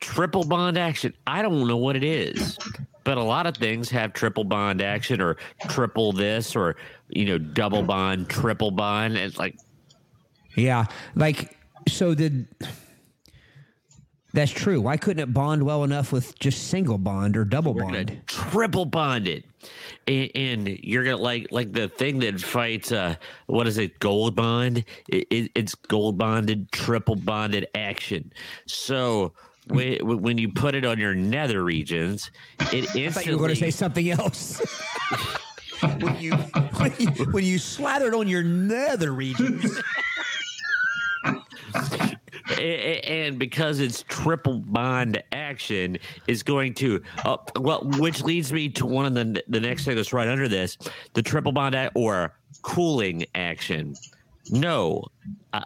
Triple 0.00 0.44
bond 0.44 0.76
action. 0.76 1.14
I 1.26 1.40
don't 1.40 1.66
know 1.66 1.76
what 1.78 1.96
it 1.96 2.04
is, 2.04 2.58
but 3.04 3.16
a 3.16 3.22
lot 3.22 3.46
of 3.46 3.56
things 3.56 3.88
have 3.90 4.12
triple 4.12 4.44
bond 4.44 4.82
action 4.82 5.20
or 5.20 5.36
triple 5.68 6.12
this 6.12 6.54
or 6.56 6.76
you 7.10 7.24
know 7.24 7.38
double 7.38 7.82
bond, 7.82 8.28
triple 8.28 8.70
bond. 8.72 9.16
It's 9.16 9.38
like 9.38 9.56
Yeah, 10.56 10.84
like 11.14 11.56
so. 11.88 12.14
Did 12.14 12.46
that's 14.36 14.52
true? 14.52 14.80
Why 14.80 14.96
couldn't 14.96 15.22
it 15.22 15.32
bond 15.32 15.62
well 15.62 15.82
enough 15.82 16.12
with 16.12 16.38
just 16.38 16.68
single 16.68 16.98
bond 16.98 17.36
or 17.36 17.44
double 17.44 17.74
we're 17.74 17.84
bond? 17.84 18.20
triple 18.26 18.84
bonded, 18.84 19.44
and, 20.06 20.30
and 20.34 20.68
you're 20.68 21.04
gonna 21.04 21.16
like 21.16 21.48
like 21.50 21.72
the 21.72 21.88
thing 21.88 22.20
that 22.20 22.40
fights 22.40 22.92
uh 22.92 23.16
what 23.46 23.66
is 23.66 23.78
it 23.78 23.98
gold 23.98 24.36
bond 24.36 24.84
it, 25.08 25.26
it, 25.30 25.50
it's 25.54 25.74
gold 25.74 26.18
bonded 26.18 26.70
triple 26.70 27.16
bonded 27.16 27.66
action 27.74 28.32
so 28.66 29.32
whe- 29.68 30.00
when 30.02 30.38
you 30.38 30.52
put 30.52 30.74
it 30.74 30.84
on 30.84 30.98
your 30.98 31.14
nether 31.14 31.64
regions, 31.64 32.30
it 32.72 32.88
I 32.96 33.10
thought 33.10 33.26
you 33.26 33.32
were 33.32 33.38
going 33.38 33.50
to 33.50 33.56
say 33.56 33.70
something 33.70 34.10
else. 34.10 34.60
when 36.00 36.18
you 36.18 36.32
when 36.32 36.92
you 36.98 37.08
when 37.32 37.44
you 37.44 37.58
slathered 37.58 38.14
on 38.14 38.28
your 38.28 38.42
nether 38.42 39.12
regions. 39.12 39.78
And 42.60 43.38
because 43.38 43.80
it's 43.80 44.04
triple 44.08 44.58
bond 44.60 45.22
action 45.32 45.98
is 46.26 46.42
going 46.42 46.74
to 46.74 47.02
uh, 47.24 47.36
well 47.58 47.80
which 47.98 48.22
leads 48.22 48.52
me 48.52 48.68
to 48.70 48.86
one 48.86 49.06
of 49.06 49.14
the 49.14 49.42
the 49.48 49.60
next 49.60 49.84
thing 49.84 49.96
that's 49.96 50.12
right 50.12 50.28
under 50.28 50.48
this 50.48 50.78
the 51.14 51.22
triple 51.22 51.52
bond 51.52 51.74
a- 51.74 51.90
or 51.94 52.34
cooling 52.62 53.24
action. 53.34 53.96
No 54.50 55.04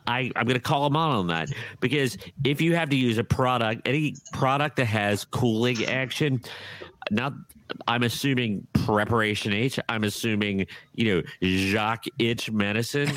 I 0.07 0.31
i'm 0.37 0.47
going 0.47 0.55
to 0.55 0.61
call 0.61 0.85
them 0.85 0.97
out 0.97 1.11
on 1.11 1.27
that 1.29 1.49
because 1.81 2.17
if 2.45 2.61
you 2.61 2.75
have 2.75 2.89
to 2.91 2.97
use 2.97 3.19
a 3.19 3.25
product 3.25 3.83
any 3.87 4.15
product 4.33 4.77
that 4.77 4.87
has 4.87 5.25
cooling 5.25 5.85
action 5.87 6.41
not 7.11 7.33
i'm 7.89 8.03
assuming 8.03 8.67
preparation 8.73 9.53
h 9.53 9.79
i'm 9.89 10.05
assuming 10.05 10.67
you 10.95 11.15
know 11.15 11.23
jock 11.43 12.05
itch 12.19 12.51
medicine 12.51 13.11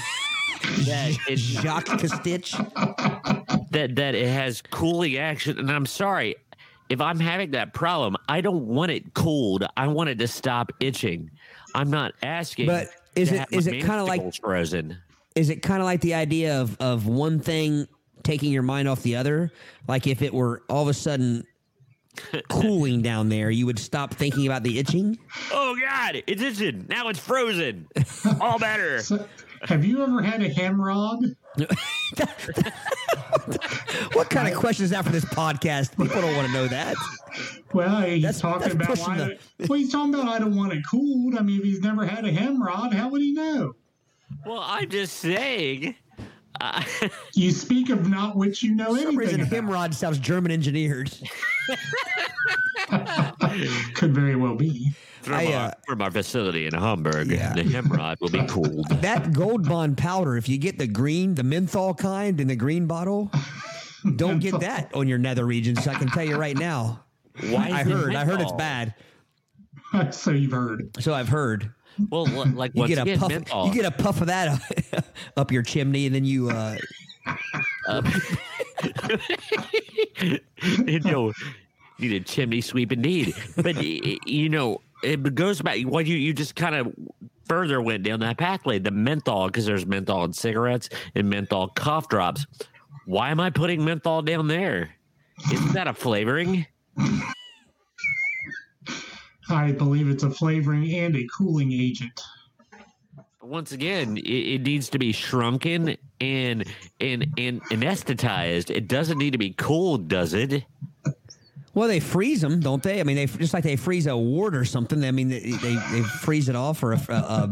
that 0.85 1.17
it 1.29 1.37
Jacques 1.37 1.85
Castitch. 1.87 2.51
that 3.71 3.95
that 3.95 4.15
it 4.15 4.27
has 4.27 4.61
cooling 4.61 5.17
action. 5.17 5.59
And 5.59 5.71
i'm 5.71 5.85
sorry 5.85 6.35
if 6.89 6.99
i'm 7.01 7.19
having 7.19 7.51
that 7.51 7.73
problem 7.73 8.15
i 8.29 8.41
don't 8.41 8.65
want 8.67 8.91
it 8.91 9.13
cooled. 9.13 9.65
I 9.77 9.87
want 9.87 10.09
it 10.09 10.19
to 10.19 10.27
stop 10.27 10.71
itching. 10.79 11.31
I'm 11.75 11.89
not 11.89 12.13
asking 12.23 12.67
But 12.67 12.87
is 13.15 13.31
it 13.31 13.31
is 13.31 13.31
it- 13.31 13.37
have 13.39 13.47
is 13.51 13.65
my 13.67 13.73
it 13.73 13.79
kinda 13.81 14.03
like- 14.03 14.35
frozen. 14.35 14.97
Is 15.35 15.49
it 15.49 15.63
kind 15.63 15.81
of 15.81 15.85
like 15.85 16.01
the 16.01 16.13
idea 16.13 16.61
of 16.61 16.77
of 16.79 17.07
one 17.07 17.39
thing 17.39 17.87
taking 18.21 18.51
your 18.51 18.61
mind 18.63 18.87
off 18.87 19.01
the 19.01 19.15
other? 19.15 19.51
Like 19.87 20.05
if 20.07 20.21
it 20.21 20.33
were 20.33 20.61
all 20.69 20.83
of 20.83 20.87
a 20.89 20.93
sudden 20.93 21.43
cooling 22.49 23.01
down 23.01 23.29
there, 23.29 23.49
you 23.49 23.65
would 23.65 23.79
stop 23.79 24.13
thinking 24.13 24.45
about 24.45 24.61
the 24.63 24.77
itching? 24.77 25.17
oh 25.51 25.75
god 25.81 26.21
it's 26.27 26.41
itching. 26.41 26.85
Now 26.87 27.07
it's 27.09 27.17
frozen. 27.19 27.87
All 28.39 28.59
better. 28.59 29.01
So, 29.03 29.25
have 29.65 29.83
you 29.85 30.03
ever 30.03 30.21
had 30.21 30.41
a 30.41 30.49
hemorrhage? 30.49 31.35
What 34.13 34.29
kind 34.29 34.47
of 34.47 34.55
question 34.59 34.85
is 34.85 34.91
that 34.91 35.03
for 35.03 35.11
this 35.11 35.25
podcast? 35.25 35.91
People 35.97 36.21
don't 36.21 36.35
want 36.35 36.47
to 36.47 36.53
know 36.53 36.67
that. 36.67 36.95
Well, 37.73 38.01
he's 38.01 38.21
That's- 38.21 38.39
talking 38.41 38.77
that's 38.77 38.99
about 39.01 39.07
why. 39.07 39.17
the- 39.17 39.67
well, 39.67 39.79
he's 39.79 39.91
talking 39.91 40.13
about 40.13 40.27
I 40.27 40.39
don't 40.39 40.55
want 40.55 40.71
it 40.73 40.83
cooled. 40.89 41.35
I 41.35 41.41
mean, 41.41 41.57
if 41.59 41.63
he's 41.65 41.81
never 41.81 42.05
had 42.05 42.25
a 42.25 42.31
hemorrhage, 42.31 42.93
how 42.93 43.09
would 43.09 43.21
he 43.21 43.31
know? 43.33 43.73
well 44.47 44.61
i'm 44.65 44.89
just 44.89 45.17
saying 45.19 45.93
uh, 46.59 46.83
You 47.35 47.51
speak 47.51 47.89
of 47.91 48.09
not 48.09 48.35
which 48.35 48.63
you 48.63 48.73
know 48.73 48.95
For 48.95 49.01
some 49.01 49.15
reason, 49.15 49.41
anything 49.41 49.59
about. 49.67 49.91
Hemrod 49.91 49.93
sounds 49.93 50.17
German 50.17 50.51
engineered. 50.51 51.11
Could 53.93 54.13
very 54.13 54.35
well 54.35 54.55
be. 54.55 54.91
From, 55.23 55.33
I, 55.35 55.53
our, 55.53 55.67
uh, 55.67 55.71
from 55.87 56.01
our 56.01 56.11
facility 56.11 56.67
in 56.67 56.73
hamburg 56.73 57.27
Yeah. 57.31 57.53
the 57.53 57.63
hemorrhage 57.63 58.19
will 58.21 58.29
be 58.29 58.45
cooled 58.47 58.87
That 59.01 59.33
Gold 59.33 59.67
Bond 59.67 59.97
powder, 59.97 60.37
if 60.37 60.47
you 60.49 60.57
get 60.57 60.77
the 60.77 60.87
green, 60.87 61.35
the 61.35 61.43
menthol 61.43 61.93
kind 61.93 62.39
in 62.41 62.47
the 62.47 62.55
green 62.55 62.85
bottle, 62.87 63.31
don't 64.17 64.39
get 64.39 64.59
that 64.59 64.93
on 64.93 65.07
your 65.07 65.17
nether 65.17 65.45
regions. 65.45 65.87
I 65.87 65.93
can 65.95 66.07
tell 66.09 66.23
you 66.23 66.35
right 66.37 66.57
now. 66.57 67.03
why 67.49 67.69
I 67.69 67.81
is 67.81 67.87
it 67.87 67.91
heard. 67.91 68.15
I 68.15 68.25
heard 68.25 68.41
it's 68.41 68.51
bad. 68.53 68.93
so 70.11 70.31
you've 70.31 70.51
heard. 70.51 70.89
So 70.99 71.13
I've 71.13 71.29
heard. 71.29 71.71
well 72.09 72.25
like 72.53 72.71
You 72.75 72.87
get 72.87 72.97
a 72.97 73.01
again, 73.03 73.19
puff. 73.19 73.29
menthol. 73.29 73.67
You 73.67 73.73
get 73.73 73.85
a 73.85 73.91
puff 73.91 74.19
of 74.21 74.27
that 74.27 74.61
up, 74.93 75.05
up 75.37 75.51
your 75.51 75.61
chimney, 75.63 76.05
and 76.05 76.13
then 76.15 76.25
you. 76.25 76.49
Uh, 76.49 76.75
you 80.85 80.99
know, 81.01 81.31
need 81.99 82.13
a 82.13 82.19
chimney 82.21 82.61
sweep 82.61 82.91
indeed. 82.91 83.33
But 83.55 83.75
y- 83.75 83.99
y- 84.03 84.17
you 84.25 84.49
know, 84.49 84.81
it 85.03 85.35
goes 85.35 85.61
back. 85.61 85.81
What 85.81 86.05
you 86.05 86.15
you 86.15 86.33
just 86.33 86.55
kind 86.55 86.75
of 86.75 86.93
further 87.45 87.81
went 87.81 88.03
down 88.03 88.19
that 88.21 88.37
pathway. 88.37 88.79
The 88.79 88.91
menthol, 88.91 89.47
because 89.47 89.65
there's 89.65 89.85
menthol 89.85 90.23
in 90.23 90.33
cigarettes 90.33 90.89
and 91.15 91.29
menthol 91.29 91.69
cough 91.69 92.07
drops. 92.07 92.45
Why 93.05 93.29
am 93.29 93.39
I 93.39 93.49
putting 93.49 93.83
menthol 93.83 94.21
down 94.21 94.47
there? 94.47 94.95
Isn't 95.51 95.73
that 95.73 95.87
a 95.87 95.93
flavoring? 95.93 96.65
I 99.49 99.71
believe 99.73 100.07
it's 100.07 100.23
a 100.23 100.29
flavoring 100.29 100.93
and 100.93 101.15
a 101.15 101.27
cooling 101.35 101.71
agent. 101.73 102.21
Once 103.41 103.73
again, 103.73 104.15
it, 104.17 104.21
it 104.21 104.61
needs 104.61 104.89
to 104.89 104.97
be 104.97 105.11
shrunken 105.11 105.97
and 106.21 106.63
and 107.01 107.27
and 107.37 107.61
anesthetized. 107.63 108.69
It 108.69 108.87
doesn't 108.87 109.17
need 109.17 109.31
to 109.31 109.37
be 109.37 109.51
cooled, 109.51 110.07
does 110.07 110.33
it? 110.33 110.63
Well, 111.73 111.87
they 111.87 111.99
freeze 111.99 112.41
them, 112.41 112.59
don't 112.59 112.81
they? 112.83 112.99
I 112.99 113.03
mean, 113.03 113.15
they 113.15 113.25
just 113.25 113.53
like 113.53 113.63
they 113.63 113.75
freeze 113.75 114.07
a 114.07 114.15
wart 114.17 114.55
or 114.55 114.65
something. 114.65 115.03
I 115.03 115.11
mean, 115.11 115.29
they 115.29 115.39
they, 115.39 115.75
they 115.91 116.01
freeze 116.21 116.49
it 116.49 116.55
off 116.55 116.83
or 116.83 116.93
a 116.93 116.99
a, 117.09 117.49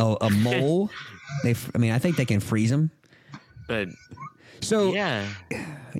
a, 0.00 0.16
a 0.22 0.30
mole. 0.30 0.90
They, 1.44 1.50
f- 1.52 1.70
I 1.72 1.78
mean, 1.78 1.92
I 1.92 1.98
think 2.00 2.16
they 2.16 2.24
can 2.24 2.40
freeze 2.40 2.70
them. 2.70 2.90
But 3.68 3.88
So 4.60 4.92
yeah, 4.92 5.28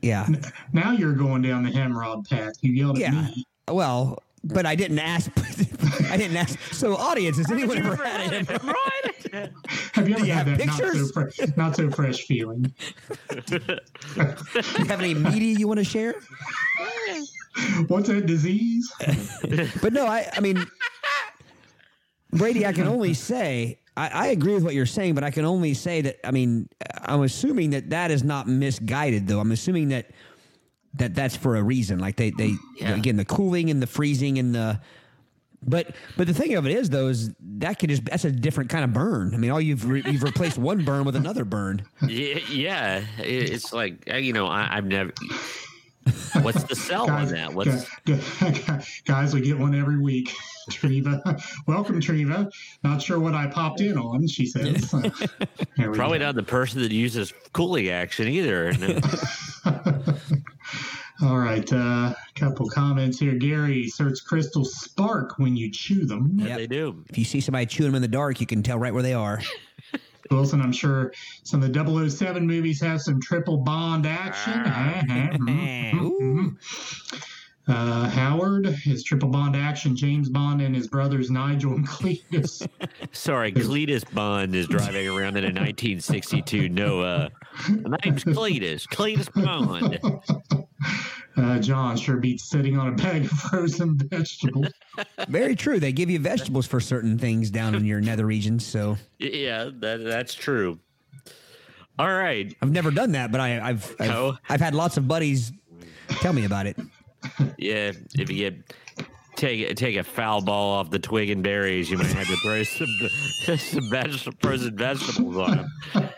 yeah. 0.03 0.27
Now 0.73 0.91
you're 0.93 1.13
going 1.13 1.43
down 1.43 1.63
the 1.63 1.71
hemorrhage 1.71 2.29
path. 2.29 2.55
You 2.61 2.73
yelled 2.73 2.97
at 2.97 3.03
Yeah. 3.03 3.11
me. 3.23 3.45
Well, 3.71 4.19
but 4.45 4.67
I 4.67 4.75
didn't 4.75 4.99
ask. 4.99 5.31
I 6.11 6.17
didn't 6.17 6.37
ask. 6.37 6.59
So, 6.73 6.97
audience, 6.97 7.37
has 7.39 7.51
anyone 7.51 7.79
ever 7.79 7.97
had 8.05 8.33
it? 8.33 8.63
right? 8.63 9.51
Have 9.93 10.09
you 10.09 10.15
ever 10.17 10.27
you 10.27 10.33
had 10.33 10.47
have 10.49 10.59
that 10.59 10.67
not 10.67 10.77
so, 10.77 11.07
fresh, 11.09 11.57
not 11.57 11.77
so 11.77 11.91
fresh 11.91 12.27
feeling? 12.27 12.73
Do 13.47 13.61
you 14.79 14.85
have 14.87 15.01
any 15.01 15.15
media 15.15 15.59
you 15.59 15.69
want 15.69 15.79
to 15.79 15.85
share? 15.85 16.15
What's 17.89 18.09
that 18.09 18.27
disease? 18.27 18.93
But 19.83 19.93
no, 19.93 20.07
I. 20.07 20.31
I 20.35 20.41
mean, 20.41 20.65
Brady, 22.33 22.67
I 22.67 22.73
can 22.73 22.87
only 22.87 23.15
say 23.15 23.81
I, 23.99 24.09
I 24.09 24.27
agree 24.29 24.55
with 24.55 24.63
what 24.63 24.75
you're 24.75 24.87
saying, 24.87 25.15
but 25.15 25.25
I 25.25 25.31
can 25.33 25.45
only 25.45 25.75
say 25.75 26.01
that. 26.03 26.25
I 26.25 26.31
mean, 26.31 26.69
I'm 27.03 27.23
assuming 27.23 27.71
that 27.71 27.91
that 27.91 28.13
is 28.13 28.23
not 28.23 28.47
misguided, 28.47 29.27
though. 29.27 29.41
I'm 29.41 29.51
assuming 29.51 29.89
that 29.89 30.11
that 30.99 31.15
that's 31.15 31.37
for 31.37 31.57
a 31.57 31.63
reason. 31.63 31.99
Like 31.99 32.17
they 32.17 32.31
they 32.31 32.55
Yeah. 32.77 32.95
again 32.95 33.17
the 33.17 33.25
cooling 33.25 33.71
and 33.71 33.81
the 33.83 33.87
freezing 33.87 34.39
and 34.39 34.55
the. 34.55 34.81
But 35.61 35.97
but 36.17 36.29
the 36.29 36.35
thing 36.35 36.55
of 36.55 36.67
it 36.67 36.73
is 36.77 36.89
though 36.91 37.09
is 37.09 37.33
that 37.59 37.81
could 37.81 37.89
just 37.91 38.05
that's 38.05 38.25
a 38.25 38.31
different 38.31 38.71
kind 38.71 38.85
of 38.85 38.93
burn. 38.93 39.35
I 39.35 39.39
mean, 39.39 39.51
all 39.51 39.61
you've 39.61 39.89
re, 39.89 40.03
you've 40.07 40.23
replaced 40.23 40.57
one 40.57 40.85
burn 40.85 41.05
with 41.05 41.17
another 41.17 41.45
burn. 41.45 41.83
Yeah, 42.07 42.39
yeah. 42.51 43.03
It's 43.19 43.73
like 43.73 44.09
uh, 44.13 44.17
you 44.19 44.33
know, 44.33 44.47
I, 44.47 44.69
I've 44.77 44.85
never. 44.85 45.13
What's 46.41 46.63
the 46.65 46.75
sell 46.77 47.03
on 47.03 47.09
Guys, 47.25 47.31
that? 47.33 47.53
What's 47.53 47.87
gu- 48.07 48.19
guys, 49.05 49.35
we 49.35 49.41
get 49.43 49.59
one 49.59 49.75
every 49.75 49.99
week. 49.99 50.33
Treva, 50.71 51.43
welcome, 51.67 52.01
Treva. 52.01 52.51
Not 52.85 53.03
sure 53.03 53.19
what 53.19 53.35
I 53.35 53.47
popped 53.47 53.81
in 53.81 53.99
on. 53.99 54.27
She 54.29 54.47
says. 54.47 54.89
Probably 55.77 56.19
go. 56.19 56.25
not 56.27 56.35
the 56.35 56.43
person 56.43 56.81
that 56.83 56.93
uses 56.93 57.33
cooling 57.53 57.89
action 57.89 58.29
either. 58.29 58.73
No. 58.75 58.99
All 61.21 61.39
right, 61.39 61.71
a 61.73 62.17
couple 62.37 62.69
comments 62.69 63.19
here. 63.19 63.35
Gary 63.35 63.89
search 63.89 64.25
crystals 64.25 64.75
spark 64.75 65.39
when 65.39 65.57
you 65.57 65.71
chew 65.71 66.07
them. 66.07 66.33
Yeah, 66.37 66.47
Yep. 66.49 66.57
They 66.59 66.67
do. 66.69 67.05
If 67.09 67.19
you 67.19 67.25
see 67.25 67.41
somebody 67.41 67.67
chewing 67.67 67.89
them 67.91 67.97
in 67.97 68.03
the 68.03 68.09
dark, 68.09 68.41
you 68.41 68.47
can 68.47 68.63
tell 68.63 68.79
right 68.79 68.95
where 68.95 69.03
they 69.03 69.15
are. 69.15 69.41
Wilson, 70.31 70.61
I'm 70.61 70.73
sure 70.73 71.13
some 71.43 71.63
of 71.63 71.73
the 71.73 72.09
007 72.11 72.47
movies 72.47 72.81
have 72.83 73.01
some 73.01 73.21
triple 73.21 73.57
bond 73.57 74.07
action. 74.07 74.53
Uh-huh. 74.53 75.03
Mhm. 75.39 75.95
Ooh. 76.03 76.57
Uh, 77.67 78.09
Howard, 78.09 78.67
his 78.67 79.03
triple 79.05 79.29
bond 79.29 79.55
action, 79.57 79.95
James 79.97 80.29
Bond 80.31 80.63
and 80.63 80.75
his 80.75 80.87
brothers 80.89 81.31
Nigel 81.31 81.75
and 81.75 81.87
Cletus. 81.87 82.67
Sorry, 83.13 83.53
Cletus 83.53 84.11
Bond 84.15 84.55
is 84.55 84.67
driving 84.69 85.07
around 85.09 85.37
in 85.37 85.45
a 85.45 85.49
1962 85.49 86.69
Noah. 86.71 87.29
My 87.85 87.99
name's 88.05 88.25
Cletus. 88.25 88.87
Cletus 88.89 89.29
Bond. 89.35 89.99
Uh, 91.37 91.59
John 91.61 91.97
sure 91.97 92.17
beats 92.17 92.45
sitting 92.45 92.77
on 92.77 92.89
a 92.89 92.93
bag 92.93 93.25
of 93.27 93.31
frozen 93.31 93.97
vegetables. 93.97 94.67
Very 95.29 95.55
true. 95.55 95.79
They 95.79 95.93
give 95.93 96.11
you 96.11 96.19
vegetables 96.19 96.67
for 96.67 96.81
certain 96.81 97.17
things 97.17 97.51
down 97.51 97.77
in 97.77 97.85
your 97.85 98.01
nether 98.01 98.27
regions. 98.27 98.67
So 98.67 98.97
Yeah, 99.21 99.71
that, 99.73 100.03
that's 100.03 100.35
true. 100.35 100.81
All 101.99 102.13
right. 102.13 102.53
I've 102.61 102.73
never 102.73 102.91
done 102.91 103.13
that, 103.13 103.31
but 103.31 103.41
I, 103.41 103.61
I've 103.61 103.95
I've, 104.01 104.09
No. 104.09 104.37
I've 104.49 104.61
had 104.61 104.75
lots 104.75 104.97
of 104.97 105.07
buddies 105.07 105.53
tell 106.09 106.33
me 106.33 106.45
about 106.45 106.67
it. 106.67 106.77
Yeah, 107.57 107.93
if 108.15 108.31
you 108.31 108.51
get 108.51 108.75
take 109.37 109.77
take 109.77 109.97
a 109.97 110.05
foul 110.05 110.41
ball 110.41 110.73
off 110.75 110.91
the 110.91 110.99
twig 110.99 111.31
and 111.31 111.43
berries, 111.43 111.89
you 111.91 111.99
might 111.99 112.07
have 112.09 112.27
to 112.27 112.37
throw 112.37 112.63
some 112.65 113.57
some 113.59 113.91
veg- 113.91 114.35
frozen 114.41 114.77
vegetables 114.77 115.37
on 115.37 115.57
them. 115.95 116.09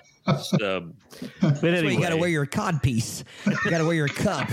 So, 0.43 0.93
but 1.41 1.59
So 1.59 1.67
anyway, 1.67 1.95
you 1.95 2.01
got 2.01 2.11
to 2.11 2.17
wear 2.17 2.29
your 2.29 2.47
cod 2.47 2.83
piece. 2.83 3.25
You 3.47 3.71
got 3.71 3.79
to 3.79 3.85
wear 3.85 3.95
your 3.95 4.09
cup, 4.09 4.49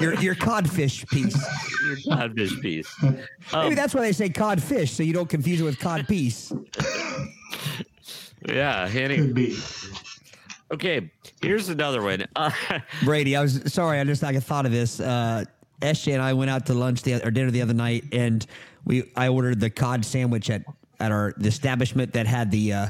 your 0.00 0.14
your 0.20 0.34
codfish 0.34 1.06
piece. 1.08 1.36
your 1.84 1.96
codfish 2.16 2.60
piece. 2.60 3.02
Maybe 3.02 3.18
Um, 3.52 3.74
that's 3.74 3.94
why 3.94 4.02
they 4.02 4.12
say 4.12 4.28
codfish, 4.28 4.92
so 4.92 5.02
you 5.02 5.12
don't 5.12 5.28
confuse 5.28 5.60
it 5.60 5.64
with 5.64 5.78
cod 5.78 6.06
piece. 6.08 6.52
yeah. 8.48 8.88
Any, 8.92 9.16
Could 9.16 9.34
be. 9.34 9.58
Okay, 10.72 11.10
here's 11.42 11.68
another 11.68 12.02
one. 12.02 12.24
Uh, 12.34 12.50
Brady, 13.04 13.36
I 13.36 13.42
was 13.42 13.72
sorry. 13.72 14.00
I 14.00 14.04
just 14.04 14.22
like 14.22 14.36
I 14.36 14.40
thought 14.40 14.66
of 14.66 14.72
this. 14.72 14.98
Uh, 15.00 15.44
SJ 15.80 16.14
and 16.14 16.22
I 16.22 16.32
went 16.32 16.50
out 16.50 16.66
to 16.66 16.74
lunch 16.74 17.02
the 17.02 17.24
or 17.26 17.30
dinner 17.30 17.50
the 17.50 17.62
other 17.62 17.74
night, 17.74 18.04
and 18.12 18.46
we 18.84 19.10
I 19.16 19.28
ordered 19.28 19.60
the 19.60 19.70
cod 19.70 20.04
sandwich 20.04 20.48
at 20.48 20.64
at 21.00 21.12
our 21.12 21.34
the 21.36 21.48
establishment 21.48 22.12
that 22.14 22.26
had 22.26 22.50
the 22.50 22.72
uh, 22.72 22.86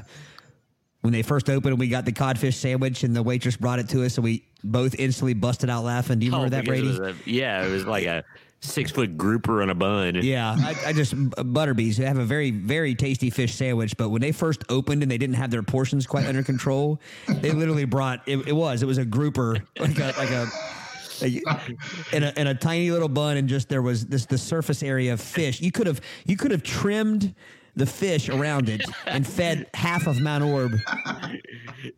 when 1.04 1.12
they 1.12 1.22
first 1.22 1.50
opened. 1.50 1.78
We 1.78 1.88
got 1.88 2.06
the 2.06 2.12
codfish 2.12 2.56
sandwich, 2.56 3.04
and 3.04 3.14
the 3.14 3.22
waitress 3.22 3.58
brought 3.58 3.78
it 3.78 3.90
to 3.90 4.04
us, 4.04 4.16
and 4.16 4.24
we 4.24 4.42
both 4.64 4.94
instantly 4.98 5.34
busted 5.34 5.68
out 5.68 5.84
laughing. 5.84 6.18
Do 6.18 6.24
you 6.24 6.32
remember 6.32 6.56
oh, 6.56 6.58
that, 6.58 6.64
Brady? 6.64 6.88
it 6.88 6.98
a- 6.98 7.14
yeah, 7.26 7.62
it 7.62 7.70
was 7.70 7.84
like 7.84 8.06
a 8.06 8.24
six 8.62 8.90
foot 8.90 9.18
grouper 9.18 9.60
on 9.60 9.68
a 9.68 9.74
bun. 9.74 10.14
Yeah, 10.22 10.56
I, 10.58 10.74
I 10.86 10.92
just 10.94 11.14
Butterbees. 11.14 11.98
They 11.98 12.06
have 12.06 12.16
a 12.16 12.24
very, 12.24 12.50
very 12.50 12.94
tasty 12.94 13.28
fish 13.28 13.54
sandwich. 13.54 13.98
But 13.98 14.08
when 14.08 14.22
they 14.22 14.32
first 14.32 14.64
opened 14.70 15.02
and 15.02 15.10
they 15.10 15.18
didn't 15.18 15.36
have 15.36 15.50
their 15.50 15.62
portions 15.62 16.06
quite 16.06 16.24
under 16.24 16.42
control, 16.42 16.98
they 17.28 17.50
literally 17.52 17.84
brought 17.84 18.26
it. 18.26 18.48
It 18.48 18.54
was 18.54 18.82
it 18.82 18.86
was 18.86 18.96
a 18.96 19.04
grouper 19.04 19.58
like 19.78 19.98
a 19.98 20.14
like 20.16 20.30
a. 20.30 20.46
a 21.20 21.42
in 22.12 22.24
a, 22.24 22.32
in 22.36 22.46
a 22.48 22.54
tiny 22.54 22.90
little 22.90 23.08
bun, 23.08 23.36
and 23.36 23.48
just 23.48 23.68
there 23.68 23.82
was 23.82 24.06
this 24.06 24.26
the 24.26 24.36
surface 24.36 24.82
area 24.82 25.12
of 25.12 25.20
fish. 25.20 25.60
You 25.60 25.70
could 25.70 25.86
have 25.86 26.00
you 26.26 26.36
could 26.36 26.50
have 26.50 26.62
trimmed 26.62 27.34
the 27.76 27.86
fish 27.86 28.28
around 28.28 28.68
it 28.68 28.82
and 29.06 29.26
fed 29.26 29.66
half 29.74 30.06
of 30.06 30.20
Mount 30.20 30.44
Orab. 30.44 30.80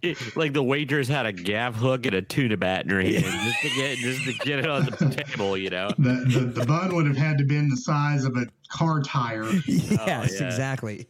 It- 0.02 0.36
like 0.36 0.52
the 0.52 0.62
waitress 0.62 1.06
had 1.08 1.26
a 1.26 1.32
gaff 1.32 1.74
hook 1.74 2.06
and 2.06 2.14
a 2.14 2.22
tuna 2.22 2.56
bat 2.56 2.84
in 2.84 2.90
her 2.90 3.00
hand 3.00 3.24
just 3.24 3.60
to 3.62 3.68
get 3.76 3.98
just 3.98 4.24
to 4.24 4.32
get 4.44 4.58
it 4.60 4.66
on 4.68 4.84
the 4.86 5.24
table, 5.26 5.56
you 5.56 5.70
know. 5.70 5.90
The, 5.98 6.24
the, 6.28 6.40
the 6.60 6.66
bun 6.66 6.94
would 6.94 7.06
have 7.06 7.16
had 7.16 7.38
to 7.38 7.44
been 7.44 7.68
the 7.68 7.76
size 7.76 8.24
of 8.24 8.36
a 8.36 8.46
car 8.68 9.00
tire. 9.02 9.44
Yes, 9.66 9.90
oh, 10.00 10.04
yeah. 10.06 10.46
exactly. 10.46 11.06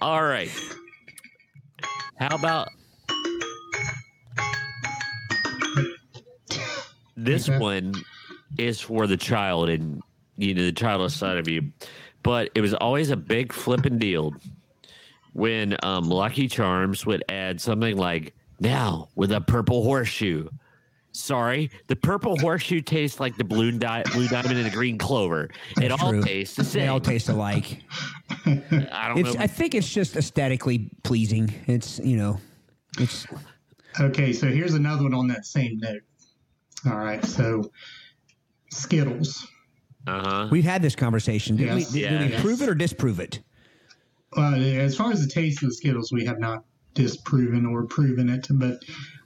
All 0.00 0.22
right. 0.22 0.50
How 2.18 2.36
about 2.36 2.68
this 7.16 7.48
Okay. 7.48 7.58
one 7.58 7.94
is 8.58 8.80
for 8.80 9.06
the 9.06 9.16
child 9.16 9.68
and 9.68 10.02
you 10.36 10.54
know 10.54 10.62
the 10.62 10.72
child 10.72 11.02
inside 11.02 11.38
of 11.38 11.48
you, 11.48 11.70
but 12.22 12.50
it 12.54 12.60
was 12.60 12.74
always 12.74 13.10
a 13.10 13.16
big 13.16 13.52
flipping 13.52 13.98
deal 13.98 14.34
when 15.32 15.76
um, 15.82 16.08
Lucky 16.08 16.48
Charms 16.48 17.06
would 17.06 17.24
add 17.28 17.60
something 17.60 17.96
like 17.96 18.34
now 18.60 19.08
with 19.14 19.32
a 19.32 19.40
purple 19.40 19.82
horseshoe. 19.82 20.48
Sorry, 21.14 21.70
the 21.88 21.96
purple 21.96 22.38
horseshoe 22.38 22.80
tastes 22.80 23.20
like 23.20 23.36
the 23.36 23.44
blue, 23.44 23.70
di- 23.70 24.02
blue 24.12 24.28
diamond 24.28 24.56
and 24.56 24.64
the 24.64 24.70
green 24.70 24.96
clover. 24.96 25.50
It 25.80 25.92
all 25.92 26.10
True. 26.10 26.22
tastes 26.22 26.56
the 26.56 26.64
same. 26.64 26.82
They 26.82 26.88
all 26.88 27.00
taste 27.00 27.28
alike. 27.28 27.82
I 28.46 29.08
don't 29.08 29.18
It's 29.18 29.34
know. 29.34 29.40
I 29.42 29.46
think 29.46 29.74
it's 29.74 29.88
just 29.92 30.16
aesthetically 30.16 30.90
pleasing. 31.02 31.52
It's 31.66 31.98
you 31.98 32.16
know, 32.16 32.38
it's 32.98 33.26
Okay, 34.00 34.32
so 34.32 34.46
here's 34.46 34.72
another 34.72 35.02
one 35.02 35.12
on 35.12 35.26
that 35.28 35.44
same 35.44 35.78
note. 35.78 36.00
All 36.86 36.96
right, 36.96 37.22
so 37.24 37.70
Skittles. 38.70 39.46
Uh 40.06 40.20
huh. 40.20 40.48
We've 40.50 40.64
had 40.64 40.82
this 40.82 40.96
conversation. 40.96 41.56
Did, 41.56 41.66
Yes. 41.66 41.92
we, 41.92 42.00
did, 42.00 42.08
did 42.10 42.20
we 42.20 42.28
Yes. 42.32 42.40
prove 42.42 42.62
it 42.62 42.68
or 42.68 42.74
disprove 42.74 43.20
it? 43.20 43.40
Uh, 44.36 44.54
as 44.56 44.96
far 44.96 45.12
as 45.12 45.24
the 45.24 45.30
taste 45.32 45.62
of 45.62 45.68
the 45.68 45.74
Skittles, 45.74 46.10
we 46.12 46.24
have 46.24 46.38
not 46.40 46.64
disproven 46.94 47.66
or 47.66 47.84
proven 47.84 48.28
it, 48.28 48.46
but 48.50 48.82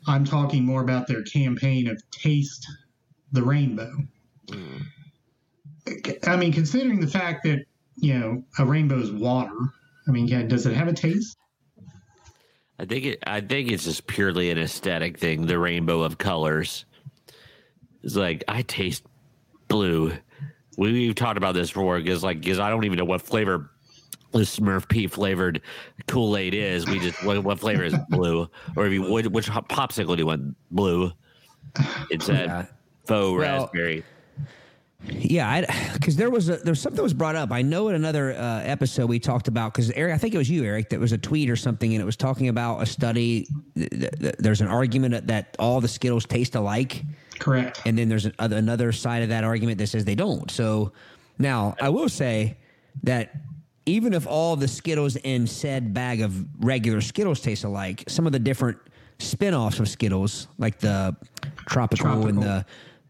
I'm 0.06 0.24
talking 0.24 0.64
more 0.64 0.82
about 0.82 1.06
their 1.06 1.22
campaign 1.22 1.88
of 1.88 2.00
taste 2.10 2.66
the 3.32 3.42
rainbow. 3.42 3.92
I 6.26 6.36
mean, 6.36 6.52
considering 6.52 7.00
the 7.00 7.06
fact 7.06 7.44
that 7.44 7.64
you 7.96 8.18
know 8.18 8.44
a 8.58 8.64
rainbow 8.66 8.98
is 8.98 9.10
water. 9.12 9.56
I 10.08 10.10
mean, 10.10 10.26
yeah, 10.28 10.42
does 10.42 10.66
it 10.66 10.74
have 10.74 10.88
a 10.88 10.92
taste? 10.92 11.36
I 12.78 12.84
think 12.84 13.04
it. 13.04 13.22
I 13.26 13.40
think 13.40 13.70
it's 13.70 13.84
just 13.84 14.06
purely 14.06 14.50
an 14.50 14.58
aesthetic 14.58 15.18
thing. 15.18 15.46
The 15.46 15.58
rainbow 15.58 16.02
of 16.02 16.18
colors. 16.18 16.84
It's 18.02 18.16
like 18.16 18.44
I 18.48 18.62
taste 18.62 19.04
blue. 19.68 20.12
We, 20.76 20.92
we've 20.92 21.14
talked 21.14 21.38
about 21.38 21.54
this 21.54 21.70
before 21.70 21.98
because, 21.98 22.22
like, 22.22 22.40
because 22.40 22.58
I 22.58 22.68
don't 22.70 22.84
even 22.84 22.98
know 22.98 23.04
what 23.04 23.22
flavor 23.22 23.70
the 24.32 24.40
Smurf 24.40 24.88
P 24.88 25.06
flavored 25.06 25.62
Kool 26.06 26.36
Aid 26.36 26.52
is. 26.54 26.86
We 26.86 26.98
just 26.98 27.24
what, 27.24 27.42
what 27.42 27.58
flavor 27.58 27.84
is 27.84 27.94
blue, 28.10 28.48
or 28.76 28.86
if 28.86 28.92
you 28.92 29.10
which, 29.10 29.26
which 29.26 29.48
popsicle 29.48 30.14
do 30.16 30.22
you 30.22 30.26
want? 30.26 30.56
Blue. 30.70 31.12
It's 32.10 32.28
a 32.28 32.32
Yeah. 32.32 32.62
faux 33.06 33.08
Well, 33.08 33.34
raspberry. 33.36 34.04
Yeah, 35.08 35.92
because 35.92 36.16
there 36.16 36.30
was 36.30 36.48
a, 36.48 36.56
there 36.56 36.72
was 36.72 36.80
something 36.80 36.96
that 36.96 37.02
was 37.02 37.14
brought 37.14 37.36
up. 37.36 37.52
I 37.52 37.62
know 37.62 37.88
in 37.88 37.94
another 37.94 38.32
uh, 38.32 38.60
episode 38.64 39.06
we 39.08 39.18
talked 39.20 39.46
about 39.46 39.72
because 39.72 39.90
Eric, 39.92 40.14
I 40.14 40.18
think 40.18 40.34
it 40.34 40.38
was 40.38 40.50
you, 40.50 40.64
Eric, 40.64 40.88
that 40.90 40.98
was 40.98 41.12
a 41.12 41.18
tweet 41.18 41.48
or 41.48 41.54
something, 41.54 41.92
and 41.94 42.02
it 42.02 42.04
was 42.04 42.16
talking 42.16 42.48
about 42.48 42.82
a 42.82 42.86
study. 42.86 43.46
th- 43.76 43.90
th- 43.90 44.12
th- 44.18 44.34
There's 44.38 44.60
an 44.62 44.66
argument 44.68 45.26
that 45.28 45.54
all 45.58 45.80
the 45.80 45.86
Skittles 45.88 46.24
taste 46.26 46.54
alike, 46.56 47.04
Correct. 47.38 47.82
and 47.86 47.96
then 47.98 48.08
there's 48.08 48.26
an, 48.26 48.34
other- 48.38 48.56
another 48.56 48.92
side 48.92 49.22
of 49.22 49.28
that 49.30 49.44
argument 49.44 49.78
that 49.78 49.86
says 49.88 50.04
they 50.04 50.14
don't. 50.14 50.50
So 50.50 50.92
now 51.38 51.74
I 51.80 51.88
will 51.88 52.08
say 52.08 52.56
that 53.02 53.34
even 53.86 54.12
if 54.14 54.26
all 54.26 54.56
the 54.56 54.66
Skittles 54.68 55.16
in 55.16 55.46
said 55.46 55.94
bag 55.94 56.20
of 56.20 56.44
regular 56.64 57.00
Skittles 57.00 57.40
taste 57.40 57.64
alike, 57.64 58.04
some 58.08 58.26
of 58.26 58.32
the 58.32 58.38
different 58.38 58.78
spin-offs 59.18 59.78
of 59.78 59.88
Skittles, 59.88 60.48
like 60.58 60.78
the 60.78 61.16
tropical, 61.68 62.26
and 62.26 62.42
the 62.42 62.64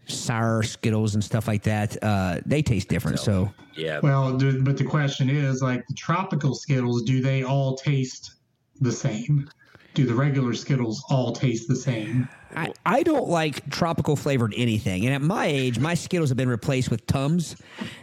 sour 0.07 0.63
Skittles 0.63 1.15
and 1.15 1.25
stuff 1.25 1.49
like 1.49 1.63
that, 1.65 1.97
uh, 2.03 2.41
they 2.45 2.63
taste 2.63 2.89
different. 2.89 3.19
So 3.19 3.53
Yeah. 3.77 4.01
Well, 4.03 4.33
but 4.63 4.77
the 4.77 4.85
question 4.85 5.31
is, 5.31 5.63
like 5.63 5.87
the 5.87 5.95
tropical 5.95 6.55
Skittles, 6.55 7.03
do 7.03 7.21
they 7.23 7.43
all 7.43 7.77
taste 7.77 8.35
the 8.81 8.93
same? 8.93 9.49
Do 9.97 10.05
the 10.05 10.15
regular 10.15 10.53
Skittles 10.53 11.03
all 11.09 11.33
taste 11.33 11.69
the 11.69 11.75
same? 11.75 12.29
I, 12.55 12.71
I 12.85 13.03
don't 13.03 13.31
like 13.31 13.71
tropical 13.71 14.15
flavored 14.15 14.53
anything. 14.55 15.07
And 15.07 15.15
at 15.15 15.23
my 15.23 15.47
age, 15.47 15.79
my 15.79 15.95
Skittles 15.95 16.29
have 16.29 16.37
been 16.37 16.51
replaced 16.51 16.91
with 16.91 17.07
Tums, 17.07 17.57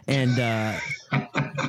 and 0.08 0.40
uh, 0.40 0.80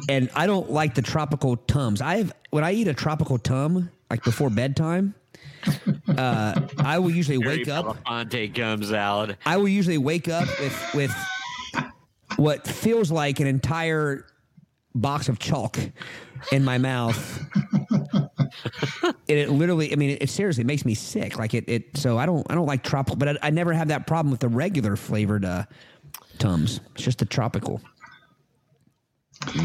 and 0.08 0.30
I 0.34 0.46
don't 0.46 0.70
like 0.70 0.94
the 0.94 1.02
tropical 1.02 1.58
Tums. 1.58 2.00
I 2.00 2.16
have 2.16 2.32
when 2.48 2.64
I 2.64 2.72
eat 2.72 2.88
a 2.88 2.94
tropical 2.94 3.36
Tum 3.36 3.90
like 4.08 4.24
before 4.24 4.48
bedtime, 4.48 5.14
uh, 6.16 6.58
I 6.78 6.98
will 7.00 7.10
usually 7.10 7.36
wake 7.36 7.66
Harry 7.66 7.78
up. 7.78 8.02
Belafonte 8.06 8.54
comes 8.54 8.94
out. 8.94 9.36
I 9.44 9.58
will 9.58 9.68
usually 9.68 9.98
wake 9.98 10.28
up 10.28 10.48
with 10.58 10.94
with 10.94 11.14
what 12.36 12.66
feels 12.66 13.10
like 13.10 13.40
an 13.40 13.46
entire 13.46 14.24
box 14.94 15.28
of 15.28 15.38
chalk 15.38 15.78
in 16.50 16.64
my 16.64 16.78
mouth. 16.78 17.44
and 19.02 19.14
it 19.28 19.50
literally, 19.50 19.92
I 19.92 19.96
mean, 19.96 20.10
it, 20.10 20.22
it 20.22 20.30
seriously 20.30 20.64
makes 20.64 20.84
me 20.84 20.94
sick. 20.94 21.38
Like 21.38 21.54
it, 21.54 21.64
it. 21.68 21.96
So 21.96 22.18
I 22.18 22.26
don't, 22.26 22.46
I 22.50 22.54
don't 22.54 22.66
like 22.66 22.82
tropical, 22.82 23.16
but 23.16 23.28
I, 23.28 23.36
I 23.48 23.50
never 23.50 23.72
have 23.72 23.88
that 23.88 24.06
problem 24.06 24.30
with 24.30 24.40
the 24.40 24.48
regular 24.48 24.96
flavored 24.96 25.44
uh, 25.44 25.64
tums. 26.38 26.80
It's 26.94 27.04
just 27.04 27.18
the 27.18 27.24
tropical. 27.26 27.80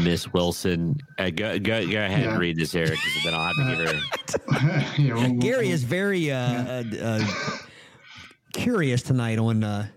Miss 0.00 0.30
Wilson, 0.32 0.98
uh, 1.18 1.30
go, 1.30 1.58
go 1.58 1.86
go 1.86 2.04
ahead 2.04 2.22
Yeah. 2.24 2.30
and 2.32 2.38
read 2.38 2.56
this, 2.56 2.74
Eric, 2.74 2.90
because 2.90 3.24
then 3.24 3.34
I'll 3.34 3.46
have 3.46 3.56
to 3.56 3.76
give 3.76 3.88
her. 3.88 4.00
Yeah, 5.02 5.14
we'll- 5.14 5.22
we'll- 5.22 5.38
Gary 5.40 5.70
is 5.70 5.84
very 5.84 6.30
uh, 6.30 6.36
uh, 6.38 6.84
uh, 7.00 7.24
curious 8.52 9.02
tonight 9.02 9.38
on. 9.38 9.64
Uh, 9.64 9.88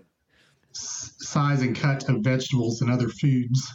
size 0.72 1.62
and 1.62 1.76
cut 1.76 2.08
of 2.08 2.20
vegetables 2.22 2.80
and 2.80 2.90
other 2.90 3.08
foods. 3.08 3.72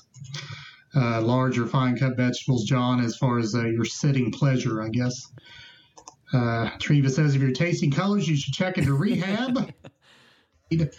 Uh, 0.96 1.22
large 1.22 1.60
or 1.60 1.68
fine 1.68 1.96
cut 1.96 2.18
vegetables, 2.18 2.64
John, 2.64 3.00
as 3.04 3.16
far 3.16 3.38
as 3.38 3.54
uh, 3.54 3.66
your 3.66 3.86
sitting 3.86 4.32
pleasure, 4.32 4.82
I 4.82 4.90
guess. 4.90 5.32
Uh, 6.34 6.70
Treva 6.80 7.10
says 7.10 7.36
if 7.36 7.42
you're 7.42 7.52
tasting 7.52 7.92
colors, 7.92 8.28
you 8.28 8.36
should 8.36 8.54
check 8.54 8.78
into 8.78 8.94
rehab. 8.94 9.74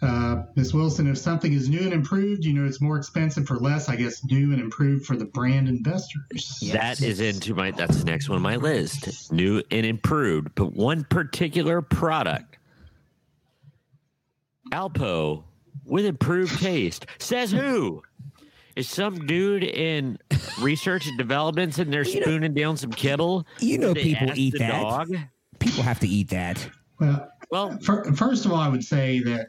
Uh, 0.00 0.44
Miss 0.54 0.72
Wilson, 0.72 1.08
if 1.08 1.18
something 1.18 1.52
is 1.52 1.68
new 1.68 1.80
and 1.80 1.92
improved, 1.92 2.44
you 2.44 2.52
know 2.52 2.64
it's 2.64 2.80
more 2.80 2.96
expensive 2.96 3.46
for 3.46 3.56
less. 3.56 3.88
I 3.88 3.96
guess 3.96 4.24
new 4.24 4.52
and 4.52 4.60
improved 4.60 5.04
for 5.04 5.16
the 5.16 5.24
brand 5.24 5.68
investors. 5.68 6.70
That 6.72 7.02
is 7.02 7.18
into 7.18 7.54
my. 7.54 7.72
That's 7.72 7.96
the 7.96 8.04
next 8.04 8.28
one 8.28 8.36
on 8.36 8.42
my 8.42 8.56
list. 8.56 9.32
New 9.32 9.60
and 9.72 9.84
improved, 9.84 10.54
but 10.54 10.72
one 10.74 11.02
particular 11.02 11.82
product. 11.82 12.58
Alpo 14.72 15.42
with 15.84 16.04
improved 16.04 16.60
taste. 16.60 17.06
Says 17.18 17.50
who? 17.50 18.02
Is 18.78 18.88
some 18.88 19.26
dude 19.26 19.64
in 19.64 20.18
research 20.60 21.08
and 21.08 21.18
development 21.18 21.74
sitting 21.74 21.90
there 21.90 22.06
You 22.06 22.20
know- 22.20 22.26
spooning 22.26 22.54
down 22.54 22.76
some 22.76 22.92
kibble? 22.92 23.44
You 23.58 23.76
know 23.78 23.92
people 23.92 24.28
eat 24.36 24.54
that. 24.58 24.80
Dog? 24.82 25.16
people 25.58 25.82
have 25.82 25.98
to 26.00 26.06
eat 26.06 26.28
that. 26.30 26.70
Well, 27.00 27.28
Well, 27.50 27.76
fir- 27.82 28.04
first 28.12 28.44
of 28.46 28.52
all, 28.52 28.58
I 28.58 28.68
would 28.68 28.84
say 28.84 29.18
that 29.24 29.48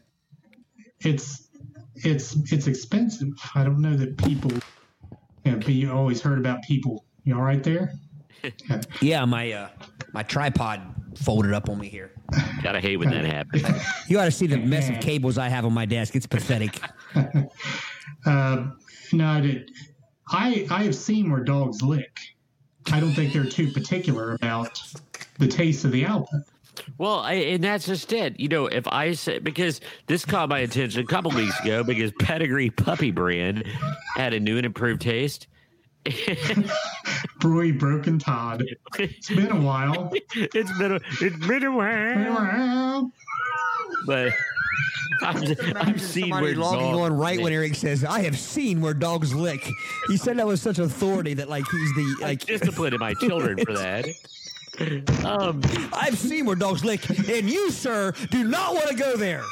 it's 1.02 1.50
it's 1.96 2.36
it's 2.52 2.66
expensive. 2.66 3.28
I 3.54 3.64
don't 3.64 3.82
know 3.82 3.96
that 3.98 4.18
people. 4.18 4.52
You, 5.46 5.52
know, 5.58 5.68
you 5.68 5.92
always 5.92 6.22
heard 6.22 6.40
about 6.40 6.64
people. 6.64 7.06
You 7.24 7.36
all 7.36 7.42
right 7.44 7.62
there? 7.64 7.94
Yeah, 9.02 9.26
my 9.26 9.52
uh, 9.52 9.70
my 10.14 10.24
tripod 10.24 10.82
folded 11.18 11.54
up 11.54 11.70
on 11.70 11.78
me 11.78 11.88
here. 11.90 12.12
gotta 12.64 12.80
hate 12.80 12.98
when 12.98 13.10
that 13.12 13.26
happens. 13.26 13.64
You 14.08 14.18
ought 14.20 14.26
to 14.26 14.32
see 14.32 14.48
the 14.48 14.58
mess 14.58 14.90
of 14.90 15.00
cables 15.02 15.38
I 15.38 15.50
have 15.50 15.66
on 15.66 15.74
my 15.74 15.86
desk. 15.86 16.16
It's 16.16 16.26
pathetic. 16.26 16.80
Uh, 18.26 18.72
no, 19.14 19.28
I 19.28 19.42
did. 19.42 19.72
I 20.32 20.68
I 20.70 20.84
have 20.84 20.96
seen 20.96 21.32
where 21.32 21.44
dogs 21.44 21.82
lick. 21.82 22.20
I 22.92 23.00
don't 23.00 23.14
think 23.14 23.34
they're 23.34 23.44
too 23.44 23.72
particular 23.72 24.34
about 24.34 24.82
the 25.38 25.48
taste 25.48 25.86
of 25.86 25.92
the 25.92 26.06
output. 26.06 26.42
Well, 26.98 27.20
I, 27.20 27.34
and 27.34 27.64
that's 27.64 27.86
just 27.86 28.12
it. 28.14 28.40
You 28.40 28.48
know, 28.48 28.68
if 28.68 28.88
I 28.88 29.14
say 29.14 29.40
because 29.40 29.82
this 30.08 30.26
caught 30.26 30.50
my 30.50 30.60
attention 30.60 31.02
a 31.02 31.06
couple 31.06 31.32
weeks 31.32 31.60
ago 31.60 31.84
because 31.84 32.12
Pedigree 32.20 32.70
Puppy 32.70 33.12
Brand 33.12 33.66
had 34.16 34.34
a 34.34 34.40
new 34.40 34.58
and 34.58 34.66
improved 34.66 35.02
taste. 35.02 35.48
Broy 37.40 37.78
Broken 37.78 38.20
Todd. 38.20 38.64
It's 38.98 39.30
been 39.30 39.52
a 39.52 39.60
while. 39.60 40.12
it's 40.36 40.78
been 40.78 40.94
a 40.94 41.00
it's 41.22 41.46
been 41.46 41.64
a 41.64 41.72
while, 41.72 43.12
but 44.06 44.34
I've, 45.22 45.76
I've 45.76 46.02
seen 46.02 46.30
where 46.30 46.56
logging 46.56 46.92
dogs 46.92 46.98
on 47.12 47.18
right 47.18 47.38
when 47.38 47.46
lick. 47.46 47.54
Eric 47.54 47.76
says, 47.76 48.04
"I 48.06 48.22
have 48.22 48.38
seen 48.38 48.82
where 48.82 48.94
dogs 48.94 49.34
lick." 49.34 49.68
He 50.08 50.18
said 50.18 50.38
that 50.38 50.48
with 50.48 50.60
such 50.60 50.80
authority 50.80 51.34
that 51.36 51.50
like 51.50 51.66
he's 51.70 51.96
the 51.96 52.16
I 52.22 52.26
like 52.28 52.46
disciplining 52.46 53.00
my 53.00 53.14
children 53.16 53.58
for 53.66 53.74
that. 53.74 54.08
Um, 55.26 55.62
I've 55.92 56.18
seen 56.18 56.46
where 56.46 56.56
dogs 56.56 56.86
lick, 56.86 57.10
and 57.10 57.50
you, 57.50 57.70
sir, 57.70 58.14
do 58.30 58.46
not 58.46 58.74
want 58.74 58.88
to 58.90 58.96
go 58.96 59.18
there. 59.18 59.44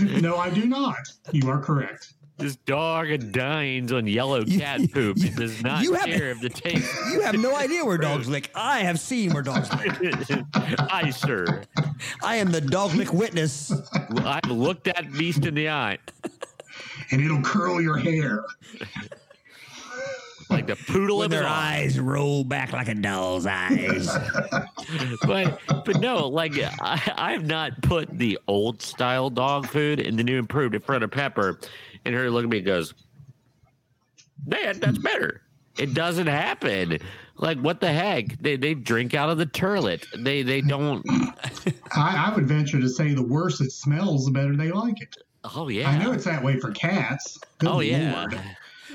No, 0.00 0.38
I 0.38 0.48
do 0.48 0.64
not. 0.64 0.96
You 1.32 1.50
are 1.50 1.58
correct. 1.58 2.14
This 2.36 2.56
dog 2.56 3.32
dines 3.32 3.92
on 3.92 4.06
yellow 4.06 4.44
cat 4.44 4.80
poop 4.92 5.16
and 5.18 5.36
does 5.36 5.62
not 5.62 5.82
you 5.82 5.94
have- 5.94 6.04
care 6.06 6.30
of 6.30 6.40
the 6.40 6.48
taste. 6.48 6.90
You 7.12 7.20
have 7.20 7.38
no 7.38 7.54
idea 7.54 7.84
where 7.84 7.98
dogs 7.98 8.28
lick. 8.28 8.50
I 8.54 8.80
have 8.80 8.98
seen 8.98 9.32
where 9.32 9.42
dogs 9.42 9.70
lick. 9.74 9.92
I, 10.54 11.10
sir, 11.10 11.62
I 12.22 12.36
am 12.36 12.50
the 12.50 12.60
dog 12.60 12.94
lick 12.94 13.12
witness. 13.12 13.72
I've 14.24 14.50
looked 14.50 14.84
that 14.84 15.12
beast 15.12 15.44
in 15.46 15.54
the 15.54 15.68
eye. 15.68 15.98
And 17.12 17.20
it'll 17.22 17.42
curl 17.42 17.80
your 17.80 17.96
hair. 17.98 18.42
like 20.50 20.66
the 20.66 20.74
poodle 20.76 21.18
When 21.18 21.26
of 21.26 21.30
their 21.30 21.40
their 21.40 21.48
eyes 21.48 22.00
roll 22.00 22.42
back 22.44 22.72
like 22.72 22.88
a 22.88 22.94
doll's 22.94 23.46
eyes. 23.46 24.08
But 25.26 25.58
but 25.86 26.00
no, 26.00 26.28
like 26.28 26.52
I, 26.58 27.00
I 27.16 27.32
have 27.32 27.46
not 27.46 27.80
put 27.82 28.10
the 28.10 28.38
old 28.46 28.82
style 28.82 29.30
dog 29.30 29.66
food 29.66 29.98
and 29.98 30.18
the 30.18 30.22
new 30.24 30.38
improved 30.38 30.74
in 30.74 30.82
front 30.82 31.02
of 31.04 31.10
Pepper, 31.10 31.58
and 32.04 32.14
her 32.14 32.30
look 32.30 32.44
at 32.44 32.50
me 32.50 32.58
and 32.58 32.66
goes, 32.66 32.94
Man, 34.46 34.78
that's 34.80 34.98
better." 34.98 35.42
It 35.78 35.92
doesn't 35.92 36.28
happen. 36.28 37.00
Like 37.36 37.58
what 37.58 37.80
the 37.80 37.92
heck? 37.92 38.38
They 38.40 38.56
they 38.56 38.74
drink 38.74 39.14
out 39.14 39.28
of 39.28 39.38
the 39.38 39.46
turlet. 39.46 40.04
They 40.22 40.42
they 40.42 40.60
don't. 40.60 41.04
I, 41.96 42.30
I 42.30 42.34
would 42.34 42.46
venture 42.46 42.80
to 42.80 42.88
say 42.88 43.12
the 43.12 43.22
worse 43.22 43.60
it 43.60 43.72
smells, 43.72 44.26
the 44.26 44.30
better 44.30 44.54
they 44.56 44.70
like 44.70 45.00
it. 45.02 45.16
Oh 45.42 45.68
yeah. 45.68 45.90
I 45.90 45.98
know 45.98 46.12
it's 46.12 46.24
that 46.24 46.42
way 46.42 46.60
for 46.60 46.70
cats. 46.70 47.38
Good 47.58 47.68
Oh 47.68 47.80
yeah. 47.80 48.26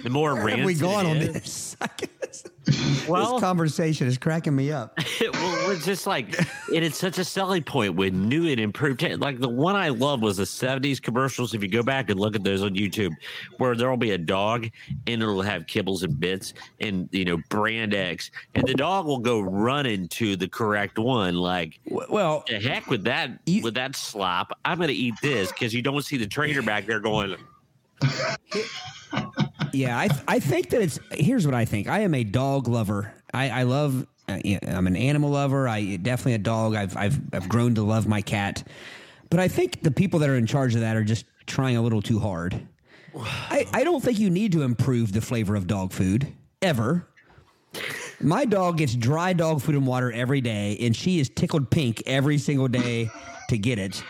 Lord. 0.03 0.05
The 0.05 0.09
more 0.09 0.34
Where 0.35 0.49
have 0.49 0.59
we 0.65 0.73
rancid 0.73 0.81
gone 0.81 1.05
on 1.05 1.17
is- 1.17 1.34
this? 1.34 1.77
I 1.81 1.88
guess. 1.97 2.43
Well, 3.07 3.34
this 3.34 3.41
conversation 3.41 4.05
is 4.05 4.19
cracking 4.19 4.55
me 4.55 4.71
up. 4.71 4.95
well, 5.21 5.71
it's 5.71 5.85
just 5.85 6.05
like, 6.05 6.38
and 6.38 6.85
it's 6.85 6.97
such 6.99 7.17
a 7.17 7.23
selling 7.23 7.63
point 7.63 7.95
with 7.95 8.13
new 8.13 8.47
and 8.47 8.59
improved. 8.59 8.99
ta- 8.99 9.15
Like 9.17 9.39
the 9.39 9.49
one 9.49 9.76
I 9.76 9.89
love 9.89 10.21
was 10.21 10.38
the 10.38 10.43
'70s 10.43 11.01
commercials. 11.01 11.55
If 11.55 11.63
you 11.63 11.67
go 11.69 11.81
back 11.81 12.11
and 12.11 12.19
look 12.19 12.35
at 12.35 12.43
those 12.43 12.61
on 12.61 12.76
YouTube, 12.76 13.11
where 13.57 13.76
there'll 13.76 13.97
be 13.97 14.11
a 14.11 14.17
dog 14.19 14.67
and 15.07 15.21
it'll 15.23 15.41
have 15.41 15.65
kibbles 15.65 16.03
and 16.03 16.19
bits 16.19 16.53
and 16.80 17.09
you 17.11 17.26
know 17.26 17.38
brand 17.49 17.95
X, 17.95 18.30
and 18.53 18.67
the 18.67 18.76
dog 18.76 19.07
will 19.07 19.19
go 19.19 19.39
running 19.39 20.07
to 20.09 20.35
the 20.35 20.47
correct 20.47 20.99
one. 20.99 21.34
Like 21.35 21.80
Well, 21.88 22.43
the 22.47 22.59
heck 22.59 22.88
with 22.88 23.03
that 23.05 23.39
You- 23.47 23.63
with 23.63 23.73
that 23.73 23.95
slop. 23.95 24.55
I'm 24.63 24.80
gonna 24.80 24.91
eat 24.91 25.15
this 25.23 25.51
because 25.51 25.73
you 25.73 25.81
don't 25.81 26.03
see 26.05 26.17
the 26.17 26.27
trainer 26.27 26.61
back 26.61 26.85
there 26.85 26.99
going. 26.99 27.35
yeah, 29.73 29.97
I 29.97 30.07
th- 30.07 30.21
I 30.27 30.39
think 30.39 30.69
that 30.69 30.81
it's 30.81 30.99
here's 31.11 31.45
what 31.45 31.55
I 31.55 31.65
think. 31.65 31.87
I 31.87 31.99
am 31.99 32.13
a 32.13 32.23
dog 32.23 32.67
lover. 32.67 33.13
I 33.33 33.49
I 33.49 33.63
love. 33.63 34.05
Uh, 34.27 34.39
I'm 34.67 34.87
an 34.87 34.95
animal 34.95 35.31
lover. 35.31 35.67
I 35.67 35.95
definitely 35.97 36.33
a 36.33 36.39
dog. 36.39 36.75
I've 36.75 36.95
I've 36.95 37.19
I've 37.33 37.49
grown 37.49 37.75
to 37.75 37.83
love 37.83 38.07
my 38.07 38.21
cat, 38.21 38.63
but 39.29 39.39
I 39.39 39.47
think 39.47 39.81
the 39.81 39.91
people 39.91 40.19
that 40.19 40.29
are 40.29 40.35
in 40.35 40.45
charge 40.45 40.75
of 40.75 40.81
that 40.81 40.95
are 40.95 41.03
just 41.03 41.25
trying 41.45 41.77
a 41.77 41.81
little 41.81 42.01
too 42.01 42.19
hard. 42.19 42.67
I 43.17 43.65
I 43.73 43.83
don't 43.83 44.01
think 44.03 44.19
you 44.19 44.29
need 44.29 44.51
to 44.53 44.63
improve 44.63 45.13
the 45.13 45.21
flavor 45.21 45.55
of 45.55 45.67
dog 45.67 45.93
food 45.93 46.27
ever. 46.61 47.07
My 48.21 48.45
dog 48.45 48.77
gets 48.77 48.95
dry 48.95 49.33
dog 49.33 49.61
food 49.61 49.75
and 49.75 49.87
water 49.87 50.11
every 50.11 50.41
day, 50.41 50.77
and 50.81 50.95
she 50.95 51.19
is 51.19 51.29
tickled 51.29 51.69
pink 51.69 52.03
every 52.05 52.37
single 52.37 52.67
day 52.67 53.09
to 53.47 53.57
get 53.57 53.79
it. 53.79 54.03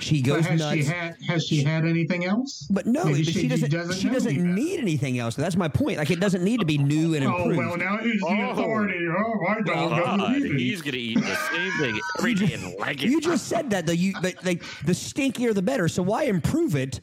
She 0.00 0.20
But 0.20 0.26
goes 0.28 0.46
has 0.46 0.58
nuts. 0.60 0.74
she 0.76 0.82
had 0.84 1.16
has 1.28 1.46
she 1.46 1.62
had 1.62 1.84
anything 1.84 2.24
else? 2.24 2.66
But 2.70 2.86
no, 2.86 3.04
Maybe 3.04 3.24
but 3.24 3.32
she, 3.34 3.46
doesn't. 3.48 3.94
she 3.94 4.08
doesn't 4.08 4.34
you 4.34 4.44
need 4.44 4.80
anything 4.80 5.18
else. 5.18 5.34
That's 5.36 5.56
my 5.56 5.68
point. 5.68 5.98
Like 5.98 6.10
it 6.10 6.18
doesn't 6.20 6.42
need 6.42 6.58
to 6.60 6.66
be 6.66 6.76
new 6.76 7.14
and 7.14 7.24
improved. 7.24 7.54
Oh 7.54 7.68
well, 7.68 7.76
now 7.76 7.98
he's 7.98 8.20
the 8.20 8.26
Oh. 8.26 8.50
authority. 8.50 9.06
Oh, 9.08 9.34
my 9.48 9.54
dog 9.62 9.64
God, 9.90 9.96
doesn't 9.98 10.20
uh, 10.20 10.28
need 10.32 10.44
it. 10.44 10.58
he's 10.60 10.82
gonna 10.82 10.96
eat 10.96 11.20
the 11.20 11.36
same 11.52 11.72
thing 11.78 12.00
every 12.18 12.34
day 12.34 12.52
and 12.54 12.74
like 12.80 13.02
it. 13.02 13.10
you 13.10 13.20
just 13.20 13.46
said 13.48 13.70
that 13.70 13.86
though. 13.86 13.92
You 13.92 14.12
but 14.20 14.34
like 14.44 14.62
the 14.84 14.92
stinkier 14.92 15.54
the 15.54 15.62
better. 15.62 15.86
So 15.88 16.02
why 16.02 16.24
improve 16.24 16.74
it? 16.74 17.00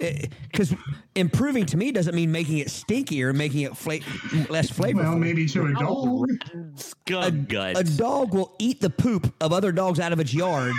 Eh, 0.00 0.26
because 0.50 0.74
improving 1.14 1.66
to 1.66 1.76
me 1.76 1.92
doesn't 1.92 2.14
mean 2.14 2.32
making 2.32 2.58
it 2.58 2.68
stinkier, 2.68 3.34
making 3.34 3.60
it 3.60 3.76
fla- 3.76 4.00
less 4.48 4.70
flavorful. 4.70 4.94
Well, 4.96 5.18
maybe 5.18 5.46
to 5.48 5.66
a 5.66 5.72
dog. 5.74 6.28
Skunk 6.76 7.48
guts. 7.50 7.78
a 7.78 7.84
dog 7.98 8.34
will 8.34 8.52
eat 8.58 8.80
the 8.80 8.90
poop 8.90 9.32
of 9.40 9.52
other 9.52 9.70
dogs 9.70 10.00
out 10.00 10.12
of 10.12 10.18
its 10.18 10.32
yard 10.34 10.72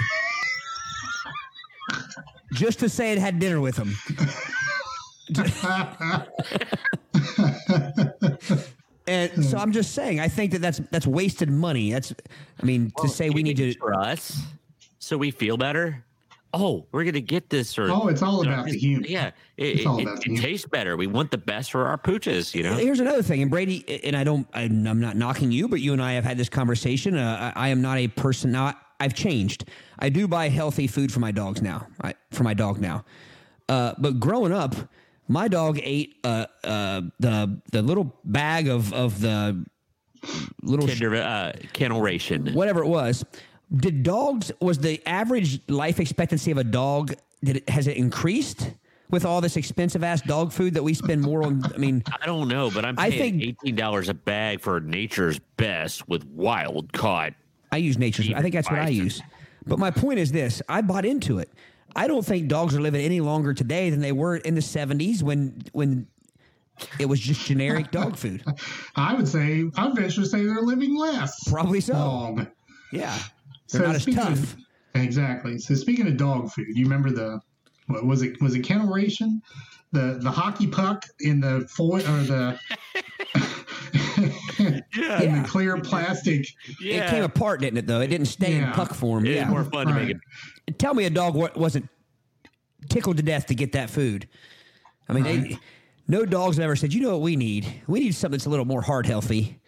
just 2.53 2.79
to 2.79 2.89
say 2.89 3.11
it 3.11 3.17
had 3.19 3.39
dinner 3.39 3.59
with 3.61 3.75
them. 3.75 3.95
And 9.05 9.43
so 9.43 9.57
I'm 9.57 9.73
just 9.73 9.93
saying, 9.93 10.21
I 10.21 10.29
think 10.29 10.53
that 10.53 10.59
that's 10.61 10.79
that's 10.89 11.05
wasted 11.05 11.49
money. 11.49 11.91
That's, 11.91 12.13
I 12.61 12.65
mean, 12.65 12.93
to 13.01 13.09
say 13.09 13.29
we 13.29 13.43
need 13.43 13.57
to. 13.57 13.73
for 13.73 13.93
us, 13.93 14.41
so 14.99 15.17
we 15.17 15.29
feel 15.29 15.57
better. 15.57 16.05
Oh, 16.53 16.85
we're 16.93 17.03
gonna 17.03 17.19
get 17.19 17.49
this, 17.49 17.77
or 17.77 17.89
Oh, 17.91 18.07
it's 18.07 18.21
all 18.21 18.41
about 18.47 18.65
the 18.65 18.77
human. 18.77 19.09
yeah, 19.09 19.31
it, 19.57 19.79
It's 19.79 19.85
all 19.85 19.99
it- 19.99 20.07
it 20.25 20.39
tastes 20.39 20.67
better. 20.67 20.95
We 20.95 21.07
want 21.07 21.31
the 21.31 21.37
best 21.37 21.71
for 21.71 21.85
our 21.85 21.97
pooches, 21.97 22.53
you 22.53 22.63
know. 22.63 22.75
Here's 22.75 22.99
another 23.01 23.23
thing, 23.23 23.41
and 23.41 23.51
Brady, 23.51 23.83
and 24.05 24.15
I 24.15 24.23
don't, 24.23 24.47
I'm 24.53 24.87
I'm 24.87 25.01
not 25.01 25.17
knocking 25.17 25.51
you, 25.51 25.67
but 25.67 25.81
you 25.81 25.91
and 25.91 26.01
I 26.01 26.13
have 26.13 26.23
had 26.23 26.37
this 26.37 26.49
conversation. 26.49 27.17
Uh, 27.17 27.51
I, 27.55 27.65
I 27.65 27.69
am 27.69 27.81
not 27.81 27.97
a 27.97 28.07
person 28.07 28.51
now. 28.53 28.73
I've 29.03 29.13
changed. 29.13 29.65
I 29.99 30.09
do 30.09 30.27
buy 30.27 30.47
healthy 30.49 30.87
food 30.87 31.11
for 31.11 31.19
my 31.19 31.31
dogs 31.31 31.61
now. 31.61 31.87
I, 32.01 32.13
for 32.31 32.43
my 32.43 32.53
dog 32.53 32.79
now, 32.79 33.03
uh, 33.67 33.93
but 33.97 34.19
growing 34.19 34.53
up, 34.53 34.75
my 35.27 35.47
dog 35.49 35.79
ate 35.83 36.15
uh, 36.23 36.45
uh, 36.63 37.01
the 37.19 37.59
the 37.71 37.81
little 37.81 38.13
bag 38.23 38.67
of 38.69 38.93
of 38.93 39.19
the 39.19 39.65
little 40.61 40.87
Kinder, 40.87 41.15
uh, 41.15 41.51
Ken-L 41.73 41.99
Ration. 42.01 42.53
whatever 42.53 42.81
it 42.81 42.87
was. 42.87 43.25
Did 43.75 44.03
dogs 44.03 44.51
was 44.61 44.77
the 44.77 45.01
average 45.05 45.59
life 45.67 45.99
expectancy 45.99 46.51
of 46.51 46.57
a 46.57 46.63
dog? 46.63 47.13
Did 47.43 47.57
it, 47.57 47.69
has 47.69 47.87
it 47.87 47.97
increased 47.97 48.71
with 49.09 49.25
all 49.25 49.41
this 49.41 49.57
expensive 49.57 50.03
ass 50.03 50.21
dog 50.21 50.51
food 50.53 50.75
that 50.75 50.83
we 50.83 50.93
spend 50.93 51.21
more 51.21 51.43
on? 51.43 51.61
I 51.73 51.77
mean. 51.77 52.03
I 52.21 52.25
don't 52.25 52.47
know, 52.47 52.69
but 52.71 52.85
I'm 52.85 52.95
I 52.97 53.09
think- 53.11 53.41
eighteen 53.43 53.75
dollars 53.75 54.07
a 54.09 54.13
bag 54.13 54.61
for 54.61 54.79
Nature's 54.79 55.39
Best 55.57 56.07
with 56.07 56.23
wild 56.25 56.93
caught. 56.93 57.33
I 57.73 57.77
use 57.77 57.97
nature's. 57.97 58.31
I 58.31 58.41
think 58.43 58.53
that's 58.53 58.69
what 58.69 58.79
I 58.79 58.89
use. 58.89 59.19
But 59.65 59.79
my 59.79 59.89
point 59.89 60.19
is 60.19 60.31
this: 60.31 60.61
I 60.69 60.81
bought 60.81 61.05
into 61.05 61.39
it. 61.39 61.49
I 61.95 62.07
don't 62.07 62.23
think 62.23 62.47
dogs 62.47 62.75
are 62.75 62.81
living 62.81 63.01
any 63.03 63.19
longer 63.19 63.53
today 63.53 63.89
than 63.89 63.99
they 63.99 64.11
were 64.11 64.37
in 64.37 64.53
the 64.53 64.61
'70s 64.61 65.23
when 65.23 65.59
when 65.71 66.05
it 66.99 67.07
was 67.07 67.19
just 67.19 67.45
generic 67.47 67.89
dog 67.91 68.15
food. 68.15 68.43
I 68.95 69.15
would 69.15 69.27
say 69.27 69.63
I'd 69.75 69.95
venture 69.95 70.21
to 70.21 70.27
say 70.27 70.43
they're 70.43 70.61
living 70.61 70.95
less 70.95 71.49
Probably 71.49 71.81
so. 71.81 71.93
long. 71.93 72.47
Yeah, 72.91 73.17
they're 73.71 73.87
not 73.87 73.95
as 73.95 74.05
tough. 74.05 74.31
Of, 74.33 74.57
exactly. 74.93 75.57
So 75.57 75.73
speaking 75.73 76.05
of 76.07 76.17
dog 76.17 76.51
food, 76.51 76.67
you 76.69 76.83
remember 76.85 77.09
the 77.09 77.39
what 77.87 78.05
was 78.05 78.21
it? 78.21 78.39
Was 78.39 78.53
it 78.53 78.59
Ken-L 78.59 78.93
Ration? 78.93 79.41
The 79.93 80.19
the 80.21 80.31
hockey 80.31 80.67
puck 80.67 81.05
in 81.21 81.39
the 81.39 81.67
foil 81.69 82.01
or 82.01 82.23
the 82.23 82.59
in 84.67 84.83
Yeah. 84.95 85.41
the 85.41 85.47
clear 85.47 85.77
plastic. 85.77 86.47
Yeah, 86.81 87.05
It 87.05 87.09
came 87.09 87.23
apart, 87.23 87.61
didn't 87.61 87.77
it? 87.79 87.87
Though 87.87 88.01
it 88.01 88.07
didn't 88.07 88.27
stay 88.27 88.53
in 88.53 88.61
Yeah. 88.63 88.71
puck 88.73 88.93
form. 88.93 89.25
It's 89.25 89.35
Yeah. 89.35 89.49
more 89.49 89.63
fun 89.63 89.87
to 89.87 89.93
make 89.93 90.09
it. 90.09 90.77
Tell 90.79 90.93
me 90.93 91.05
a 91.05 91.09
dog 91.09 91.35
wasn't 91.55 91.87
tickled 92.89 93.17
to 93.17 93.23
death 93.23 93.47
to 93.47 93.55
get 93.55 93.71
that 93.73 93.89
food. 93.89 94.27
I 95.09 95.13
mean, 95.13 95.23
they, 95.23 95.57
no 96.07 96.25
dogs 96.25 96.59
ever 96.59 96.75
said, 96.75 96.93
"You 96.93 97.01
know 97.01 97.11
what 97.11 97.21
we 97.21 97.35
need? 97.35 97.65
We 97.87 97.99
need 97.99 98.15
something 98.15 98.37
that's 98.37 98.45
a 98.45 98.49
little 98.49 98.65
more 98.65 98.81
heart 98.81 99.05
healthy." 99.05 99.59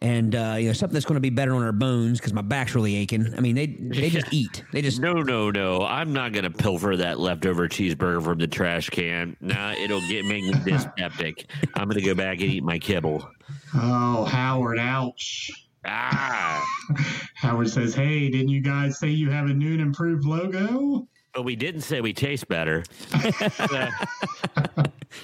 And 0.00 0.32
uh, 0.36 0.54
you 0.60 0.68
know 0.68 0.72
something 0.74 0.94
that's 0.94 1.04
going 1.06 1.16
to 1.16 1.20
be 1.20 1.30
better 1.30 1.52
on 1.56 1.62
our 1.64 1.72
bones 1.72 2.20
because 2.20 2.32
my 2.32 2.40
back's 2.42 2.72
really 2.76 2.94
aching. 2.94 3.34
I 3.36 3.40
mean, 3.40 3.56
they 3.56 3.66
they 3.66 4.08
just 4.10 4.26
eat. 4.32 4.62
They 4.72 4.80
just 4.80 5.00
No, 5.00 5.22
no, 5.22 5.50
no. 5.50 5.82
I'm 5.82 6.12
not 6.12 6.32
gonna 6.32 6.50
pilfer 6.52 6.96
that 6.98 7.18
leftover 7.18 7.66
cheeseburger 7.68 8.22
from 8.22 8.38
the 8.38 8.46
trash 8.46 8.88
can. 8.90 9.36
Nah, 9.40 9.72
it'll 9.72 10.00
get 10.08 10.24
make 10.24 10.44
me 10.44 10.52
dyspeptic. 10.64 11.46
I'm 11.74 11.88
gonna 11.88 12.00
go 12.00 12.14
back 12.14 12.34
and 12.40 12.44
eat 12.48 12.62
my 12.62 12.78
kibble. 12.78 13.28
Oh, 13.74 14.24
Howard! 14.24 14.78
Ouch. 14.78 15.50
Ah, 15.86 16.64
Howard 17.34 17.68
says, 17.70 17.94
"Hey, 17.94 18.28
didn't 18.28 18.48
you 18.48 18.60
guys 18.60 18.98
say 18.98 19.08
you 19.08 19.30
have 19.30 19.46
a 19.46 19.54
new 19.54 19.72
and 19.72 19.80
improved 19.80 20.24
logo?" 20.24 21.06
but 21.34 21.42
we 21.44 21.54
didn't 21.54 21.82
say 21.82 22.00
we 22.00 22.12
taste 22.12 22.48
better. 22.48 22.82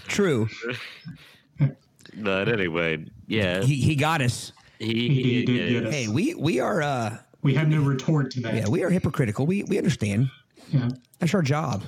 true. 0.06 0.48
but 2.18 2.48
anyway, 2.48 3.04
yeah, 3.26 3.62
He 3.62 3.76
he 3.76 3.96
got 3.96 4.20
us. 4.22 4.52
he, 4.78 5.08
He 5.08 5.44
did 5.44 5.68
get 5.70 5.86
us. 5.86 5.94
Hey, 5.94 6.08
we 6.08 6.34
we 6.34 6.60
are 6.60 6.82
uh 6.82 7.18
we 7.42 7.54
have 7.54 7.68
no 7.68 7.82
retort 7.82 8.30
to 8.32 8.40
that. 8.42 8.54
Yeah, 8.54 8.68
we 8.68 8.82
are 8.84 8.90
hypocritical. 8.90 9.46
We 9.46 9.64
we 9.64 9.78
understand. 9.78 10.28
Yeah, 10.68 10.88
That's 11.18 11.34
our 11.34 11.42
job. 11.42 11.82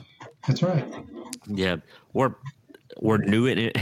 that's 0.47 0.63
right. 0.63 0.85
Yeah, 1.49 1.77
We're, 2.13 2.35
we're 3.01 3.19
new 3.19 3.47
in 3.47 3.59
it 3.59 3.77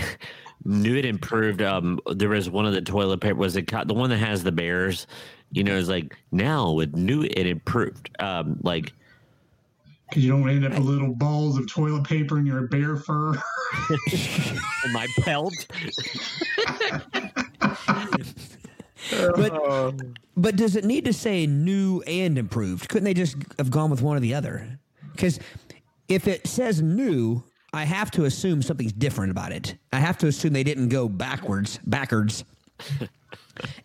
new 0.64 0.96
it 0.96 1.04
improved. 1.04 1.62
Um, 1.62 2.00
there 2.12 2.28
was 2.28 2.50
one 2.50 2.66
of 2.66 2.72
the 2.72 2.82
toilet 2.82 3.20
paper 3.20 3.36
was 3.36 3.56
it 3.56 3.66
the 3.66 3.94
one 3.94 4.10
that 4.10 4.18
has 4.18 4.42
the 4.42 4.52
bears. 4.52 5.06
You 5.50 5.62
know, 5.62 5.76
is 5.76 5.88
like 5.88 6.16
now 6.32 6.72
with 6.72 6.94
new 6.96 7.22
it 7.22 7.46
improved. 7.46 8.10
Um, 8.18 8.58
like 8.62 8.92
Because 10.08 10.24
you 10.24 10.32
don't 10.32 10.48
end 10.48 10.64
up 10.64 10.72
with 10.72 10.80
little 10.80 11.14
balls 11.14 11.58
of 11.58 11.70
toilet 11.70 12.04
paper 12.04 12.38
in 12.38 12.46
your 12.46 12.66
bear 12.66 12.96
fur. 12.96 13.34
my 14.92 15.06
pelt. 15.20 15.54
But 19.10 19.92
but 20.36 20.56
does 20.56 20.76
it 20.76 20.84
need 20.84 21.04
to 21.04 21.12
say 21.12 21.46
new 21.46 22.00
and 22.06 22.38
improved? 22.38 22.88
Couldn't 22.88 23.04
they 23.04 23.14
just 23.14 23.36
have 23.58 23.70
gone 23.70 23.90
with 23.90 24.02
one 24.02 24.16
or 24.16 24.20
the 24.20 24.34
other? 24.34 24.78
Because 25.12 25.38
if 26.08 26.26
it 26.26 26.46
says 26.46 26.82
new, 26.82 27.44
I 27.74 27.84
have 27.84 28.10
to 28.12 28.24
assume 28.24 28.62
something's 28.62 28.92
different 28.92 29.30
about 29.32 29.50
it. 29.52 29.76
I 29.92 29.98
have 29.98 30.16
to 30.18 30.28
assume 30.28 30.52
they 30.52 30.62
didn't 30.62 30.88
go 30.88 31.08
backwards, 31.08 31.78
backwards. 31.84 32.44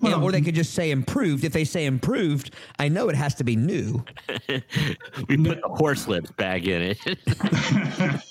Yeah, 0.01 0.19
or 0.19 0.31
they 0.31 0.41
could 0.41 0.55
just 0.55 0.73
say 0.73 0.89
improved. 0.89 1.43
If 1.43 1.53
they 1.53 1.63
say 1.63 1.85
improved, 1.85 2.55
I 2.79 2.89
know 2.89 3.07
it 3.07 3.15
has 3.15 3.35
to 3.35 3.43
be 3.43 3.55
new. 3.55 4.03
We 4.49 5.37
put 5.37 5.61
the 5.61 5.67
horse 5.67 6.07
lips 6.07 6.31
back 6.31 6.63
in 6.65 6.95
it. 6.97 8.23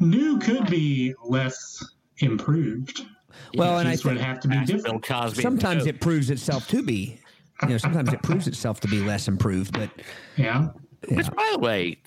New 0.00 0.38
could 0.40 0.68
be 0.68 1.14
less 1.24 1.84
improved. 2.18 3.06
Well, 3.54 3.76
It 3.76 3.80
and 3.82 3.88
I 3.88 3.92
just 3.92 4.04
would 4.04 4.16
have 4.16 4.40
to 4.40 4.48
be 4.48 4.64
different. 4.64 5.04
Cosby. 5.04 5.40
sometimes 5.42 5.86
it 5.86 6.00
proves 6.00 6.30
itself 6.30 6.66
to 6.68 6.82
be. 6.82 7.20
You 7.62 7.68
know, 7.68 7.78
sometimes 7.78 8.12
it 8.12 8.20
proves 8.22 8.48
itself 8.48 8.80
to 8.80 8.88
be 8.88 9.00
less 9.00 9.28
improved, 9.28 9.72
but 9.74 9.90
Yeah. 10.36 10.70
Which, 11.10 11.30
by 11.30 11.48
the 11.52 11.58
way, 11.58 11.98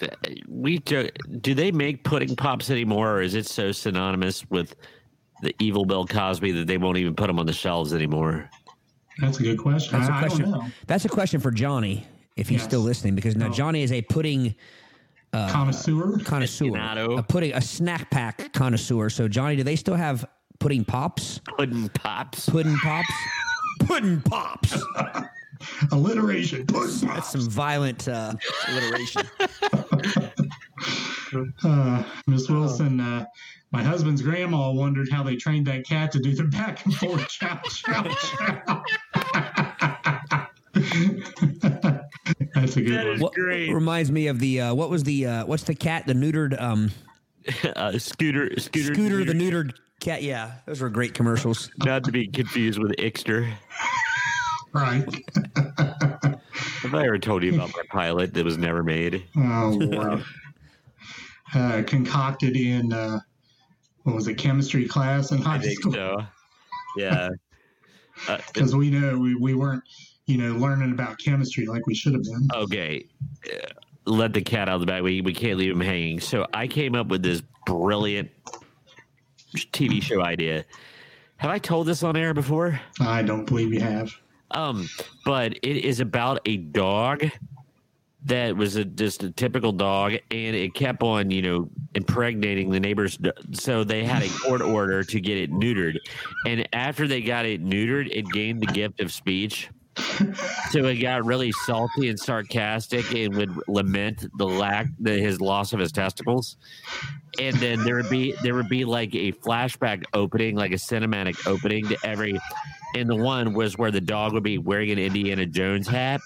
we 0.47 0.79
do, 0.79 1.09
do 1.41 1.53
they 1.53 1.71
make 1.71 2.03
pudding 2.03 2.35
pops 2.35 2.69
anymore, 2.69 3.15
or 3.17 3.21
is 3.21 3.35
it 3.35 3.45
so 3.45 3.71
synonymous 3.71 4.49
with 4.49 4.75
the 5.41 5.55
evil 5.59 5.85
Bill 5.85 6.05
Cosby 6.05 6.51
that 6.53 6.67
they 6.67 6.77
won't 6.77 6.97
even 6.97 7.15
put 7.15 7.27
them 7.27 7.39
on 7.39 7.45
the 7.45 7.53
shelves 7.53 7.93
anymore? 7.93 8.49
That's 9.19 9.39
a 9.39 9.43
good 9.43 9.57
question. 9.59 9.97
That's 9.99 10.09
a 10.09 10.13
I, 10.13 10.17
I 10.17 10.19
don't 10.21 10.29
question. 10.29 10.51
know. 10.51 10.65
That's 10.87 11.05
a 11.05 11.09
question 11.09 11.39
for 11.39 11.51
Johnny 11.51 12.05
if 12.35 12.47
he's 12.49 12.59
Yes. 12.59 12.65
still 12.65 12.81
listening, 12.81 13.15
because 13.15 13.35
now 13.35 13.47
Oh. 13.47 13.51
Johnny 13.53 13.83
is 13.83 13.91
a 13.91 14.01
pudding 14.01 14.55
uh, 15.33 15.49
Connoisseur? 15.51 16.17
connoisseur, 16.25 16.65
Aficionado. 16.65 17.19
a 17.19 17.23
pudding, 17.23 17.53
a 17.53 17.61
snack 17.61 18.09
pack 18.09 18.51
connoisseur. 18.53 19.09
So 19.09 19.27
Johnny, 19.27 19.55
do 19.57 19.63
they 19.63 19.75
still 19.75 19.95
have 19.95 20.25
pudding 20.59 20.83
pops? 20.83 21.39
Pudding 21.57 21.87
pops. 21.89 22.49
Pudding 22.49 22.75
pops? 22.77 23.13
pudding 23.81 24.21
pops. 24.21 24.81
Alliteration. 25.91 26.65
Pudding 26.65 27.07
That's 27.07 27.31
some 27.31 27.49
violent 27.49 28.07
uh, 28.07 28.33
alliteration. 28.67 29.23
Uh, 31.63 32.03
Miss 32.25 32.49
Wilson, 32.49 32.99
uh, 32.99 33.23
my 33.71 33.83
husband's 33.83 34.21
grandma 34.21 34.71
wondered 34.71 35.07
how 35.11 35.21
they 35.21 35.35
trained 35.35 35.67
that 35.67 35.85
cat 35.85 36.11
to 36.13 36.19
do 36.19 36.33
the 36.33 36.45
back 36.45 36.83
and 36.85 36.95
forth 36.95 37.27
chow 37.29 37.59
chow 37.69 38.03
chow. 38.03 38.83
That's 42.55 42.77
a 42.77 42.81
good 42.81 43.07
one. 43.07 43.19
What 43.19 43.33
Great. 43.33 43.71
reminds 43.71 44.11
me 44.11 44.25
of 44.25 44.39
the 44.39 44.61
uh, 44.61 44.73
what 44.73 44.89
was 44.89 45.03
the 45.03 45.27
uh, 45.27 45.45
what's 45.45 45.63
the 45.63 45.75
cat 45.75 46.07
the 46.07 46.13
neutered 46.13 46.59
um, 46.59 46.89
Uh, 47.75 47.97
scooter, 47.99 48.59
scooter, 48.59 48.93
Scooter 48.93 49.23
the 49.23 49.33
neutered 49.33 49.73
cat? 49.99 50.23
Yeah, 50.23 50.53
those 50.65 50.81
were 50.81 50.89
great 50.89 51.13
commercials. 51.13 51.69
Not 51.85 52.03
to 52.05 52.11
be 52.11 52.27
confused 52.27 52.79
with 52.79 52.91
Ixter. 52.93 53.51
Right. 54.73 55.03
Have 55.77 56.93
I 56.95 57.05
ever 57.05 57.17
told 57.19 57.43
you 57.43 57.55
about 57.55 57.71
my 57.75 57.83
pilot 57.89 58.33
that 58.33 58.45
was 58.45 58.57
never 58.57 58.83
made? 58.83 59.23
Oh, 59.37 59.77
Lord. 59.79 60.23
Uh, 61.55 61.81
concocted 61.87 62.55
in, 62.55 62.93
uh, 62.93 63.19
what 64.03 64.15
was 64.15 64.27
it, 64.27 64.35
chemistry 64.35 64.87
class 64.87 65.31
in 65.31 65.39
high 65.39 65.55
I 65.55 65.59
think 65.59 65.79
school? 65.79 65.93
so. 65.93 66.17
Yeah. 66.95 67.29
Uh, 68.27 68.37
Because 68.53 68.75
we 68.75 68.91
know 68.91 69.17
we, 69.17 69.33
we 69.33 69.55
weren't, 69.55 69.81
you 70.27 70.37
know, 70.37 70.51
learning 70.57 70.91
about 70.91 71.17
chemistry 71.17 71.65
like 71.65 71.87
we 71.87 71.95
should 71.95 72.13
have 72.13 72.21
been. 72.21 72.47
okay. 72.53 73.07
Uh, 73.51 73.65
Let 74.05 74.33
the 74.33 74.41
cat 74.41 74.67
out 74.69 74.75
of 74.75 74.81
the 74.81 74.85
bag. 74.87 75.01
We, 75.01 75.21
we 75.21 75.33
can't 75.33 75.57
leave 75.57 75.71
him 75.71 75.79
hanging. 75.79 76.19
So 76.19 76.45
I 76.53 76.67
came 76.67 76.93
up 76.95 77.07
with 77.07 77.23
this 77.23 77.41
brilliant 77.65 78.29
TV 79.55 80.03
show 80.03 80.21
idea. 80.21 80.65
Have 81.37 81.49
I 81.49 81.57
told 81.59 81.87
this 81.87 82.03
on 82.03 82.15
air 82.15 82.33
before? 82.35 82.79
I 82.99 83.23
don't 83.23 83.45
believe 83.45 83.73
you 83.73 83.79
have. 83.79 84.11
Um, 84.51 84.89
but 85.25 85.53
it 85.61 85.85
is 85.85 85.99
about 85.99 86.41
a 86.45 86.57
dog 86.57 87.25
that 88.25 88.55
was 88.55 88.75
a, 88.75 88.83
just 88.83 89.23
a 89.23 89.31
typical 89.31 89.71
dog, 89.71 90.13
and 90.13 90.55
it 90.55 90.73
kept 90.73 91.03
on, 91.03 91.31
you 91.31 91.41
know, 91.41 91.69
impregnating 91.95 92.69
the 92.69 92.79
neighbors. 92.79 93.17
So 93.53 93.83
they 93.83 94.03
had 94.03 94.23
a 94.23 94.29
court 94.29 94.61
order 94.61 95.03
to 95.03 95.21
get 95.21 95.37
it 95.37 95.51
neutered, 95.51 95.97
and 96.45 96.67
after 96.73 97.07
they 97.07 97.21
got 97.21 97.45
it 97.45 97.63
neutered, 97.63 98.09
it 98.11 98.25
gained 98.29 98.61
the 98.61 98.67
gift 98.67 98.99
of 98.99 99.11
speech. 99.11 99.69
So 100.69 100.85
it 100.85 100.97
got 100.97 101.25
really 101.25 101.51
salty 101.51 102.09
and 102.09 102.19
sarcastic, 102.19 103.13
and 103.13 103.35
would 103.35 103.51
lament 103.67 104.25
the 104.37 104.45
lack, 104.45 104.87
the, 104.99 105.11
his 105.11 105.41
loss 105.41 105.73
of 105.73 105.79
his 105.79 105.91
testicles. 105.91 106.57
And 107.39 107.55
then 107.57 107.83
there 107.83 107.95
would 107.95 108.09
be 108.09 108.33
there 108.43 108.55
would 108.55 108.69
be 108.69 108.85
like 108.85 109.13
a 109.15 109.31
flashback 109.33 110.03
opening, 110.13 110.55
like 110.55 110.71
a 110.71 110.75
cinematic 110.75 111.47
opening 111.47 111.87
to 111.87 111.97
every 112.03 112.39
and 112.95 113.09
the 113.09 113.15
one 113.15 113.53
was 113.53 113.77
where 113.77 113.91
the 113.91 114.01
dog 114.01 114.33
would 114.33 114.43
be 114.43 114.57
wearing 114.57 114.91
an 114.91 114.99
Indiana 114.99 115.45
Jones 115.45 115.87
hat 115.87 116.21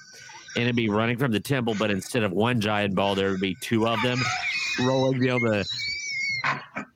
and 0.56 0.64
it'd 0.64 0.76
be 0.76 0.90
running 0.90 1.18
from 1.18 1.32
the 1.32 1.40
temple, 1.40 1.76
but 1.80 1.90
instead 1.92 2.24
of 2.24 2.32
one 2.32 2.62
giant 2.62 2.94
ball, 2.96 3.16
there 3.16 3.32
would 3.32 3.42
be 3.42 3.56
two 3.62 3.88
of 3.88 4.00
them 4.04 4.20
rolling 4.82 5.20
down 5.20 5.40
the 5.42 5.66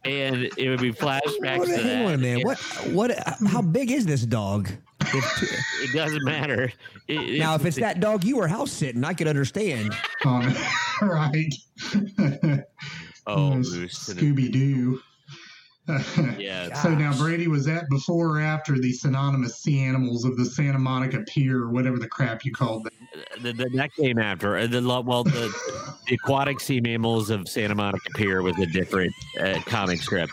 and 0.03 0.43
it 0.57 0.69
would 0.69 0.81
be 0.81 0.91
flashbacks 0.91 1.59
What, 1.59 1.67
to 1.69 1.77
hang 1.77 2.05
on 2.05 2.13
a 2.13 2.17
that. 2.17 2.21
minute. 2.21 2.41
It, 2.41 2.45
What 2.45 2.57
what? 2.91 3.47
How 3.47 3.61
big 3.61 3.91
is 3.91 4.05
this 4.05 4.21
dog? 4.25 4.69
It 5.01 5.93
doesn't 5.93 6.23
matter. 6.25 6.71
It- 7.07 7.39
now, 7.39 7.55
if 7.55 7.65
it's 7.65 7.77
that 7.77 7.99
dog 7.99 8.23
you 8.25 8.37
were 8.37 8.47
house 8.47 8.71
sitting, 8.71 9.03
I 9.05 9.13
could 9.13 9.27
understand. 9.27 9.93
Um, 10.25 10.53
right. 11.01 11.53
oh, 13.27 13.53
Scooby 13.61 14.51
Doo. 14.51 14.99
Yeah, 16.37 16.73
So 16.81 16.93
now, 16.93 17.17
Brady, 17.17 17.47
was 17.47 17.65
that 17.65 17.89
before 17.89 18.37
or 18.37 18.41
after 18.41 18.77
the 18.77 18.91
synonymous 18.91 19.57
sea 19.57 19.79
animals 19.79 20.25
of 20.25 20.35
the 20.35 20.45
Santa 20.45 20.79
Monica 20.79 21.21
Pier, 21.21 21.63
or 21.63 21.69
whatever 21.69 21.97
the 21.97 22.09
crap 22.09 22.43
you 22.43 22.51
called 22.51 22.83
them? 22.83 22.93
the, 23.41 23.53
the, 23.53 23.69
that 23.75 23.93
came 23.93 24.19
after. 24.19 24.57
Uh, 24.57 24.67
The 24.67 24.81
well, 24.81 25.23
the, 25.23 25.53
the 26.07 26.15
aquatic 26.15 26.59
sea 26.59 26.81
mammals 26.81 27.29
of 27.29 27.47
Santa 27.47 27.75
Monica 27.75 28.09
Pier 28.15 28.41
was 28.41 28.57
a 28.59 28.65
different 28.65 29.13
uh, 29.39 29.61
comic 29.65 30.01
strip. 30.01 30.29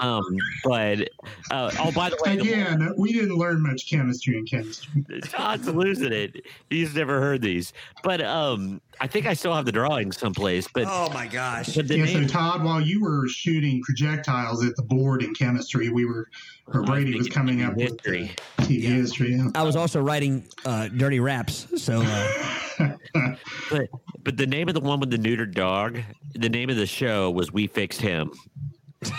Um, 0.00 0.24
but 0.64 1.08
uh, 1.50 1.70
oh, 1.78 1.92
by 1.92 2.10
the 2.10 2.16
way, 2.24 2.36
the- 2.36 2.42
Again, 2.42 2.94
we 2.96 3.12
didn't 3.12 3.36
learn 3.36 3.62
much 3.62 3.88
chemistry 3.88 4.36
in 4.38 4.46
chemistry. 4.46 5.04
Todd's 5.24 5.68
losing 5.68 6.12
it. 6.12 6.44
He's 6.70 6.94
never 6.94 7.20
heard 7.20 7.42
these, 7.42 7.72
but 8.02 8.20
um, 8.22 8.80
I 9.00 9.06
think 9.06 9.26
I 9.26 9.34
still 9.34 9.54
have 9.54 9.64
the 9.64 9.72
drawings 9.72 10.16
someplace. 10.18 10.66
But 10.72 10.84
Oh 10.88 11.10
my 11.12 11.26
gosh! 11.26 11.74
but 11.74 11.88
the 11.88 11.98
Yeah, 11.98 12.06
so 12.06 12.26
Todd, 12.26 12.64
while 12.64 12.80
you 12.80 13.00
were 13.02 13.28
shooting 13.28 13.82
projectiles 13.82 14.64
at 14.64 14.74
the 14.76 14.82
board 14.82 15.22
in 15.22 15.34
chemistry, 15.34 15.88
we 15.90 16.04
were, 16.04 16.28
or 16.68 16.82
Brady 16.82 17.16
was 17.16 17.28
coming 17.28 17.62
up 17.62 17.74
history. 17.78 18.32
with 18.58 18.68
TV 18.68 18.82
history. 18.82 19.34
Yeah. 19.34 19.48
I 19.54 19.62
was 19.62 19.76
also 19.76 20.00
writing 20.00 20.44
uh, 20.64 20.88
dirty 20.88 21.20
raps, 21.20 21.66
so 21.82 22.02
uh, 22.04 22.92
but 23.70 23.88
but 24.22 24.36
the 24.36 24.46
name 24.46 24.68
of 24.68 24.74
the 24.74 24.80
one 24.80 25.00
with 25.00 25.10
the 25.10 25.18
neutered 25.18 25.54
dog, 25.54 25.98
the 26.34 26.48
name 26.48 26.70
of 26.70 26.76
the 26.76 26.86
show 26.86 27.30
was 27.30 27.52
We 27.52 27.66
Fixed 27.66 28.00
Him. 28.00 28.32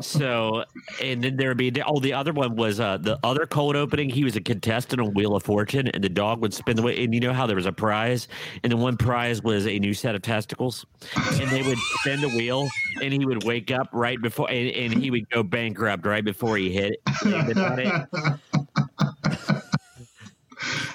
so 0.00 0.64
and 1.02 1.22
then 1.22 1.36
there 1.36 1.48
would 1.48 1.56
be 1.56 1.72
oh 1.86 1.98
the 2.00 2.12
other 2.12 2.32
one 2.32 2.54
was 2.54 2.78
uh 2.78 2.96
the 2.98 3.18
other 3.24 3.46
cold 3.46 3.76
opening 3.76 4.08
he 4.08 4.24
was 4.24 4.36
a 4.36 4.40
contestant 4.40 5.00
on 5.00 5.12
wheel 5.14 5.34
of 5.34 5.42
fortune 5.42 5.88
and 5.88 6.04
the 6.04 6.08
dog 6.08 6.40
would 6.40 6.54
spin 6.54 6.76
the 6.76 6.82
way 6.82 7.02
and 7.02 7.12
you 7.14 7.20
know 7.20 7.32
how 7.32 7.46
there 7.46 7.56
was 7.56 7.66
a 7.66 7.72
prize 7.72 8.28
and 8.62 8.72
the 8.72 8.76
one 8.76 8.96
prize 8.96 9.42
was 9.42 9.66
a 9.66 9.78
new 9.78 9.94
set 9.94 10.14
of 10.14 10.22
testicles 10.22 10.86
and 11.16 11.50
they 11.50 11.62
would 11.62 11.78
spin 12.00 12.20
the 12.20 12.28
wheel 12.28 12.68
and 13.02 13.12
he 13.12 13.24
would 13.24 13.44
wake 13.44 13.70
up 13.70 13.88
right 13.92 14.20
before 14.22 14.50
and, 14.50 14.70
and 14.70 15.02
he 15.02 15.10
would 15.10 15.28
go 15.30 15.42
bankrupt 15.42 16.06
right 16.06 16.24
before 16.24 16.56
he 16.56 16.70
hit 16.70 16.90
it, 16.90 17.00
landed 17.24 17.58
on 17.58 17.78
it. 17.78 17.86
Uh, 17.86 18.36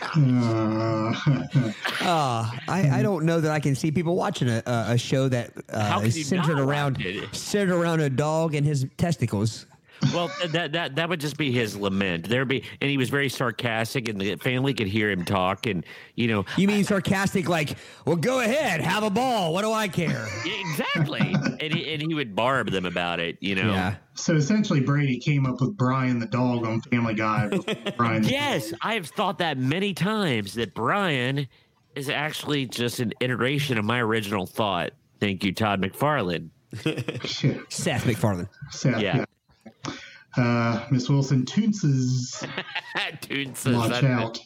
uh, 0.01 0.04
I, 2.67 2.89
I 2.99 3.01
don't 3.01 3.25
know 3.25 3.41
that 3.41 3.51
I 3.51 3.59
can 3.59 3.75
see 3.75 3.91
people 3.91 4.15
watching 4.15 4.47
a, 4.49 4.63
a 4.65 4.85
a 4.89 4.97
show 4.97 5.27
that 5.29 5.51
uh, 5.69 6.01
is 6.03 6.27
centered 6.27 6.59
around 6.59 7.03
centered 7.31 7.75
around 7.75 8.01
a 8.01 8.09
dog 8.09 8.55
and 8.55 8.65
his 8.65 8.85
testicles. 8.97 9.65
Well, 10.13 10.31
that 10.51 10.71
that 10.73 10.95
that 10.95 11.09
would 11.09 11.19
just 11.19 11.37
be 11.37 11.51
his 11.51 11.75
lament. 11.75 12.27
There'd 12.29 12.47
be, 12.47 12.63
and 12.81 12.89
he 12.89 12.97
was 12.97 13.09
very 13.09 13.29
sarcastic, 13.29 14.07
and 14.09 14.19
the 14.19 14.35
family 14.35 14.73
could 14.73 14.87
hear 14.87 15.09
him 15.09 15.25
talk, 15.25 15.65
and 15.65 15.85
you 16.15 16.27
know, 16.27 16.45
You 16.57 16.67
mean 16.67 16.83
sarcastic, 16.83 17.47
like, 17.49 17.77
well, 18.05 18.15
go 18.15 18.39
ahead, 18.41 18.81
have 18.81 19.03
a 19.03 19.09
ball. 19.09 19.53
What 19.53 19.61
do 19.63 19.71
I 19.71 19.87
care? 19.87 20.27
exactly. 20.45 21.19
and 21.59 21.73
he 21.73 21.93
and 21.93 22.01
he 22.01 22.13
would 22.13 22.35
barb 22.35 22.71
them 22.71 22.85
about 22.85 23.19
it. 23.19 23.37
You 23.41 23.55
know. 23.55 23.71
Yeah. 23.71 23.95
So 24.13 24.35
essentially, 24.35 24.79
Brady 24.79 25.17
came 25.19 25.45
up 25.45 25.59
with 25.61 25.75
Brian 25.75 26.19
the 26.19 26.27
dog 26.27 26.65
on 26.65 26.81
Family 26.81 27.13
Guy. 27.15 27.49
Brian, 27.97 28.23
Yes, 28.23 28.73
I 28.81 28.93
have 28.95 29.07
thought 29.07 29.39
that 29.39 29.57
many 29.57 29.93
times 29.93 30.53
that 30.53 30.73
Brian 30.73 31.47
is 31.95 32.09
actually 32.09 32.65
just 32.65 32.99
an 32.99 33.13
iteration 33.21 33.77
of 33.77 33.85
my 33.85 34.01
original 34.01 34.45
thought. 34.45 34.91
Thank 35.19 35.43
you, 35.43 35.53
Todd 35.53 35.81
McFarlane. 35.81 36.49
Seth 37.69 38.05
MacFarlane. 38.05 38.49
Seth, 38.69 39.01
Yeah. 39.01 39.17
yeah. 39.17 39.25
Uh, 40.37 40.85
Miss 40.91 41.09
Wilson 41.09 41.45
toonces, 41.45 42.45
Dude 43.21 43.47
watch 43.73 43.89
that- 43.91 44.03
out. 44.03 44.39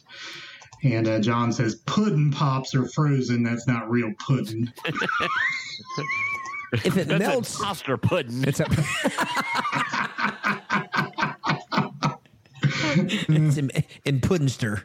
And 0.82 1.06
uh, 1.06 1.20
John 1.20 1.52
says, 1.52 1.74
pudding 1.86 2.30
pops 2.32 2.74
are 2.74 2.86
frozen. 2.88 3.42
That's 3.42 3.66
not 3.66 3.90
real 3.90 4.12
pudding. 4.18 4.72
If 6.72 6.96
it 6.96 7.08
That's 7.08 7.18
melts, 7.18 7.58
a 7.58 7.64
toaster 7.64 7.96
pudding. 7.96 8.44
it's 8.46 8.60
a. 8.60 8.64
it's 12.62 13.56
in, 13.56 13.70
in 14.04 14.20
Puddinster. 14.20 14.84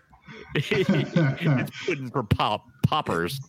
it's 0.56 1.86
pudding 1.86 2.10
for 2.10 2.24
pop 2.24 2.66
poppers. 2.88 3.40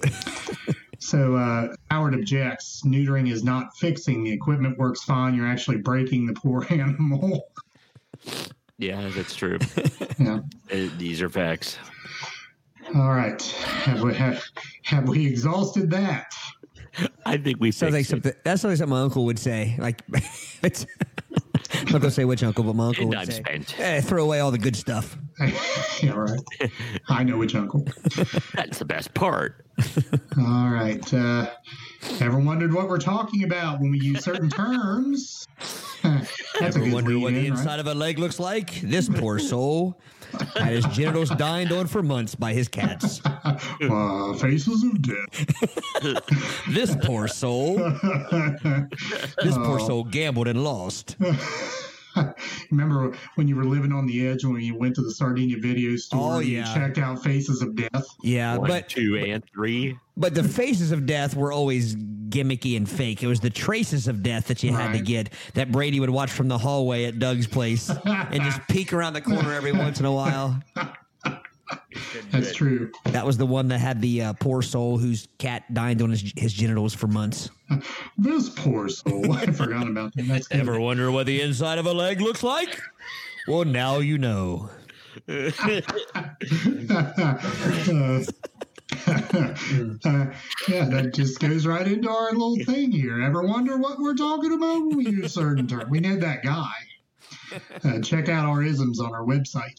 So 0.99 1.37
uh, 1.37 1.75
Howard 1.91 2.15
objects. 2.15 2.83
Neutering 2.85 3.31
is 3.31 3.45
not 3.45 3.77
fixing. 3.77 4.25
The 4.25 4.33
equipment 4.33 4.79
works 4.79 5.03
fine. 5.05 5.35
You're 5.35 5.47
actually 5.47 5.79
breaking 5.79 6.27
the 6.27 6.33
poor 6.33 6.67
animal. 6.71 7.49
Yeah, 8.79 9.11
that's 9.15 9.35
true. 9.35 9.59
yeah. 10.19 10.41
These 10.99 11.23
are 11.23 11.29
facts. 11.29 11.79
All 12.95 13.11
right. 13.11 13.43
Have 13.43 14.03
we, 14.03 14.15
have, 14.15 14.43
have 14.83 15.09
we 15.09 15.27
exhausted 15.27 15.91
that? 15.91 16.33
I 17.27 17.37
think 17.37 17.61
we 17.61 17.73
Sounds 17.73 17.93
like 17.93 18.01
fixed 18.07 18.13
it. 18.13 18.23
something. 18.25 18.33
That 18.45 18.61
sounds 18.61 18.73
like 18.73 18.79
something 18.79 18.91
my 18.91 19.03
uncle 19.03 19.25
would 19.27 19.39
say. 19.39 19.77
Like, 19.79 20.03
it's, 20.63 20.87
I'm 21.79 21.85
not 21.93 22.01
gonna 22.01 22.11
say 22.11 22.25
which 22.25 22.43
uncle, 22.43 22.65
but 22.65 22.75
my 22.75 22.89
uncle 22.89 23.07
would 23.09 23.15
Time 23.15 23.27
say, 23.27 23.33
spent. 23.43 23.79
"Eh, 23.79 24.01
"Throw 24.01 24.25
away 24.25 24.41
all 24.41 24.51
the 24.51 24.59
good 24.59 24.77
stuff." 24.77 25.17
yeah, 26.03 26.13
right. 26.13 26.41
I 27.09 27.23
know 27.25 27.37
which 27.39 27.55
uncle. 27.55 27.87
That's 28.55 28.79
the 28.79 28.85
best 28.87 29.13
part. 29.15 29.67
All 30.39 30.71
right. 30.71 31.13
Uh, 31.13 31.51
ever 32.21 32.39
wondered 32.39 32.73
what 32.73 32.89
we're 32.89 32.97
talking 32.99 33.45
about 33.45 33.79
when 33.81 33.91
we 33.91 33.99
use 34.01 34.25
certain 34.25 34.49
terms? 34.49 35.47
That's 36.03 36.33
a 36.61 36.65
Ever 36.65 36.79
good 36.81 36.93
wonder 36.95 37.19
what 37.19 37.33
the 37.35 37.37
lead-in, 37.41 37.53
right? 37.53 37.59
inside 37.59 37.81
of 37.81 37.87
a 37.87 37.93
leg 37.95 38.19
looks 38.19 38.41
like? 38.41 38.81
This 38.81 39.09
poor 39.11 39.39
soul 39.39 40.01
had 40.57 40.73
his 40.73 40.85
genitals 40.87 41.31
dined 41.31 41.73
on 41.73 41.87
for 41.87 42.03
months 42.03 42.35
by 42.35 42.53
his 42.53 42.69
cats. 42.69 43.21
Uh, 43.81 44.35
faces 44.35 44.83
of 44.83 45.01
death. 45.01 46.25
This 46.69 46.97
poor 47.03 47.29
soul. 47.29 47.77
This 47.77 49.57
poor 49.57 49.81
soul 49.81 50.05
gambled 50.05 50.49
and 50.49 50.63
lost. 50.63 51.17
Remember 52.71 53.13
when 53.37 53.49
you 53.49 53.57
were 53.57 53.65
living 53.65 53.93
on 53.93 54.07
the 54.07 54.27
edge 54.27 54.45
when 54.45 54.61
you 54.61 54.75
went 54.77 54.95
to 54.97 55.03
the 55.03 55.11
Sardinia 55.13 55.59
video 55.59 55.97
store 55.97 56.35
Oh, 56.35 56.39
and 56.39 56.47
you 56.47 56.63
checked 56.65 56.99
out 56.99 57.23
Faces 57.23 57.63
of 57.63 57.75
Death? 57.77 58.07
Yeah, 58.23 58.57
One, 58.57 58.69
but 58.69 58.89
two, 58.89 59.17
and 59.17 59.43
three. 59.53 59.99
but 60.17 60.35
the 60.35 60.43
faces 60.45 60.93
of 60.93 61.07
death 61.07 61.35
were 61.37 61.53
always 61.53 61.97
gimmicky 61.97 62.77
and 62.77 62.89
fake. 62.89 63.23
It 63.23 63.27
was 63.29 63.41
the 63.41 63.51
traces 63.51 64.09
of 64.09 64.23
death 64.23 64.49
that 64.49 64.63
you 64.63 64.73
had 64.73 64.93
to 64.93 65.01
get 65.01 65.33
that 65.55 65.71
Brady 65.71 66.01
would 66.01 66.11
watch 66.11 66.31
from 66.31 66.49
the 66.49 66.59
hallway 66.59 67.05
at 67.05 67.19
Doug's 67.19 67.47
place 67.47 67.89
and 68.05 68.43
just 68.43 68.61
peek 68.69 68.93
around 68.93 69.13
the 69.13 69.21
corner 69.21 69.53
every 69.53 69.73
once 69.73 70.01
in 70.01 70.07
a 70.07 70.13
while. 70.13 70.61
That's 72.31 72.55
true. 72.55 72.93
That 73.05 73.27
was 73.27 73.37
the 73.37 73.47
one 73.47 73.69
that 73.69 73.79
had 73.79 74.01
the 74.01 74.23
uh, 74.23 74.33
poor 74.35 74.63
soul 74.63 74.99
whose 74.99 75.29
cat 75.39 75.73
dined 75.73 76.03
on 76.03 76.11
his, 76.11 76.33
his 76.37 76.53
genitals 76.53 76.95
for 76.95 77.07
months. 77.07 77.51
This 78.19 78.49
poor 78.49 78.89
soul. 78.89 79.33
I 79.33 79.47
forgot 79.47 79.89
about 79.89 80.15
that. 80.15 80.29
That's 80.29 80.49
good. 80.49 80.61
Ever 80.61 80.81
wonder 80.81 81.11
what 81.11 81.27
the 81.27 81.41
inside 81.43 81.79
of 81.79 81.87
a 81.87 81.93
leg 81.93 82.21
looks 82.21 82.43
like? 82.43 82.81
Well, 83.49 83.65
now 83.65 83.99
you 83.99 84.19
know. 84.19 84.71
Uh, 85.29 85.51
yeah, 90.69 90.85
that 90.85 91.11
just 91.13 91.41
goes 91.41 91.67
right 91.67 91.87
into 91.87 92.09
our 92.09 92.33
little 92.33 92.57
thing 92.65 92.93
here. 92.93 93.21
Ever 93.23 93.43
wonder 93.43 93.77
what 93.79 93.99
we're 93.99 94.15
talking 94.15 94.53
about 94.53 94.87
when 94.87 94.97
we 94.97 95.09
use 95.09 95.35
certain 95.35 95.67
terms? 95.67 95.91
We 95.91 96.01
know 96.01 96.17
that 96.17 96.43
guy. 96.43 96.73
Uh, 97.85 98.01
check 98.01 98.29
out 98.29 98.47
our 98.47 98.63
isms 98.63 99.01
on 99.01 99.13
our 99.15 99.25
website, 99.25 99.75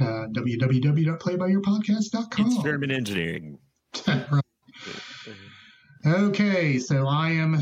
uh, 0.00 0.26
www.playbyyourpodcast.com. 0.32 2.46
Experiment 2.52 2.92
engineering. 2.92 3.58
Okay, 6.04 6.78
so 6.78 7.06
I 7.06 7.30
am 7.30 7.56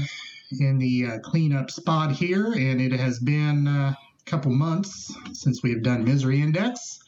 in 0.59 0.79
the 0.79 1.05
uh, 1.07 1.19
cleanup 1.19 1.71
spot 1.71 2.11
here, 2.11 2.53
and 2.55 2.81
it 2.81 2.91
has 2.93 3.19
been 3.19 3.69
uh, 3.69 3.93
a 3.93 3.97
couple 4.25 4.51
months 4.51 5.15
since 5.35 5.63
we 5.63 5.71
have 5.73 5.83
done 5.83 6.05
Misery 6.05 6.41
Index. 6.41 7.01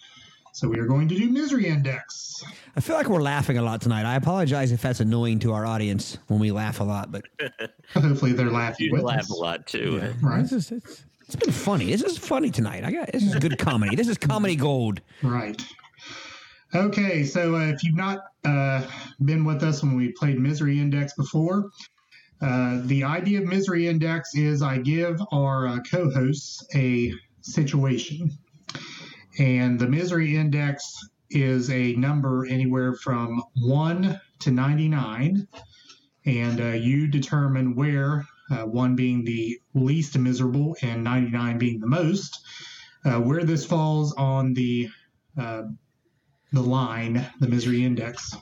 So 0.53 0.69
we 0.69 0.79
are 0.79 0.85
going 0.85 1.09
to 1.09 1.15
do 1.17 1.31
Misery 1.31 1.69
Index. 1.69 2.45
I 2.77 2.81
feel 2.81 2.97
like 2.97 3.09
we're 3.09 3.23
laughing 3.23 3.57
a 3.57 3.63
lot 3.63 3.81
tonight. 3.81 4.05
I 4.05 4.17
apologize 4.17 4.73
if 4.73 4.83
that's 4.83 5.01
annoying 5.01 5.39
to 5.39 5.55
our 5.55 5.65
audience 5.65 6.19
when 6.27 6.39
we 6.39 6.51
laugh 6.51 6.81
a 6.81 6.85
lot, 6.85 7.11
but 7.11 7.23
Hopefully, 7.95 8.33
they're 8.35 8.51
laughing 8.51 8.89
You 8.89 8.93
with 8.93 9.03
laugh 9.03 9.21
us. 9.21 9.31
a 9.31 9.35
lot 9.35 9.67
too. 9.67 10.03
Right, 10.21 10.43
this 10.43 10.53
is, 10.53 10.71
it's, 10.73 11.05
it's 11.35 11.45
been 11.45 11.53
funny. 11.55 11.87
This 11.87 12.03
is 12.03 12.19
funny 12.19 12.51
tonight. 12.51 12.85
I 12.85 12.93
got 12.93 13.11
this 13.11 13.23
is 13.23 13.35
good 13.37 13.59
comedy. 13.59 13.97
This 13.97 14.09
is 14.09 14.19
comedy 14.19 14.55
gold. 14.55 15.01
right. 15.23 15.61
Okay, 16.75 17.25
so 17.25 17.55
uh, 17.55 17.69
if 17.69 17.83
you've 17.85 17.97
not 17.97 18.21
uh, 18.45 18.83
been 19.25 19.45
with 19.45 19.63
us 19.63 19.83
when 19.83 19.95
we 19.95 20.13
played 20.13 20.39
Misery 20.39 20.79
Index 20.79 21.15
before, 21.15 21.71
uh, 22.41 22.81
the 22.85 23.05
idea 23.05 23.41
of 23.41 23.47
Misery 23.47 23.89
Index 23.89 24.35
is 24.35 24.63
I 24.63 24.79
give 24.79 25.21
our 25.33 25.69
uh, 25.69 25.79
co 25.91 26.11
hosts 26.11 26.67
a 26.75 27.13
situation. 27.41 28.31
And 29.39 29.79
the 29.79 29.87
Misery 29.87 30.37
Index 30.37 30.99
is 31.31 31.71
a 31.71 31.95
number 31.95 32.47
anywhere 32.47 32.95
from 32.95 33.43
1 33.55 34.21
to 34.41 34.51
99. 34.51 35.47
And 36.27 36.61
uh, 36.61 36.69
you 36.69 37.07
determine 37.07 37.75
where, 37.75 38.27
uh, 38.53 38.65
1 38.67 38.95
being 38.95 39.25
the 39.25 39.59
least 39.75 40.17
miserable 40.19 40.77
and 40.83 41.03
99 41.03 41.59
being 41.59 41.81
the 41.81 41.87
most, 41.87 42.45
uh, 43.05 43.19
where 43.21 43.45
this 43.45 43.65
falls 43.65 44.13
on 44.15 44.55
the 44.55 44.89
uh, 45.39 45.63
the 46.53 46.61
line, 46.61 47.27
the 47.41 47.49
misery 47.49 47.83
index. 47.83 48.37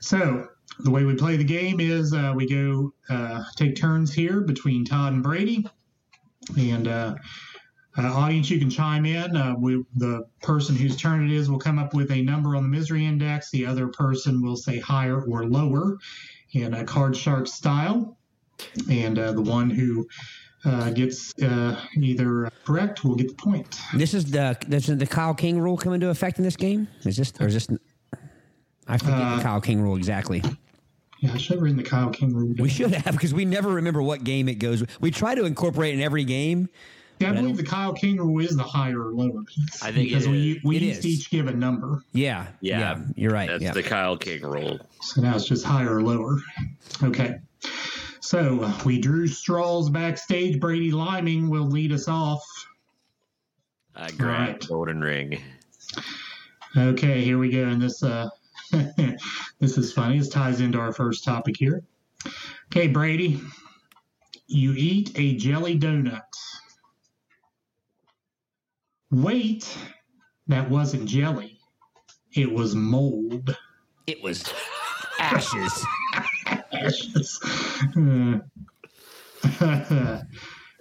So 0.00 0.48
the 0.80 0.90
way 0.90 1.04
we 1.04 1.14
play 1.14 1.36
the 1.36 1.44
game 1.44 1.80
is 1.80 2.12
uh, 2.12 2.32
we 2.36 2.46
go 2.46 2.92
uh, 3.08 3.44
take 3.56 3.76
turns 3.76 4.12
here 4.12 4.42
between 4.42 4.84
Todd 4.84 5.14
and 5.14 5.22
Brady, 5.22 5.66
and 6.58 6.86
uh, 6.86 7.14
audience 7.96 8.50
you 8.50 8.58
can 8.58 8.68
chime 8.68 9.06
in. 9.06 9.60
We, 9.60 9.82
the 9.94 10.26
person 10.42 10.76
whose 10.76 10.96
turn 10.96 11.24
it 11.24 11.34
is 11.34 11.50
will 11.50 11.58
come 11.58 11.78
up 11.78 11.94
with 11.94 12.10
a 12.10 12.20
number 12.20 12.56
on 12.56 12.64
the 12.64 12.68
misery 12.68 13.06
index. 13.06 13.50
The 13.50 13.64
other 13.64 13.88
person 13.88 14.42
will 14.42 14.56
say 14.56 14.78
higher 14.78 15.22
or 15.22 15.46
lower 15.46 15.96
in 16.52 16.74
a 16.74 16.84
card 16.84 17.16
shark 17.16 17.46
style, 17.46 18.18
and 18.90 19.18
uh, 19.18 19.32
the 19.32 19.42
one 19.42 19.70
who 19.70 20.06
uh, 20.64 20.90
gets 20.90 21.32
uh, 21.42 21.80
either 21.96 22.50
correct 22.64 23.04
will 23.04 23.14
get 23.14 23.28
the 23.28 23.34
point. 23.34 23.78
This 23.94 24.14
is 24.14 24.24
the 24.30 24.56
this 24.66 24.88
is 24.88 24.98
the 24.98 25.06
Kyle 25.06 25.34
King 25.34 25.60
rule 25.60 25.76
come 25.76 25.92
into 25.92 26.08
effect 26.08 26.38
in 26.38 26.44
this 26.44 26.56
game. 26.56 26.88
Is 27.04 27.16
this 27.16 27.32
or 27.40 27.46
is 27.46 27.54
this? 27.54 27.68
I 28.88 28.98
forget 28.98 29.14
Uh, 29.14 29.36
the 29.36 29.42
Kyle 29.42 29.60
King 29.60 29.80
rule 29.82 29.96
exactly. 29.96 30.42
Yeah, 31.20 31.32
I 31.32 31.38
should 31.38 31.54
have 31.54 31.62
written 31.62 31.76
the 31.78 31.82
Kyle 31.82 32.10
King 32.10 32.34
rule. 32.34 32.54
We 32.58 32.68
should 32.68 32.92
have 32.92 33.12
because 33.14 33.32
we 33.34 33.44
never 33.44 33.70
remember 33.70 34.02
what 34.02 34.22
game 34.24 34.48
it 34.48 34.56
goes. 34.56 34.84
We 35.00 35.10
try 35.10 35.34
to 35.34 35.44
incorporate 35.44 35.94
in 35.94 36.00
every 36.00 36.24
game. 36.24 36.68
Yeah, 37.18 37.28
I 37.28 37.30
But 37.30 37.38
I 37.38 37.40
believe 37.40 37.56
the 37.56 37.62
Kyle 37.64 37.94
King 37.94 38.18
rule 38.18 38.44
is 38.44 38.54
the 38.56 38.62
higher 38.62 39.00
or 39.08 39.12
lower 39.14 39.42
piece. 39.44 39.82
I 39.82 39.90
think 39.90 40.08
it 40.08 40.10
because 40.10 40.28
we 40.28 40.60
we 40.62 40.76
It 40.76 40.82
used 40.82 41.02
to 41.02 41.08
is. 41.08 41.14
each 41.20 41.30
give 41.30 41.46
a 41.48 41.54
number, 41.54 42.02
Yeah, 42.12 42.48
Yeah. 42.60 43.00
you're 43.16 43.32
right. 43.32 43.48
That's 43.48 43.62
yeah. 43.62 43.72
the 43.72 43.82
Kyle 43.82 44.16
King 44.18 44.42
rule. 44.42 44.78
so 45.00 45.22
now 45.22 45.34
it's 45.34 45.46
just 45.46 45.64
higher 45.64 45.96
or 45.96 46.02
lower. 46.02 46.38
Okay, 47.02 47.36
so 48.26 48.72
we 48.84 48.98
drew 48.98 49.28
straws 49.28 49.88
backstage. 49.88 50.58
Brady 50.58 50.90
Liming 50.90 51.48
will 51.48 51.68
lead 51.68 51.92
us 51.92 52.08
off. 52.08 52.44
I 53.94 54.10
grab 54.10 54.48
right. 54.48 54.66
golden 54.66 55.00
ring. 55.00 55.40
Okay, 56.76 57.22
here 57.22 57.38
we 57.38 57.50
go. 57.50 57.68
And 57.68 57.80
this 57.80 58.02
uh, 58.02 58.28
this 58.72 59.78
is 59.78 59.92
funny. 59.92 60.18
This 60.18 60.28
ties 60.28 60.60
into 60.60 60.80
our 60.80 60.92
first 60.92 61.22
topic 61.22 61.56
here. 61.56 61.84
Okay, 62.72 62.88
Brady, 62.88 63.40
you 64.48 64.74
eat 64.76 65.12
a 65.14 65.36
jelly 65.36 65.78
donut. 65.78 66.22
Wait, 69.12 69.72
that 70.48 70.68
wasn't 70.68 71.08
jelly. 71.08 71.60
It 72.34 72.50
was 72.52 72.74
mold. 72.74 73.56
it 74.08 74.20
was 74.20 74.52
ashes. 75.20 75.86
ashes. 76.82 77.40
Uh, 77.96 78.38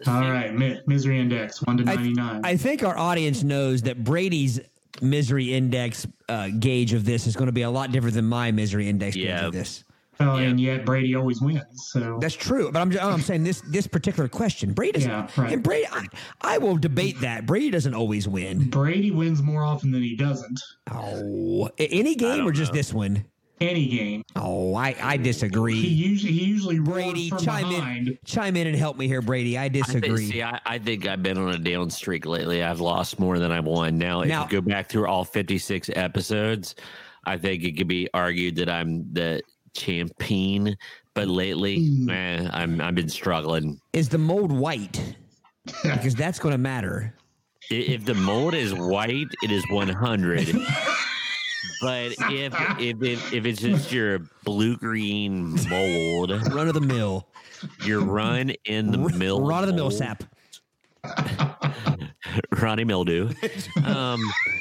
All 0.08 0.22
right, 0.22 0.54
Mi- 0.54 0.82
misery 0.88 1.20
index 1.20 1.62
one 1.64 1.78
to 1.78 1.84
ninety 1.84 2.14
nine. 2.14 2.42
I 2.44 2.58
think 2.58 2.84
our 2.84 2.98
audience 2.98 3.44
knows 3.44 3.84
that 3.84 4.04
Brady's 4.04 4.60
misery 5.02 5.54
index 5.54 6.06
uh, 6.30 6.50
gauge 6.60 6.94
of 6.94 7.06
this 7.06 7.28
is 7.28 7.36
going 7.36 7.48
to 7.48 7.52
be 7.54 7.64
a 7.64 7.70
lot 7.70 7.92
different 7.92 8.16
than 8.16 8.26
my 8.26 8.52
misery 8.52 8.90
index 8.90 9.16
gauge 9.16 9.30
of 9.42 9.54
this. 9.54 9.84
Oh, 10.20 10.38
and 10.38 10.60
yet 10.60 10.86
Brady 10.86 11.14
always 11.16 11.42
wins. 11.42 11.64
So 11.92 12.18
That's 12.22 12.36
true, 12.36 12.72
but 12.72 12.80
I'm 12.80 12.90
just, 12.90 13.04
I'm 13.04 13.22
saying 13.22 13.44
this 13.44 13.62
this 13.70 13.86
particular 13.86 14.30
question, 14.30 14.72
Brady 14.74 14.94
doesn't. 14.94 15.12
Yeah, 15.12 15.28
right. 15.36 15.52
And 15.52 15.62
Brady, 15.62 15.88
I, 15.92 16.06
I 16.42 16.58
will 16.58 16.78
debate 16.78 17.20
that. 17.22 17.46
Brady 17.46 17.70
doesn't 17.70 17.94
always 17.94 18.28
win. 18.28 18.70
Brady 18.70 19.12
wins 19.12 19.42
more 19.42 19.64
often 19.64 19.92
than 19.92 20.02
he 20.04 20.16
doesn't. 20.16 20.62
Oh, 20.92 21.70
any 21.78 22.16
game 22.16 22.38
don't 22.38 22.48
or 22.48 22.52
just 22.52 22.72
know. 22.72 22.78
this 22.78 22.94
one? 22.94 23.26
Any 23.62 23.88
game, 23.88 24.24
Oh, 24.36 24.76
I 24.76 24.96
I 25.02 25.16
disagree. 25.18 25.76
he 25.76 25.82
disagree. 25.82 26.08
usually 26.10 26.32
he 26.34 26.44
usually 26.46 26.80
Brady, 26.80 27.30
from 27.30 27.40
chime 27.40 27.70
behind. 27.70 28.08
in, 28.10 28.18
chime 28.26 28.58
in 28.58 28.68
and 28.68 28.76
help 28.76 28.98
me 28.98 29.08
here, 29.08 29.22
Brady. 29.22 29.58
I 29.58 29.66
I 29.66 29.70
think, 29.70 29.86
disagree. 29.86 30.26
see, 30.30 30.44
I, 30.44 30.60
I 30.66 30.78
think 30.78 31.08
I've 31.08 31.24
been 31.24 31.38
on 31.38 31.50
a 31.54 31.58
down 31.58 31.90
streak 31.90 32.26
lately. 32.26 32.62
I've 32.64 32.82
lost 32.82 33.18
more 33.18 33.40
than 33.40 33.54
I've 33.54 33.64
won. 33.66 33.98
Now, 33.98 34.22
if 34.22 34.28
Now- 34.28 34.44
you 34.44 34.50
go 34.50 34.62
back 34.62 34.90
through 34.90 35.08
all 35.08 35.24
56 35.24 35.90
episodes, 35.96 36.76
I 37.26 37.38
think 37.38 37.64
it 37.64 37.78
could 37.78 37.88
be 37.88 38.10
argued 38.14 38.58
that 38.58 38.70
I'm 38.70 39.12
the 39.14 39.42
champion. 39.74 40.76
But 41.14 41.30
lately, 41.30 41.86
Hmm. 41.88 42.06
man, 42.08 42.50
I'm 42.52 42.82
I've 42.82 42.96
been 42.96 43.08
struggling. 43.10 43.80
Is 43.94 44.10
the 44.10 44.18
mold 44.18 44.52
white? 44.52 45.16
because 45.84 46.14
that's 46.14 46.40
going 46.40 46.52
to 46.52 46.58
matter. 46.58 47.14
If 47.72 48.06
the 48.06 48.14
mold 48.14 48.54
is 48.54 48.74
white, 48.76 49.26
it 49.42 49.50
is 49.50 49.64
100. 49.72 50.56
but 51.82 52.14
if 52.30 52.54
if 52.80 53.02
if, 53.02 53.34
if 53.34 53.46
it's 53.46 53.62
just 53.62 53.92
your 53.92 54.20
blue 54.44 54.76
green 54.78 55.56
mold, 55.70 56.32
Run 56.54 56.68
of 56.68 56.74
the 56.74 56.82
mill. 56.82 57.28
your 57.84 58.02
run 58.02 58.52
in 58.66 58.92
the 58.92 58.98
mill, 58.98 59.42
Run 59.42 59.64
of 59.64 59.68
the 59.68 59.74
mill 59.76 59.92
sap. 59.92 60.24
Ronnie 62.60 62.84
Mildew. 62.84 63.30
Um, 63.86 64.20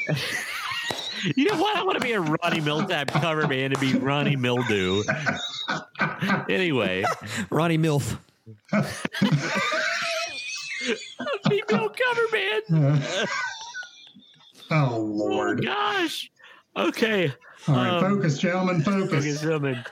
you 1.36 1.44
know 1.46 1.60
what? 1.60 1.76
I 1.76 1.82
want 1.82 1.98
to 1.98 2.04
be 2.04 2.12
a 2.12 2.20
Ronnie 2.20 2.60
Milsap 2.60 3.08
cover 3.08 3.46
man 3.48 3.70
to 3.70 3.78
be 3.78 3.94
Ronnie 3.94 4.36
Mildew. 4.36 5.02
Anyway, 6.48 7.04
Ronnie 7.50 7.78
Milf. 7.78 8.18
a 8.72 8.84
Bill 11.48 11.88
cover 11.88 12.26
man. 12.32 12.60
oh 14.70 14.70
Lord! 14.70 14.70
Oh 14.70 14.98
Lord! 15.00 15.64
gosh. 15.64 16.30
Okay. 16.76 17.32
All 17.68 17.74
right, 17.76 17.88
um, 17.88 18.00
focus, 18.16 18.38
gentlemen, 18.38 18.82
Okay, 18.86 19.06
focus. 19.08 19.40
gentlemen. 19.40 19.84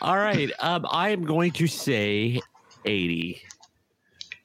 All 0.00 0.16
right. 0.16 0.50
Um, 0.60 0.86
I 0.90 1.10
am 1.10 1.24
going 1.24 1.52
to 1.52 1.66
say 1.66 2.40
80. 2.84 3.40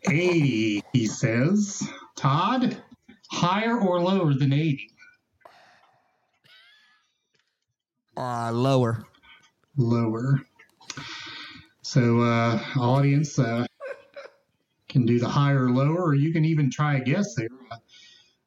Eighty, 0.09 0.83
he 0.93 1.05
says. 1.07 1.83
Todd, 2.15 2.81
higher 3.31 3.79
or 3.79 3.99
lower 4.01 4.33
than 4.33 4.53
eighty? 4.53 4.91
Uh, 8.15 8.51
lower. 8.51 9.05
Lower. 9.75 10.39
So, 11.81 12.21
uh, 12.21 12.59
audience 12.77 13.39
uh, 13.39 13.65
can 14.87 15.05
do 15.05 15.19
the 15.19 15.27
higher 15.27 15.65
or 15.65 15.71
lower, 15.71 16.01
or 16.01 16.15
you 16.15 16.31
can 16.31 16.45
even 16.45 16.69
try 16.71 16.95
a 16.97 17.01
guess 17.01 17.35
there. 17.35 17.47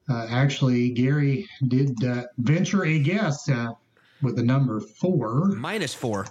Uh, 0.09 0.27
actually, 0.31 0.91
Gary 0.91 1.49
did 1.69 2.03
uh, 2.05 2.25
venture 2.39 2.85
a 2.85 2.99
guess 2.99 3.49
uh, 3.49 3.73
with 4.21 4.37
the 4.37 4.43
number 4.43 4.81
four. 4.81 5.47
Minus 5.49 5.95
four. 5.95 6.27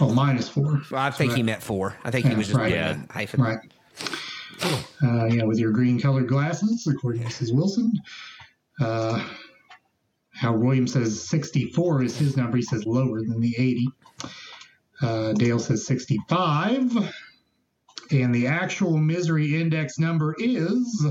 Oh, 0.00 0.12
minus 0.12 0.48
four. 0.48 0.80
Well, 0.90 1.00
I 1.00 1.10
think 1.10 1.34
he 1.34 1.42
meant 1.42 1.62
four. 1.62 1.96
I 2.04 2.10
think 2.10 2.26
he 2.26 2.34
was 2.34 2.48
just 2.48 2.58
right. 2.58 2.72
a 2.72 3.04
hyphen. 3.10 3.42
Right. 3.42 3.58
Uh, 5.02 5.26
yeah, 5.26 5.44
with 5.44 5.58
your 5.58 5.72
green 5.72 5.98
colored 6.00 6.28
glasses, 6.28 6.86
according 6.86 7.22
to 7.22 7.28
Mrs. 7.28 7.54
Wilson. 7.54 7.92
Uh, 8.80 9.26
Howard 10.34 10.62
Williams 10.62 10.92
says 10.92 11.28
64 11.28 12.02
is 12.02 12.16
his 12.16 12.36
number. 12.36 12.56
He 12.56 12.62
says 12.62 12.86
lower 12.86 13.20
than 13.20 13.40
the 13.40 13.54
80. 13.58 13.88
Uh, 15.02 15.32
Dale 15.34 15.58
says 15.58 15.86
65. 15.86 16.96
And 18.10 18.34
the 18.34 18.46
actual 18.46 18.96
misery 18.96 19.60
index 19.60 19.98
number 19.98 20.34
is 20.38 21.06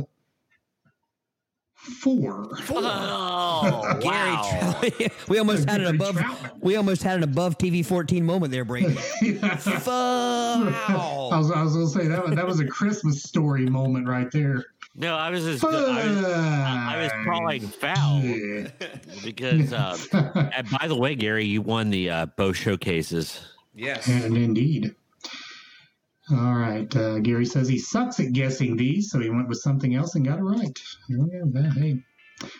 four. 1.89 2.49
Oh, 2.69 3.97
Gary, 4.01 4.31
wow. 4.31 4.81
we 5.27 5.39
almost 5.39 5.69
had 5.69 5.81
an 5.81 5.95
above. 5.95 6.15
Troutman. 6.15 6.61
We 6.61 6.75
almost 6.75 7.03
had 7.03 7.17
an 7.17 7.23
above 7.23 7.57
TV 7.57 7.85
fourteen 7.85 8.25
moment 8.25 8.51
there, 8.51 8.65
Brady. 8.65 8.97
I 9.21 9.27
was, 11.31 11.51
I 11.51 11.63
was 11.63 11.73
going 11.73 11.87
to 11.87 11.87
say 11.87 12.07
that 12.07 12.25
was, 12.25 12.35
that 12.35 12.47
was 12.47 12.59
a 12.59 12.67
Christmas 12.67 13.23
story 13.23 13.65
moment 13.65 14.07
right 14.07 14.31
there. 14.31 14.65
No, 14.95 15.15
I 15.15 15.29
was 15.29 15.45
just, 15.45 15.63
I 15.63 15.67
was, 15.69 16.25
I 16.25 17.01
was 17.03 17.11
calling 17.25 17.61
foul 17.61 18.21
Yeah. 18.21 18.67
because, 19.23 19.71
uh, 19.71 19.97
and 20.55 20.67
by 20.71 20.87
the 20.87 20.95
way, 20.95 21.15
Gary, 21.15 21.45
you 21.45 21.61
won 21.61 21.89
the 21.89 22.09
uh, 22.09 22.25
bow 22.25 22.51
showcases. 22.51 23.39
Yes. 23.75 24.07
And 24.07 24.35
indeed. 24.35 24.95
All 26.31 26.53
right. 26.53 26.95
Uh, 26.95 27.19
Gary 27.19 27.45
says 27.45 27.67
he 27.67 27.79
sucks 27.79 28.19
at 28.19 28.33
guessing 28.33 28.77
these, 28.77 29.09
so 29.09 29.19
he 29.19 29.29
went 29.29 29.47
with 29.47 29.59
something 29.59 29.95
else 29.95 30.15
and 30.15 30.25
got 30.25 30.37
it 30.37 30.43
right. 30.43 30.79
Yeah, 31.07 31.71
hey, 31.75 32.03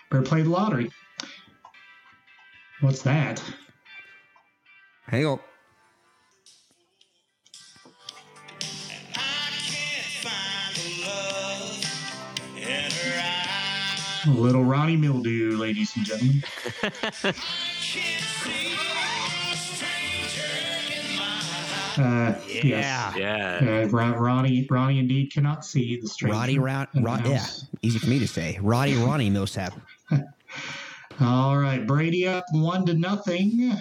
better 0.09 0.23
play 0.23 0.41
the 0.41 0.49
lottery. 0.49 0.89
What's 2.81 3.03
that? 3.03 3.43
Hang 5.05 5.25
on. 5.25 5.39
Little 14.27 14.63
Ronnie 14.63 14.97
Mildew, 14.97 15.57
ladies 15.57 15.95
and 15.95 16.05
gentlemen. 16.05 16.43
Uh, 21.99 22.34
yes. 22.47 23.15
Yeah. 23.17 23.84
Uh, 23.84 23.88
Ron- 23.89 24.13
Ronnie, 24.13 24.65
Ronnie 24.69 24.99
indeed 24.99 25.31
cannot 25.34 25.65
see 25.65 25.99
the 25.99 26.07
stranger. 26.07 26.38
Roddy 26.38 26.57
Round. 26.59 26.88
in 26.93 27.03
Rod, 27.03 27.26
yeah, 27.27 27.45
easy 27.81 27.99
for 27.99 28.07
me 28.07 28.19
to 28.19 28.27
say. 28.27 28.57
Roddy 28.61 28.95
Ronnie 29.03 29.30
Milsap. 29.30 29.73
All 31.19 31.57
right, 31.57 31.85
Brady 31.85 32.27
up 32.27 32.45
one 32.51 32.85
to 32.85 32.93
nothing. 32.93 33.73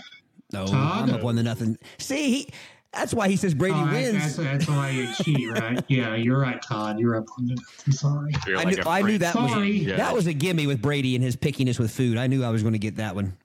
No, 0.53 0.67
Todd? 0.67 1.09
I'm 1.09 1.15
up 1.15 1.23
one 1.23 1.37
to 1.37 1.43
nothing. 1.43 1.79
See, 1.99 2.31
he, 2.31 2.49
that's 2.93 3.15
why 3.15 3.29
he 3.29 3.37
says 3.37 3.55
Brady 3.55 3.77
Oh, 3.77 3.87
wins. 3.87 4.13
That's, 4.15 4.37
that's 4.37 4.67
why 4.69 4.91
you 4.91 5.13
cheat, 5.15 5.49
right? 5.53 5.85
Yeah, 5.89 6.17
you're 6.17 6.41
right, 6.41 6.61
Todd. 6.63 6.99
You're 6.99 7.17
up 7.17 7.27
on 7.39 7.47
the. 7.47 7.57
I'm 7.87 7.93
sorry. 7.93 8.33
You're 8.47 8.59
I 8.59 8.65
knew, 8.65 8.77
a 8.85 8.89
I 8.89 9.01
knew 9.03 9.07
freak. 9.11 9.21
that 9.21 9.35
was 9.37 9.51
Sorry. 9.53 9.85
that 9.85 10.15
was 10.15 10.27
a 10.27 10.33
gimme 10.33 10.67
with 10.67 10.83
Brady 10.83 11.15
and 11.15 11.23
his 11.23 11.37
pickiness 11.37 11.79
with 11.79 11.93
food. 11.93 12.17
I 12.19 12.27
knew 12.27 12.43
I 12.43 12.49
was 12.51 12.63
going 12.63 12.73
to 12.73 12.79
get 12.81 12.97
that 12.97 13.15
one. 13.15 13.37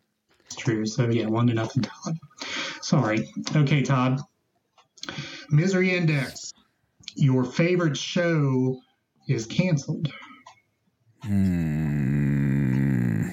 It's 0.48 0.56
true. 0.56 0.86
So 0.88 1.10
yeah, 1.10 1.28
one 1.28 1.46
to 1.48 1.54
nothing, 1.54 1.84
Todd. 1.84 2.18
Sorry. 2.82 3.30
Okay, 3.56 3.84
Todd. 3.84 4.20
Misery 5.50 5.96
Index. 5.96 6.52
Your 7.16 7.44
favorite 7.44 7.98
show 7.98 8.80
is 9.28 9.46
canceled. 9.46 10.12
Hmm. 11.24 13.30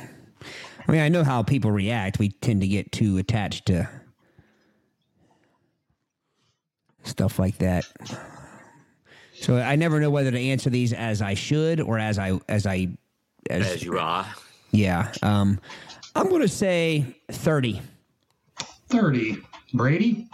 I 0.88 0.92
mean, 0.92 1.00
I 1.00 1.08
know 1.08 1.24
how 1.24 1.42
people 1.42 1.70
react. 1.70 2.18
We 2.18 2.30
tend 2.30 2.60
to 2.62 2.68
get 2.68 2.90
too 2.92 3.18
attached 3.18 3.66
to 3.66 3.88
stuff 7.04 7.38
like 7.38 7.58
that. 7.58 7.84
So 9.34 9.56
I 9.56 9.76
never 9.76 10.00
know 10.00 10.10
whether 10.10 10.30
to 10.30 10.38
answer 10.38 10.70
these 10.70 10.92
as 10.92 11.22
I 11.22 11.34
should 11.34 11.80
or 11.80 11.98
as 11.98 12.18
I 12.18 12.38
as 12.48 12.66
I 12.66 12.88
as, 13.48 13.66
As 13.66 13.82
you 13.82 13.98
are. 13.98 14.26
yeah. 14.70 15.12
Um, 15.22 15.58
I'm 16.14 16.28
going 16.28 16.42
to 16.42 16.48
say 16.48 17.16
thirty. 17.30 17.80
Thirty. 18.88 19.38
Brady. 19.72 20.28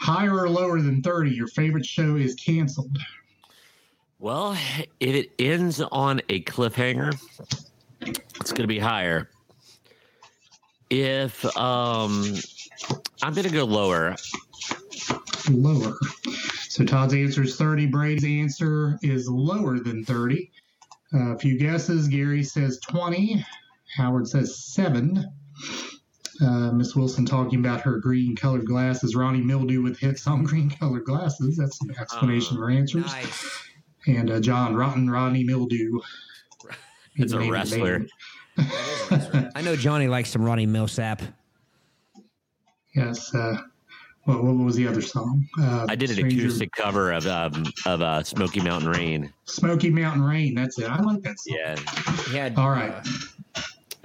Higher 0.00 0.40
or 0.40 0.48
lower 0.48 0.80
than 0.80 1.02
thirty? 1.02 1.30
Your 1.30 1.48
favorite 1.48 1.86
show 1.86 2.16
is 2.16 2.34
canceled. 2.34 2.96
Well, 4.18 4.52
if 5.00 5.14
it 5.14 5.32
ends 5.38 5.80
on 5.80 6.20
a 6.28 6.42
cliffhanger, 6.42 7.18
it's 8.00 8.52
going 8.52 8.62
to 8.62 8.66
be 8.66 8.78
higher. 8.78 9.30
If 10.90 11.44
um, 11.56 12.34
I'm 13.22 13.34
going 13.34 13.46
to 13.46 13.52
go 13.52 13.64
lower. 13.64 14.16
Lower. 15.50 15.94
So 16.68 16.84
Todd's 16.84 17.14
answer 17.14 17.42
is 17.42 17.56
30. 17.56 17.86
Brady's 17.86 18.24
answer 18.24 18.98
is 19.02 19.28
lower 19.28 19.78
than 19.78 20.04
30. 20.04 20.50
Uh, 21.12 21.34
a 21.34 21.38
few 21.38 21.58
guesses. 21.58 22.08
Gary 22.08 22.42
says 22.42 22.78
20. 22.88 23.44
Howard 23.96 24.28
says 24.28 24.64
7. 24.64 25.24
Uh, 26.42 26.72
Miss 26.72 26.96
Wilson 26.96 27.26
talking 27.26 27.58
about 27.60 27.80
her 27.82 27.98
green 27.98 28.34
colored 28.34 28.64
glasses. 28.66 29.14
Ronnie 29.14 29.40
Mildew 29.42 29.82
with 29.82 29.98
hits 29.98 30.26
on 30.26 30.42
green 30.44 30.70
colored 30.70 31.04
glasses. 31.04 31.56
That's 31.56 31.80
an 31.82 31.94
explanation 31.98 32.56
for 32.56 32.70
answers. 32.70 33.12
And 34.06 34.30
uh, 34.30 34.40
John 34.40 34.74
Rotten 34.74 35.10
Ronnie 35.10 35.44
Mildew. 35.44 36.00
It's 37.16 37.32
a 37.32 37.38
name 37.38 37.54
of 37.54 37.68
the 37.70 37.82
wrestler. 37.82 38.06
I 39.54 39.62
know 39.62 39.76
Johnny 39.76 40.08
likes 40.08 40.30
some 40.30 40.42
Ronnie 40.42 40.66
Milsap. 40.66 41.20
Yes. 42.94 43.34
Uh, 43.34 43.56
what, 44.24 44.42
what 44.44 44.52
was 44.64 44.76
the 44.76 44.86
other 44.88 45.02
song? 45.02 45.46
Uh, 45.60 45.86
I 45.88 45.94
did 45.94 46.10
an 46.10 46.16
Stranger- 46.16 46.40
acoustic 46.42 46.72
cover 46.72 47.12
of 47.12 47.26
um, 47.26 47.64
of 47.86 48.00
uh, 48.02 48.22
Smoky 48.22 48.60
Mountain 48.60 48.88
Rain. 48.90 49.32
Smoky 49.44 49.90
Mountain 49.90 50.22
Rain. 50.22 50.54
That's 50.54 50.78
it. 50.78 50.88
I 50.90 51.00
like 51.02 51.22
that 51.22 51.38
song. 51.38 51.56
Yeah, 51.58 51.76
Yeah. 52.32 52.54
All 52.56 52.70
right. 52.70 52.94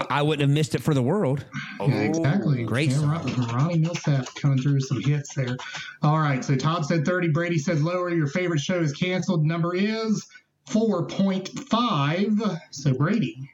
I 0.10 0.22
wouldn't 0.22 0.42
have 0.48 0.54
missed 0.54 0.76
it 0.76 0.84
for 0.84 0.94
the 0.94 1.02
world. 1.02 1.46
Oh. 1.80 1.88
Yeah, 1.88 2.02
exactly. 2.02 2.64
great 2.66 2.90
yeah. 2.92 3.02
Ron- 3.02 3.48
Ronnie 3.54 3.80
Milsap 3.80 4.34
coming 4.36 4.58
through 4.58 4.80
some 4.82 5.02
hits 5.02 5.34
there. 5.34 5.56
All 6.04 6.20
right. 6.20 6.44
So 6.44 6.56
Todd 6.56 6.86
said 6.86 7.06
30. 7.06 7.30
Brady 7.30 7.58
said 7.58 7.80
lower. 7.82 8.10
Your 8.10 8.28
favorite 8.28 8.60
show 8.60 8.80
is 8.80 8.92
canceled. 8.94 9.46
Number 9.46 9.74
is 9.76 10.26
4.5. 10.70 12.60
So 12.72 12.94
Brady 12.94 13.50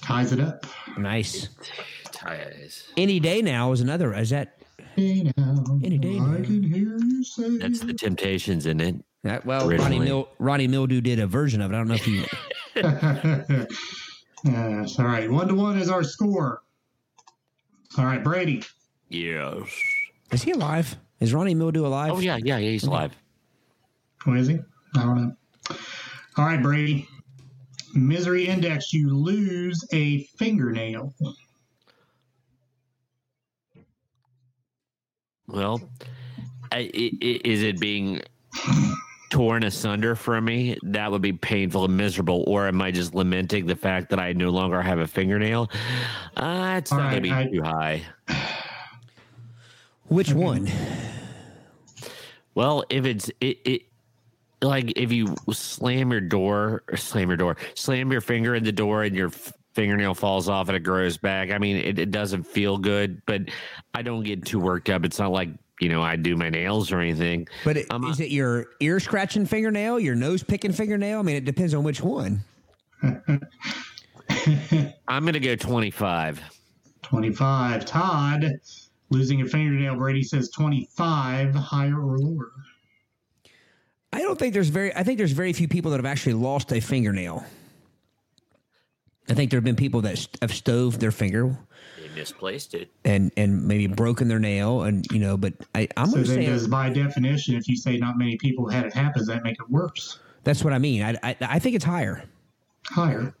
ties 0.00 0.32
it 0.32 0.40
up. 0.40 0.66
Nice. 0.98 1.48
ties. 2.12 2.88
Any 2.96 3.18
day 3.20 3.40
now 3.42 3.72
is 3.72 3.80
another. 3.80 4.14
Is 4.14 4.30
that? 4.30 4.58
Hey 4.96 5.32
now, 5.38 5.64
Any 5.82 5.96
day 5.96 6.16
I 6.16 6.18
now. 6.18 6.44
can 6.44 6.62
hear 6.62 6.98
you 6.98 7.24
say. 7.24 7.56
That's 7.58 7.80
the 7.80 7.94
Temptations 7.94 8.66
in 8.66 8.78
it. 8.80 8.96
that 9.22 9.46
well, 9.46 9.60
Ronnie 9.62 9.76
Originally. 9.76 10.04
Mil, 10.04 10.28
Ronnie 10.38 10.68
Mildew 10.68 11.00
did 11.00 11.18
a 11.18 11.26
version 11.26 11.62
of 11.62 11.70
it. 11.72 11.74
I 11.74 11.78
don't 11.78 11.88
know 11.88 11.94
if 11.94 12.06
you. 12.06 12.24
yes. 14.44 14.98
All 14.98 15.04
right. 15.06 15.30
One 15.30 15.48
to 15.48 15.54
one 15.54 15.78
is 15.78 15.88
our 15.88 16.02
score. 16.04 16.62
All 17.98 18.04
right, 18.04 18.22
Brady. 18.22 18.62
Yes. 19.08 19.68
Is 20.30 20.42
he 20.42 20.52
alive? 20.52 20.96
Is 21.20 21.32
Ronnie 21.34 21.54
Mildew 21.54 21.86
alive? 21.86 22.12
Oh 22.12 22.20
yeah, 22.20 22.36
yeah, 22.42 22.56
yeah. 22.58 22.70
He's 22.70 22.84
alive. 22.84 23.14
Who 24.24 24.34
is 24.34 24.48
he? 24.48 24.58
I 24.96 25.02
don't 25.02 25.22
know. 25.22 25.36
All 26.36 26.46
right, 26.46 26.62
Brady. 26.62 27.06
Misery 27.94 28.46
index, 28.46 28.92
you 28.94 29.14
lose 29.14 29.84
a 29.92 30.22
fingernail. 30.38 31.12
Well, 35.46 35.80
I, 36.70 36.78
i- 36.94 37.18
i- 37.22 37.40
is 37.44 37.62
it 37.62 37.78
being 37.78 38.22
torn 39.32 39.64
asunder 39.64 40.14
from 40.14 40.44
me? 40.44 40.76
That 40.82 41.10
would 41.10 41.22
be 41.22 41.32
painful 41.32 41.86
and 41.86 41.96
miserable. 41.96 42.44
Or 42.46 42.68
am 42.68 42.82
I 42.82 42.90
just 42.90 43.14
lamenting 43.14 43.64
the 43.66 43.74
fact 43.74 44.10
that 44.10 44.20
I 44.20 44.34
no 44.34 44.50
longer 44.50 44.82
have 44.82 44.98
a 44.98 45.06
fingernail? 45.06 45.70
Uh, 46.36 46.74
it's 46.76 46.92
All 46.92 46.98
not 46.98 47.10
going 47.12 47.22
to 47.22 47.28
be 47.28 47.32
I- 47.32 47.46
too 47.46 47.62
high. 47.62 48.02
Which 50.08 50.32
one? 50.34 50.68
Well, 52.54 52.84
if 52.90 53.06
it's 53.06 53.30
it, 53.40 53.58
it 53.64 53.82
like 54.60 54.92
if 54.96 55.10
you 55.10 55.34
slam 55.50 56.10
your 56.12 56.20
door 56.20 56.82
or 56.90 56.98
slam 56.98 57.28
your 57.28 57.38
door, 57.38 57.56
slam 57.74 58.12
your 58.12 58.20
finger 58.20 58.54
in 58.54 58.62
the 58.62 58.72
door 58.72 59.04
and 59.04 59.16
your 59.16 59.28
f- 59.28 59.54
fingernail 59.72 60.12
falls 60.14 60.50
off 60.50 60.68
and 60.68 60.76
it 60.76 60.80
grows 60.80 61.16
back. 61.16 61.50
I 61.50 61.56
mean, 61.56 61.76
it, 61.78 61.98
it 61.98 62.10
doesn't 62.10 62.42
feel 62.42 62.76
good, 62.76 63.22
but 63.24 63.40
I 63.94 64.02
don't 64.02 64.22
get 64.22 64.44
too 64.44 64.60
worked 64.60 64.90
up. 64.90 65.06
It's 65.06 65.18
not 65.18 65.32
like 65.32 65.48
you 65.82 65.88
know 65.88 66.00
I 66.00 66.14
do 66.14 66.36
my 66.36 66.48
nails 66.48 66.92
or 66.92 67.00
anything. 67.00 67.48
But 67.64 67.76
it, 67.78 67.86
I'm 67.90 68.04
is 68.04 68.20
it 68.20 68.30
your 68.30 68.68
ear 68.78 69.00
scratching 69.00 69.46
fingernail, 69.46 69.98
your 69.98 70.14
nose 70.14 70.44
picking 70.44 70.72
fingernail? 70.72 71.18
I 71.18 71.22
mean, 71.22 71.36
it 71.36 71.44
depends 71.44 71.74
on 71.74 71.82
which 71.82 72.00
one. 72.00 72.44
I'm 75.08 75.24
gonna 75.24 75.40
go 75.40 75.56
25. 75.56 76.40
25. 77.02 77.84
Todd, 77.84 78.44
losing 79.10 79.42
a 79.42 79.46
fingernail. 79.46 79.96
Brady 79.96 80.22
says 80.22 80.50
25, 80.50 81.54
higher 81.54 82.00
or 82.00 82.18
lower. 82.18 82.52
I 84.12 84.20
don't 84.20 84.38
think 84.38 84.54
there's 84.54 84.68
very. 84.68 84.94
I 84.94 85.02
think 85.02 85.18
there's 85.18 85.32
very 85.32 85.52
few 85.52 85.66
people 85.66 85.90
that 85.90 85.98
have 85.98 86.06
actually 86.06 86.34
lost 86.34 86.70
a 86.72 86.80
fingernail. 86.80 87.44
I 89.28 89.34
think 89.34 89.50
there 89.50 89.58
have 89.58 89.64
been 89.64 89.76
people 89.76 90.02
that 90.02 90.18
st- 90.18 90.38
have 90.42 90.52
stoved 90.52 91.00
their 91.00 91.12
finger 91.12 91.44
They 91.44 91.56
misplaced 92.14 92.74
it. 92.74 92.90
and 93.04 93.30
and 93.36 93.66
maybe 93.66 93.86
broken 93.86 94.28
their 94.28 94.38
nail, 94.38 94.82
and 94.82 95.06
you 95.12 95.18
know. 95.18 95.36
But 95.36 95.54
I, 95.74 95.88
I'm 95.96 96.06
So 96.06 96.14
going 96.14 96.24
to 96.24 96.30
then, 96.32 96.38
say 96.40 96.46
does 96.46 96.66
by 96.68 96.90
definition, 96.90 97.54
if 97.54 97.68
you 97.68 97.76
say 97.76 97.96
not 97.96 98.18
many 98.18 98.36
people 98.36 98.68
had 98.68 98.86
it 98.86 98.92
happen, 98.94 99.18
does 99.20 99.28
that 99.28 99.42
make 99.44 99.54
it 99.60 99.68
worse? 99.70 100.18
that's 100.44 100.64
what 100.64 100.72
I 100.72 100.78
mean. 100.78 101.02
I, 101.02 101.16
I 101.22 101.36
I 101.40 101.58
think 101.58 101.76
it's 101.76 101.84
higher 101.84 102.24
Higher. 102.86 103.34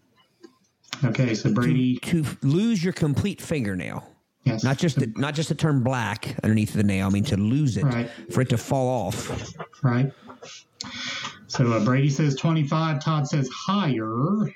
Okay, 1.04 1.34
so 1.34 1.52
Brady, 1.52 1.96
to 1.98 2.24
lose 2.42 2.84
your 2.84 2.92
complete 2.92 3.40
fingernail, 3.40 4.06
yes, 4.44 4.62
not 4.62 4.78
just 4.78 5.00
the, 5.00 5.12
not 5.16 5.34
just 5.34 5.48
to 5.48 5.54
turn 5.56 5.82
black 5.82 6.36
underneath 6.44 6.72
the 6.74 6.84
nail. 6.84 7.06
I 7.08 7.10
mean 7.10 7.24
to 7.24 7.36
lose 7.36 7.76
it, 7.76 7.84
Right. 7.84 8.08
for 8.30 8.42
it 8.42 8.48
to 8.50 8.56
fall 8.58 8.88
off. 9.06 9.52
right. 9.82 10.12
So 11.48 11.72
uh, 11.72 11.84
Brady 11.84 12.08
says 12.08 12.36
25. 12.36 13.02
Todd 13.02 13.26
says 13.26 13.48
higher. 13.52 14.52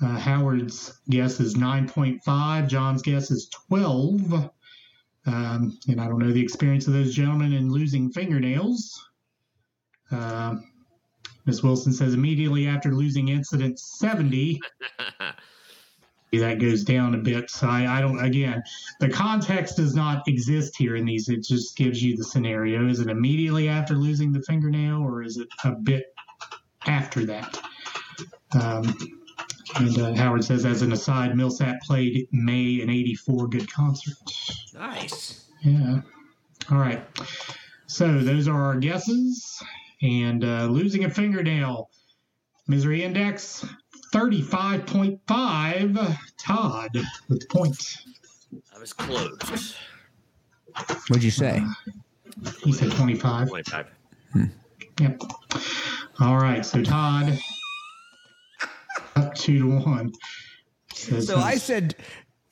Uh, 0.00 0.18
Howard's 0.18 1.00
guess 1.10 1.40
is 1.40 1.54
9.5. 1.54 2.68
John's 2.68 3.02
guess 3.02 3.30
is 3.30 3.48
12. 3.68 4.50
Um, 5.26 5.78
and 5.88 6.00
I 6.00 6.06
don't 6.06 6.18
know 6.18 6.32
the 6.32 6.42
experience 6.42 6.86
of 6.86 6.92
those 6.92 7.14
gentlemen 7.14 7.52
in 7.52 7.70
losing 7.70 8.10
fingernails. 8.10 9.04
Uh, 10.10 10.56
Miss 11.46 11.62
Wilson 11.62 11.92
says 11.92 12.14
immediately 12.14 12.66
after 12.66 12.94
losing 12.94 13.28
incident 13.28 13.78
70, 13.80 14.60
that 16.32 16.60
goes 16.60 16.84
down 16.84 17.14
a 17.14 17.18
bit. 17.18 17.50
So 17.50 17.68
I, 17.68 17.98
I 17.98 18.00
don't, 18.00 18.22
again, 18.22 18.62
the 19.00 19.08
context 19.08 19.76
does 19.76 19.94
not 19.94 20.28
exist 20.28 20.76
here 20.76 20.96
in 20.96 21.04
these. 21.04 21.28
It 21.28 21.42
just 21.42 21.76
gives 21.76 22.02
you 22.02 22.16
the 22.16 22.24
scenario. 22.24 22.88
Is 22.88 23.00
it 23.00 23.08
immediately 23.08 23.68
after 23.68 23.94
losing 23.94 24.32
the 24.32 24.42
fingernail 24.42 25.02
or 25.02 25.22
is 25.22 25.38
it 25.38 25.48
a 25.64 25.72
bit 25.72 26.14
after 26.86 27.24
that? 27.26 27.60
Um, 28.52 29.17
and 29.76 29.98
uh, 29.98 30.14
Howard 30.14 30.44
says, 30.44 30.64
as 30.64 30.82
an 30.82 30.92
aside, 30.92 31.32
Milsap 31.32 31.80
played 31.82 32.28
May 32.32 32.80
in 32.80 32.90
84. 32.90 33.48
Good 33.48 33.72
concert. 33.72 34.14
Nice. 34.74 35.46
Yeah. 35.62 36.00
All 36.70 36.78
right. 36.78 37.04
So 37.86 38.20
those 38.20 38.48
are 38.48 38.62
our 38.62 38.76
guesses. 38.76 39.62
And 40.02 40.44
uh, 40.44 40.66
losing 40.66 41.04
a 41.04 41.10
fingernail, 41.10 41.90
misery 42.68 43.02
index 43.02 43.64
35.5. 44.14 46.18
Todd 46.38 46.96
with 47.28 47.40
the 47.40 47.46
point. 47.46 47.96
I 48.74 48.78
was 48.78 48.92
close. 48.92 49.74
What'd 51.08 51.24
you 51.24 51.30
say? 51.30 51.62
He 52.62 52.72
said 52.72 52.92
25. 52.92 53.48
25. 53.48 53.86
Yep. 55.00 55.22
All 56.20 56.36
right. 56.36 56.64
So 56.64 56.82
Todd, 56.82 57.32
up 57.32 57.38
two 59.34 59.58
to 59.58 59.78
one. 59.84 60.12
Says, 60.94 61.26
So 61.26 61.36
I 61.36 61.56
said, 61.56 61.94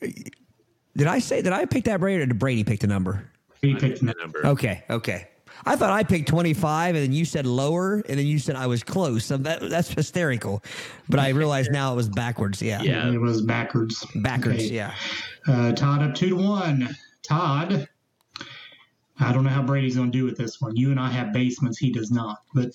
did 0.01 1.07
I 1.07 1.19
say 1.19 1.41
that 1.41 1.53
I 1.53 1.65
picked 1.65 1.87
that 1.87 2.01
Brady 2.01 2.23
or 2.23 2.27
did 2.27 2.39
Brady 2.39 2.65
pick 2.65 2.81
the 2.81 2.87
number? 2.87 3.31
he 3.63 3.75
picked 3.75 4.05
The 4.05 4.15
number. 4.21 4.47
Okay, 4.47 4.85
okay. 4.91 5.29
I 5.65 5.75
thought 5.77 5.91
I 5.91 6.05
picked 6.05 6.29
25 6.29 6.95
and 6.95 7.05
then 7.05 7.13
you 7.13 7.25
said 7.25 7.47
lower 7.47 8.03
and 8.09 8.19
then 8.19 8.27
you 8.27 8.39
said 8.39 8.57
I 8.57 8.67
was 8.67 8.83
close. 8.85 9.25
So 9.25 9.37
that, 9.39 9.69
that's 9.69 9.89
hysterical. 9.89 10.63
But 11.09 11.19
I 11.19 11.31
realized 11.31 11.73
now 11.73 11.93
it 11.93 11.97
was 11.97 12.09
backwards. 12.09 12.61
Yeah. 12.61 12.83
Yeah. 12.83 13.11
It 13.11 13.19
was 13.19 13.43
backwards. 13.43 14.07
Backwards. 14.17 14.67
Okay. 14.67 14.75
Yeah. 14.75 14.95
Uh, 15.49 15.73
Todd 15.73 16.03
up 16.03 16.15
two 16.15 16.29
to 16.31 16.37
one. 16.37 16.95
Todd, 17.23 17.89
I 19.19 19.33
don't 19.33 19.45
know 19.45 19.51
how 19.51 19.63
Brady's 19.63 19.97
going 19.97 20.13
to 20.13 20.19
do 20.19 20.25
with 20.25 20.37
this 20.37 20.61
one. 20.61 20.77
You 20.77 20.91
and 20.91 21.01
I 21.01 21.11
have 21.11 21.33
basements. 21.33 21.79
He 21.79 21.91
does 21.91 22.11
not. 22.11 22.43
But 22.55 22.73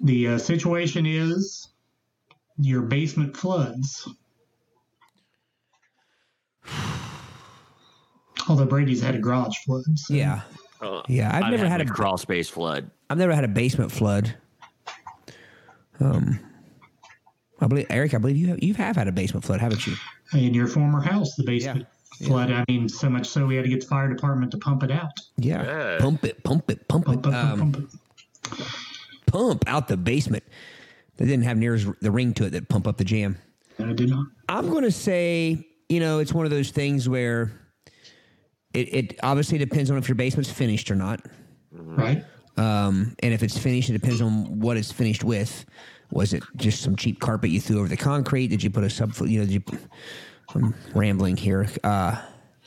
the 0.00 0.28
uh, 0.28 0.38
situation 0.38 1.06
is 1.06 1.68
your 2.60 2.82
basement 2.82 3.36
floods. 3.36 4.08
Although 8.48 8.66
Brady's 8.66 9.02
had 9.02 9.14
a 9.14 9.18
garage 9.18 9.56
flood. 9.64 9.82
so- 9.98 10.14
Yeah. 10.14 10.40
Uh, 10.80 11.02
Yeah, 11.08 11.30
I've 11.34 11.50
never 11.50 11.68
had 11.68 11.80
a 11.80 11.84
a- 11.84 11.88
crawl 11.88 12.16
space 12.18 12.48
flood. 12.48 12.90
I've 13.10 13.18
never 13.18 13.34
had 13.34 13.44
a 13.44 13.48
basement 13.48 13.90
flood. 13.92 14.34
Um, 16.00 16.38
I 17.60 17.66
believe 17.66 17.86
Eric. 17.90 18.14
I 18.14 18.18
believe 18.18 18.36
you 18.36 18.48
have, 18.48 18.62
you 18.62 18.74
have 18.74 18.94
had 18.96 19.08
a 19.08 19.12
basement 19.12 19.44
flood, 19.44 19.60
haven't 19.60 19.84
you? 19.86 19.94
In 20.32 20.54
your 20.54 20.68
former 20.68 21.00
house, 21.00 21.34
the 21.34 21.42
basement 21.42 21.86
flood. 22.22 22.52
I 22.52 22.64
mean, 22.68 22.88
so 22.88 23.10
much 23.10 23.26
so 23.26 23.44
we 23.46 23.56
had 23.56 23.64
to 23.64 23.68
get 23.70 23.80
the 23.80 23.86
fire 23.88 24.08
department 24.12 24.52
to 24.52 24.58
pump 24.58 24.84
it 24.84 24.92
out. 24.92 25.10
Yeah. 25.36 25.64
Yeah. 25.64 25.98
Pump 25.98 26.24
it, 26.24 26.44
pump 26.44 26.70
it, 26.70 26.86
pump 26.86 27.06
Pump, 27.06 27.18
it, 27.26 27.32
pump, 27.32 27.36
um, 27.36 27.58
pump 27.72 27.76
it. 28.52 28.66
pump 29.26 29.64
out 29.66 29.88
the 29.88 29.96
basement. 29.96 30.44
They 31.18 31.26
didn't 31.26 31.44
have 31.44 31.56
near 31.58 31.74
as 31.74 31.84
the 32.00 32.10
ring 32.10 32.32
to 32.34 32.44
it 32.46 32.50
that 32.50 32.68
pump 32.68 32.86
up 32.86 32.96
the 32.96 33.04
jam. 33.04 33.36
It 33.78 33.96
did 33.96 34.10
not. 34.10 34.26
I'm 34.48 34.70
going 34.70 34.84
to 34.84 34.92
say, 34.92 35.66
you 35.88 36.00
know, 36.00 36.20
it's 36.20 36.32
one 36.32 36.44
of 36.46 36.50
those 36.50 36.70
things 36.70 37.08
where 37.08 37.52
it, 38.72 38.94
it 38.94 39.18
obviously 39.22 39.58
depends 39.58 39.90
on 39.90 39.98
if 39.98 40.08
your 40.08 40.14
basement's 40.14 40.50
finished 40.50 40.90
or 40.90 40.94
not. 40.94 41.20
Right? 41.72 42.24
Um, 42.56 43.14
and 43.22 43.34
if 43.34 43.42
it's 43.42 43.58
finished, 43.58 43.90
it 43.90 43.94
depends 43.94 44.20
on 44.20 44.60
what 44.60 44.76
it's 44.76 44.92
finished 44.92 45.24
with. 45.24 45.64
Was 46.10 46.32
it 46.32 46.42
just 46.56 46.82
some 46.82 46.96
cheap 46.96 47.20
carpet 47.20 47.50
you 47.50 47.60
threw 47.60 47.80
over 47.80 47.88
the 47.88 47.96
concrete? 47.96 48.48
Did 48.48 48.62
you 48.62 48.70
put 48.70 48.84
a 48.84 48.90
sub? 48.90 49.12
You 49.20 49.40
know, 49.40 49.46
did 49.46 49.54
you? 49.54 49.78
I'm 50.54 50.74
rambling 50.94 51.36
here. 51.36 51.68
Uh, 51.84 52.16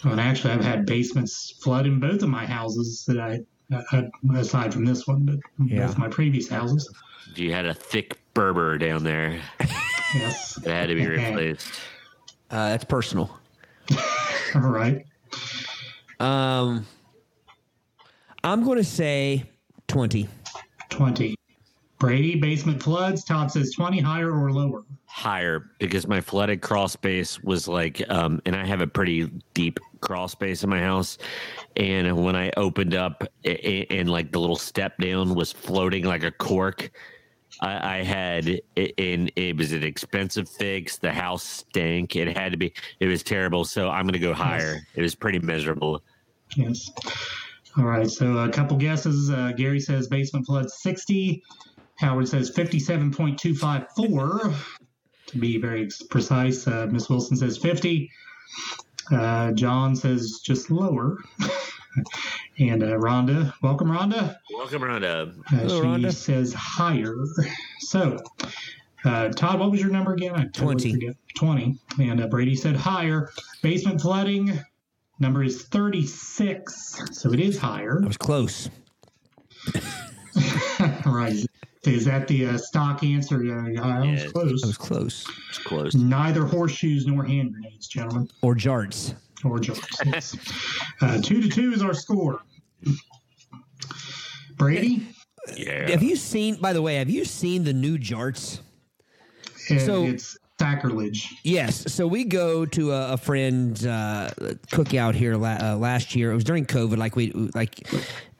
Well, 0.04 0.14
and 0.14 0.22
actually, 0.22 0.54
I've 0.54 0.64
had 0.64 0.86
basements 0.86 1.56
flood 1.64 1.86
in 1.88 2.00
both 2.00 2.22
of 2.22 2.30
my 2.30 2.46
houses 2.46 3.04
that 3.08 3.18
I, 3.20 3.40
uh, 3.74 4.04
aside 4.36 4.74
from 4.74 4.86
this 4.86 5.08
one, 5.08 5.26
but 5.26 5.40
Yeah. 5.66 5.88
both 5.88 5.98
my 5.98 6.08
previous 6.10 6.48
houses. 6.50 6.88
You 7.36 7.52
had 7.54 7.66
a 7.66 7.74
thick 7.74 8.18
Berber 8.34 8.78
down 8.78 9.04
there 9.04 9.42
Yes. 10.16 10.56
that 10.56 10.72
had 10.72 10.88
to 10.90 10.96
be 10.96 11.06
replaced. 11.08 11.68
uh, 12.50 12.70
that's 12.70 12.84
personal. 12.86 13.38
All 14.56 14.62
right. 14.62 15.06
Um, 16.20 16.86
I'm 18.44 18.64
going 18.64 18.78
to 18.78 18.84
say 18.84 19.44
20. 19.88 20.28
20. 20.90 21.36
Brady, 22.00 22.36
basement 22.36 22.82
floods. 22.82 23.24
Todd 23.24 23.52
says 23.52 23.72
20, 23.76 24.00
higher 24.00 24.32
or 24.32 24.52
lower? 24.52 24.84
higher 25.14 25.72
because 25.78 26.08
my 26.08 26.22
flooded 26.22 26.62
crawl 26.62 26.88
space 26.88 27.44
was 27.44 27.68
like 27.68 28.02
um 28.10 28.42
and 28.46 28.56
i 28.56 28.66
have 28.66 28.80
a 28.80 28.88
pretty 28.88 29.30
deep 29.54 29.78
crawl 30.00 30.30
space 30.30 30.64
in 30.64 30.70
my 30.70 30.80
house 30.80 31.18
and 31.76 32.24
when 32.24 32.34
i 32.34 32.50
opened 32.56 32.96
up 32.96 33.22
a- 33.44 33.68
a- 33.70 33.86
and 34.00 34.10
like 34.10 34.32
the 34.32 34.40
little 34.40 34.56
step 34.56 34.98
down 35.00 35.36
was 35.36 35.52
floating 35.52 36.06
like 36.06 36.24
a 36.24 36.32
cork 36.32 36.90
i, 37.60 37.98
I 37.98 38.04
had 38.04 38.48
it, 38.48 38.94
and 38.98 39.32
it 39.36 39.58
was 39.58 39.74
an 39.74 39.84
expensive 39.84 40.48
fix 40.48 40.98
the 40.98 41.12
house 41.12 41.44
stank 41.44 42.16
it 42.16 42.38
had 42.38 42.54
to 42.54 42.58
be 42.58 42.74
it 43.00 43.08
was 43.08 43.24
terrible 43.24 43.66
so 43.66 43.90
i'm 43.90 44.06
gonna 44.06 44.20
go 44.20 44.34
higher 44.34 44.88
it 44.96 45.02
was 45.02 45.16
pretty 45.16 45.40
miserable 45.40 46.02
Yes. 46.56 46.90
All 47.78 47.86
right. 47.86 48.10
So 48.10 48.40
a 48.40 48.50
couple 48.50 48.76
guesses. 48.78 49.30
Uh, 49.30 49.52
Gary 49.56 49.80
says 49.80 50.08
basement 50.08 50.46
flood 50.46 50.70
60. 50.70 51.42
Howard 51.98 52.28
says 52.28 52.52
57.254. 52.52 54.54
To 55.28 55.38
be 55.38 55.58
very 55.58 55.88
precise, 56.10 56.68
uh, 56.68 56.88
Miss 56.92 57.10
Wilson 57.10 57.38
says 57.38 57.58
50. 57.58 58.12
Uh, 59.12 59.54
John 59.54 59.96
says 59.96 60.42
just 60.44 60.70
lower. 60.72 61.18
and 62.60 62.84
uh, 62.84 62.88
Rhonda, 62.98 63.54
welcome, 63.62 63.88
Rhonda. 63.90 64.36
welcome 64.54 64.84
around 64.84 65.04
uh 65.04 65.08
Uh, 65.08 65.32
Hello, 65.48 65.82
she 65.82 65.88
Rhonda. 65.88 66.14
says 66.14 66.54
higher. 66.54 67.16
So, 67.80 68.18
uh, 69.06 69.30
Todd, 69.30 69.60
what 69.60 69.72
was 69.72 69.82
your 69.82 69.90
number 69.92 70.14
again? 70.14 70.36
I 70.36 70.44
totally 70.46 70.76
20. 70.76 70.92
forget. 70.94 71.16
20. 71.36 71.78
And 72.00 72.22
uh, 72.22 72.28
Brady 72.28 72.56
said 72.56 72.76
higher. 72.76 73.32
Basement 73.62 74.00
flooding 74.02 74.60
number 75.20 75.44
is 75.44 75.64
36. 75.64 77.02
So 77.12 77.34
it 77.34 77.40
is 77.40 77.58
higher. 77.58 78.00
I 78.04 78.08
was 78.08 78.18
close. 78.18 78.70
right. 81.06 81.36
Is 81.84 82.06
that 82.06 82.28
the 82.28 82.46
uh, 82.46 82.58
stock 82.58 83.04
answer? 83.04 83.38
Uh, 83.38 83.82
I 83.82 84.00
was 84.12 84.24
Yeah, 84.24 84.28
close. 84.32 84.64
I 84.64 84.68
was 84.68 84.78
close. 84.78 85.26
it's 85.50 85.58
close 85.60 85.96
Neither 85.96 86.46
horseshoes 86.46 87.08
nor 87.08 87.24
hand 87.24 87.54
grenades, 87.54 87.88
gentlemen, 87.88 88.30
Or 88.42 88.56
jarts. 88.56 89.16
Or 89.44 89.60
jokes. 89.60 89.82
Yes. 90.06 90.36
uh, 91.02 91.22
two 91.22 91.42
to 91.42 91.50
two 91.50 91.74
is 91.74 91.82
our 91.82 91.94
score. 91.94 92.42
Brady, 94.58 95.08
yeah 95.56 95.90
Have 95.90 96.04
you 96.04 96.16
seen, 96.16 96.56
by 96.56 96.74
the 96.74 96.82
way, 96.82 96.96
have 96.96 97.10
you 97.10 97.26
seen 97.26 97.64
the 97.64 97.74
new 97.74 97.98
jarts? 97.98 98.60
and 99.70 99.82
So- 99.82 100.06
it's 100.06 100.38
sacrilege. 100.60 101.28
Yes. 101.44 101.92
So 101.92 102.06
we 102.06 102.24
go 102.24 102.66
to 102.68 102.92
a, 102.92 103.14
a 103.14 103.18
friend's 103.18 103.84
uh, 103.86 104.32
cookout 104.72 105.16
here 105.16 105.36
la- 105.36 105.58
uh, 105.60 105.76
last 105.78 106.16
year. 106.16 106.32
It 106.32 106.36
was 106.36 106.44
during 106.44 106.66
COVID, 106.68 106.98
like 106.98 107.16
we 107.16 107.32
like, 107.56 107.88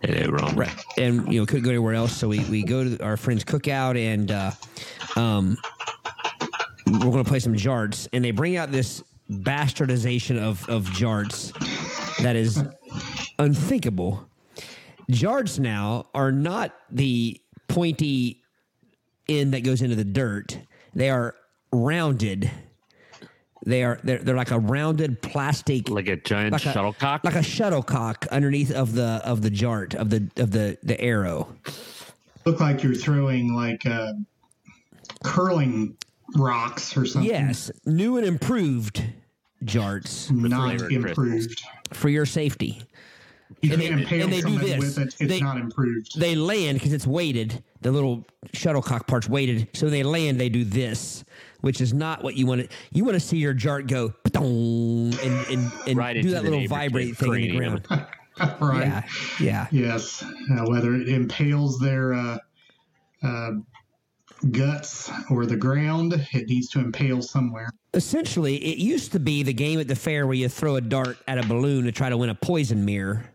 Hello, 0.04 0.28
Ron. 0.32 0.56
right, 0.56 0.84
and 1.00 1.32
you 1.34 1.40
know 1.40 1.46
couldn't 1.48 1.64
go 1.64 1.70
anywhere 1.72 1.96
else. 1.96 2.16
So 2.16 2.28
we, 2.28 2.40
we 2.46 2.64
go 2.64 2.84
to 2.84 3.04
our 3.04 3.18
friend's 3.18 3.44
cookout 3.44 3.98
and 3.98 4.30
uh, 4.32 4.52
um, 5.16 5.58
we're 6.88 7.00
going 7.00 7.24
to 7.24 7.28
play 7.28 7.40
some 7.40 7.56
jarts. 7.56 8.08
And 8.14 8.24
they 8.24 8.30
bring 8.32 8.56
out 8.56 8.72
this 8.72 9.04
bastardization 9.32 10.38
of 10.38 10.68
of 10.70 10.86
jarts 10.86 11.52
that 12.22 12.36
is 12.36 12.64
unthinkable. 13.40 14.28
Jarts 15.10 15.60
now 15.60 16.08
are 16.14 16.32
not 16.32 16.74
the 16.90 17.40
pointy 17.68 18.42
end 19.28 19.54
that 19.54 19.62
goes 19.62 19.82
into 19.82 19.96
the 19.96 20.04
dirt. 20.06 20.60
They 20.94 21.10
are 21.10 21.36
rounded. 21.72 22.52
They 23.66 23.84
are 23.84 24.00
they're, 24.04 24.18
they're 24.20 24.36
like 24.36 24.52
a 24.52 24.60
rounded 24.60 25.22
plastic 25.22 25.90
like 25.90 26.08
a 26.08 26.16
giant 26.16 26.54
like 26.54 26.66
a- 26.66 26.72
shuttlecock 26.74 27.24
like 27.24 27.36
a 27.36 27.44
shuttlecock 27.44 28.26
underneath 28.32 28.72
of 28.72 28.94
the 28.94 29.22
of 29.24 29.44
the 29.44 29.52
jart 29.52 29.94
of 29.94 30.10
the 30.10 30.30
of 30.38 30.52
the 30.52 30.78
the 30.82 31.00
arrow. 31.00 31.56
Look 32.46 32.60
like 32.60 32.82
you're 32.82 32.96
throwing 32.96 33.54
like 33.54 33.86
uh, 33.86 34.14
curling 35.24 35.96
rocks 36.36 36.98
or 36.98 37.06
something. 37.06 37.30
Yes, 37.30 37.70
new 37.86 38.18
and 38.18 38.26
improved 38.26 39.04
jarts 39.66 40.32
Not 40.32 40.82
improved. 40.92 41.62
for 41.94 42.10
your 42.10 42.26
safety. 42.26 42.82
You 43.62 43.74
And 43.74 43.82
can't 43.82 43.96
they- 43.96 44.02
impale 44.02 44.24
and 44.24 44.34
they 44.34 44.42
do 44.42 44.58
this. 44.58 44.80
with 44.80 44.98
it. 44.98 45.04
It's 45.08 45.18
They- 45.18 45.40
not 45.42 45.58
improved. 45.58 46.20
They 46.20 46.36
land 46.36 46.80
because 46.80 46.94
it's 46.94 47.06
weighted. 47.06 47.64
The 47.82 47.92
little 47.92 48.26
shuttlecock 48.54 49.08
part's 49.08 49.28
weighted, 49.28 49.68
so 49.74 49.90
they 49.90 50.04
land. 50.04 50.40
They 50.40 50.50
do 50.50 50.64
this, 50.64 51.24
which 51.62 51.82
is 51.82 51.94
not 51.94 52.24
what 52.24 52.36
you 52.38 52.46
want 52.46 52.62
to. 52.62 52.68
You 52.92 53.04
want 53.04 53.16
to 53.16 53.20
see 53.20 53.38
your 53.38 53.54
jart 53.54 53.88
go 53.88 54.14
"Ba-dong," 54.24 55.14
and 55.24 55.48
and, 55.50 55.72
and 55.88 55.98
Right 55.98 56.22
do 56.22 56.30
that 56.32 56.44
little 56.44 56.68
vibrate 56.68 57.18
thing 57.18 57.34
in 57.34 57.42
the 57.42 57.58
ground. 57.58 57.88
right. 58.62 58.86
Yeah, 58.88 59.04
yeah. 59.40 59.68
Yes. 59.72 60.24
Uh, 60.24 60.66
whether 60.68 60.94
it 60.96 61.10
impales 61.10 61.80
their 61.80 62.14
uh, 62.14 62.38
uh, 63.24 63.52
guts 64.50 65.12
or 65.30 65.46
the 65.46 65.56
ground, 65.56 66.14
it 66.34 66.48
needs 66.48 66.70
to 66.70 66.80
impale 66.80 67.22
somewhere. 67.22 67.70
essentially 67.94 68.56
it 68.58 68.78
used 68.78 69.12
to 69.12 69.20
be 69.20 69.44
the 69.44 69.54
game 69.54 69.80
at 69.80 69.88
the 69.88 69.96
fair 69.96 70.26
where 70.26 70.36
you 70.36 70.50
throw 70.50 70.76
a 70.78 70.82
dart 70.82 71.18
at 71.28 71.38
a 71.38 71.44
balloon 71.48 71.86
to 71.86 71.92
try 71.92 72.10
to 72.10 72.18
win 72.18 72.30
a 72.30 72.36
poison 72.36 72.86
mirror 72.86 73.26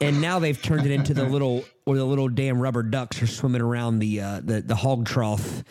and 0.00 0.20
now 0.20 0.38
they've 0.38 0.60
turned 0.62 0.86
it 0.86 0.90
into 0.90 1.12
the 1.12 1.24
little 1.34 1.62
or 1.86 1.96
the 1.96 2.04
little 2.04 2.28
damn 2.28 2.58
rubber 2.60 2.82
ducks 2.82 3.20
are 3.22 3.26
swimming 3.26 3.60
around 3.60 3.98
the 3.98 4.20
uh, 4.20 4.40
the, 4.42 4.60
the 4.62 4.74
hog 4.74 5.06
trough 5.06 5.62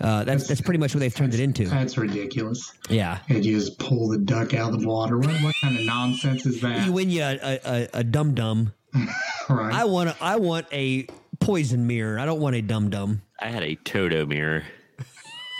uh, 0.00 0.24
that's 0.24 0.48
that's 0.48 0.60
pretty 0.60 0.78
much 0.80 0.94
what 0.94 1.00
they've 1.00 1.14
turned 1.14 1.34
it 1.34 1.40
into 1.40 1.66
That's 1.68 1.96
ridiculous. 1.96 2.72
yeah 2.88 3.20
And 3.28 3.44
you 3.44 3.56
just 3.58 3.78
pull 3.78 4.08
the 4.08 4.18
duck 4.18 4.52
out 4.52 4.72
of 4.74 4.80
the 4.80 4.88
water. 4.88 5.18
What, 5.18 5.30
what 5.42 5.54
kind 5.62 5.78
of 5.78 5.84
nonsense 5.84 6.46
is 6.46 6.60
that? 6.62 6.84
you 6.86 6.92
win 6.92 7.10
you 7.10 7.22
a, 7.22 7.60
a, 7.64 7.88
a, 7.94 8.04
dum 8.04 8.34
dum 8.34 8.72
Right. 9.48 9.74
i 9.74 9.84
want 9.84 10.08
a, 10.10 10.16
i 10.20 10.36
want 10.36 10.66
a 10.72 11.06
poison 11.40 11.86
mirror 11.86 12.18
i 12.18 12.24
don't 12.24 12.40
want 12.40 12.56
a 12.56 12.62
dum 12.62 12.88
dum 12.90 13.20
I 13.40 13.48
had 13.48 13.62
a 13.62 13.74
Toto 13.76 14.26
mirror. 14.26 14.62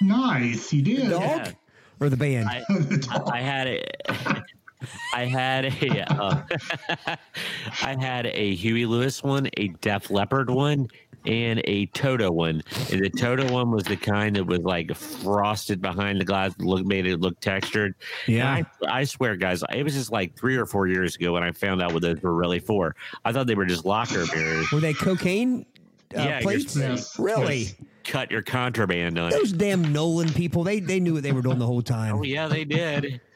nice. 0.02 0.72
You 0.72 0.82
did. 0.82 1.06
The 1.06 1.10
dog 1.10 1.20
Yeah. 1.22 1.52
or 2.00 2.08
the 2.08 2.16
band 2.16 2.48
I, 2.48 2.62
I 3.32 3.40
had 3.40 3.66
a, 3.68 3.84
I 5.14 5.24
had 5.24 5.64
a, 5.66 6.12
uh, 6.12 6.42
I 7.82 7.96
had 7.98 8.26
a 8.26 8.54
Huey 8.54 8.84
Lewis 8.86 9.22
one, 9.22 9.48
a 9.56 9.68
Def 9.80 10.10
Leppard 10.10 10.50
one, 10.50 10.88
and 11.24 11.62
a 11.64 11.86
Toto 11.86 12.30
one. 12.30 12.62
And 12.92 13.00
the 13.02 13.08
Toto 13.08 13.50
one 13.50 13.70
was 13.70 13.84
the 13.84 13.96
kind 13.96 14.36
that 14.36 14.44
was 14.44 14.60
like 14.60 14.94
frosted 14.94 15.80
behind 15.80 16.20
the 16.20 16.24
glass, 16.26 16.52
look 16.58 16.84
made 16.84 17.06
it 17.06 17.18
look 17.20 17.40
textured. 17.40 17.94
Yeah. 18.26 18.56
And 18.56 18.66
I, 18.86 19.00
I 19.00 19.04
swear, 19.04 19.36
guys, 19.36 19.62
it 19.74 19.82
was 19.82 19.94
just 19.94 20.12
like 20.12 20.36
three 20.36 20.56
or 20.56 20.66
four 20.66 20.86
years 20.86 21.16
ago 21.16 21.32
when 21.32 21.42
I 21.42 21.52
found 21.52 21.80
out 21.80 21.94
what 21.94 22.02
those 22.02 22.20
were 22.20 22.34
really 22.34 22.60
for. 22.60 22.94
I 23.24 23.32
thought 23.32 23.46
they 23.46 23.54
were 23.54 23.64
just 23.64 23.86
locker 23.86 24.26
mirrors. 24.34 24.70
were 24.70 24.80
they 24.80 24.92
cocaine 24.92 25.64
uh, 26.16 26.22
Yeah, 26.22 26.28
you're 26.34 26.40
plates 26.42 26.76
Yes. 26.76 27.18
really 27.18 27.68
Cut 28.04 28.30
your 28.30 28.42
contraband 28.42 29.18
on 29.18 29.28
it. 29.28 29.30
those 29.32 29.50
damn 29.52 29.92
nolan 29.92 30.30
people 30.32 30.62
they 30.64 30.78
they 30.80 31.00
knew 31.00 31.14
what 31.14 31.22
they 31.22 31.32
were 31.32 31.40
doing 31.42 31.58
the 31.58 31.66
whole 31.66 31.82
time 31.82 32.16
Oh 32.16 32.22
yeah, 32.22 32.48
they 32.48 32.64
did. 32.64 33.20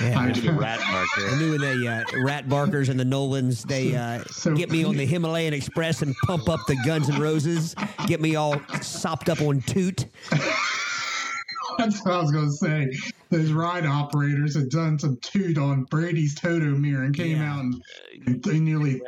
Yeah. 0.00 0.20
I- 0.20 0.30
The 0.30 0.52
rat 0.52 0.78
I 0.80 1.36
knew 1.36 1.50
when 1.58 1.60
they 1.60 1.88
uh, 1.88 2.04
rat 2.22 2.48
barkers 2.48 2.88
and 2.90 3.00
the 3.00 3.04
Nolans 3.04 3.64
they 3.64 3.96
uh, 3.96 4.22
So- 4.30 4.54
get 4.54 4.70
me 4.70 4.84
on 4.84 4.96
the 4.96 5.04
Himalayan 5.04 5.52
Express 5.52 6.00
and 6.02 6.14
pump 6.26 6.48
up 6.48 6.60
the 6.68 6.76
Guns 6.86 7.08
and 7.08 7.18
Roses, 7.18 7.74
get 8.06 8.20
me 8.20 8.36
all 8.36 8.60
sopped 8.82 9.28
up 9.28 9.40
on 9.40 9.60
toot. 9.62 10.06
That's 11.78 12.04
what 12.04 12.14
I 12.14 12.18
was 12.22 12.30
going 12.30 12.46
to 12.46 12.52
say. 12.52 12.92
Those 13.34 13.50
ride 13.50 13.84
operators 13.84 14.54
had 14.54 14.68
done 14.68 14.96
some 14.96 15.16
toot 15.20 15.58
on 15.58 15.82
Brady's 15.90 16.36
Toto 16.36 16.66
mirror 16.66 17.02
and 17.02 17.12
came 17.12 17.38
Yeah. 17.38 17.52
out 17.52 17.60
and, 17.64 17.74
uh, 17.74 17.78
and 18.26 18.42
they 18.44 18.60
nearly 18.60 19.02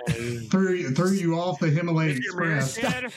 threw, 0.51 0.91
threw 0.91 1.13
you 1.13 1.39
off 1.39 1.61
the 1.61 1.71
Himalayan 1.71 2.17
Express. 2.17 2.77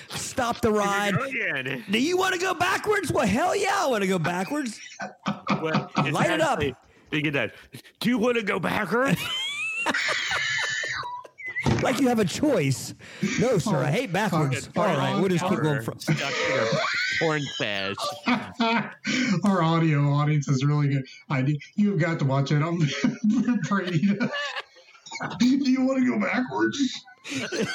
Stop 0.09 0.61
the 0.61 0.71
ride. 0.71 1.15
Again. 1.15 1.83
Do 1.89 1.99
you 1.99 2.15
want 2.15 2.35
to 2.35 2.39
go 2.39 2.53
backwards? 2.53 3.11
Well, 3.11 3.25
hell 3.25 3.55
yeah, 3.55 3.73
I 3.75 3.87
want 3.87 4.03
to 4.03 4.07
go 4.07 4.19
backwards. 4.19 4.79
Well, 5.61 5.89
it's 5.97 6.11
Light 6.11 6.29
it 6.29 6.41
up. 6.41 6.59
actually- 6.59 6.75
You 7.11 7.21
get 7.23 7.33
that. 7.33 7.55
Do 7.99 8.09
you 8.09 8.19
want 8.19 8.37
to 8.37 8.43
go 8.43 8.59
backwards? 8.59 9.19
Like 11.81 11.99
you 11.99 12.07
have 12.07 12.19
a 12.19 12.25
choice. 12.25 12.93
No, 13.39 13.57
sir, 13.57 13.77
I 13.77 13.91
hate 13.91 14.13
backwards. 14.13 14.69
All 14.75 14.85
right, 14.85 15.19
we'll 15.19 15.29
just 15.29 15.45
keep 15.45 15.61
going. 15.61 15.81
From, 15.81 15.99
Stuck 15.99 16.17
in 16.19 16.55
your 16.55 16.67
porn 17.19 17.41
stash. 17.41 17.95
Our 19.43 19.61
audio 19.61 20.01
audience 20.11 20.47
is 20.47 20.63
really 20.63 20.87
good. 20.87 21.05
I 21.29 21.41
did, 21.41 21.61
you've 21.75 21.99
got 21.99 22.19
to 22.19 22.25
watch 22.25 22.51
it. 22.51 22.61
I'm 22.61 22.79
Brady. 23.67 23.99
Do 25.39 25.45
you 25.45 25.85
want 25.85 25.99
to 25.99 26.11
go 26.11 26.19
backwards? 26.19 27.03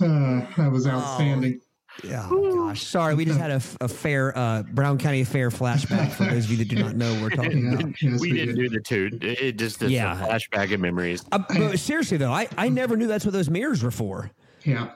uh, 0.00 0.46
that 0.56 0.68
was 0.70 0.86
outstanding. 0.86 1.60
Yeah, 2.04 2.26
oh, 2.30 2.68
gosh, 2.68 2.82
sorry, 2.82 3.14
we 3.14 3.24
just 3.24 3.38
had 3.38 3.50
a, 3.50 3.60
a 3.80 3.88
fair 3.88 4.36
uh, 4.36 4.62
Brown 4.62 4.98
County 4.98 5.24
Fair 5.24 5.50
flashback. 5.50 6.10
For 6.12 6.24
those 6.24 6.44
of 6.46 6.50
you 6.50 6.56
that 6.58 6.68
do 6.68 6.76
not 6.76 6.96
know, 6.96 7.12
we're 7.22 7.30
talking 7.36 7.64
Yeah, 7.66 7.74
about. 7.74 8.02
yes, 8.02 8.20
we 8.20 8.32
didn't 8.32 8.54
did. 8.56 8.62
do 8.62 8.68
the 8.70 8.80
toot. 8.80 9.22
It 9.24 9.40
it 9.40 9.56
just 9.58 9.82
is 9.82 9.90
Yeah. 9.90 10.20
a 10.20 10.26
flashback 10.26 10.72
of 10.72 10.80
memories. 10.80 11.24
Uh, 11.32 11.38
but 11.48 11.78
seriously 11.78 12.16
though, 12.16 12.32
I, 12.32 12.48
I 12.56 12.68
never 12.68 12.96
knew 12.96 13.06
that's 13.06 13.24
what 13.24 13.32
those 13.32 13.50
mirrors 13.50 13.82
were 13.82 13.90
for. 13.90 14.30
Yeah. 14.64 14.90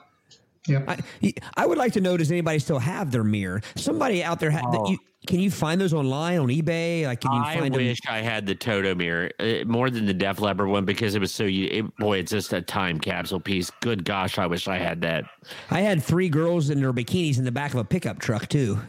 Yep. 0.67 0.89
I, 0.89 1.33
I 1.55 1.65
would 1.65 1.77
like 1.77 1.93
to 1.93 2.01
know 2.01 2.17
does 2.17 2.29
anybody 2.29 2.59
still 2.59 2.79
have 2.79 3.11
their 3.11 3.23
mirror? 3.23 3.61
Somebody 3.75 4.21
out 4.23 4.39
there, 4.41 4.51
ha- 4.51 4.69
that 4.69 4.79
Oh. 4.81 4.89
you, 4.89 4.97
can 5.27 5.39
you 5.39 5.51
find 5.51 5.79
those 5.79 5.93
online 5.93 6.39
on 6.39 6.47
eBay? 6.47 7.05
Like, 7.05 7.21
can 7.21 7.33
you 7.33 7.39
I 7.41 7.59
find 7.59 7.73
them? 7.75 7.83
wish 7.83 7.99
I 8.09 8.19
had 8.19 8.45
the 8.45 8.55
Toto 8.55 8.95
mirror 8.95 9.29
uh, 9.39 9.65
more 9.65 9.89
than 9.89 10.05
the 10.05 10.13
Def 10.13 10.39
Leppard 10.39 10.67
one 10.69 10.85
because 10.85 11.13
it 11.15 11.19
was 11.19 11.33
so. 11.33 11.43
u- 11.43 11.69
It, 11.85 11.97
boy, 11.97 12.17
it's 12.19 12.31
just 12.31 12.53
a 12.53 12.61
time 12.61 12.99
capsule 12.99 13.39
piece. 13.39 13.69
Good 13.81 14.05
gosh, 14.05 14.37
I 14.39 14.47
wish 14.47 14.67
I 14.67 14.77
had 14.77 15.01
that. 15.01 15.25
I 15.69 15.81
had 15.81 16.01
three 16.01 16.29
girls 16.29 16.69
in 16.69 16.79
their 16.81 16.93
bikinis 16.93 17.37
in 17.37 17.43
the 17.45 17.51
back 17.51 17.73
of 17.73 17.79
a 17.79 17.83
pickup 17.83 18.19
truck 18.19 18.47
too. 18.47 18.79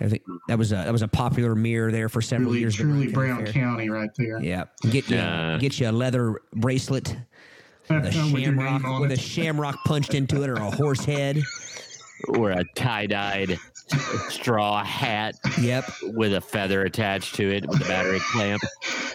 I 0.00 0.08
think 0.08 0.22
that 0.48 0.56
was 0.56 0.72
a 0.72 0.76
that 0.76 0.92
was 0.92 1.02
a 1.02 1.08
popular 1.08 1.54
mirror 1.54 1.92
there 1.92 2.08
for 2.08 2.22
several 2.22 2.48
Truly, 2.48 2.60
years. 2.60 2.74
truly 2.76 3.06
Brown 3.08 3.36
Brown 3.42 3.46
County 3.46 3.60
County 3.60 3.90
right 3.90 4.10
there. 4.16 4.42
Yeah, 4.42 4.64
get 4.90 5.10
you 5.10 5.16
Yeah. 5.16 5.58
get 5.60 5.78
you 5.78 5.90
a 5.90 5.92
leather 5.92 6.40
bracelet, 6.54 7.14
a 7.90 7.94
With 8.00 8.14
your 8.14 8.28
shamrock 8.44 8.84
on 8.84 9.00
with 9.02 9.12
a 9.12 9.18
shamrock 9.18 9.76
punched 9.84 10.14
into 10.14 10.42
it, 10.42 10.48
or 10.48 10.54
a 10.54 10.70
horse 10.70 11.04
head. 11.04 11.42
Or 12.28 12.50
a 12.50 12.64
tie 12.74 13.06
dyed 13.06 13.58
straw 14.28 14.82
hat 14.84 15.36
Yep. 15.60 15.84
with 16.02 16.34
a 16.34 16.40
feather 16.40 16.82
attached 16.82 17.34
to 17.36 17.50
it 17.50 17.66
with 17.68 17.82
a 17.82 17.88
battery 17.88 18.20
clamp. 18.32 18.62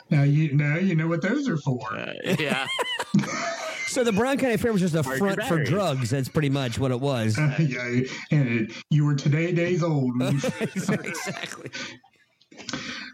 Now 0.10 0.24
you 0.24 0.54
now 0.54 0.78
you 0.78 0.96
know 0.96 1.08
what 1.08 1.22
those 1.22 1.48
are 1.50 1.58
for. 1.58 1.82
Uh, 1.94 2.14
yeah. 2.40 2.68
So 3.88 4.04
the 4.04 4.12
Brown 4.12 4.38
County 4.40 4.58
Fair 4.58 4.74
was 4.74 4.82
just 4.82 4.96
a 4.96 5.04
Charge 5.04 5.20
front 5.20 5.44
for 5.44 5.64
drugs. 5.64 6.10
That's 6.10 6.28
pretty 6.28 6.50
much 6.50 6.78
what 6.80 6.92
it 6.92 7.00
was. 7.00 7.38
yeah, 7.38 8.02
and 8.32 8.62
it, 8.62 8.72
you 8.90 9.06
were 9.06 9.16
today 9.16 9.54
days 9.54 9.84
old. 9.84 10.12
exactly. 10.60 11.70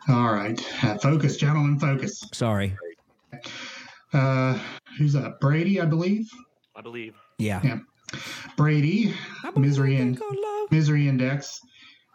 All 0.10 0.34
right, 0.34 0.60
uh, 0.84 0.98
focus, 0.98 1.38
gentlemen, 1.38 1.78
focus. 1.78 2.24
Sorry. 2.34 2.76
Uh, 4.14 4.58
who's 4.98 5.16
up? 5.16 5.40
Brady, 5.40 5.80
I 5.80 5.86
believe. 5.86 6.28
I 6.76 6.82
believe. 6.82 7.16
Yeah. 7.38 7.60
Yeah. 7.64 7.80
Brady, 8.58 9.14
misery 9.56 9.98
in 9.98 10.18
misery 10.72 11.08
index, 11.08 11.62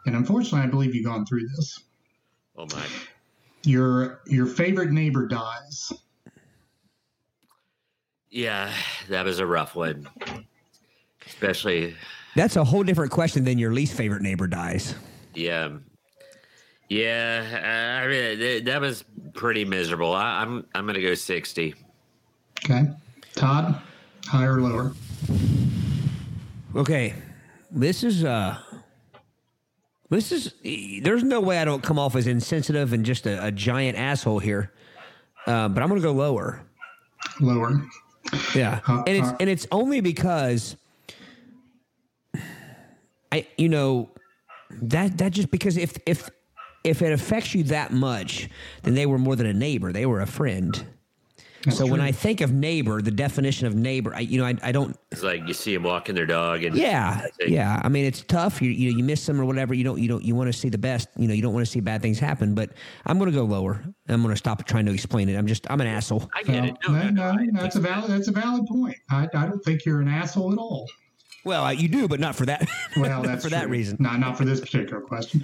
and 0.05 0.15
unfortunately, 0.15 0.61
I 0.61 0.67
believe 0.67 0.95
you've 0.95 1.05
gone 1.05 1.25
through 1.25 1.47
this. 1.55 1.79
Oh 2.57 2.65
my. 2.73 2.85
Your 3.63 4.21
your 4.27 4.45
favorite 4.45 4.91
neighbor 4.91 5.27
dies. 5.27 5.91
Yeah, 8.29 8.71
that 9.09 9.25
was 9.25 9.39
a 9.39 9.45
rough 9.45 9.75
one. 9.75 10.07
Especially, 11.25 11.95
That's 12.35 12.55
a 12.55 12.63
whole 12.63 12.83
different 12.83 13.11
question 13.11 13.43
than 13.43 13.57
your 13.57 13.73
least 13.73 13.93
favorite 13.95 14.21
neighbor 14.21 14.47
dies. 14.47 14.95
yeah. 15.33 15.69
Yeah, 16.89 17.43
uh, 18.01 18.05
I 18.05 18.07
mean, 18.07 18.37
th- 18.37 18.63
that 18.63 18.79
was 18.79 19.03
pretty 19.33 19.65
miserable. 19.65 20.13
I, 20.13 20.41
I'm 20.41 20.65
I'm 20.73 20.85
gonna 20.87 21.01
go 21.01 21.15
sixty. 21.15 21.75
Okay, 22.63 22.85
Todd, 23.35 23.81
higher 24.25 24.55
or 24.55 24.61
lower? 24.61 24.93
Okay. 26.77 27.15
This 27.71 28.03
is 28.03 28.23
uh 28.23 28.59
this 30.09 30.31
is 30.31 30.53
there's 31.03 31.23
no 31.23 31.41
way 31.41 31.57
I 31.57 31.65
don't 31.65 31.83
come 31.83 31.99
off 31.99 32.15
as 32.15 32.27
insensitive 32.27 32.93
and 32.93 33.03
just 33.03 33.25
a, 33.25 33.45
a 33.45 33.51
giant 33.51 33.97
asshole 33.97 34.39
here. 34.39 34.71
Uh, 35.45 35.67
but 35.67 35.81
I'm 35.81 35.89
gonna 35.89 36.01
go 36.01 36.11
lower. 36.11 36.61
Lower. 37.41 37.81
Yeah. 38.55 38.81
Uh, 38.87 39.03
and 39.07 39.17
it's 39.17 39.27
uh, 39.27 39.37
and 39.39 39.49
it's 39.49 39.67
only 39.71 40.01
because 40.01 40.77
I 43.31 43.47
you 43.57 43.69
know 43.69 44.11
that 44.83 45.17
that 45.17 45.31
just 45.31 45.49
because 45.49 45.77
if 45.77 45.97
if 46.05 46.29
if 46.83 47.01
it 47.01 47.11
affects 47.11 47.55
you 47.55 47.63
that 47.63 47.91
much, 47.91 48.49
then 48.83 48.93
they 48.93 49.05
were 49.05 49.17
more 49.17 49.35
than 49.35 49.47
a 49.47 49.53
neighbor. 49.53 49.91
They 49.91 50.05
were 50.05 50.21
a 50.21 50.27
friend. 50.27 50.85
So 51.73 51.85
when. 51.85 52.01
I 52.01 52.11
think 52.11 52.41
of 52.41 52.51
neighbor, 52.53 53.01
the 53.01 53.11
definition 53.11 53.67
of 53.67 53.75
neighbor, 53.75 54.13
I, 54.15 54.19
you 54.21 54.39
know, 54.39 54.45
I, 54.45 54.55
I 54.63 54.71
don't 54.71 54.95
It's 55.11 55.23
like 55.23 55.47
you 55.47 55.53
see 55.53 55.73
them 55.73 55.83
walking 55.83 56.15
their 56.15 56.25
dog, 56.25 56.63
and 56.63 56.75
Yeah, 56.75 57.25
it. 57.39 57.49
yeah. 57.49 57.81
I 57.83 57.89
mean, 57.89 58.05
it's 58.05 58.21
tough. 58.23 58.61
You 58.61 58.69
you, 58.71 58.91
you 58.91 59.03
miss 59.03 59.25
them 59.25 59.39
or 59.41 59.45
whatever. 59.45 59.73
You 59.73 59.83
don't 59.83 59.99
you 59.99 60.07
don't 60.07 60.23
you 60.23 60.35
want 60.35 60.51
to 60.51 60.57
see 60.57 60.69
the 60.69 60.77
best. 60.77 61.09
You 61.17 61.27
know, 61.27 61.33
you 61.33 61.41
don't 61.41 61.53
want 61.53 61.65
to 61.65 61.71
see 61.71 61.79
bad 61.79 62.01
things 62.01 62.19
happen. 62.19 62.53
But 62.55 62.71
I'm 63.05 63.17
going 63.17 63.31
to 63.31 63.35
go 63.37 63.43
lower. 63.45 63.83
I'm 64.07 64.21
going 64.21 64.33
to 64.33 64.37
stop 64.37 64.65
trying 64.65 64.85
to 64.85 64.93
explain 64.93 65.29
it. 65.29 65.35
I'm 65.37 65.47
just 65.47 65.69
I'm 65.69 65.81
an 65.81 65.87
asshole. 65.87 66.29
I 66.35 66.43
get 66.43 66.63
No, 66.63 66.69
it. 66.69 66.77
No, 66.87 67.09
no, 67.09 67.33
no, 67.33 67.61
that's 67.61 67.75
a 67.75 67.79
valid 67.81 68.11
that's 68.11 68.27
a 68.27 68.31
valid 68.31 68.65
point. 68.67 68.95
I, 69.09 69.27
I 69.33 69.45
don't 69.47 69.63
think 69.63 69.85
you're 69.85 70.01
an 70.01 70.07
asshole 70.07 70.51
at 70.53 70.57
all. 70.57 70.87
Well, 71.45 71.63
uh, 71.63 71.71
you 71.71 71.87
do, 71.87 72.09
but 72.09 72.19
not 72.19 72.35
for 72.35 72.45
that. 72.47 72.67
Well, 72.97 73.21
that's 73.21 73.43
for 73.45 73.49
that 73.51 73.69
reason. 73.69 73.95
Not 74.01 74.19
not 74.19 74.37
for 74.37 74.43
this 74.43 74.59
particular 74.59 74.99
question. 75.01 75.43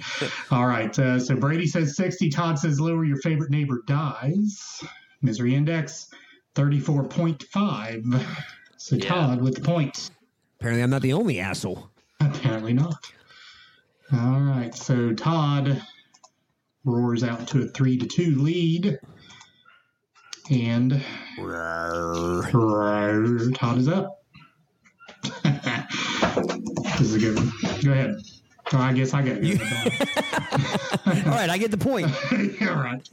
All 0.50 0.66
right. 0.66 0.96
Uh, 0.98 1.18
so 1.18 1.34
Brady 1.34 1.66
says 1.66 1.96
sixty. 1.96 2.28
Todd 2.28 2.58
says 2.58 2.78
lower. 2.78 3.04
Your 3.04 3.16
favorite 3.18 3.50
neighbor 3.50 3.82
dies. 3.86 4.82
Misery 5.22 5.54
index 5.54 6.08
thirty 6.54 6.80
four 6.80 7.04
point 7.04 7.42
five. 7.44 8.04
So 8.76 8.96
Yeah. 8.96 9.08
Todd 9.08 9.42
with 9.42 9.54
the 9.54 9.60
point. 9.60 10.10
Apparently, 10.60 10.82
I'm 10.82 10.90
not 10.90 11.02
the 11.02 11.12
only 11.12 11.40
asshole. 11.40 11.90
Apparently 12.20 12.72
not. 12.72 13.10
All 14.12 14.40
right. 14.40 14.74
So 14.74 15.12
Todd 15.12 15.82
roars 16.84 17.24
out 17.24 17.48
to 17.48 17.62
a 17.62 17.66
three 17.68 17.96
to 17.98 18.06
two 18.06 18.36
lead. 18.42 18.98
And 20.50 21.02
Todd 23.54 23.78
is 23.78 23.88
up. 23.88 24.22
this 25.42 27.00
is 27.00 27.14
a 27.14 27.18
good 27.18 27.36
one. 27.36 27.52
Go 27.82 27.92
ahead. 27.92 28.16
Oh, 28.72 28.78
I 28.78 28.92
guess 28.92 29.14
I 29.14 29.22
got 29.22 29.38
it. 29.40 29.60
All 31.26 31.32
right, 31.32 31.50
I 31.50 31.58
get 31.58 31.70
the 31.70 31.78
point. 31.78 32.06
All 32.62 32.76
right. 32.76 33.08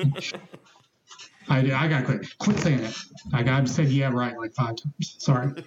I, 1.52 1.60
I 1.84 1.88
got 1.88 2.06
quit. 2.06 2.38
Quit 2.40 2.60
saying 2.60 2.80
it. 2.80 2.96
I 3.34 3.44
got 3.44 3.68
said 3.68 3.90
yeah 3.90 4.10
right 4.12 4.38
like 4.38 4.54
five 4.54 4.76
times. 4.78 5.16
Sorry. 5.20 5.52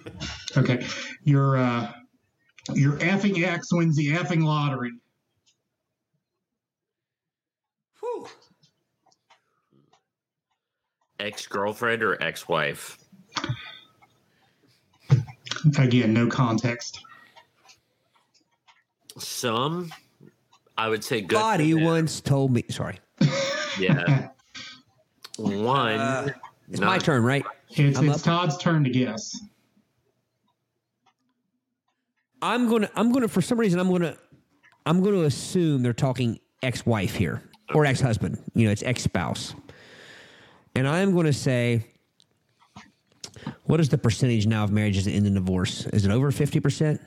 Okay. 0.57 0.85
Your 1.25 1.57
uh 1.57 1.91
your 2.73 2.93
effing 2.93 3.43
ex 3.43 3.73
wins 3.73 3.97
the 3.97 4.07
effing 4.07 4.43
lottery. 4.43 4.91
ex 11.19 11.47
girlfriend 11.47 12.03
or 12.03 12.21
ex 12.21 12.47
wife. 12.47 12.97
Again, 15.77 16.13
no 16.13 16.27
context. 16.27 16.99
Some, 19.17 19.91
I 20.77 20.89
would 20.89 21.03
say 21.03 21.21
good. 21.21 21.35
Body 21.35 21.73
once 21.73 22.21
told 22.21 22.51
me. 22.51 22.63
Sorry, 22.69 22.99
Yeah. 23.79 24.29
One. 25.37 25.99
Uh, 25.99 26.27
it's 26.69 26.79
not- 26.79 26.87
my 26.87 26.97
turn, 26.97 27.23
right? 27.23 27.43
It's, 27.69 27.97
I'm 27.97 28.09
it's. 28.09 28.21
Todd's 28.21 28.57
turn 28.57 28.83
to 28.83 28.89
guess. 28.89 29.35
I'm 32.41 32.69
gonna. 32.69 32.89
I'm 32.95 33.11
gonna. 33.11 33.27
For 33.27 33.41
some 33.41 33.59
reason, 33.59 33.79
I'm 33.79 33.91
gonna. 33.91 34.15
I'm 34.85 35.03
gonna 35.03 35.21
assume 35.21 35.81
they're 35.81 35.93
talking 35.93 36.39
ex-wife 36.61 37.15
here 37.15 37.41
or 37.73 37.85
ex-husband. 37.85 38.37
You 38.53 38.65
know, 38.67 38.71
it's 38.71 38.83
ex-spouse. 38.83 39.55
And 40.75 40.87
I'm 40.87 41.13
going 41.13 41.25
to 41.25 41.33
say, 41.33 41.85
what 43.63 43.79
is 43.79 43.89
the 43.89 43.97
percentage 43.97 44.45
now 44.45 44.63
of 44.65 44.71
marriages 44.71 45.05
that 45.05 45.11
end 45.11 45.25
in 45.25 45.33
divorce? 45.35 45.85
Is 45.87 46.05
it 46.05 46.11
over 46.11 46.31
fifty 46.31 46.59
percent? 46.59 47.01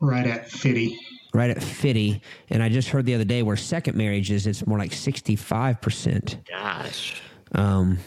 Right 0.00 0.26
at 0.26 0.50
Fitty. 0.50 0.98
Right 1.36 1.50
at 1.50 1.62
fifty. 1.62 2.22
And 2.48 2.62
I 2.62 2.70
just 2.70 2.88
heard 2.88 3.04
the 3.04 3.14
other 3.14 3.24
day 3.24 3.42
where 3.42 3.56
second 3.56 3.94
marriages, 3.94 4.46
it's 4.46 4.66
more 4.66 4.78
like 4.78 4.94
sixty-five 4.94 5.82
percent. 5.82 6.38
Gosh. 6.48 7.20
Um, 7.52 7.98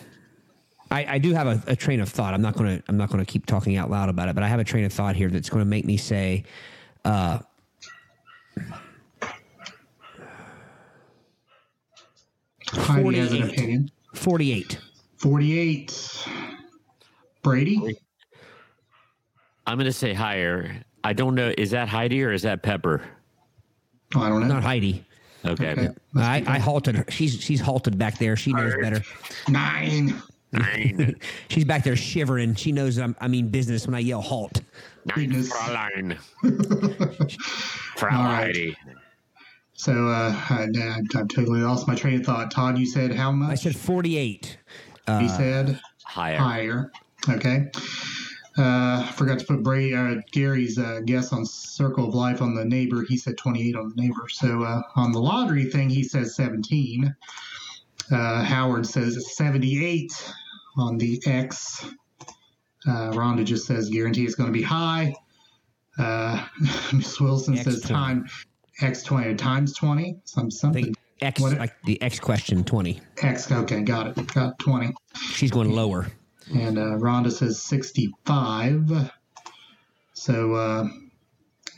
I, 0.89 1.06
I 1.07 1.18
do 1.19 1.34
have 1.34 1.45
a, 1.45 1.61
a 1.68 1.76
train 1.76 1.99
of 1.99 2.10
thought. 2.10 2.34
I'm 2.34 2.41
not 2.41 2.56
gonna 2.56 2.81
I'm 2.88 2.97
not 2.97 3.11
gonna 3.11 3.26
keep 3.26 3.45
talking 3.45 3.77
out 3.77 3.91
loud 3.91 4.10
about 4.10 4.30
it, 4.30 4.35
but 4.35 4.43
I 4.43 4.47
have 4.47 4.60
a 4.60 4.64
train 4.64 4.84
of 4.84 4.91
thought 4.91 5.15
here 5.15 5.30
that's 5.30 5.47
going 5.47 5.61
to 5.61 5.69
make 5.69 5.85
me 5.85 5.95
say, 5.95 6.43
uh, 7.06 7.38
Heidi 12.72 13.19
has 13.19 13.31
an 13.31 13.41
48. 13.41 13.53
opinion. 13.53 13.91
48. 14.15 14.80
48. 15.18 16.27
Brady? 17.43 17.97
I'm 19.68 19.77
going 19.77 19.85
to 19.85 19.93
say 19.93 20.14
higher. 20.14 20.84
I 21.03 21.14
don't 21.14 21.35
know. 21.35 21.53
Is 21.57 21.72
that 21.72 21.88
Heidi 21.88 22.23
or 22.23 22.31
is 22.31 22.41
that 22.41 22.64
Pepper? 22.64 23.03
Oh, 24.15 24.22
I 24.22 24.30
don't 24.30 24.41
know. 24.41 24.48
Not 24.48 24.64
Heidi. 24.64 25.06
Okay. 25.45 25.72
Okay. 25.72 25.90
I, 26.15 26.44
I 26.45 26.60
halted 26.60 26.95
her. 26.95 27.06
She's 27.10 27.41
she's 27.41 27.61
halted 27.61 27.98
back 27.98 28.18
there. 28.18 28.36
She 28.36 28.52
knows 28.53 28.73
better. 28.81 29.02
Nine. 29.48 30.22
Nine. 30.52 31.15
She's 31.49 31.64
back 31.64 31.84
there 31.84 31.95
shivering. 31.95 32.56
She 32.56 32.72
knows 32.72 32.98
I'm, 32.98 33.15
I 33.22 33.27
mean 33.27 33.49
business 33.49 33.86
when 33.86 33.94
I 33.94 33.99
yell 33.99 34.22
halt. 34.22 34.61
Nine. 35.06 35.30
Goodness. 35.30 35.53
Fräulein. 35.53 36.18
Frau 37.98 38.18
All 38.18 38.23
right. 38.23 38.56
Heidi. 38.56 38.77
So 39.73 40.07
uh, 40.07 40.36
I, 40.49 40.68
I, 40.76 41.02
I've 41.15 41.27
totally 41.27 41.61
lost 41.61 41.88
my 41.88 41.95
train 41.95 42.19
of 42.19 42.26
thought. 42.26 42.52
Todd, 42.52 42.77
you 42.77 42.86
said 42.86 43.14
how 43.14 43.31
much? 43.31 43.52
I 43.52 43.56
said 43.56 43.77
48. 43.77 44.57
he 45.19 45.27
said 45.30 45.80
Higher. 46.03 46.38
higher. 46.38 46.91
Okay. 47.30 47.69
Uh, 48.60 49.03
forgot 49.14 49.40
to 49.40 49.45
put 49.45 49.64
Bray, 49.64 49.94
uh, 49.94 50.15
Gary's 50.31 50.77
uh, 50.77 50.99
guess 51.06 51.31
on 51.31 51.45
Circle 51.45 52.10
of 52.10 52.14
Life 52.14 52.41
on 52.41 52.56
the 52.56 52.65
neighbor. 52.65 53.06
He 53.07 53.15
said 53.18 53.38
28 53.38 53.76
on 53.77 53.94
the 53.95 54.02
neighbor. 54.02 54.27
So 54.27 54.64
uh, 54.64 54.81
on 54.98 55.14
the 55.14 55.19
lottery 55.19 55.64
thing, 55.65 55.90
he 55.90 56.03
says 56.03 56.36
17. 56.36 57.15
Uh, 58.11 58.44
Howard 58.44 58.86
says 58.86 59.36
78 59.38 60.11
on 60.77 60.98
the 60.98 61.22
X. 61.26 61.86
Uh, 62.86 63.11
Rhonda 63.11 63.45
just 63.45 63.65
says 63.65 63.90
guarantee 63.90 64.26
it's 64.26 64.36
going 64.36 64.52
to 64.52 64.57
be 64.57 64.64
high. 64.64 65.14
Uh, 65.98 66.45
Miss 66.94 67.19
Wilson 67.22 67.56
says 67.56 67.81
X20. 67.84 67.88
time 67.88 68.27
X20 68.81 69.38
times 69.38 69.73
20. 69.73 70.19
Some 70.26 70.48
I 70.48 70.49
something. 70.49 70.95
X, 71.22 71.40
What- 71.40 71.57
like 71.57 71.81
the 71.84 72.02
X 72.02 72.19
question 72.19 72.64
20. 72.64 72.99
X. 73.22 73.52
Okay, 73.52 73.81
got 73.81 74.18
it. 74.18 74.34
Got 74.34 74.60
20. 74.60 74.94
She's 75.34 75.52
going 75.52 75.72
lower. 75.72 76.07
And 76.54 76.78
uh, 76.78 76.98
Rhonda 76.98 77.32
says 77.32 77.62
65. 77.62 79.12
So, 80.14 80.54
uh, 80.54 80.88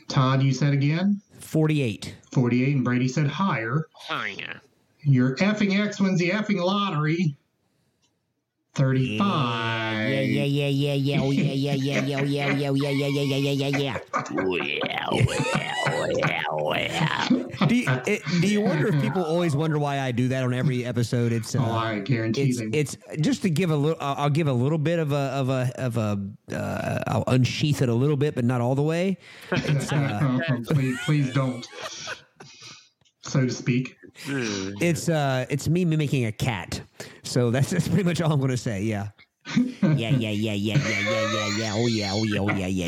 Todd, 0.08 0.42
you 0.42 0.52
said 0.52 0.72
again 0.72 1.20
48. 1.40 2.14
48, 2.32 2.76
and 2.76 2.84
Brady 2.84 3.08
said 3.08 3.26
higher. 3.26 3.86
Oh, 4.10 4.24
yeah. 4.24 4.58
Your 5.02 5.36
effing 5.36 5.78
X 5.78 6.00
wins 6.00 6.18
the 6.18 6.30
effing 6.30 6.62
lottery. 6.62 7.36
35. 8.74 10.08
Yeah, 10.08 10.20
yeah, 10.20 10.44
yeah, 10.44 10.66
yeah, 10.66 10.94
yeah, 10.94 11.20
oh, 11.20 11.30
yeah, 11.30 11.52
yeah, 11.52 11.74
yeah, 11.74 12.00
yeah, 12.00 12.20
oh, 12.20 12.24
yeah, 12.24 12.48
yeah, 12.48 12.70
yeah, 12.70 12.90
yeah, 12.90 13.06
yeah, 13.06 13.24
yeah, 13.24 13.36
yeah, 13.36 13.68
yeah, 13.68 13.78
yeah. 13.78 13.98
Well, 14.30 14.46
well, 14.48 16.08
well, 16.22 16.64
well. 16.64 17.41
Do 17.68 17.76
you, 17.76 17.86
it, 18.06 18.22
do 18.40 18.48
you 18.48 18.60
wonder 18.60 18.88
if 18.88 19.00
people 19.00 19.24
always 19.24 19.54
wonder 19.54 19.78
why 19.78 20.00
I 20.00 20.12
do 20.12 20.28
that 20.28 20.42
on 20.42 20.54
every 20.54 20.84
episode? 20.84 21.32
It's 21.32 21.54
uh, 21.54 21.58
Oh, 21.60 21.72
I 21.72 21.98
guarantee 22.00 22.50
it's 22.50 22.58
they 22.58 22.66
it's 22.72 22.96
just 23.20 23.42
to 23.42 23.50
give 23.50 23.70
a 23.70 23.76
little. 23.76 23.98
I'll 24.00 24.24
I'll 24.24 24.30
give 24.30 24.48
a 24.48 24.52
little 24.52 24.78
bit 24.78 24.98
of 24.98 25.12
a 25.12 25.16
of 25.16 25.48
a 25.48 25.72
of 25.76 25.96
a. 25.96 26.54
Uh, 26.54 27.02
I'll 27.06 27.24
unsheath 27.26 27.82
it 27.82 27.88
a 27.88 27.94
little 27.94 28.16
bit, 28.16 28.34
but 28.34 28.44
not 28.44 28.60
all 28.60 28.74
the 28.74 28.82
way. 28.82 29.18
It's 29.50 29.92
uh, 29.92 30.38
please, 30.66 30.98
please 31.04 31.32
don't. 31.32 31.66
So 33.22 33.42
to 33.46 33.50
speak. 33.50 33.96
it's 34.26 35.08
uh 35.08 35.46
it's 35.48 35.68
me 35.68 35.84
mimicking 35.84 36.26
a 36.26 36.32
cat. 36.32 36.80
So 37.22 37.50
that's 37.50 37.70
that's 37.70 37.88
pretty 37.88 38.04
much 38.04 38.20
all 38.20 38.32
I'm 38.32 38.38
going 38.38 38.50
to 38.50 38.56
say. 38.56 38.82
Yeah. 38.82 39.08
yeah, 39.56 40.10
yeah, 40.10 40.10
yeah, 40.10 40.30
yeah, 40.30 40.52
yeah, 40.52 40.76
yeah, 40.76 41.32
yeah, 41.32 41.58
yeah. 41.58 41.72
Oh 41.74 41.86
yeah, 41.86 42.10
oh 42.12 42.24
yeah, 42.24 42.40
oh 42.40 42.50
yeah, 42.50 42.66
yeah, 42.66 42.86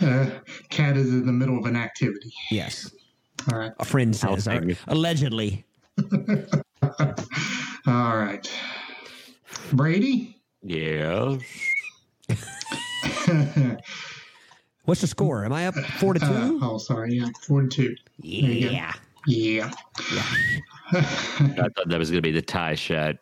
yeah. 0.00 0.06
Uh, 0.06 0.30
cat 0.68 0.96
is 0.96 1.08
in 1.08 1.24
the 1.26 1.32
middle 1.32 1.58
of 1.58 1.64
an 1.64 1.76
activity. 1.76 2.32
Yes. 2.50 2.90
All 3.52 3.58
right. 3.58 3.72
A 3.78 3.84
friend 3.84 4.14
says, 4.14 4.44
take 4.44 4.62
uh, 4.70 4.74
allegedly. 4.88 5.64
All 6.82 8.16
right. 8.16 8.50
Brady? 9.72 10.36
Yeah. 10.62 11.36
What's 14.84 15.00
the 15.00 15.06
score? 15.06 15.44
Am 15.44 15.52
I 15.52 15.66
up 15.66 15.74
four 15.74 16.14
to 16.14 16.24
Uh, 16.24 16.28
two? 16.48 16.58
oh, 16.62 16.78
sorry. 16.78 17.14
Yeah, 17.14 17.28
four 17.46 17.62
to 17.62 17.68
two. 17.68 17.94
yeah. 18.22 18.92
Yeah. 19.26 19.70
I 20.92 21.00
thought 21.74 21.88
that 21.88 21.98
was 21.98 22.10
going 22.10 22.22
to 22.22 22.28
be 22.28 22.30
the 22.32 22.42
tie 22.42 22.74
shot. 22.74 23.16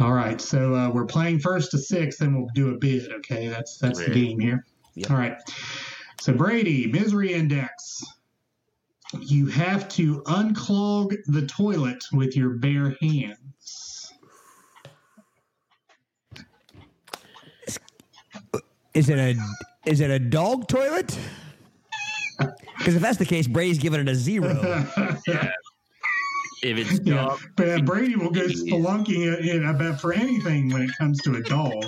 All 0.00 0.12
right. 0.12 0.40
So 0.40 0.74
uh, 0.74 0.90
we're 0.90 1.04
playing 1.06 1.38
first 1.40 1.70
to 1.72 1.78
six, 1.78 2.16
then 2.18 2.34
we'll 2.34 2.48
do 2.54 2.74
a 2.74 2.78
bid. 2.78 3.12
Okay. 3.12 3.48
That's 3.48 3.76
that's 3.78 3.98
the 4.02 4.10
game 4.10 4.40
here. 4.40 4.64
Yep. 4.94 5.10
All 5.10 5.16
right. 5.18 5.36
So 6.20 6.32
Brady, 6.32 6.86
misery 6.86 7.34
index. 7.34 8.02
You 9.20 9.46
have 9.46 9.88
to 9.90 10.22
unclog 10.22 11.16
the 11.26 11.46
toilet 11.46 12.02
with 12.12 12.36
your 12.36 12.50
bare 12.50 12.96
hands. 13.00 14.12
Is 18.94 19.08
it 19.08 19.18
a 19.18 19.36
is 19.86 20.00
it 20.00 20.10
a 20.10 20.18
dog 20.18 20.68
toilet? 20.68 21.18
Because 22.78 22.96
if 22.96 23.02
that's 23.02 23.18
the 23.18 23.26
case, 23.26 23.46
Brady's 23.46 23.78
giving 23.78 24.00
it 24.00 24.08
a 24.08 24.14
zero. 24.14 24.82
If 26.62 26.78
it's 26.78 26.98
Yeah, 27.04 27.14
dog, 27.16 27.40
but 27.56 27.84
Brady 27.84 28.16
will 28.16 28.30
go 28.30 28.46
spelunking 28.46 29.30
it 29.30 29.44
in 29.44 29.66
about 29.66 30.00
for 30.00 30.14
anything 30.14 30.70
when 30.70 30.80
it 30.80 30.90
comes 30.96 31.20
to 31.20 31.34
a 31.34 31.42
dog. 31.42 31.84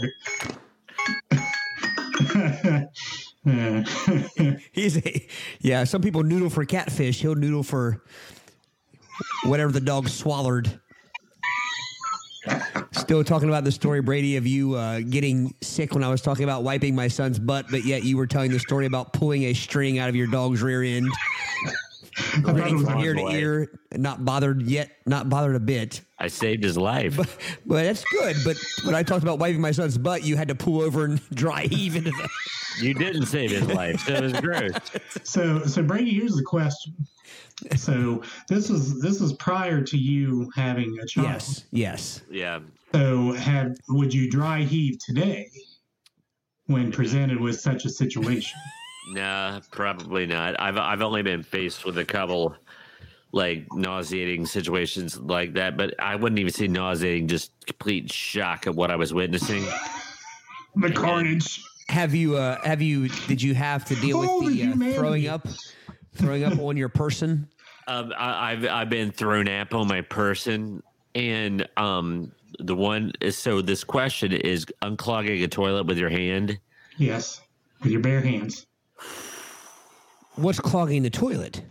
Yeah. 3.46 3.84
He's 4.72 4.98
a 4.98 5.26
yeah. 5.60 5.84
Some 5.84 6.02
people 6.02 6.24
noodle 6.24 6.50
for 6.50 6.64
catfish. 6.64 7.20
He'll 7.20 7.36
noodle 7.36 7.62
for 7.62 8.02
whatever 9.44 9.70
the 9.70 9.80
dog 9.80 10.08
swallowed. 10.08 10.80
Still 12.92 13.22
talking 13.24 13.48
about 13.48 13.64
the 13.64 13.72
story, 13.72 14.00
Brady, 14.00 14.36
of 14.36 14.46
you 14.46 14.74
uh, 14.74 15.00
getting 15.00 15.54
sick 15.60 15.94
when 15.94 16.02
I 16.02 16.08
was 16.08 16.20
talking 16.20 16.44
about 16.44 16.64
wiping 16.64 16.94
my 16.94 17.08
son's 17.08 17.38
butt, 17.38 17.66
but 17.70 17.84
yet 17.84 18.04
you 18.04 18.16
were 18.16 18.26
telling 18.26 18.50
the 18.50 18.58
story 18.58 18.86
about 18.86 19.12
pulling 19.12 19.44
a 19.44 19.54
string 19.54 19.98
out 19.98 20.08
of 20.08 20.16
your 20.16 20.28
dog's 20.28 20.62
rear 20.62 20.82
end, 20.82 21.08
I 22.18 22.40
thought 22.40 22.56
it 22.56 22.60
running 22.60 22.76
was 22.78 22.88
from 22.88 23.00
ear 23.00 23.14
to 23.14 23.28
ear, 23.28 23.80
not 23.92 24.24
bothered 24.24 24.62
yet, 24.62 24.90
not 25.06 25.28
bothered 25.28 25.56
a 25.56 25.60
bit. 25.60 26.02
I 26.18 26.28
saved 26.28 26.64
his 26.64 26.78
life. 26.78 27.16
But 27.66 27.82
that's 27.82 28.04
good. 28.04 28.36
But 28.44 28.56
when 28.84 28.94
I 28.94 29.02
talked 29.02 29.22
about 29.22 29.38
wiping 29.38 29.60
my 29.60 29.72
son's 29.72 29.98
butt, 29.98 30.24
you 30.24 30.36
had 30.36 30.48
to 30.48 30.54
pull 30.54 30.80
over 30.80 31.04
and 31.04 31.20
dry 31.34 31.62
heave 31.62 31.96
into 31.96 32.10
the. 32.10 32.28
You 32.78 32.92
didn't 32.92 33.24
save 33.24 33.52
his 33.52 33.66
life, 33.68 34.00
so 34.00 34.12
it 34.12 34.22
was 34.22 34.32
gross. 34.34 34.72
So, 35.22 35.64
so 35.64 35.82
Brady, 35.82 36.12
here's 36.12 36.36
the 36.36 36.42
question. 36.42 36.94
So 37.74 38.22
this 38.50 38.68
is 38.68 39.00
this 39.00 39.18
was 39.18 39.32
prior 39.32 39.80
to 39.80 39.96
you 39.96 40.50
having 40.54 40.94
a 41.02 41.06
child. 41.06 41.26
Yes, 41.26 41.64
yes. 41.70 42.22
Yeah. 42.30 42.60
So, 42.92 43.32
have 43.32 43.76
would 43.88 44.12
you 44.12 44.30
dry 44.30 44.60
heave 44.60 44.98
today 44.98 45.48
when 46.66 46.92
presented 46.92 47.40
with 47.40 47.58
such 47.58 47.86
a 47.86 47.88
situation? 47.88 48.60
Nah, 49.08 49.60
probably 49.70 50.26
not. 50.26 50.60
I've 50.60 50.76
I've 50.76 51.00
only 51.00 51.22
been 51.22 51.42
faced 51.42 51.86
with 51.86 51.96
a 51.96 52.04
couple 52.04 52.54
like 53.36 53.66
nauseating 53.72 54.46
situations 54.46 55.18
like 55.18 55.52
that, 55.52 55.76
but 55.76 55.94
I 56.00 56.16
wouldn't 56.16 56.38
even 56.38 56.52
say 56.52 56.66
nauseating, 56.66 57.28
just 57.28 57.52
complete 57.66 58.10
shock 58.10 58.66
at 58.66 58.74
what 58.74 58.90
I 58.90 58.96
was 58.96 59.12
witnessing. 59.14 59.64
The 60.78 60.90
carnage. 60.92 61.62
Have 61.88 62.14
you? 62.14 62.36
Uh, 62.36 62.60
have 62.62 62.82
you? 62.82 63.08
Did 63.28 63.40
you 63.40 63.54
have 63.54 63.86
to 63.86 63.94
deal 63.96 64.18
Oh, 64.18 64.40
with 64.42 64.52
the 64.54 64.66
the 64.74 64.90
uh, 64.90 64.98
throwing 64.98 65.26
up, 65.26 65.48
throwing 66.12 66.44
up 66.44 66.58
on 66.58 66.76
your 66.76 66.90
person? 66.90 67.48
Um, 67.86 68.12
I, 68.14 68.52
I've 68.52 68.66
I've 68.66 68.90
been 68.90 69.10
thrown 69.10 69.48
up 69.48 69.72
on 69.72 69.88
my 69.88 70.02
person, 70.02 70.82
and 71.14 71.66
um, 71.78 72.30
the 72.58 72.76
one 72.76 73.12
is 73.22 73.38
so 73.38 73.62
this 73.62 73.84
question 73.84 74.32
is 74.34 74.66
unclogging 74.82 75.42
a 75.44 75.48
toilet 75.48 75.86
with 75.86 75.96
your 75.96 76.10
hand. 76.10 76.58
Yes, 76.98 77.40
with 77.82 77.90
your 77.92 78.02
bare 78.02 78.20
hands. 78.20 78.66
What's 80.34 80.60
clogging 80.60 81.04
the 81.04 81.10
toilet? 81.10 81.62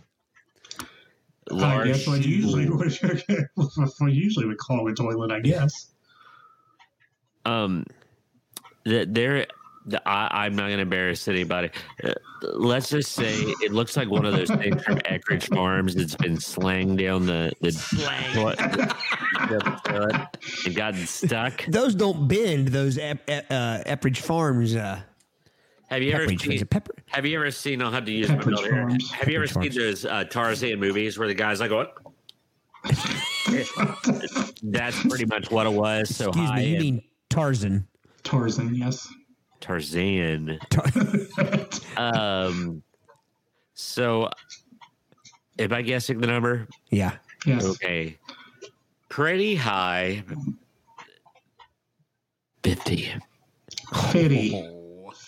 I 1.52 1.84
guess 1.86 2.06
what 2.06 2.24
usually 2.26 2.68
would 2.68 2.92
what 3.54 4.12
usually 4.12 4.46
would 4.46 4.58
clog 4.58 4.88
a 4.90 4.94
toilet. 4.94 5.30
I 5.30 5.40
guess. 5.40 5.88
um, 7.44 7.84
that 8.84 9.12
there. 9.14 9.46
The, 9.88 10.02
I, 10.08 10.46
I'm 10.46 10.56
not 10.56 10.64
going 10.64 10.78
to 10.78 10.82
embarrass 10.82 11.28
anybody. 11.28 11.70
Uh, 12.02 12.12
let's 12.42 12.88
just 12.90 13.12
say 13.12 13.32
it 13.62 13.70
looks 13.72 13.96
like 13.96 14.10
one 14.10 14.24
of 14.24 14.32
those 14.34 14.50
things 14.50 14.82
from 14.82 14.98
Eckridge 15.04 15.46
Farms 15.48 15.94
that's 15.94 16.16
been 16.16 16.40
slanged 16.40 16.98
down 16.98 17.24
the 17.26 17.52
the, 17.60 17.70
toilet, 18.34 18.58
the 18.58 19.80
toilet 19.84 20.38
and 20.66 20.74
gotten 20.74 21.06
stuck. 21.06 21.64
Those 21.66 21.94
don't 21.94 22.26
bend. 22.26 22.66
Those 22.68 22.98
Ep- 22.98 23.30
Ep- 23.30 23.46
uh, 23.48 23.78
Epridge 23.86 24.18
Farms. 24.18 24.74
Uh, 24.74 25.02
Have 25.88 26.02
you 26.02 26.12
ever 26.12 26.26
seen? 26.28 26.52
it 26.52 26.70
pepper? 26.70 26.94
Have 27.08 27.24
you 27.26 27.38
ever 27.38 27.50
seen? 27.50 27.80
I'll 27.80 27.92
have 27.92 28.04
to 28.06 28.12
use 28.12 28.28
my 28.28 28.36
Pepperidge 28.36 28.58
here. 28.60 28.70
Farms. 28.72 29.10
Have 29.12 29.28
you 29.28 29.36
ever 29.36 29.46
Pepperidge 29.46 29.72
seen 29.72 29.82
those 29.82 30.04
uh, 30.04 30.24
Tarzan 30.24 30.80
movies 30.80 31.16
where 31.18 31.28
the 31.28 31.34
guy's 31.34 31.60
like, 31.60 31.70
"What?" 31.70 31.96
That's 34.62 35.00
pretty 35.06 35.26
much 35.26 35.50
what 35.50 35.66
it 35.66 35.72
was. 35.72 36.14
So 36.14 36.28
Excuse 36.28 36.48
high 36.50 36.56
me. 36.56 36.66
You 36.68 36.74
and- 36.76 36.82
mean 36.84 37.02
Tarzan? 37.30 37.86
Tarzan. 38.24 38.74
Yes. 38.74 39.08
Tarzan. 39.60 40.58
Tar- 40.70 41.66
Um. 41.96 42.82
So, 43.74 44.28
am 45.58 45.72
I 45.72 45.82
guessing 45.82 46.18
the 46.20 46.26
number? 46.26 46.66
yeah. 46.90 47.16
Yes. 47.46 47.64
Okay. 47.64 48.18
Pretty 49.08 49.54
high. 49.54 50.24
Fifty. 52.62 53.12
Fitty. 54.10 54.68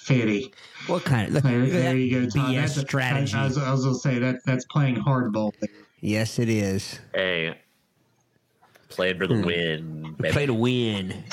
Fitty. 0.08 0.52
What 0.86 1.04
kind 1.04 1.36
of? 1.36 1.42
There, 1.42 1.58
look 1.58 1.68
at 1.68 1.72
there 1.72 1.92
that 1.92 1.98
you 1.98 2.20
go, 2.22 2.26
Todd. 2.26 2.50
BS 2.50 2.54
That's 2.54 2.80
strategy. 2.80 3.34
I, 3.34 3.42
I 3.42 3.44
was, 3.44 3.58
I 3.58 3.70
was 3.70 3.84
gonna 3.84 3.94
say 3.96 4.18
that 4.18 4.36
that's 4.46 4.64
playing 4.64 4.96
hardball. 4.96 5.52
There. 5.60 5.68
yes, 6.00 6.38
it 6.38 6.48
is. 6.48 6.98
Hey. 7.14 7.58
Played 8.88 9.18
for 9.18 9.26
the 9.26 9.34
hmm. 9.34 9.44
win. 9.44 10.16
baby. 10.18 10.32
Play 10.32 10.46
to 10.46 10.54
win. 10.54 11.24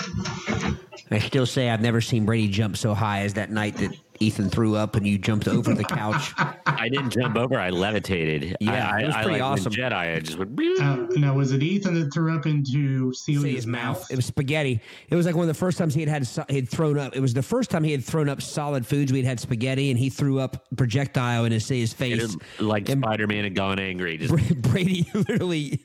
I 1.10 1.19
still 1.19 1.45
say 1.45 1.69
I've 1.69 1.81
never 1.81 2.02
seen 2.02 2.26
Brady 2.26 2.49
jump 2.49 2.76
so 2.76 2.93
high 2.93 3.22
as 3.22 3.35
that 3.35 3.49
night 3.49 3.77
that 3.77 3.95
Ethan 4.20 4.50
threw 4.50 4.76
up 4.76 4.96
and 4.96 5.06
you 5.06 5.18
jumped 5.18 5.48
over 5.48 5.74
the 5.74 5.84
couch. 5.84 6.34
I 6.66 6.90
didn't 6.90 7.12
jump 7.12 7.38
over. 7.38 7.60
I 7.60 7.70
levitated. 7.70 8.58
Yeah, 8.60 8.92
I, 8.92 9.02
it 9.02 9.06
was 9.08 9.16
I, 9.16 9.24
pretty 9.24 9.40
I 9.42 9.50
like 9.50 9.60
awesome. 9.60 9.74
Jedi. 9.74 9.94
I 9.94 10.20
just 10.20 10.38
went. 10.38 10.60
Uh, 10.80 10.96
now, 11.18 11.36
was 11.36 11.52
it 11.52 11.64
Ethan 11.64 11.94
that 12.00 12.14
threw 12.14 12.36
up 12.36 12.46
into 12.46 13.12
Celia's 13.12 13.56
his 13.56 13.68
mouth? 13.68 13.86
mouth. 14.00 14.12
It 14.12 14.16
was 14.16 14.26
spaghetti. 14.26 14.80
It 15.10 15.16
was 15.16 15.26
like 15.26 15.36
one 15.36 15.44
of 15.44 15.48
the 15.48 15.54
first 15.54 15.78
times 15.78 15.94
he 15.94 16.02
had 16.02 16.10
had 16.10 16.28
he 16.50 16.56
had 16.56 16.70
thrown 16.70 16.98
up. 16.98 17.16
It 17.16 17.20
was 17.20 17.34
the 17.34 17.44
first 17.44 17.70
time 17.70 17.84
he 17.84 17.92
had 17.92 18.04
thrown 18.04 18.30
up 18.30 18.42
solid 18.42 18.86
foods. 18.86 19.12
We'd 19.12 19.26
had 19.26 19.40
spaghetti, 19.40 19.92
and 19.92 20.00
he 20.00 20.10
threw 20.10 20.40
up 20.40 20.66
projectile 20.76 21.46
in 21.46 21.52
his 21.52 21.68
his 21.68 21.94
face. 21.94 22.22
is 22.22 22.38
like 22.60 22.88
Spider 22.88 23.28
Man 23.28 23.44
had 23.44 23.56
gone 23.56 23.80
angry. 23.80 24.18
Just 24.18 24.34
Brady 24.62 25.08
literally 25.14 25.84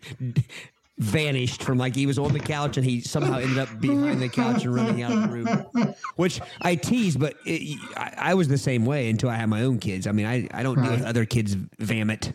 vanished 1.00 1.62
from 1.62 1.78
like 1.78 1.96
he 1.96 2.04
was 2.06 2.18
on 2.18 2.32
the 2.32 2.38
couch 2.38 2.76
and 2.76 2.84
he 2.84 3.00
somehow 3.00 3.38
ended 3.38 3.58
up 3.58 3.80
behind 3.80 4.20
the 4.20 4.28
couch 4.28 4.64
and 4.64 4.74
running 4.74 5.02
out 5.02 5.12
of 5.12 5.22
the 5.22 5.28
room. 5.28 5.94
Which 6.16 6.40
I 6.60 6.74
tease, 6.76 7.16
but 7.16 7.36
it, 7.46 7.78
I, 7.96 8.14
I 8.16 8.34
was 8.34 8.48
the 8.48 8.58
same 8.58 8.84
way 8.84 9.08
until 9.08 9.30
I 9.30 9.36
had 9.36 9.48
my 9.48 9.62
own 9.62 9.78
kids. 9.78 10.06
I 10.06 10.12
mean, 10.12 10.26
I, 10.26 10.46
I 10.52 10.62
don't 10.62 10.80
deal 10.80 10.90
with 10.92 11.02
other 11.04 11.24
kids' 11.24 11.56
vomit. 11.78 12.32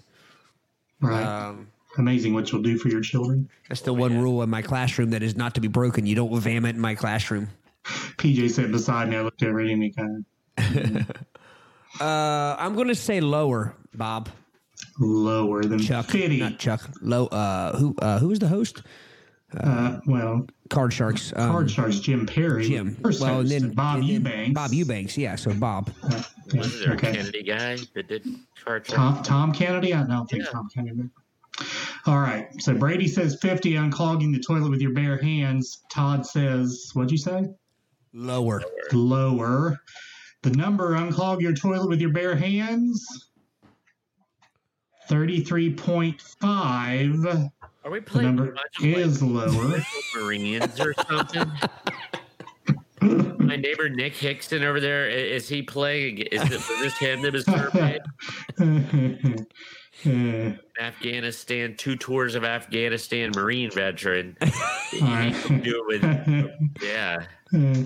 Right. 1.00 1.24
Um, 1.24 1.68
Amazing 1.98 2.34
what 2.34 2.52
you'll 2.52 2.62
do 2.64 2.78
for 2.78 2.90
your 2.90 3.00
children. 3.02 3.48
that's 3.70 3.82
the 3.82 3.94
one 3.94 4.20
rule 4.20 4.42
in 4.44 4.50
my 4.50 4.62
classroom 4.62 5.12
that 5.12 5.24
is 5.24 5.38
not 5.38 5.56
to 5.56 5.62
be 5.62 5.70
broken. 5.70 6.06
You 6.06 6.16
don't 6.16 6.38
vomit 6.38 6.76
in 6.76 6.82
my 6.82 6.96
classroom. 6.96 7.48
PJ 7.86 8.50
sat 8.50 8.72
beside 8.72 9.10
me. 9.10 9.16
I 9.16 9.22
looked 9.22 9.42
over 9.44 9.62
at 9.62 9.68
him. 9.68 9.82
He 9.82 9.92
kind 9.92 10.26
of 10.58 11.12
Uh, 12.02 12.56
I'm 12.60 12.76
going 12.76 12.90
to 12.90 12.96
say 12.96 13.22
lower, 13.22 13.74
Bob. 13.94 14.28
Lower 15.00 15.64
than 15.64 15.80
Chuck, 15.80 16.08
Fitty. 16.08 16.40
not 16.40 16.58
Chuck. 16.60 16.90
Low. 17.02 17.28
Uh, 17.28 17.78
who? 17.78 17.96
Uh, 18.02 18.20
who 18.20 18.28
was 18.30 18.40
the 18.40 18.48
host? 18.48 18.82
Uh, 19.58 20.00
well, 20.06 20.46
Card 20.70 20.92
Sharks. 20.92 21.32
Um, 21.36 21.52
Card 21.52 21.72
Sharks 21.72 22.00
Jim 22.00 22.26
Perry. 22.26 22.68
Jim. 22.68 22.96
First 23.02 23.22
Well, 23.22 23.40
and 23.40 23.50
then 23.50 23.70
Bob 23.72 24.00
and 24.00 24.04
then 24.04 24.10
Eubanks. 24.16 24.54
Bob 24.54 24.74
Eubanks. 24.74 25.18
Yeah. 25.18 25.36
So 25.36 25.54
Bob. 25.54 25.92
Uh, 26.04 26.22
yeah, 26.52 26.60
Was 26.62 26.80
there 26.80 26.94
a. 26.94 26.98
Kennedy 26.98 27.44
guy 27.44 27.78
that 27.94 28.08
did 28.08 28.26
chart? 28.64 28.86
Tom, 28.86 29.24
Tom 29.24 29.54
Kennedy? 29.54 29.94
I 29.94 30.04
don't 30.04 30.30
think 30.30 30.44
Yeah. 30.44 30.52
Tom 30.52 30.68
Kennedy. 30.74 31.10
All 32.06 32.20
right. 32.20 32.48
So 32.60 32.74
Brady 32.74 33.08
says 33.08 33.38
50 33.42 33.74
unclogging 33.74 34.34
the 34.34 34.42
toilet 34.42 34.70
with 34.70 34.82
your 34.82 34.92
bare 34.94 35.18
hands. 35.22 35.84
Todd 35.90 36.26
says, 36.26 36.90
what'd 36.94 37.12
you 37.12 37.18
say? 37.18 37.46
Lower. 38.14 38.62
Lower. 38.92 39.80
The 40.44 40.50
number 40.52 40.96
unclog 40.96 41.40
your 41.42 41.54
toilet 41.54 41.88
with 41.88 42.02
your 42.02 42.12
bare 42.12 42.36
hands. 42.36 43.25
33.5. 45.10 47.52
Are 47.84 47.92
we 47.92 48.00
playing 48.02 48.30
a 48.30 48.32
number 48.32 48.56
like, 48.56 48.82
is 48.82 49.22
lower. 49.22 49.84
Marines 50.16 50.80
or 50.80 50.96
something? 51.08 51.52
My 53.38 53.56
neighbor 53.56 53.88
Nick 53.90 54.16
Hickson 54.16 54.64
over 54.64 54.80
there 54.80 55.08
is 55.08 55.48
he 55.48 55.62
playing? 55.62 56.18
Is 56.18 56.42
it 56.42 56.50
this 56.50 56.98
him 56.98 57.22
that 57.22 57.34
was 57.34 57.46
surveyed? 57.46 58.02
Afghanistan, 60.80 61.76
two 61.78 61.96
tours 61.96 62.36
of 62.36 62.44
Afghanistan 62.44 63.32
Marine 63.36 63.72
veteran. 63.72 64.38
right. 65.02 65.34
Do 65.64 65.86
it 65.88 65.88
with, 65.88 66.04
yeah. 66.82 67.26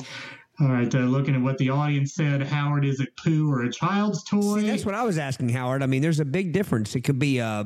All 0.61 0.67
right, 0.67 0.93
uh, 0.93 0.99
looking 0.99 1.35
at 1.35 1.41
what 1.41 1.57
the 1.57 1.69
audience 1.69 2.13
said, 2.13 2.43
Howard, 2.43 2.83
is 2.83 2.99
it 2.99 3.15
poo 3.15 3.49
or 3.49 3.63
a 3.63 3.71
child's 3.71 4.23
toy? 4.25 4.59
See, 4.59 4.67
that's 4.67 4.85
what 4.85 4.93
I 4.95 5.03
was 5.03 5.17
asking, 5.17 5.49
Howard. 5.49 5.81
I 5.81 5.85
mean, 5.85 6.01
there's 6.01 6.19
a 6.19 6.25
big 6.25 6.51
difference. 6.51 6.95
It 6.95 7.01
could 7.01 7.17
be 7.19 7.37
a 7.37 7.65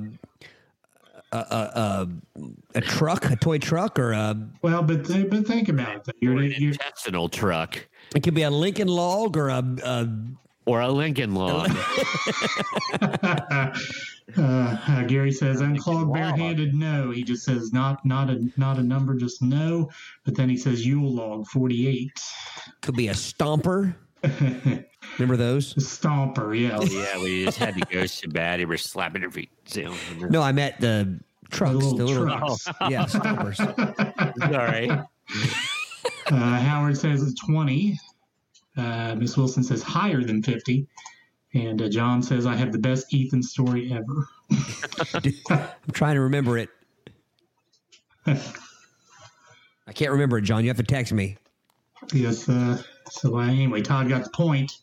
a, 1.32 1.38
a, 1.38 1.40
a, 1.40 2.10
a 2.76 2.82
truck, 2.82 3.32
a 3.32 3.36
toy 3.36 3.58
truck, 3.58 3.98
or 3.98 4.12
a 4.12 4.38
well, 4.62 4.84
but 4.84 5.06
th- 5.06 5.28
but 5.32 5.48
think 5.48 5.70
about 5.70 6.08
it. 6.08 6.16
You're, 6.22 6.36
Or 6.36 6.42
an 6.42 6.54
you're, 6.60 6.74
intestinal 6.74 7.30
truck. 7.30 7.88
it 8.16 8.22
could 8.22 8.36
be 8.36 8.44
a 8.44 8.52
Lincoln 8.52 8.88
log 8.88 9.36
or 9.38 9.50
a, 9.50 9.64
a 9.84 10.08
Or 10.66 10.80
a 10.82 10.88
Lincoln 10.90 11.36
log. 11.36 11.70
uh, 13.02 13.72
uh, 14.38 15.04
Gary 15.08 15.32
says 15.32 15.60
unclogged 15.62 16.08
Wow. 16.10 16.16
barehanded. 16.36 16.74
No, 16.74 17.12
he 17.12 17.24
just 17.24 17.44
says 17.44 17.74
not 17.74 18.06
not 18.06 18.30
a 18.30 18.48
not 18.58 18.78
a 18.80 18.84
number, 18.84 19.16
just 19.16 19.42
no. 19.42 19.90
But 20.26 20.36
then 20.36 20.50
he 20.50 20.56
says 20.58 20.86
Yule 20.86 21.14
log 21.14 21.48
forty 21.48 21.88
eight. 21.88 22.20
could 22.82 22.96
be 22.96 23.10
a 23.10 23.14
stomper. 23.14 23.96
Remember 25.20 25.36
those? 25.36 25.74
Stomper, 25.76 26.58
yeah. 26.58 26.80
yeah, 26.82 27.22
we 27.22 27.44
just 27.44 27.58
had 27.58 27.76
to 27.76 27.82
go 27.92 28.06
so 28.06 28.30
bad. 28.30 28.60
He 28.60 28.66
was 28.66 28.82
slapping 28.82 29.22
her 29.22 29.30
feet. 29.30 29.50
No, 30.30 30.42
I 30.42 30.54
meant 30.54 30.80
the 30.80 31.20
trucks. 31.52 31.74
little 31.76 31.98
The 31.98 32.06
little, 32.06 32.26
trucks. 32.26 32.68
yeah, 32.90 33.04
stompers. 33.04 33.60
All 34.42 34.58
right. 34.60 34.90
Uh, 36.28 36.60
Howard 36.60 36.98
says 36.98 37.22
it's 37.22 37.34
20. 37.46 38.00
Uh, 38.76 39.16
Miss 39.16 39.38
Wilson 39.38 39.64
says 39.64 39.84
higher 39.84 40.24
than 40.24 40.42
50. 40.42 40.88
And 41.54 41.82
uh, 41.82 41.90
John 41.90 42.24
says, 42.24 42.46
I 42.46 42.56
have 42.56 42.72
the 42.72 42.80
best 42.80 43.14
Ethan 43.14 43.44
story 43.44 43.94
ever. 43.94 44.28
I'm 45.50 45.92
trying 45.92 46.16
to 46.16 46.22
remember 46.22 46.58
it. 46.58 46.70
I 48.26 49.92
can't 49.94 50.12
remember 50.12 50.40
it, 50.40 50.44
John. 50.44 50.64
You 50.64 50.70
have 50.70 50.78
to 50.78 50.84
text 50.84 51.14
me. 51.14 51.38
Yes. 52.12 52.50
Uh, 52.50 52.82
so, 53.10 53.38
uh, 53.38 53.44
anyway, 53.44 53.82
Todd 53.82 54.10
got 54.10 54.24
the 54.24 54.32
point. 54.32 54.80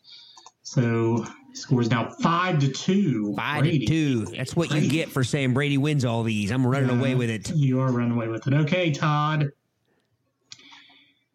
So, 0.63 1.25
scores 1.53 1.89
now 1.89 2.09
5 2.21 2.59
to 2.59 2.69
2. 2.69 3.35
Five 3.35 3.61
Brady. 3.61 3.79
to 3.79 3.85
two. 3.85 4.25
That's 4.37 4.55
what 4.55 4.71
you 4.71 4.89
get 4.89 5.09
for 5.09 5.23
saying 5.23 5.53
Brady 5.53 5.77
wins 5.77 6.05
all 6.05 6.23
these. 6.23 6.51
I'm 6.51 6.65
running 6.65 6.97
away 6.97 7.15
with 7.15 7.29
it. 7.29 7.49
You 7.53 7.81
are 7.81 7.91
running 7.91 8.11
away 8.11 8.29
with 8.29 8.47
it. 8.47 8.53
Okay, 8.53 8.91
Todd. 8.91 9.51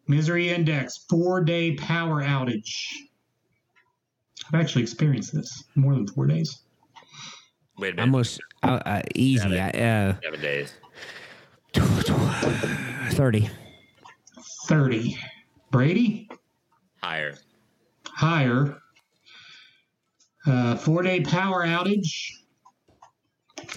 Misery 0.07 0.49
Index, 0.49 1.05
four 1.09 1.43
day 1.43 1.75
power 1.75 2.21
outage. 2.23 2.91
I've 4.51 4.59
actually 4.59 4.83
experienced 4.83 5.33
this 5.33 5.63
more 5.75 5.93
than 5.93 6.07
four 6.07 6.25
days. 6.27 6.61
Wait 7.77 7.89
a 7.89 7.95
minute. 7.95 8.01
Almost 8.01 8.39
uh, 8.63 8.79
uh, 8.85 9.01
easy. 9.15 9.59
I, 9.59 9.69
uh, 9.69 10.15
Seven 10.23 10.41
days. 10.41 10.73
30. 11.73 13.49
30. 14.67 15.17
Brady? 15.71 16.29
Higher. 17.03 17.35
higher. 18.05 18.77
Uh, 20.45 20.75
four 20.77 21.03
day 21.03 21.19
power 21.21 21.65
outage, 21.65 22.31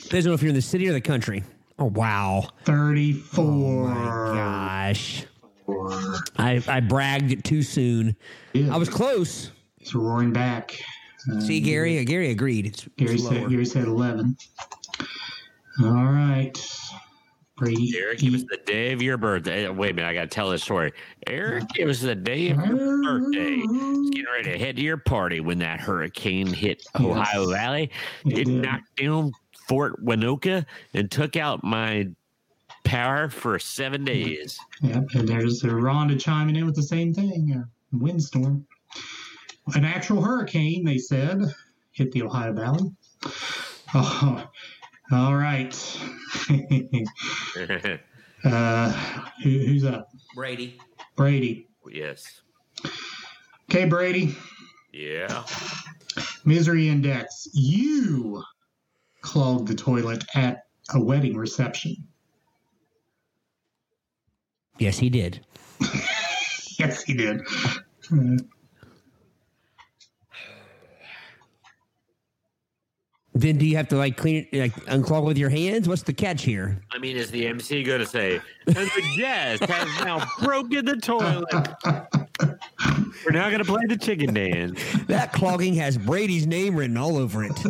Depends 0.02 0.26
on 0.26 0.32
if 0.32 0.42
you're 0.42 0.50
in 0.50 0.54
the 0.54 0.62
city 0.62 0.88
or 0.88 0.92
the 0.92 1.00
country. 1.00 1.42
Oh, 1.78 1.86
wow. 1.86 2.48
34. 2.64 4.34
Gosh. 4.34 5.24
I, 6.36 6.62
I 6.68 6.80
bragged 6.80 7.44
too 7.44 7.62
soon. 7.62 8.16
Yeah, 8.52 8.74
I 8.74 8.78
was 8.78 8.88
close. 8.88 9.50
it's 9.80 9.94
roaring 9.94 10.32
back. 10.32 10.78
Uh, 11.30 11.40
See, 11.40 11.60
Gary? 11.60 12.02
Gary 12.04 12.30
agreed. 12.30 12.66
It's, 12.66 12.88
Gary 12.96 13.14
it's 13.14 13.28
said. 13.28 13.48
Gary 13.48 13.64
said 13.64 13.84
11. 13.84 14.36
All 15.82 15.90
right. 15.92 16.56
Brady. 17.56 17.92
Eric, 17.98 18.22
it 18.22 18.32
was 18.32 18.44
the 18.46 18.58
day 18.64 18.92
of 18.92 19.02
your 19.02 19.18
birthday. 19.18 19.66
Uh, 19.66 19.72
Wait 19.74 19.90
a 19.90 19.94
minute, 19.94 20.08
I 20.08 20.14
got 20.14 20.22
to 20.22 20.26
tell 20.28 20.48
this 20.48 20.62
story. 20.62 20.92
Eric, 21.26 21.64
it 21.78 21.84
was 21.84 22.00
the 22.00 22.14
day 22.14 22.48
of 22.50 22.56
your 22.64 23.02
birthday. 23.02 23.56
Just 23.56 24.12
getting 24.12 24.26
ready 24.32 24.52
to 24.52 24.58
head 24.58 24.76
to 24.76 24.82
your 24.82 24.96
party 24.96 25.40
when 25.40 25.58
that 25.58 25.78
hurricane 25.78 26.46
hit 26.46 26.82
Ohio 26.98 27.50
Valley. 27.50 27.90
It 28.24 28.38
It, 28.38 28.48
knocked 28.48 28.96
down 28.96 29.32
Fort 29.68 30.02
Winoka 30.02 30.64
and 30.94 31.10
took 31.10 31.36
out 31.36 31.62
my 31.62 32.08
power 32.90 33.28
for 33.28 33.56
seven 33.60 34.04
days. 34.04 34.58
Yep, 34.82 35.04
and 35.14 35.28
there's 35.28 35.62
uh, 35.62 35.68
Rhonda 35.68 36.20
chiming 36.20 36.56
in 36.56 36.66
with 36.66 36.74
the 36.74 36.82
same 36.82 37.14
thing. 37.14 37.54
Uh, 37.56 37.62
windstorm. 37.92 38.66
An 39.74 39.84
actual 39.84 40.20
hurricane, 40.20 40.84
they 40.84 40.98
said, 40.98 41.40
hit 41.92 42.10
the 42.10 42.22
Ohio 42.22 42.52
Valley. 42.52 42.90
Oh, 43.94 44.44
all 45.12 45.36
right. 45.36 45.72
uh, 48.44 48.92
who, 49.42 49.50
who's 49.50 49.84
up? 49.84 50.08
Brady. 50.34 50.76
Brady. 51.14 51.68
yes. 51.88 52.40
Okay, 53.70 53.84
Brady. 53.84 54.36
Yeah. 54.92 55.44
Misery 56.44 56.88
index. 56.88 57.46
You 57.52 58.42
clogged 59.20 59.68
the 59.68 59.76
toilet 59.76 60.24
at 60.34 60.64
a 60.92 61.00
wedding 61.00 61.36
reception. 61.36 61.96
Yes, 64.80 64.98
he 64.98 65.08
did. 65.10 65.46
Yes, 66.78 67.02
he 67.02 67.12
did. 67.12 67.42
Then 73.34 73.58
do 73.58 73.66
you 73.66 73.76
have 73.76 73.88
to 73.88 73.96
like 73.96 74.16
clean 74.16 74.46
it, 74.50 74.58
like 74.58 74.74
unclog 74.86 75.26
with 75.26 75.36
your 75.36 75.50
hands? 75.50 75.86
What's 75.86 76.04
the 76.04 76.14
catch 76.14 76.42
here? 76.42 76.80
I 76.90 76.98
mean, 76.98 77.18
is 77.18 77.30
the 77.30 77.46
MC 77.48 77.82
going 77.82 78.00
to 78.00 78.06
say, 78.06 78.40
and 78.66 78.76
the 78.76 79.14
guest 79.14 79.62
has 79.64 80.04
now 80.06 80.26
broken 80.40 80.86
the 80.86 80.96
toilet? 80.96 81.44
We're 83.26 83.32
now 83.32 83.50
going 83.50 83.62
to 83.62 83.70
play 83.70 83.82
the 83.86 83.98
chicken 83.98 84.32
dance. 84.32 84.80
That 85.06 85.34
clogging 85.34 85.74
has 85.74 85.98
Brady's 85.98 86.46
name 86.46 86.76
written 86.76 86.96
all 86.96 87.18
over 87.18 87.44
it. 87.44 87.60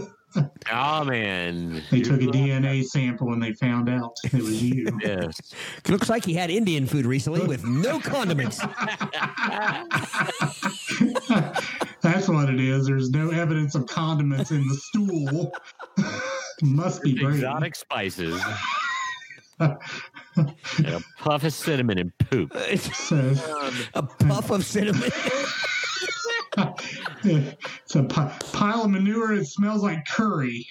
Oh, 0.72 1.04
man. 1.04 1.82
they 1.90 2.00
took 2.02 2.20
a 2.22 2.26
DNA 2.26 2.84
sample 2.84 3.32
and 3.32 3.42
they 3.42 3.52
found 3.54 3.88
out 3.88 4.12
it 4.24 4.34
was 4.34 4.62
you. 4.62 4.86
Yes. 5.02 5.40
Looks 5.88 6.08
like 6.08 6.24
he 6.24 6.34
had 6.34 6.50
Indian 6.50 6.86
food 6.86 7.04
recently 7.06 7.44
with 7.46 7.64
no 7.64 7.98
condiments. 7.98 8.58
That's 12.02 12.28
what 12.28 12.48
it 12.50 12.60
is. 12.60 12.86
There's 12.86 13.10
no 13.10 13.30
evidence 13.30 13.74
of 13.74 13.86
condiments 13.86 14.50
in 14.50 14.66
the 14.68 14.74
stool. 14.74 15.52
Must 16.62 17.02
be 17.02 17.14
Brady. 17.14 17.38
Exotic 17.38 17.74
spices. 17.74 18.40
and 19.58 19.76
a 20.36 21.00
puff 21.18 21.44
of 21.44 21.52
cinnamon 21.52 21.98
and 21.98 22.16
poop. 22.18 22.56
So, 22.78 23.34
A 23.94 24.02
puff 24.02 24.50
of 24.50 24.64
cinnamon. 24.64 25.10
It's 26.56 27.94
a 27.94 28.02
pile 28.04 28.84
of 28.84 28.90
manure. 28.90 29.34
It 29.34 29.46
smells 29.46 29.82
like 29.82 30.04
curry. 30.06 30.66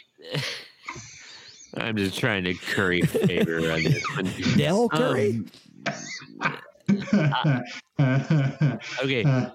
I'm 1.75 1.95
just 1.95 2.17
trying 2.19 2.43
to 2.45 2.53
curry 2.53 3.01
favor 3.01 3.71
on 3.71 3.83
this 3.83 4.03
one. 4.15 4.29
Dell 4.57 4.89
Curry. 4.89 5.43
Um, 6.41 6.59
okay, 9.03 9.23
Uh, 9.23 9.49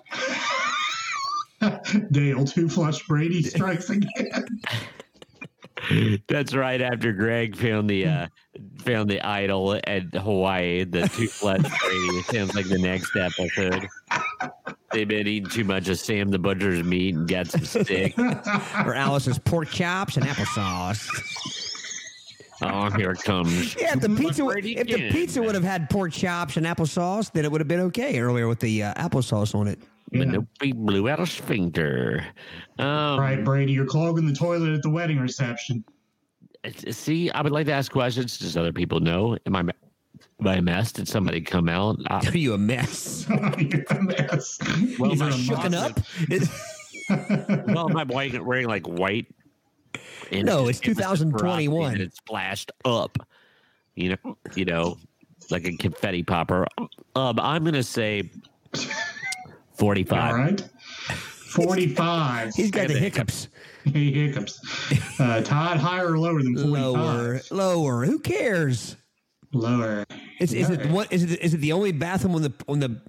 Dale, 2.12 2.44
two 2.44 2.68
flush 2.68 3.06
Brady 3.06 3.42
strikes 3.42 3.90
again. 3.90 4.08
that's 6.28 6.54
right 6.54 6.80
after 6.80 7.12
Greg 7.12 7.56
found 7.56 7.88
the 7.88 8.06
uh, 8.06 8.26
found 8.78 9.10
the 9.10 9.20
idol 9.26 9.74
at 9.84 10.14
Hawaii, 10.14 10.84
the 10.84 11.08
two 11.08 11.28
flat 11.28 11.60
Brady. 11.60 12.18
It 12.18 12.26
sounds 12.26 12.54
like 12.54 12.68
the 12.68 12.78
next 12.78 13.14
episode. 13.16 13.88
They've 14.92 15.08
been 15.08 15.26
eating 15.26 15.50
too 15.50 15.64
much 15.64 15.88
of 15.88 15.98
Sam 15.98 16.30
the 16.30 16.38
Butcher's 16.38 16.84
meat 16.84 17.14
and 17.14 17.28
got 17.28 17.48
some 17.48 17.64
stick. 17.64 18.16
or 18.18 18.94
Alice's 18.94 19.38
pork 19.38 19.68
chops 19.68 20.16
and 20.16 20.24
applesauce. 20.26 21.08
Oh, 22.62 22.88
here 22.90 23.10
it 23.10 23.22
comes. 23.22 23.74
Yeah, 23.74 23.94
if 23.94 24.00
the 24.00 24.08
pizza 24.08 24.46
if 24.48 24.86
the 24.86 25.10
pizza 25.10 25.42
would 25.42 25.54
have 25.54 25.64
had 25.64 25.90
pork 25.90 26.12
chops 26.12 26.56
and 26.56 26.64
applesauce, 26.64 27.30
then 27.32 27.44
it 27.44 27.50
would 27.50 27.60
have 27.60 27.68
been 27.68 27.80
okay 27.80 28.20
earlier 28.20 28.46
with 28.46 28.60
the 28.60 28.84
uh, 28.84 28.94
applesauce 28.94 29.54
on 29.54 29.66
it. 29.66 29.80
Minope 30.12 30.74
blew 30.76 31.08
out 31.08 31.20
a 31.20 31.26
sphincter. 31.26 32.24
Um, 32.78 32.86
All 32.86 33.20
right, 33.20 33.42
Brady, 33.44 33.72
you're 33.72 33.86
clogging 33.86 34.26
the 34.26 34.34
toilet 34.34 34.72
at 34.74 34.82
the 34.82 34.90
wedding 34.90 35.18
reception. 35.18 35.84
See, 36.90 37.30
I 37.30 37.42
would 37.42 37.52
like 37.52 37.66
to 37.66 37.72
ask 37.72 37.90
questions. 37.92 38.38
Does 38.38 38.56
other 38.56 38.72
people 38.72 39.00
know? 39.00 39.36
Am 39.46 39.54
I, 39.56 39.60
am 39.60 39.70
I 40.46 40.54
a 40.56 40.62
mess? 40.62 40.92
Did 40.92 41.08
somebody 41.08 41.40
come 41.40 41.68
out? 41.68 41.98
Uh, 42.10 42.22
Are 42.26 42.36
you 42.36 42.54
a 42.54 42.58
mess? 42.58 43.26
you're 43.58 43.84
a 43.90 44.02
mess. 44.02 44.58
Well, 44.98 45.12
Either 45.12 45.24
my 45.24 45.30
a 45.30 45.32
Shooken 45.32 45.70
monster- 45.72 46.48
up? 47.10 47.66
well, 47.68 47.90
am 47.90 47.96
I 47.96 48.04
wearing, 48.04 48.44
wearing 48.44 48.66
like 48.68 48.86
white? 48.86 49.26
And 50.32 50.46
No, 50.46 50.66
just- 50.68 50.80
it's 50.86 50.88
it 51.00 51.06
was 51.08 51.18
just 51.20 51.22
2021. 51.22 51.80
frosty 51.82 51.92
And 51.94 52.02
it's 52.02 52.16
splashed 52.18 52.72
up. 52.84 53.18
You 53.96 54.16
know, 54.24 54.36
you 54.54 54.64
know, 54.64 54.96
like 55.50 55.66
a 55.66 55.76
confetti 55.76 56.22
popper. 56.22 56.66
Um, 57.14 57.38
I'm 57.38 57.62
gonna 57.64 57.82
say 57.82 58.30
forty-five. 59.74 60.32
All 60.32 60.38
right. 60.38 60.68
45. 61.54 62.52
He's 62.56 62.70
got 62.72 62.88
the 62.88 62.94
hiccups. 62.98 63.48
Hey, 63.84 64.10
hiccups. 64.10 64.58
Uh, 65.20 65.40
Todd, 65.42 65.76
higher 65.76 66.12
or 66.12 66.18
lower 66.18 66.42
than 66.42 66.56
45? 66.56 66.72
Lower, 66.72 67.40
lower. 67.52 68.04
Who 68.04 68.18
cares? 68.18 68.96
Lower. 69.52 70.04
Is, 70.40 70.52
is 70.52 70.68
it 70.70 70.86
what? 70.86 71.12
Is 71.12 71.22
it 71.22 71.40
is 71.40 71.54
it 71.54 71.58
the 71.58 71.72
only 71.72 71.92
bathroom 71.92 72.34
on 72.34 72.42
the 72.42 72.52
on 72.66 72.80
the 72.80 73.00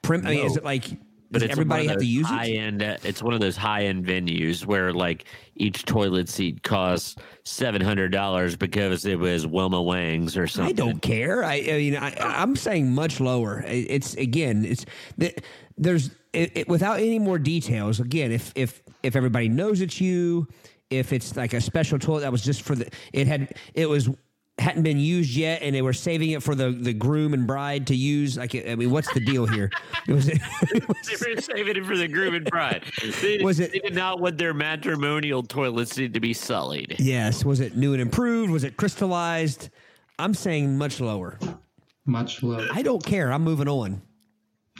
prim? 0.00 0.26
I 0.26 0.30
mean, 0.30 0.46
is 0.46 0.56
it 0.56 0.64
like? 0.64 0.86
But 1.32 1.42
it's 1.42 1.52
everybody 1.52 1.86
have 1.86 1.98
to 1.98 2.04
use 2.04 2.26
high 2.26 2.46
it? 2.46 2.58
end. 2.58 2.82
Uh, 2.82 2.98
it's 3.02 3.22
one 3.22 3.32
of 3.32 3.40
those 3.40 3.56
high 3.56 3.84
end 3.84 4.04
venues 4.04 4.66
where 4.66 4.92
like 4.92 5.24
each 5.56 5.84
toilet 5.86 6.28
seat 6.28 6.62
costs 6.62 7.16
seven 7.44 7.80
hundred 7.80 8.12
dollars 8.12 8.54
because 8.54 9.06
it 9.06 9.18
was 9.18 9.46
Wilma 9.46 9.80
Wang's 9.82 10.36
or 10.36 10.46
something. 10.46 10.74
I 10.74 10.76
don't 10.76 11.00
care. 11.00 11.42
I, 11.42 11.54
I 11.54 11.72
mean, 11.78 11.96
I, 11.96 12.14
I'm 12.18 12.54
saying 12.54 12.94
much 12.94 13.18
lower. 13.18 13.64
It's 13.66 14.14
again, 14.14 14.64
it's 14.66 14.84
there's 15.78 16.10
it, 16.34 16.56
it, 16.56 16.68
without 16.68 17.00
any 17.00 17.18
more 17.18 17.38
details. 17.38 17.98
Again, 17.98 18.30
if 18.30 18.52
if 18.54 18.82
if 19.02 19.16
everybody 19.16 19.48
knows 19.48 19.80
it's 19.80 20.00
you, 20.00 20.46
if 20.90 21.12
it's 21.12 21.36
like 21.36 21.54
a 21.54 21.60
special 21.60 21.98
toilet 21.98 22.20
that 22.20 22.32
was 22.32 22.42
just 22.42 22.62
for 22.62 22.74
the, 22.74 22.90
it 23.12 23.26
had 23.26 23.54
it 23.74 23.88
was 23.88 24.10
hadn't 24.62 24.82
been 24.82 24.98
used 24.98 25.34
yet, 25.34 25.60
and 25.62 25.74
they 25.74 25.82
were 25.82 25.92
saving 25.92 26.30
it 26.30 26.42
for 26.42 26.54
the 26.54 26.70
the 26.70 26.92
groom 26.94 27.34
and 27.34 27.46
bride 27.46 27.86
to 27.88 27.94
use. 27.94 28.36
Like, 28.38 28.54
I 28.54 28.74
mean, 28.76 28.90
what's 28.90 29.12
the 29.12 29.20
deal 29.20 29.46
here? 29.46 29.70
It 30.08 30.14
was. 30.14 30.26
They 30.26 31.34
were 31.34 31.40
saving 31.40 31.76
it 31.76 31.84
for 31.86 31.96
the 31.96 32.08
groom 32.08 32.34
and 32.34 32.44
bride. 32.44 32.82
They, 33.20 33.38
Was 33.44 33.60
it- 33.60 33.70
They 33.72 33.78
did 33.78 33.94
not 33.94 34.18
want 34.20 34.36
their 34.38 34.52
matrimonial 34.54 35.42
toilets 35.44 35.94
seat 35.94 36.12
to 36.14 36.20
be 36.20 36.32
sullied. 36.32 36.96
yes. 36.98 37.44
Was 37.44 37.60
it 37.60 37.76
new 37.76 37.92
and 37.92 38.02
improved? 38.02 38.50
Was 38.50 38.64
it 38.64 38.76
crystallized? 38.76 39.70
I'm 40.18 40.34
saying 40.34 40.76
much 40.76 40.98
lower. 41.00 41.38
Much 42.04 42.42
lower. 42.42 42.66
I 42.72 42.82
don't 42.82 43.04
care. 43.04 43.32
I'm 43.32 43.42
moving 43.42 43.68
on. 43.68 44.02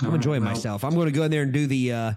I'm 0.00 0.14
enjoying 0.14 0.42
well. 0.42 0.50
myself. 0.52 0.82
I'm 0.84 0.94
going 0.94 1.06
to 1.06 1.12
go 1.12 1.22
in 1.22 1.30
there 1.30 1.42
and 1.42 1.52
do 1.52 1.66
the 1.68 1.92
uh, 1.92 2.12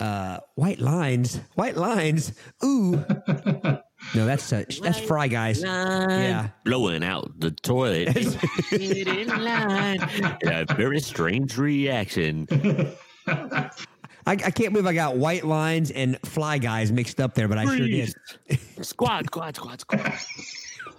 uh, 0.00 0.38
white 0.54 0.78
lines. 0.80 1.40
White 1.54 1.76
lines. 1.76 2.32
Ooh. 2.64 3.04
no, 4.14 4.26
that's 4.26 4.52
uh, 4.52 4.64
that's 4.82 5.00
Fry 5.00 5.28
Guys. 5.28 5.62
Yeah. 5.62 6.48
Blowing 6.64 7.04
out 7.04 7.32
the 7.38 7.50
toilet. 7.50 8.14
Get 8.70 9.08
in 9.08 9.28
line. 9.28 9.98
A 10.44 10.64
very 10.74 11.00
strange 11.00 11.58
reaction. 11.58 12.46
I, 14.28 14.32
I 14.32 14.50
can't 14.50 14.74
believe 14.74 14.86
I 14.86 14.92
got 14.92 15.16
white 15.16 15.44
lines 15.44 15.90
and 15.90 16.18
Fly 16.24 16.58
Guys 16.58 16.92
mixed 16.92 17.18
up 17.18 17.34
there, 17.34 17.48
but 17.48 17.56
I 17.56 17.64
sure 17.64 17.86
did. 17.86 18.14
Squad, 18.82 19.24
squad, 19.26 19.56
squad, 19.56 19.80
squad. 19.80 20.12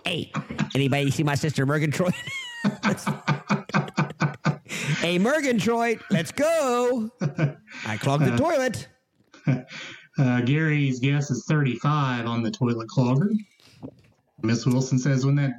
Hey, 0.06 0.32
anybody 0.74 1.12
see 1.12 1.24
my 1.24 1.36
sister 1.36 1.66
Murgatroyd? 1.66 2.14
hey, 5.02 5.20
Murgatroyd, 5.20 6.00
let's 6.10 6.32
go. 6.32 7.12
I 7.86 7.98
clogged 7.98 8.26
the 8.26 8.38
toilet. 8.38 8.88
Uh, 10.20 10.42
Gary's 10.42 11.00
guess 11.00 11.32
is 11.32 11.46
35 11.48 12.26
on 12.26 12.44
the 12.44 12.52
toilet 12.52 12.90
clogger. 12.90 13.32
Miss 14.42 14.66
Wilson 14.66 15.00
says 15.00 15.26
when 15.26 15.36
that 15.36 15.52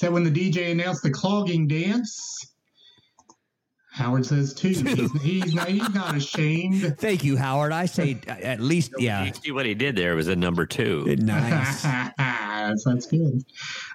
that 0.00 0.12
when 0.12 0.24
the 0.24 0.30
DJ 0.30 0.72
announced 0.72 1.02
the 1.02 1.10
clogging 1.10 1.68
dance. 1.68 2.47
Howard 3.98 4.24
says 4.24 4.54
two. 4.54 4.68
He's, 4.84 5.12
he's 5.22 5.54
not 5.54 5.66
he's 5.68 5.92
not 5.92 6.16
ashamed. 6.16 6.96
Thank 6.98 7.24
you, 7.24 7.36
Howard. 7.36 7.72
I 7.72 7.86
say 7.86 8.16
uh, 8.28 8.30
at 8.30 8.60
least, 8.60 8.92
yeah. 8.98 9.24
You 9.24 9.32
see 9.34 9.50
what 9.50 9.66
he 9.66 9.74
did 9.74 9.96
there 9.96 10.14
was 10.14 10.28
a 10.28 10.36
number 10.36 10.64
two. 10.66 11.04
Nice. 11.18 11.82
that's, 11.82 12.84
that's 12.84 13.06
good. 13.06 13.42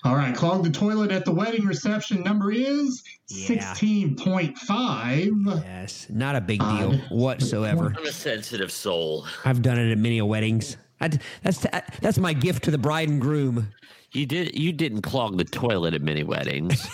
All 0.03 0.15
right, 0.15 0.35
clog 0.35 0.65
the 0.65 0.69
toilet 0.69 1.11
at 1.11 1.23
the 1.23 1.31
wedding 1.31 1.65
reception 1.65 2.21
number 2.21 2.51
is 2.51 3.01
Yeah. 3.29 3.73
16.5. 3.73 5.63
Yes, 5.63 6.07
not 6.09 6.35
a 6.35 6.41
big 6.41 6.59
deal 6.59 6.97
whatsoever. 7.09 7.93
I'm 7.97 8.05
a 8.05 8.11
sensitive 8.11 8.71
soul. 8.73 9.25
I've 9.45 9.61
done 9.61 9.79
it 9.79 9.89
at 9.89 9.97
many 9.97 10.21
weddings. 10.21 10.75
I, 10.99 11.11
that's 11.43 11.65
that's 12.01 12.17
my 12.17 12.33
gift 12.33 12.65
to 12.65 12.71
the 12.71 12.77
bride 12.77 13.07
and 13.07 13.21
groom. 13.21 13.69
You 14.11 14.25
did. 14.25 14.59
You 14.59 14.73
didn't 14.73 15.01
clog 15.01 15.37
the 15.37 15.45
toilet 15.45 15.93
at 15.93 16.01
many 16.01 16.23
weddings. 16.23 16.85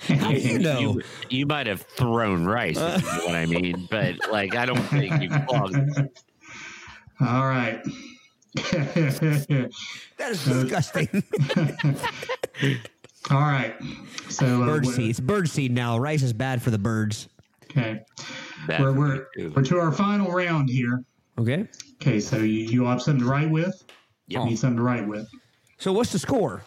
How 0.08 0.30
do 0.30 0.38
you 0.38 0.58
know? 0.58 0.80
You, 0.80 1.02
you 1.28 1.46
might 1.46 1.66
have 1.66 1.82
thrown 1.82 2.44
rice. 2.44 2.78
if 2.78 3.04
you 3.04 3.18
know 3.18 3.26
what 3.26 3.34
I 3.34 3.46
mean, 3.46 3.86
but 3.90 4.30
like 4.30 4.54
I 4.56 4.64
don't 4.66 4.78
think 4.78 5.22
you 5.22 5.28
clogged. 5.28 5.76
All 7.20 7.46
right. 7.46 7.82
That 10.16 10.32
is 10.32 10.44
disgusting. 10.44 11.08
All 13.30 13.38
right. 13.38 13.74
So 14.28 14.62
uh, 14.62 14.66
bird 14.66 14.86
seed. 14.86 15.10
It's 15.10 15.20
bird 15.20 15.48
seed 15.48 15.72
now. 15.72 15.98
Rice 15.98 16.22
is 16.22 16.32
bad 16.32 16.60
for 16.60 16.70
the 16.70 16.78
birds. 16.78 17.28
Okay. 17.70 18.02
Bad 18.66 18.82
We're, 18.82 18.92
we're, 18.92 19.26
we're 19.54 19.62
to 19.62 19.78
our 19.78 19.92
final 19.92 20.30
round 20.32 20.68
here. 20.68 21.02
Okay. 21.38 21.68
Okay, 22.02 22.20
so 22.20 22.38
you, 22.38 22.64
you 22.66 22.84
have 22.84 23.00
something 23.00 23.24
to 23.24 23.30
write 23.30 23.50
with? 23.50 23.84
Yep. 24.28 24.44
Need 24.44 24.58
something 24.58 24.76
to 24.78 24.82
write 24.82 25.06
with. 25.06 25.28
So 25.78 25.92
what's 25.92 26.12
the 26.12 26.18
score? 26.18 26.62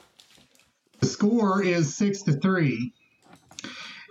The 0.99 1.05
score 1.05 1.61
is 1.63 1.95
six 1.95 2.21
to 2.23 2.33
three. 2.33 2.93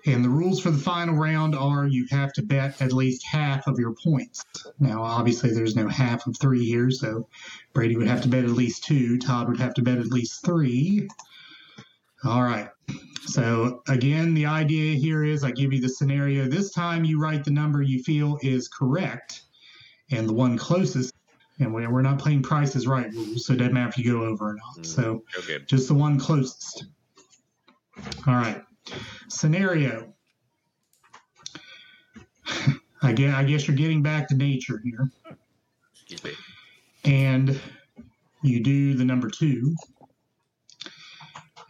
And 0.05 0.24
the 0.24 0.29
rules 0.29 0.61
for 0.61 0.70
the 0.70 0.79
final 0.79 1.15
round 1.15 1.55
are 1.55 1.87
you 1.87 2.07
have 2.11 2.33
to 2.35 2.43
bet 2.43 2.83
at 2.83 2.93
least 2.93 3.24
half 3.24 3.66
of 3.69 3.79
your 3.79 3.95
points. 3.95 4.45
Now, 4.81 5.03
obviously, 5.03 5.53
there's 5.53 5.77
no 5.77 5.87
half 5.87 6.27
of 6.27 6.37
three 6.39 6.65
here, 6.65 6.91
so 6.91 7.29
Brady 7.73 7.97
would 7.97 8.09
have 8.09 8.23
to 8.23 8.29
bet 8.29 8.45
at 8.45 8.51
least 8.51 8.85
two. 8.85 9.16
Todd 9.19 9.49
would 9.49 9.61
have 9.61 9.74
to 9.74 9.83
bet 9.83 9.99
at 9.99 10.07
least 10.09 10.45
three. 10.45 11.09
All 12.24 12.43
right. 12.43 12.69
So, 13.27 13.83
again, 13.89 14.35
the 14.35 14.47
idea 14.47 14.97
here 14.97 15.23
is 15.23 15.45
I 15.45 15.53
give 15.53 15.73
you 15.73 15.81
the 15.81 15.89
scenario. 15.89 16.49
This 16.49 16.73
time 16.73 17.05
you 17.05 17.20
write 17.20 17.45
the 17.45 17.53
number 17.53 17.81
you 17.83 18.03
feel 18.03 18.39
is 18.43 18.66
correct, 18.66 19.43
and 20.11 20.29
the 20.29 20.33
one 20.33 20.59
closest, 20.59 21.15
and 21.61 21.73
we- 21.73 21.87
we're 21.87 22.03
not 22.03 22.19
playing 22.19 22.43
prices 22.43 22.89
right 22.89 23.12
rules, 23.12 23.47
so 23.47 23.53
it 23.53 23.59
doesn't 23.59 23.73
matter 23.73 23.89
if 23.91 23.99
you 23.99 24.12
go 24.12 24.24
over 24.24 24.49
or 24.51 24.55
not. 24.55 24.74
Mm-hmm. 24.79 24.83
So, 24.83 25.23
Okay. 25.39 25.61
just 25.66 25.87
the 25.87 25.95
one 25.95 26.19
closest. 26.19 26.87
All 28.27 28.35
right. 28.35 28.65
Scenario. 29.29 30.13
I 33.03 33.13
guess, 33.13 33.35
I 33.35 33.45
guess 33.45 33.67
you're 33.67 33.77
getting 33.77 34.03
back 34.03 34.29
to 34.29 34.35
nature 34.37 34.81
here. 34.85 35.11
Excuse 35.93 36.23
me. 36.25 36.33
And 37.05 37.61
you 38.43 38.63
do 38.63 38.95
the 38.95 39.05
number 39.05 39.29
two. 39.29 39.75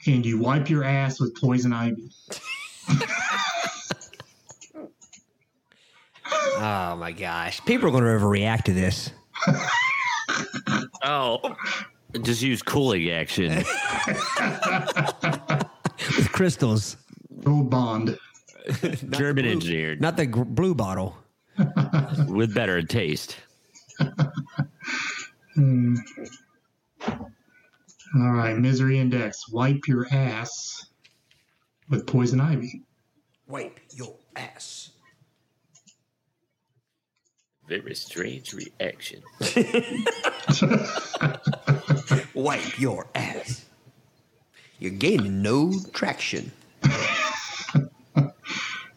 And 0.07 0.27
you 0.27 0.39
wipe 0.39 0.69
your 0.69 0.85
ass 0.85 1.21
with 1.21 1.35
poison 1.41 1.73
ivy. 1.73 2.11
Oh 6.65 6.95
my 6.95 7.11
gosh. 7.11 7.61
People 7.65 7.89
are 7.89 7.91
going 7.91 8.05
to 8.05 8.11
overreact 8.11 8.63
to 8.65 8.73
this. 8.73 9.11
Oh, 11.03 11.57
just 12.21 12.41
use 12.41 12.63
cooling 12.63 13.11
action. 13.11 13.49
With 16.17 16.31
crystals. 16.31 16.97
Old 17.47 17.71
Bond. 17.71 18.19
German 19.11 19.45
engineered 19.45 20.01
Not 20.01 20.17
the 20.17 20.27
gr- 20.27 20.45
blue 20.45 20.75
bottle. 20.75 21.17
with 22.29 22.55
better 22.55 22.83
taste. 22.83 23.37
Hmm. 25.55 25.97
All 27.07 28.31
right, 28.33 28.57
Misery 28.57 28.99
Index. 28.99 29.51
Wipe 29.51 29.87
your 29.87 30.07
ass 30.11 30.87
with 31.91 32.07
poison 32.07 32.41
ivy. 32.41 32.85
Wipe 33.47 33.79
your 33.93 34.15
ass. 34.35 34.93
Very 37.69 37.95
strange 37.95 38.55
reaction. 38.55 39.21
Wipe 42.35 42.81
your 42.81 43.09
ass. 43.15 43.67
You're 44.79 44.93
gaining 44.93 45.43
no 45.43 45.75
traction. 45.93 46.51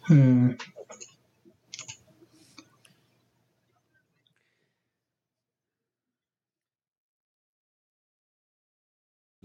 Uh, 0.09 0.53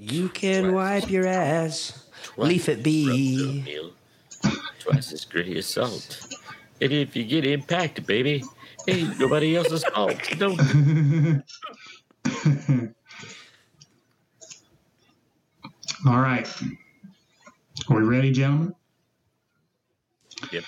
You 0.03 0.31
can 0.31 0.73
wipe 0.73 1.11
your 1.11 1.27
ass. 1.27 2.09
Leaf 2.39 2.70
it 2.70 2.82
be. 2.82 3.62
Meal. 3.62 3.91
Twice 4.78 5.12
as 5.12 5.27
gritty 5.27 5.59
as 5.59 5.66
salt. 5.66 6.27
And 6.81 6.91
if 6.91 7.15
you 7.15 7.23
get 7.24 7.47
impacted, 7.47 8.07
baby, 8.07 8.43
ain't 8.89 9.20
nobody 9.20 9.55
else's 9.57 9.85
fault. 9.85 10.16
Don't 10.39 10.59
all 16.07 16.20
right. 16.20 16.49
Are 17.91 17.97
we 17.97 18.03
ready, 18.03 18.32
gentlemen? 18.32 18.74
Yep. 20.53 20.65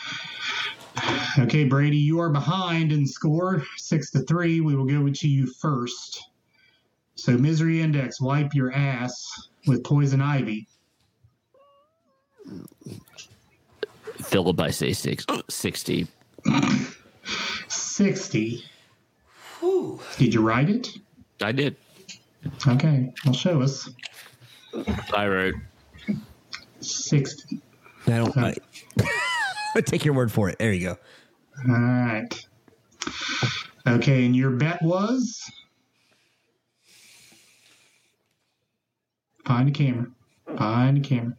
Okay, 1.39 1.65
Brady, 1.65 1.97
you 1.97 2.20
are 2.20 2.28
behind 2.28 2.93
in 2.93 3.07
score, 3.07 3.62
six 3.77 4.11
to 4.11 4.20
three. 4.20 4.61
We 4.61 4.74
will 4.74 4.85
go 4.85 5.09
to 5.09 5.28
you 5.28 5.47
first. 5.47 6.23
So, 7.15 7.39
Misery 7.39 7.81
Index, 7.81 8.20
wipe 8.20 8.55
your 8.55 8.73
ass 8.73 9.49
with 9.66 9.85
poison 9.85 10.20
ivy. 10.20 10.66
Fill 14.23 14.51
it 14.51 14.57
by 14.57 14.70
say 14.70 14.93
six, 14.93 15.24
60. 15.49 16.07
60. 17.69 18.65
Did 20.19 20.35
you 20.35 20.43
write 20.43 20.69
it? 20.69 20.89
I 21.40 21.53
did. 21.53 21.77
Okay, 22.66 23.12
well, 23.24 23.35
show 23.35 23.62
us. 23.62 23.89
I 25.15 25.28
wrote 25.28 25.55
60. 26.81 27.61
I 28.07 28.11
don't. 28.11 28.36
Uh, 28.36 28.53
I, 29.01 29.22
take 29.86 30.05
your 30.05 30.15
word 30.15 30.31
for 30.31 30.49
it. 30.49 30.59
There 30.59 30.73
you 30.73 30.89
go. 30.89 30.99
All 31.69 31.81
right. 31.81 32.47
Okay, 33.86 34.24
and 34.24 34.36
your 34.36 34.51
bet 34.51 34.81
was? 34.82 35.43
Find 39.44 39.69
a 39.69 39.73
camera. 39.73 40.07
Find 40.57 40.97
the 40.97 41.01
camera. 41.01 41.35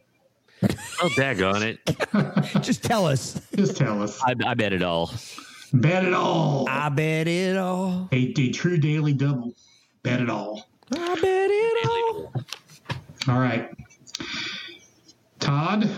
Oh, 1.02 1.08
daggone 1.16 1.62
it. 1.62 2.62
Just 2.62 2.82
tell 2.82 3.06
us. 3.06 3.40
Just 3.54 3.76
tell 3.76 4.02
us. 4.02 4.20
I, 4.22 4.34
I 4.46 4.54
bet 4.54 4.72
it 4.72 4.82
all. 4.82 5.10
Bet 5.72 6.04
it 6.04 6.14
all. 6.14 6.66
I 6.68 6.88
bet 6.88 7.26
it 7.26 7.56
all. 7.56 8.08
A, 8.12 8.32
a 8.38 8.52
true 8.52 8.76
daily 8.76 9.12
double. 9.12 9.54
Bet 10.02 10.20
it 10.20 10.30
all. 10.30 10.68
I 10.92 11.14
bet 11.14 11.50
it 11.50 11.88
all. 11.88 12.32
All 13.28 13.40
right. 13.40 13.70
Todd, 15.40 15.90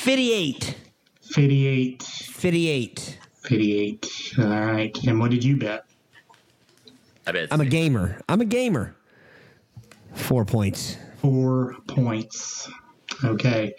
Fifty-eight. 0.00 0.76
58. 1.20 2.02
Fifty-eight. 2.02 3.18
58. 3.42 4.34
All 4.38 4.44
right. 4.46 5.04
And 5.04 5.20
what 5.20 5.30
did 5.30 5.44
you 5.44 5.58
bet? 5.58 5.84
I 7.26 7.32
bet. 7.32 7.48
I'm 7.50 7.60
a 7.60 7.66
gamer. 7.66 8.18
I'm 8.26 8.40
a 8.40 8.46
gamer. 8.46 8.96
Four 10.14 10.46
points. 10.46 10.96
Four 11.18 11.76
points. 11.86 12.70
Okay. 13.24 13.74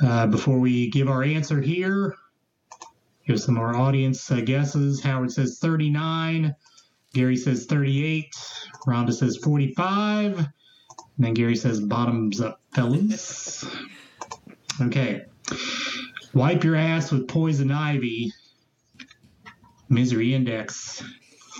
Uh, 0.00 0.28
before 0.28 0.60
we 0.60 0.88
give 0.88 1.08
our 1.08 1.24
answer 1.24 1.60
here, 1.60 2.14
here's 3.22 3.44
some 3.44 3.56
more 3.56 3.74
audience 3.74 4.30
uh, 4.30 4.42
guesses. 4.42 5.02
Howard 5.02 5.32
says 5.32 5.58
39. 5.58 6.54
Gary 7.12 7.36
says 7.36 7.66
38. 7.66 8.32
Rhonda 8.86 9.12
says 9.12 9.36
45. 9.38 10.38
And 10.38 10.48
then 11.18 11.34
Gary 11.34 11.56
says 11.56 11.80
bottoms 11.80 12.40
up, 12.40 12.60
fellas. 12.72 13.66
Okay. 14.80 15.24
Wipe 16.34 16.62
your 16.64 16.76
ass 16.76 17.10
with 17.10 17.26
poison 17.28 17.70
ivy. 17.70 18.32
Misery 19.88 20.34
index 20.34 21.02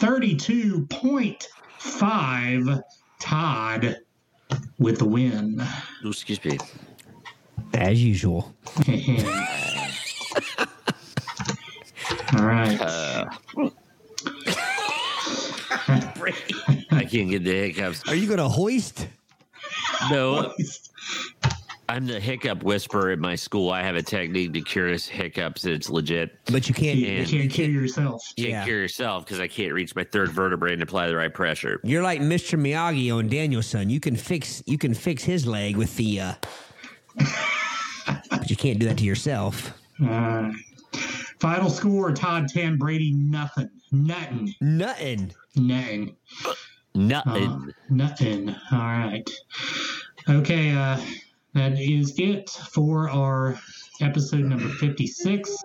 32.5. 0.00 2.82
Todd 3.18 3.96
with 4.78 4.98
the 4.98 5.04
win. 5.04 5.62
Excuse 6.04 6.42
me. 6.44 6.58
As 7.74 8.02
usual. 8.02 8.54
All 12.36 12.44
right. 12.44 12.80
Uh, 12.80 13.28
I 16.92 17.04
can't 17.04 17.30
get 17.30 17.44
the 17.44 17.52
hiccups. 17.52 18.08
Are 18.08 18.14
you 18.14 18.26
going 18.26 18.38
to 18.38 18.48
hoist? 18.48 19.06
No, 20.10 20.52
I'm 21.90 22.06
the 22.06 22.20
hiccup 22.20 22.62
whisperer 22.62 23.10
at 23.10 23.18
my 23.18 23.34
school. 23.34 23.70
I 23.70 23.82
have 23.82 23.96
a 23.96 24.02
technique 24.02 24.52
to 24.52 24.60
cure 24.60 24.86
hiccups. 24.96 25.64
It's 25.64 25.90
legit. 25.90 26.38
But 26.46 26.68
you 26.68 26.74
can't. 26.74 26.96
You, 26.96 27.08
you 27.08 27.26
can't 27.26 27.50
kill 27.50 27.68
yourself. 27.68 28.22
You 28.36 28.44
can't 28.44 28.52
Yeah. 28.52 28.64
cure 28.64 28.78
yourself 28.82 29.24
because 29.24 29.40
I 29.40 29.48
can't 29.48 29.72
reach 29.72 29.96
my 29.96 30.04
third 30.04 30.30
vertebrae 30.30 30.72
and 30.72 30.82
apply 30.84 31.08
the 31.08 31.16
right 31.16 31.34
pressure. 31.34 31.80
You're 31.82 32.04
like 32.04 32.20
Mr. 32.20 32.56
Miyagi 32.56 33.12
on 33.12 33.26
Daniel-san. 33.28 33.90
You 33.90 33.98
can 33.98 34.14
fix. 34.14 34.62
You 34.66 34.78
can 34.78 34.94
fix 34.94 35.24
his 35.24 35.48
leg 35.48 35.76
with 35.76 35.96
the. 35.96 36.20
uh 36.20 36.34
But 38.30 38.48
you 38.48 38.54
can't 38.56 38.78
do 38.78 38.86
that 38.86 38.98
to 38.98 39.04
yourself. 39.04 39.72
Uh, 40.04 40.52
final 41.40 41.70
score: 41.70 42.12
Todd 42.12 42.46
ten, 42.48 42.76
Brady 42.78 43.10
nothing, 43.12 43.68
nothing, 43.90 44.54
Nothing. 44.60 45.32
nothing, 45.56 46.14
Nothing. 46.94 47.48
uh, 47.48 47.58
nothing. 47.90 48.48
All 48.70 48.78
right. 48.78 49.28
Okay. 50.28 50.70
Uh, 50.70 51.00
that 51.54 51.78
is 51.78 52.18
it 52.18 52.50
for 52.50 53.08
our 53.10 53.58
episode 54.00 54.44
number 54.44 54.68
fifty-six. 54.68 55.56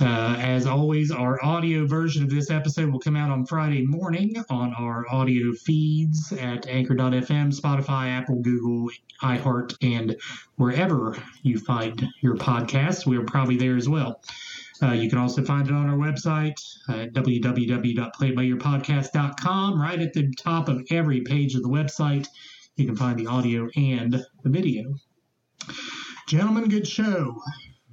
Uh, 0.00 0.36
as 0.38 0.66
always, 0.66 1.10
our 1.10 1.44
audio 1.44 1.84
version 1.86 2.22
of 2.22 2.30
this 2.30 2.50
episode 2.50 2.90
will 2.90 3.00
come 3.00 3.16
out 3.16 3.30
on 3.30 3.44
Friday 3.44 3.84
morning 3.84 4.34
on 4.48 4.72
our 4.74 5.04
audio 5.10 5.52
feeds 5.52 6.32
at 6.32 6.66
Anchor.fm, 6.66 7.54
Spotify, 7.54 8.08
Apple, 8.08 8.36
Google, 8.36 8.88
iHeart, 9.22 9.76
and 9.82 10.16
wherever 10.56 11.14
you 11.42 11.58
find 11.58 12.08
your 12.20 12.36
podcasts. 12.36 13.04
We're 13.04 13.24
probably 13.24 13.58
there 13.58 13.76
as 13.76 13.90
well. 13.90 14.22
Uh, 14.82 14.92
you 14.92 15.10
can 15.10 15.18
also 15.18 15.44
find 15.44 15.68
it 15.68 15.74
on 15.74 15.90
our 15.90 15.98
website 15.98 16.58
at 16.88 17.12
www.playbyyourpodcast.com. 17.12 19.82
Right 19.82 20.00
at 20.00 20.14
the 20.14 20.32
top 20.32 20.68
of 20.68 20.86
every 20.90 21.20
page 21.20 21.54
of 21.54 21.62
the 21.62 21.68
website, 21.68 22.26
you 22.80 22.86
can 22.86 22.96
find 22.96 23.18
the 23.18 23.26
audio 23.26 23.68
and 23.76 24.24
the 24.42 24.50
video. 24.50 24.94
Gentlemen, 26.26 26.68
good 26.68 26.86
show. 26.86 27.40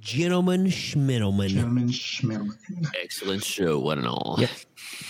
Gentlemen, 0.00 0.66
schmiddlemen. 0.66 1.48
Gentlemen, 1.48 1.88
schmiddlemen. 1.88 2.86
Excellent 3.02 3.44
show, 3.44 3.78
one 3.78 3.98
and 3.98 4.06
all. 4.06 4.36
Yep. 4.38 4.50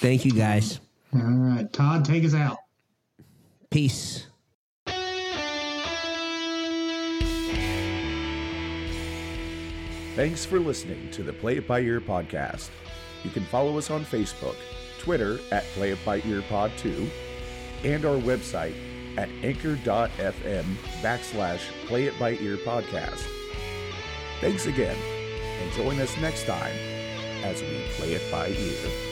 Thank 0.01 0.25
you, 0.25 0.33
guys. 0.33 0.81
All 1.15 1.21
right, 1.21 1.73
Todd, 1.73 2.05
take 2.05 2.25
us 2.25 2.35
out. 2.35 2.59
Peace. 3.71 4.27
Thanks 10.17 10.45
for 10.45 10.59
listening 10.59 11.11
to 11.13 11.23
the 11.23 11.33
Play 11.33 11.59
It 11.59 11.69
By 11.69 11.81
Ear 11.81 12.01
podcast. 12.01 12.71
You 13.23 13.31
can 13.31 13.45
follow 13.45 13.79
us 13.79 13.89
on 13.91 14.05
Facebook, 14.05 14.57
Twitter 14.99 15.39
at 15.53 15.63
Play 15.75 15.91
It 15.91 16.05
By 16.05 16.21
Ear 16.27 16.43
Pod 16.49 16.73
2, 16.79 17.09
and 17.85 18.05
our 18.05 18.17
website 18.17 18.75
at 19.19 19.29
anchor.fm 19.43 20.65
backslash 21.03 21.59
Play 21.87 22.05
It 22.05 22.17
By 22.21 22.35
Ear 22.35 22.57
podcast. 22.57 23.27
Thanks 24.41 24.67
again, 24.67 24.97
and 25.61 25.73
join 25.73 25.99
us 25.99 26.17
next 26.19 26.47
time 26.47 26.77
as 27.43 27.61
we 27.61 27.83
play 27.97 28.13
it 28.13 28.31
by 28.31 28.47
ear. 28.47 29.08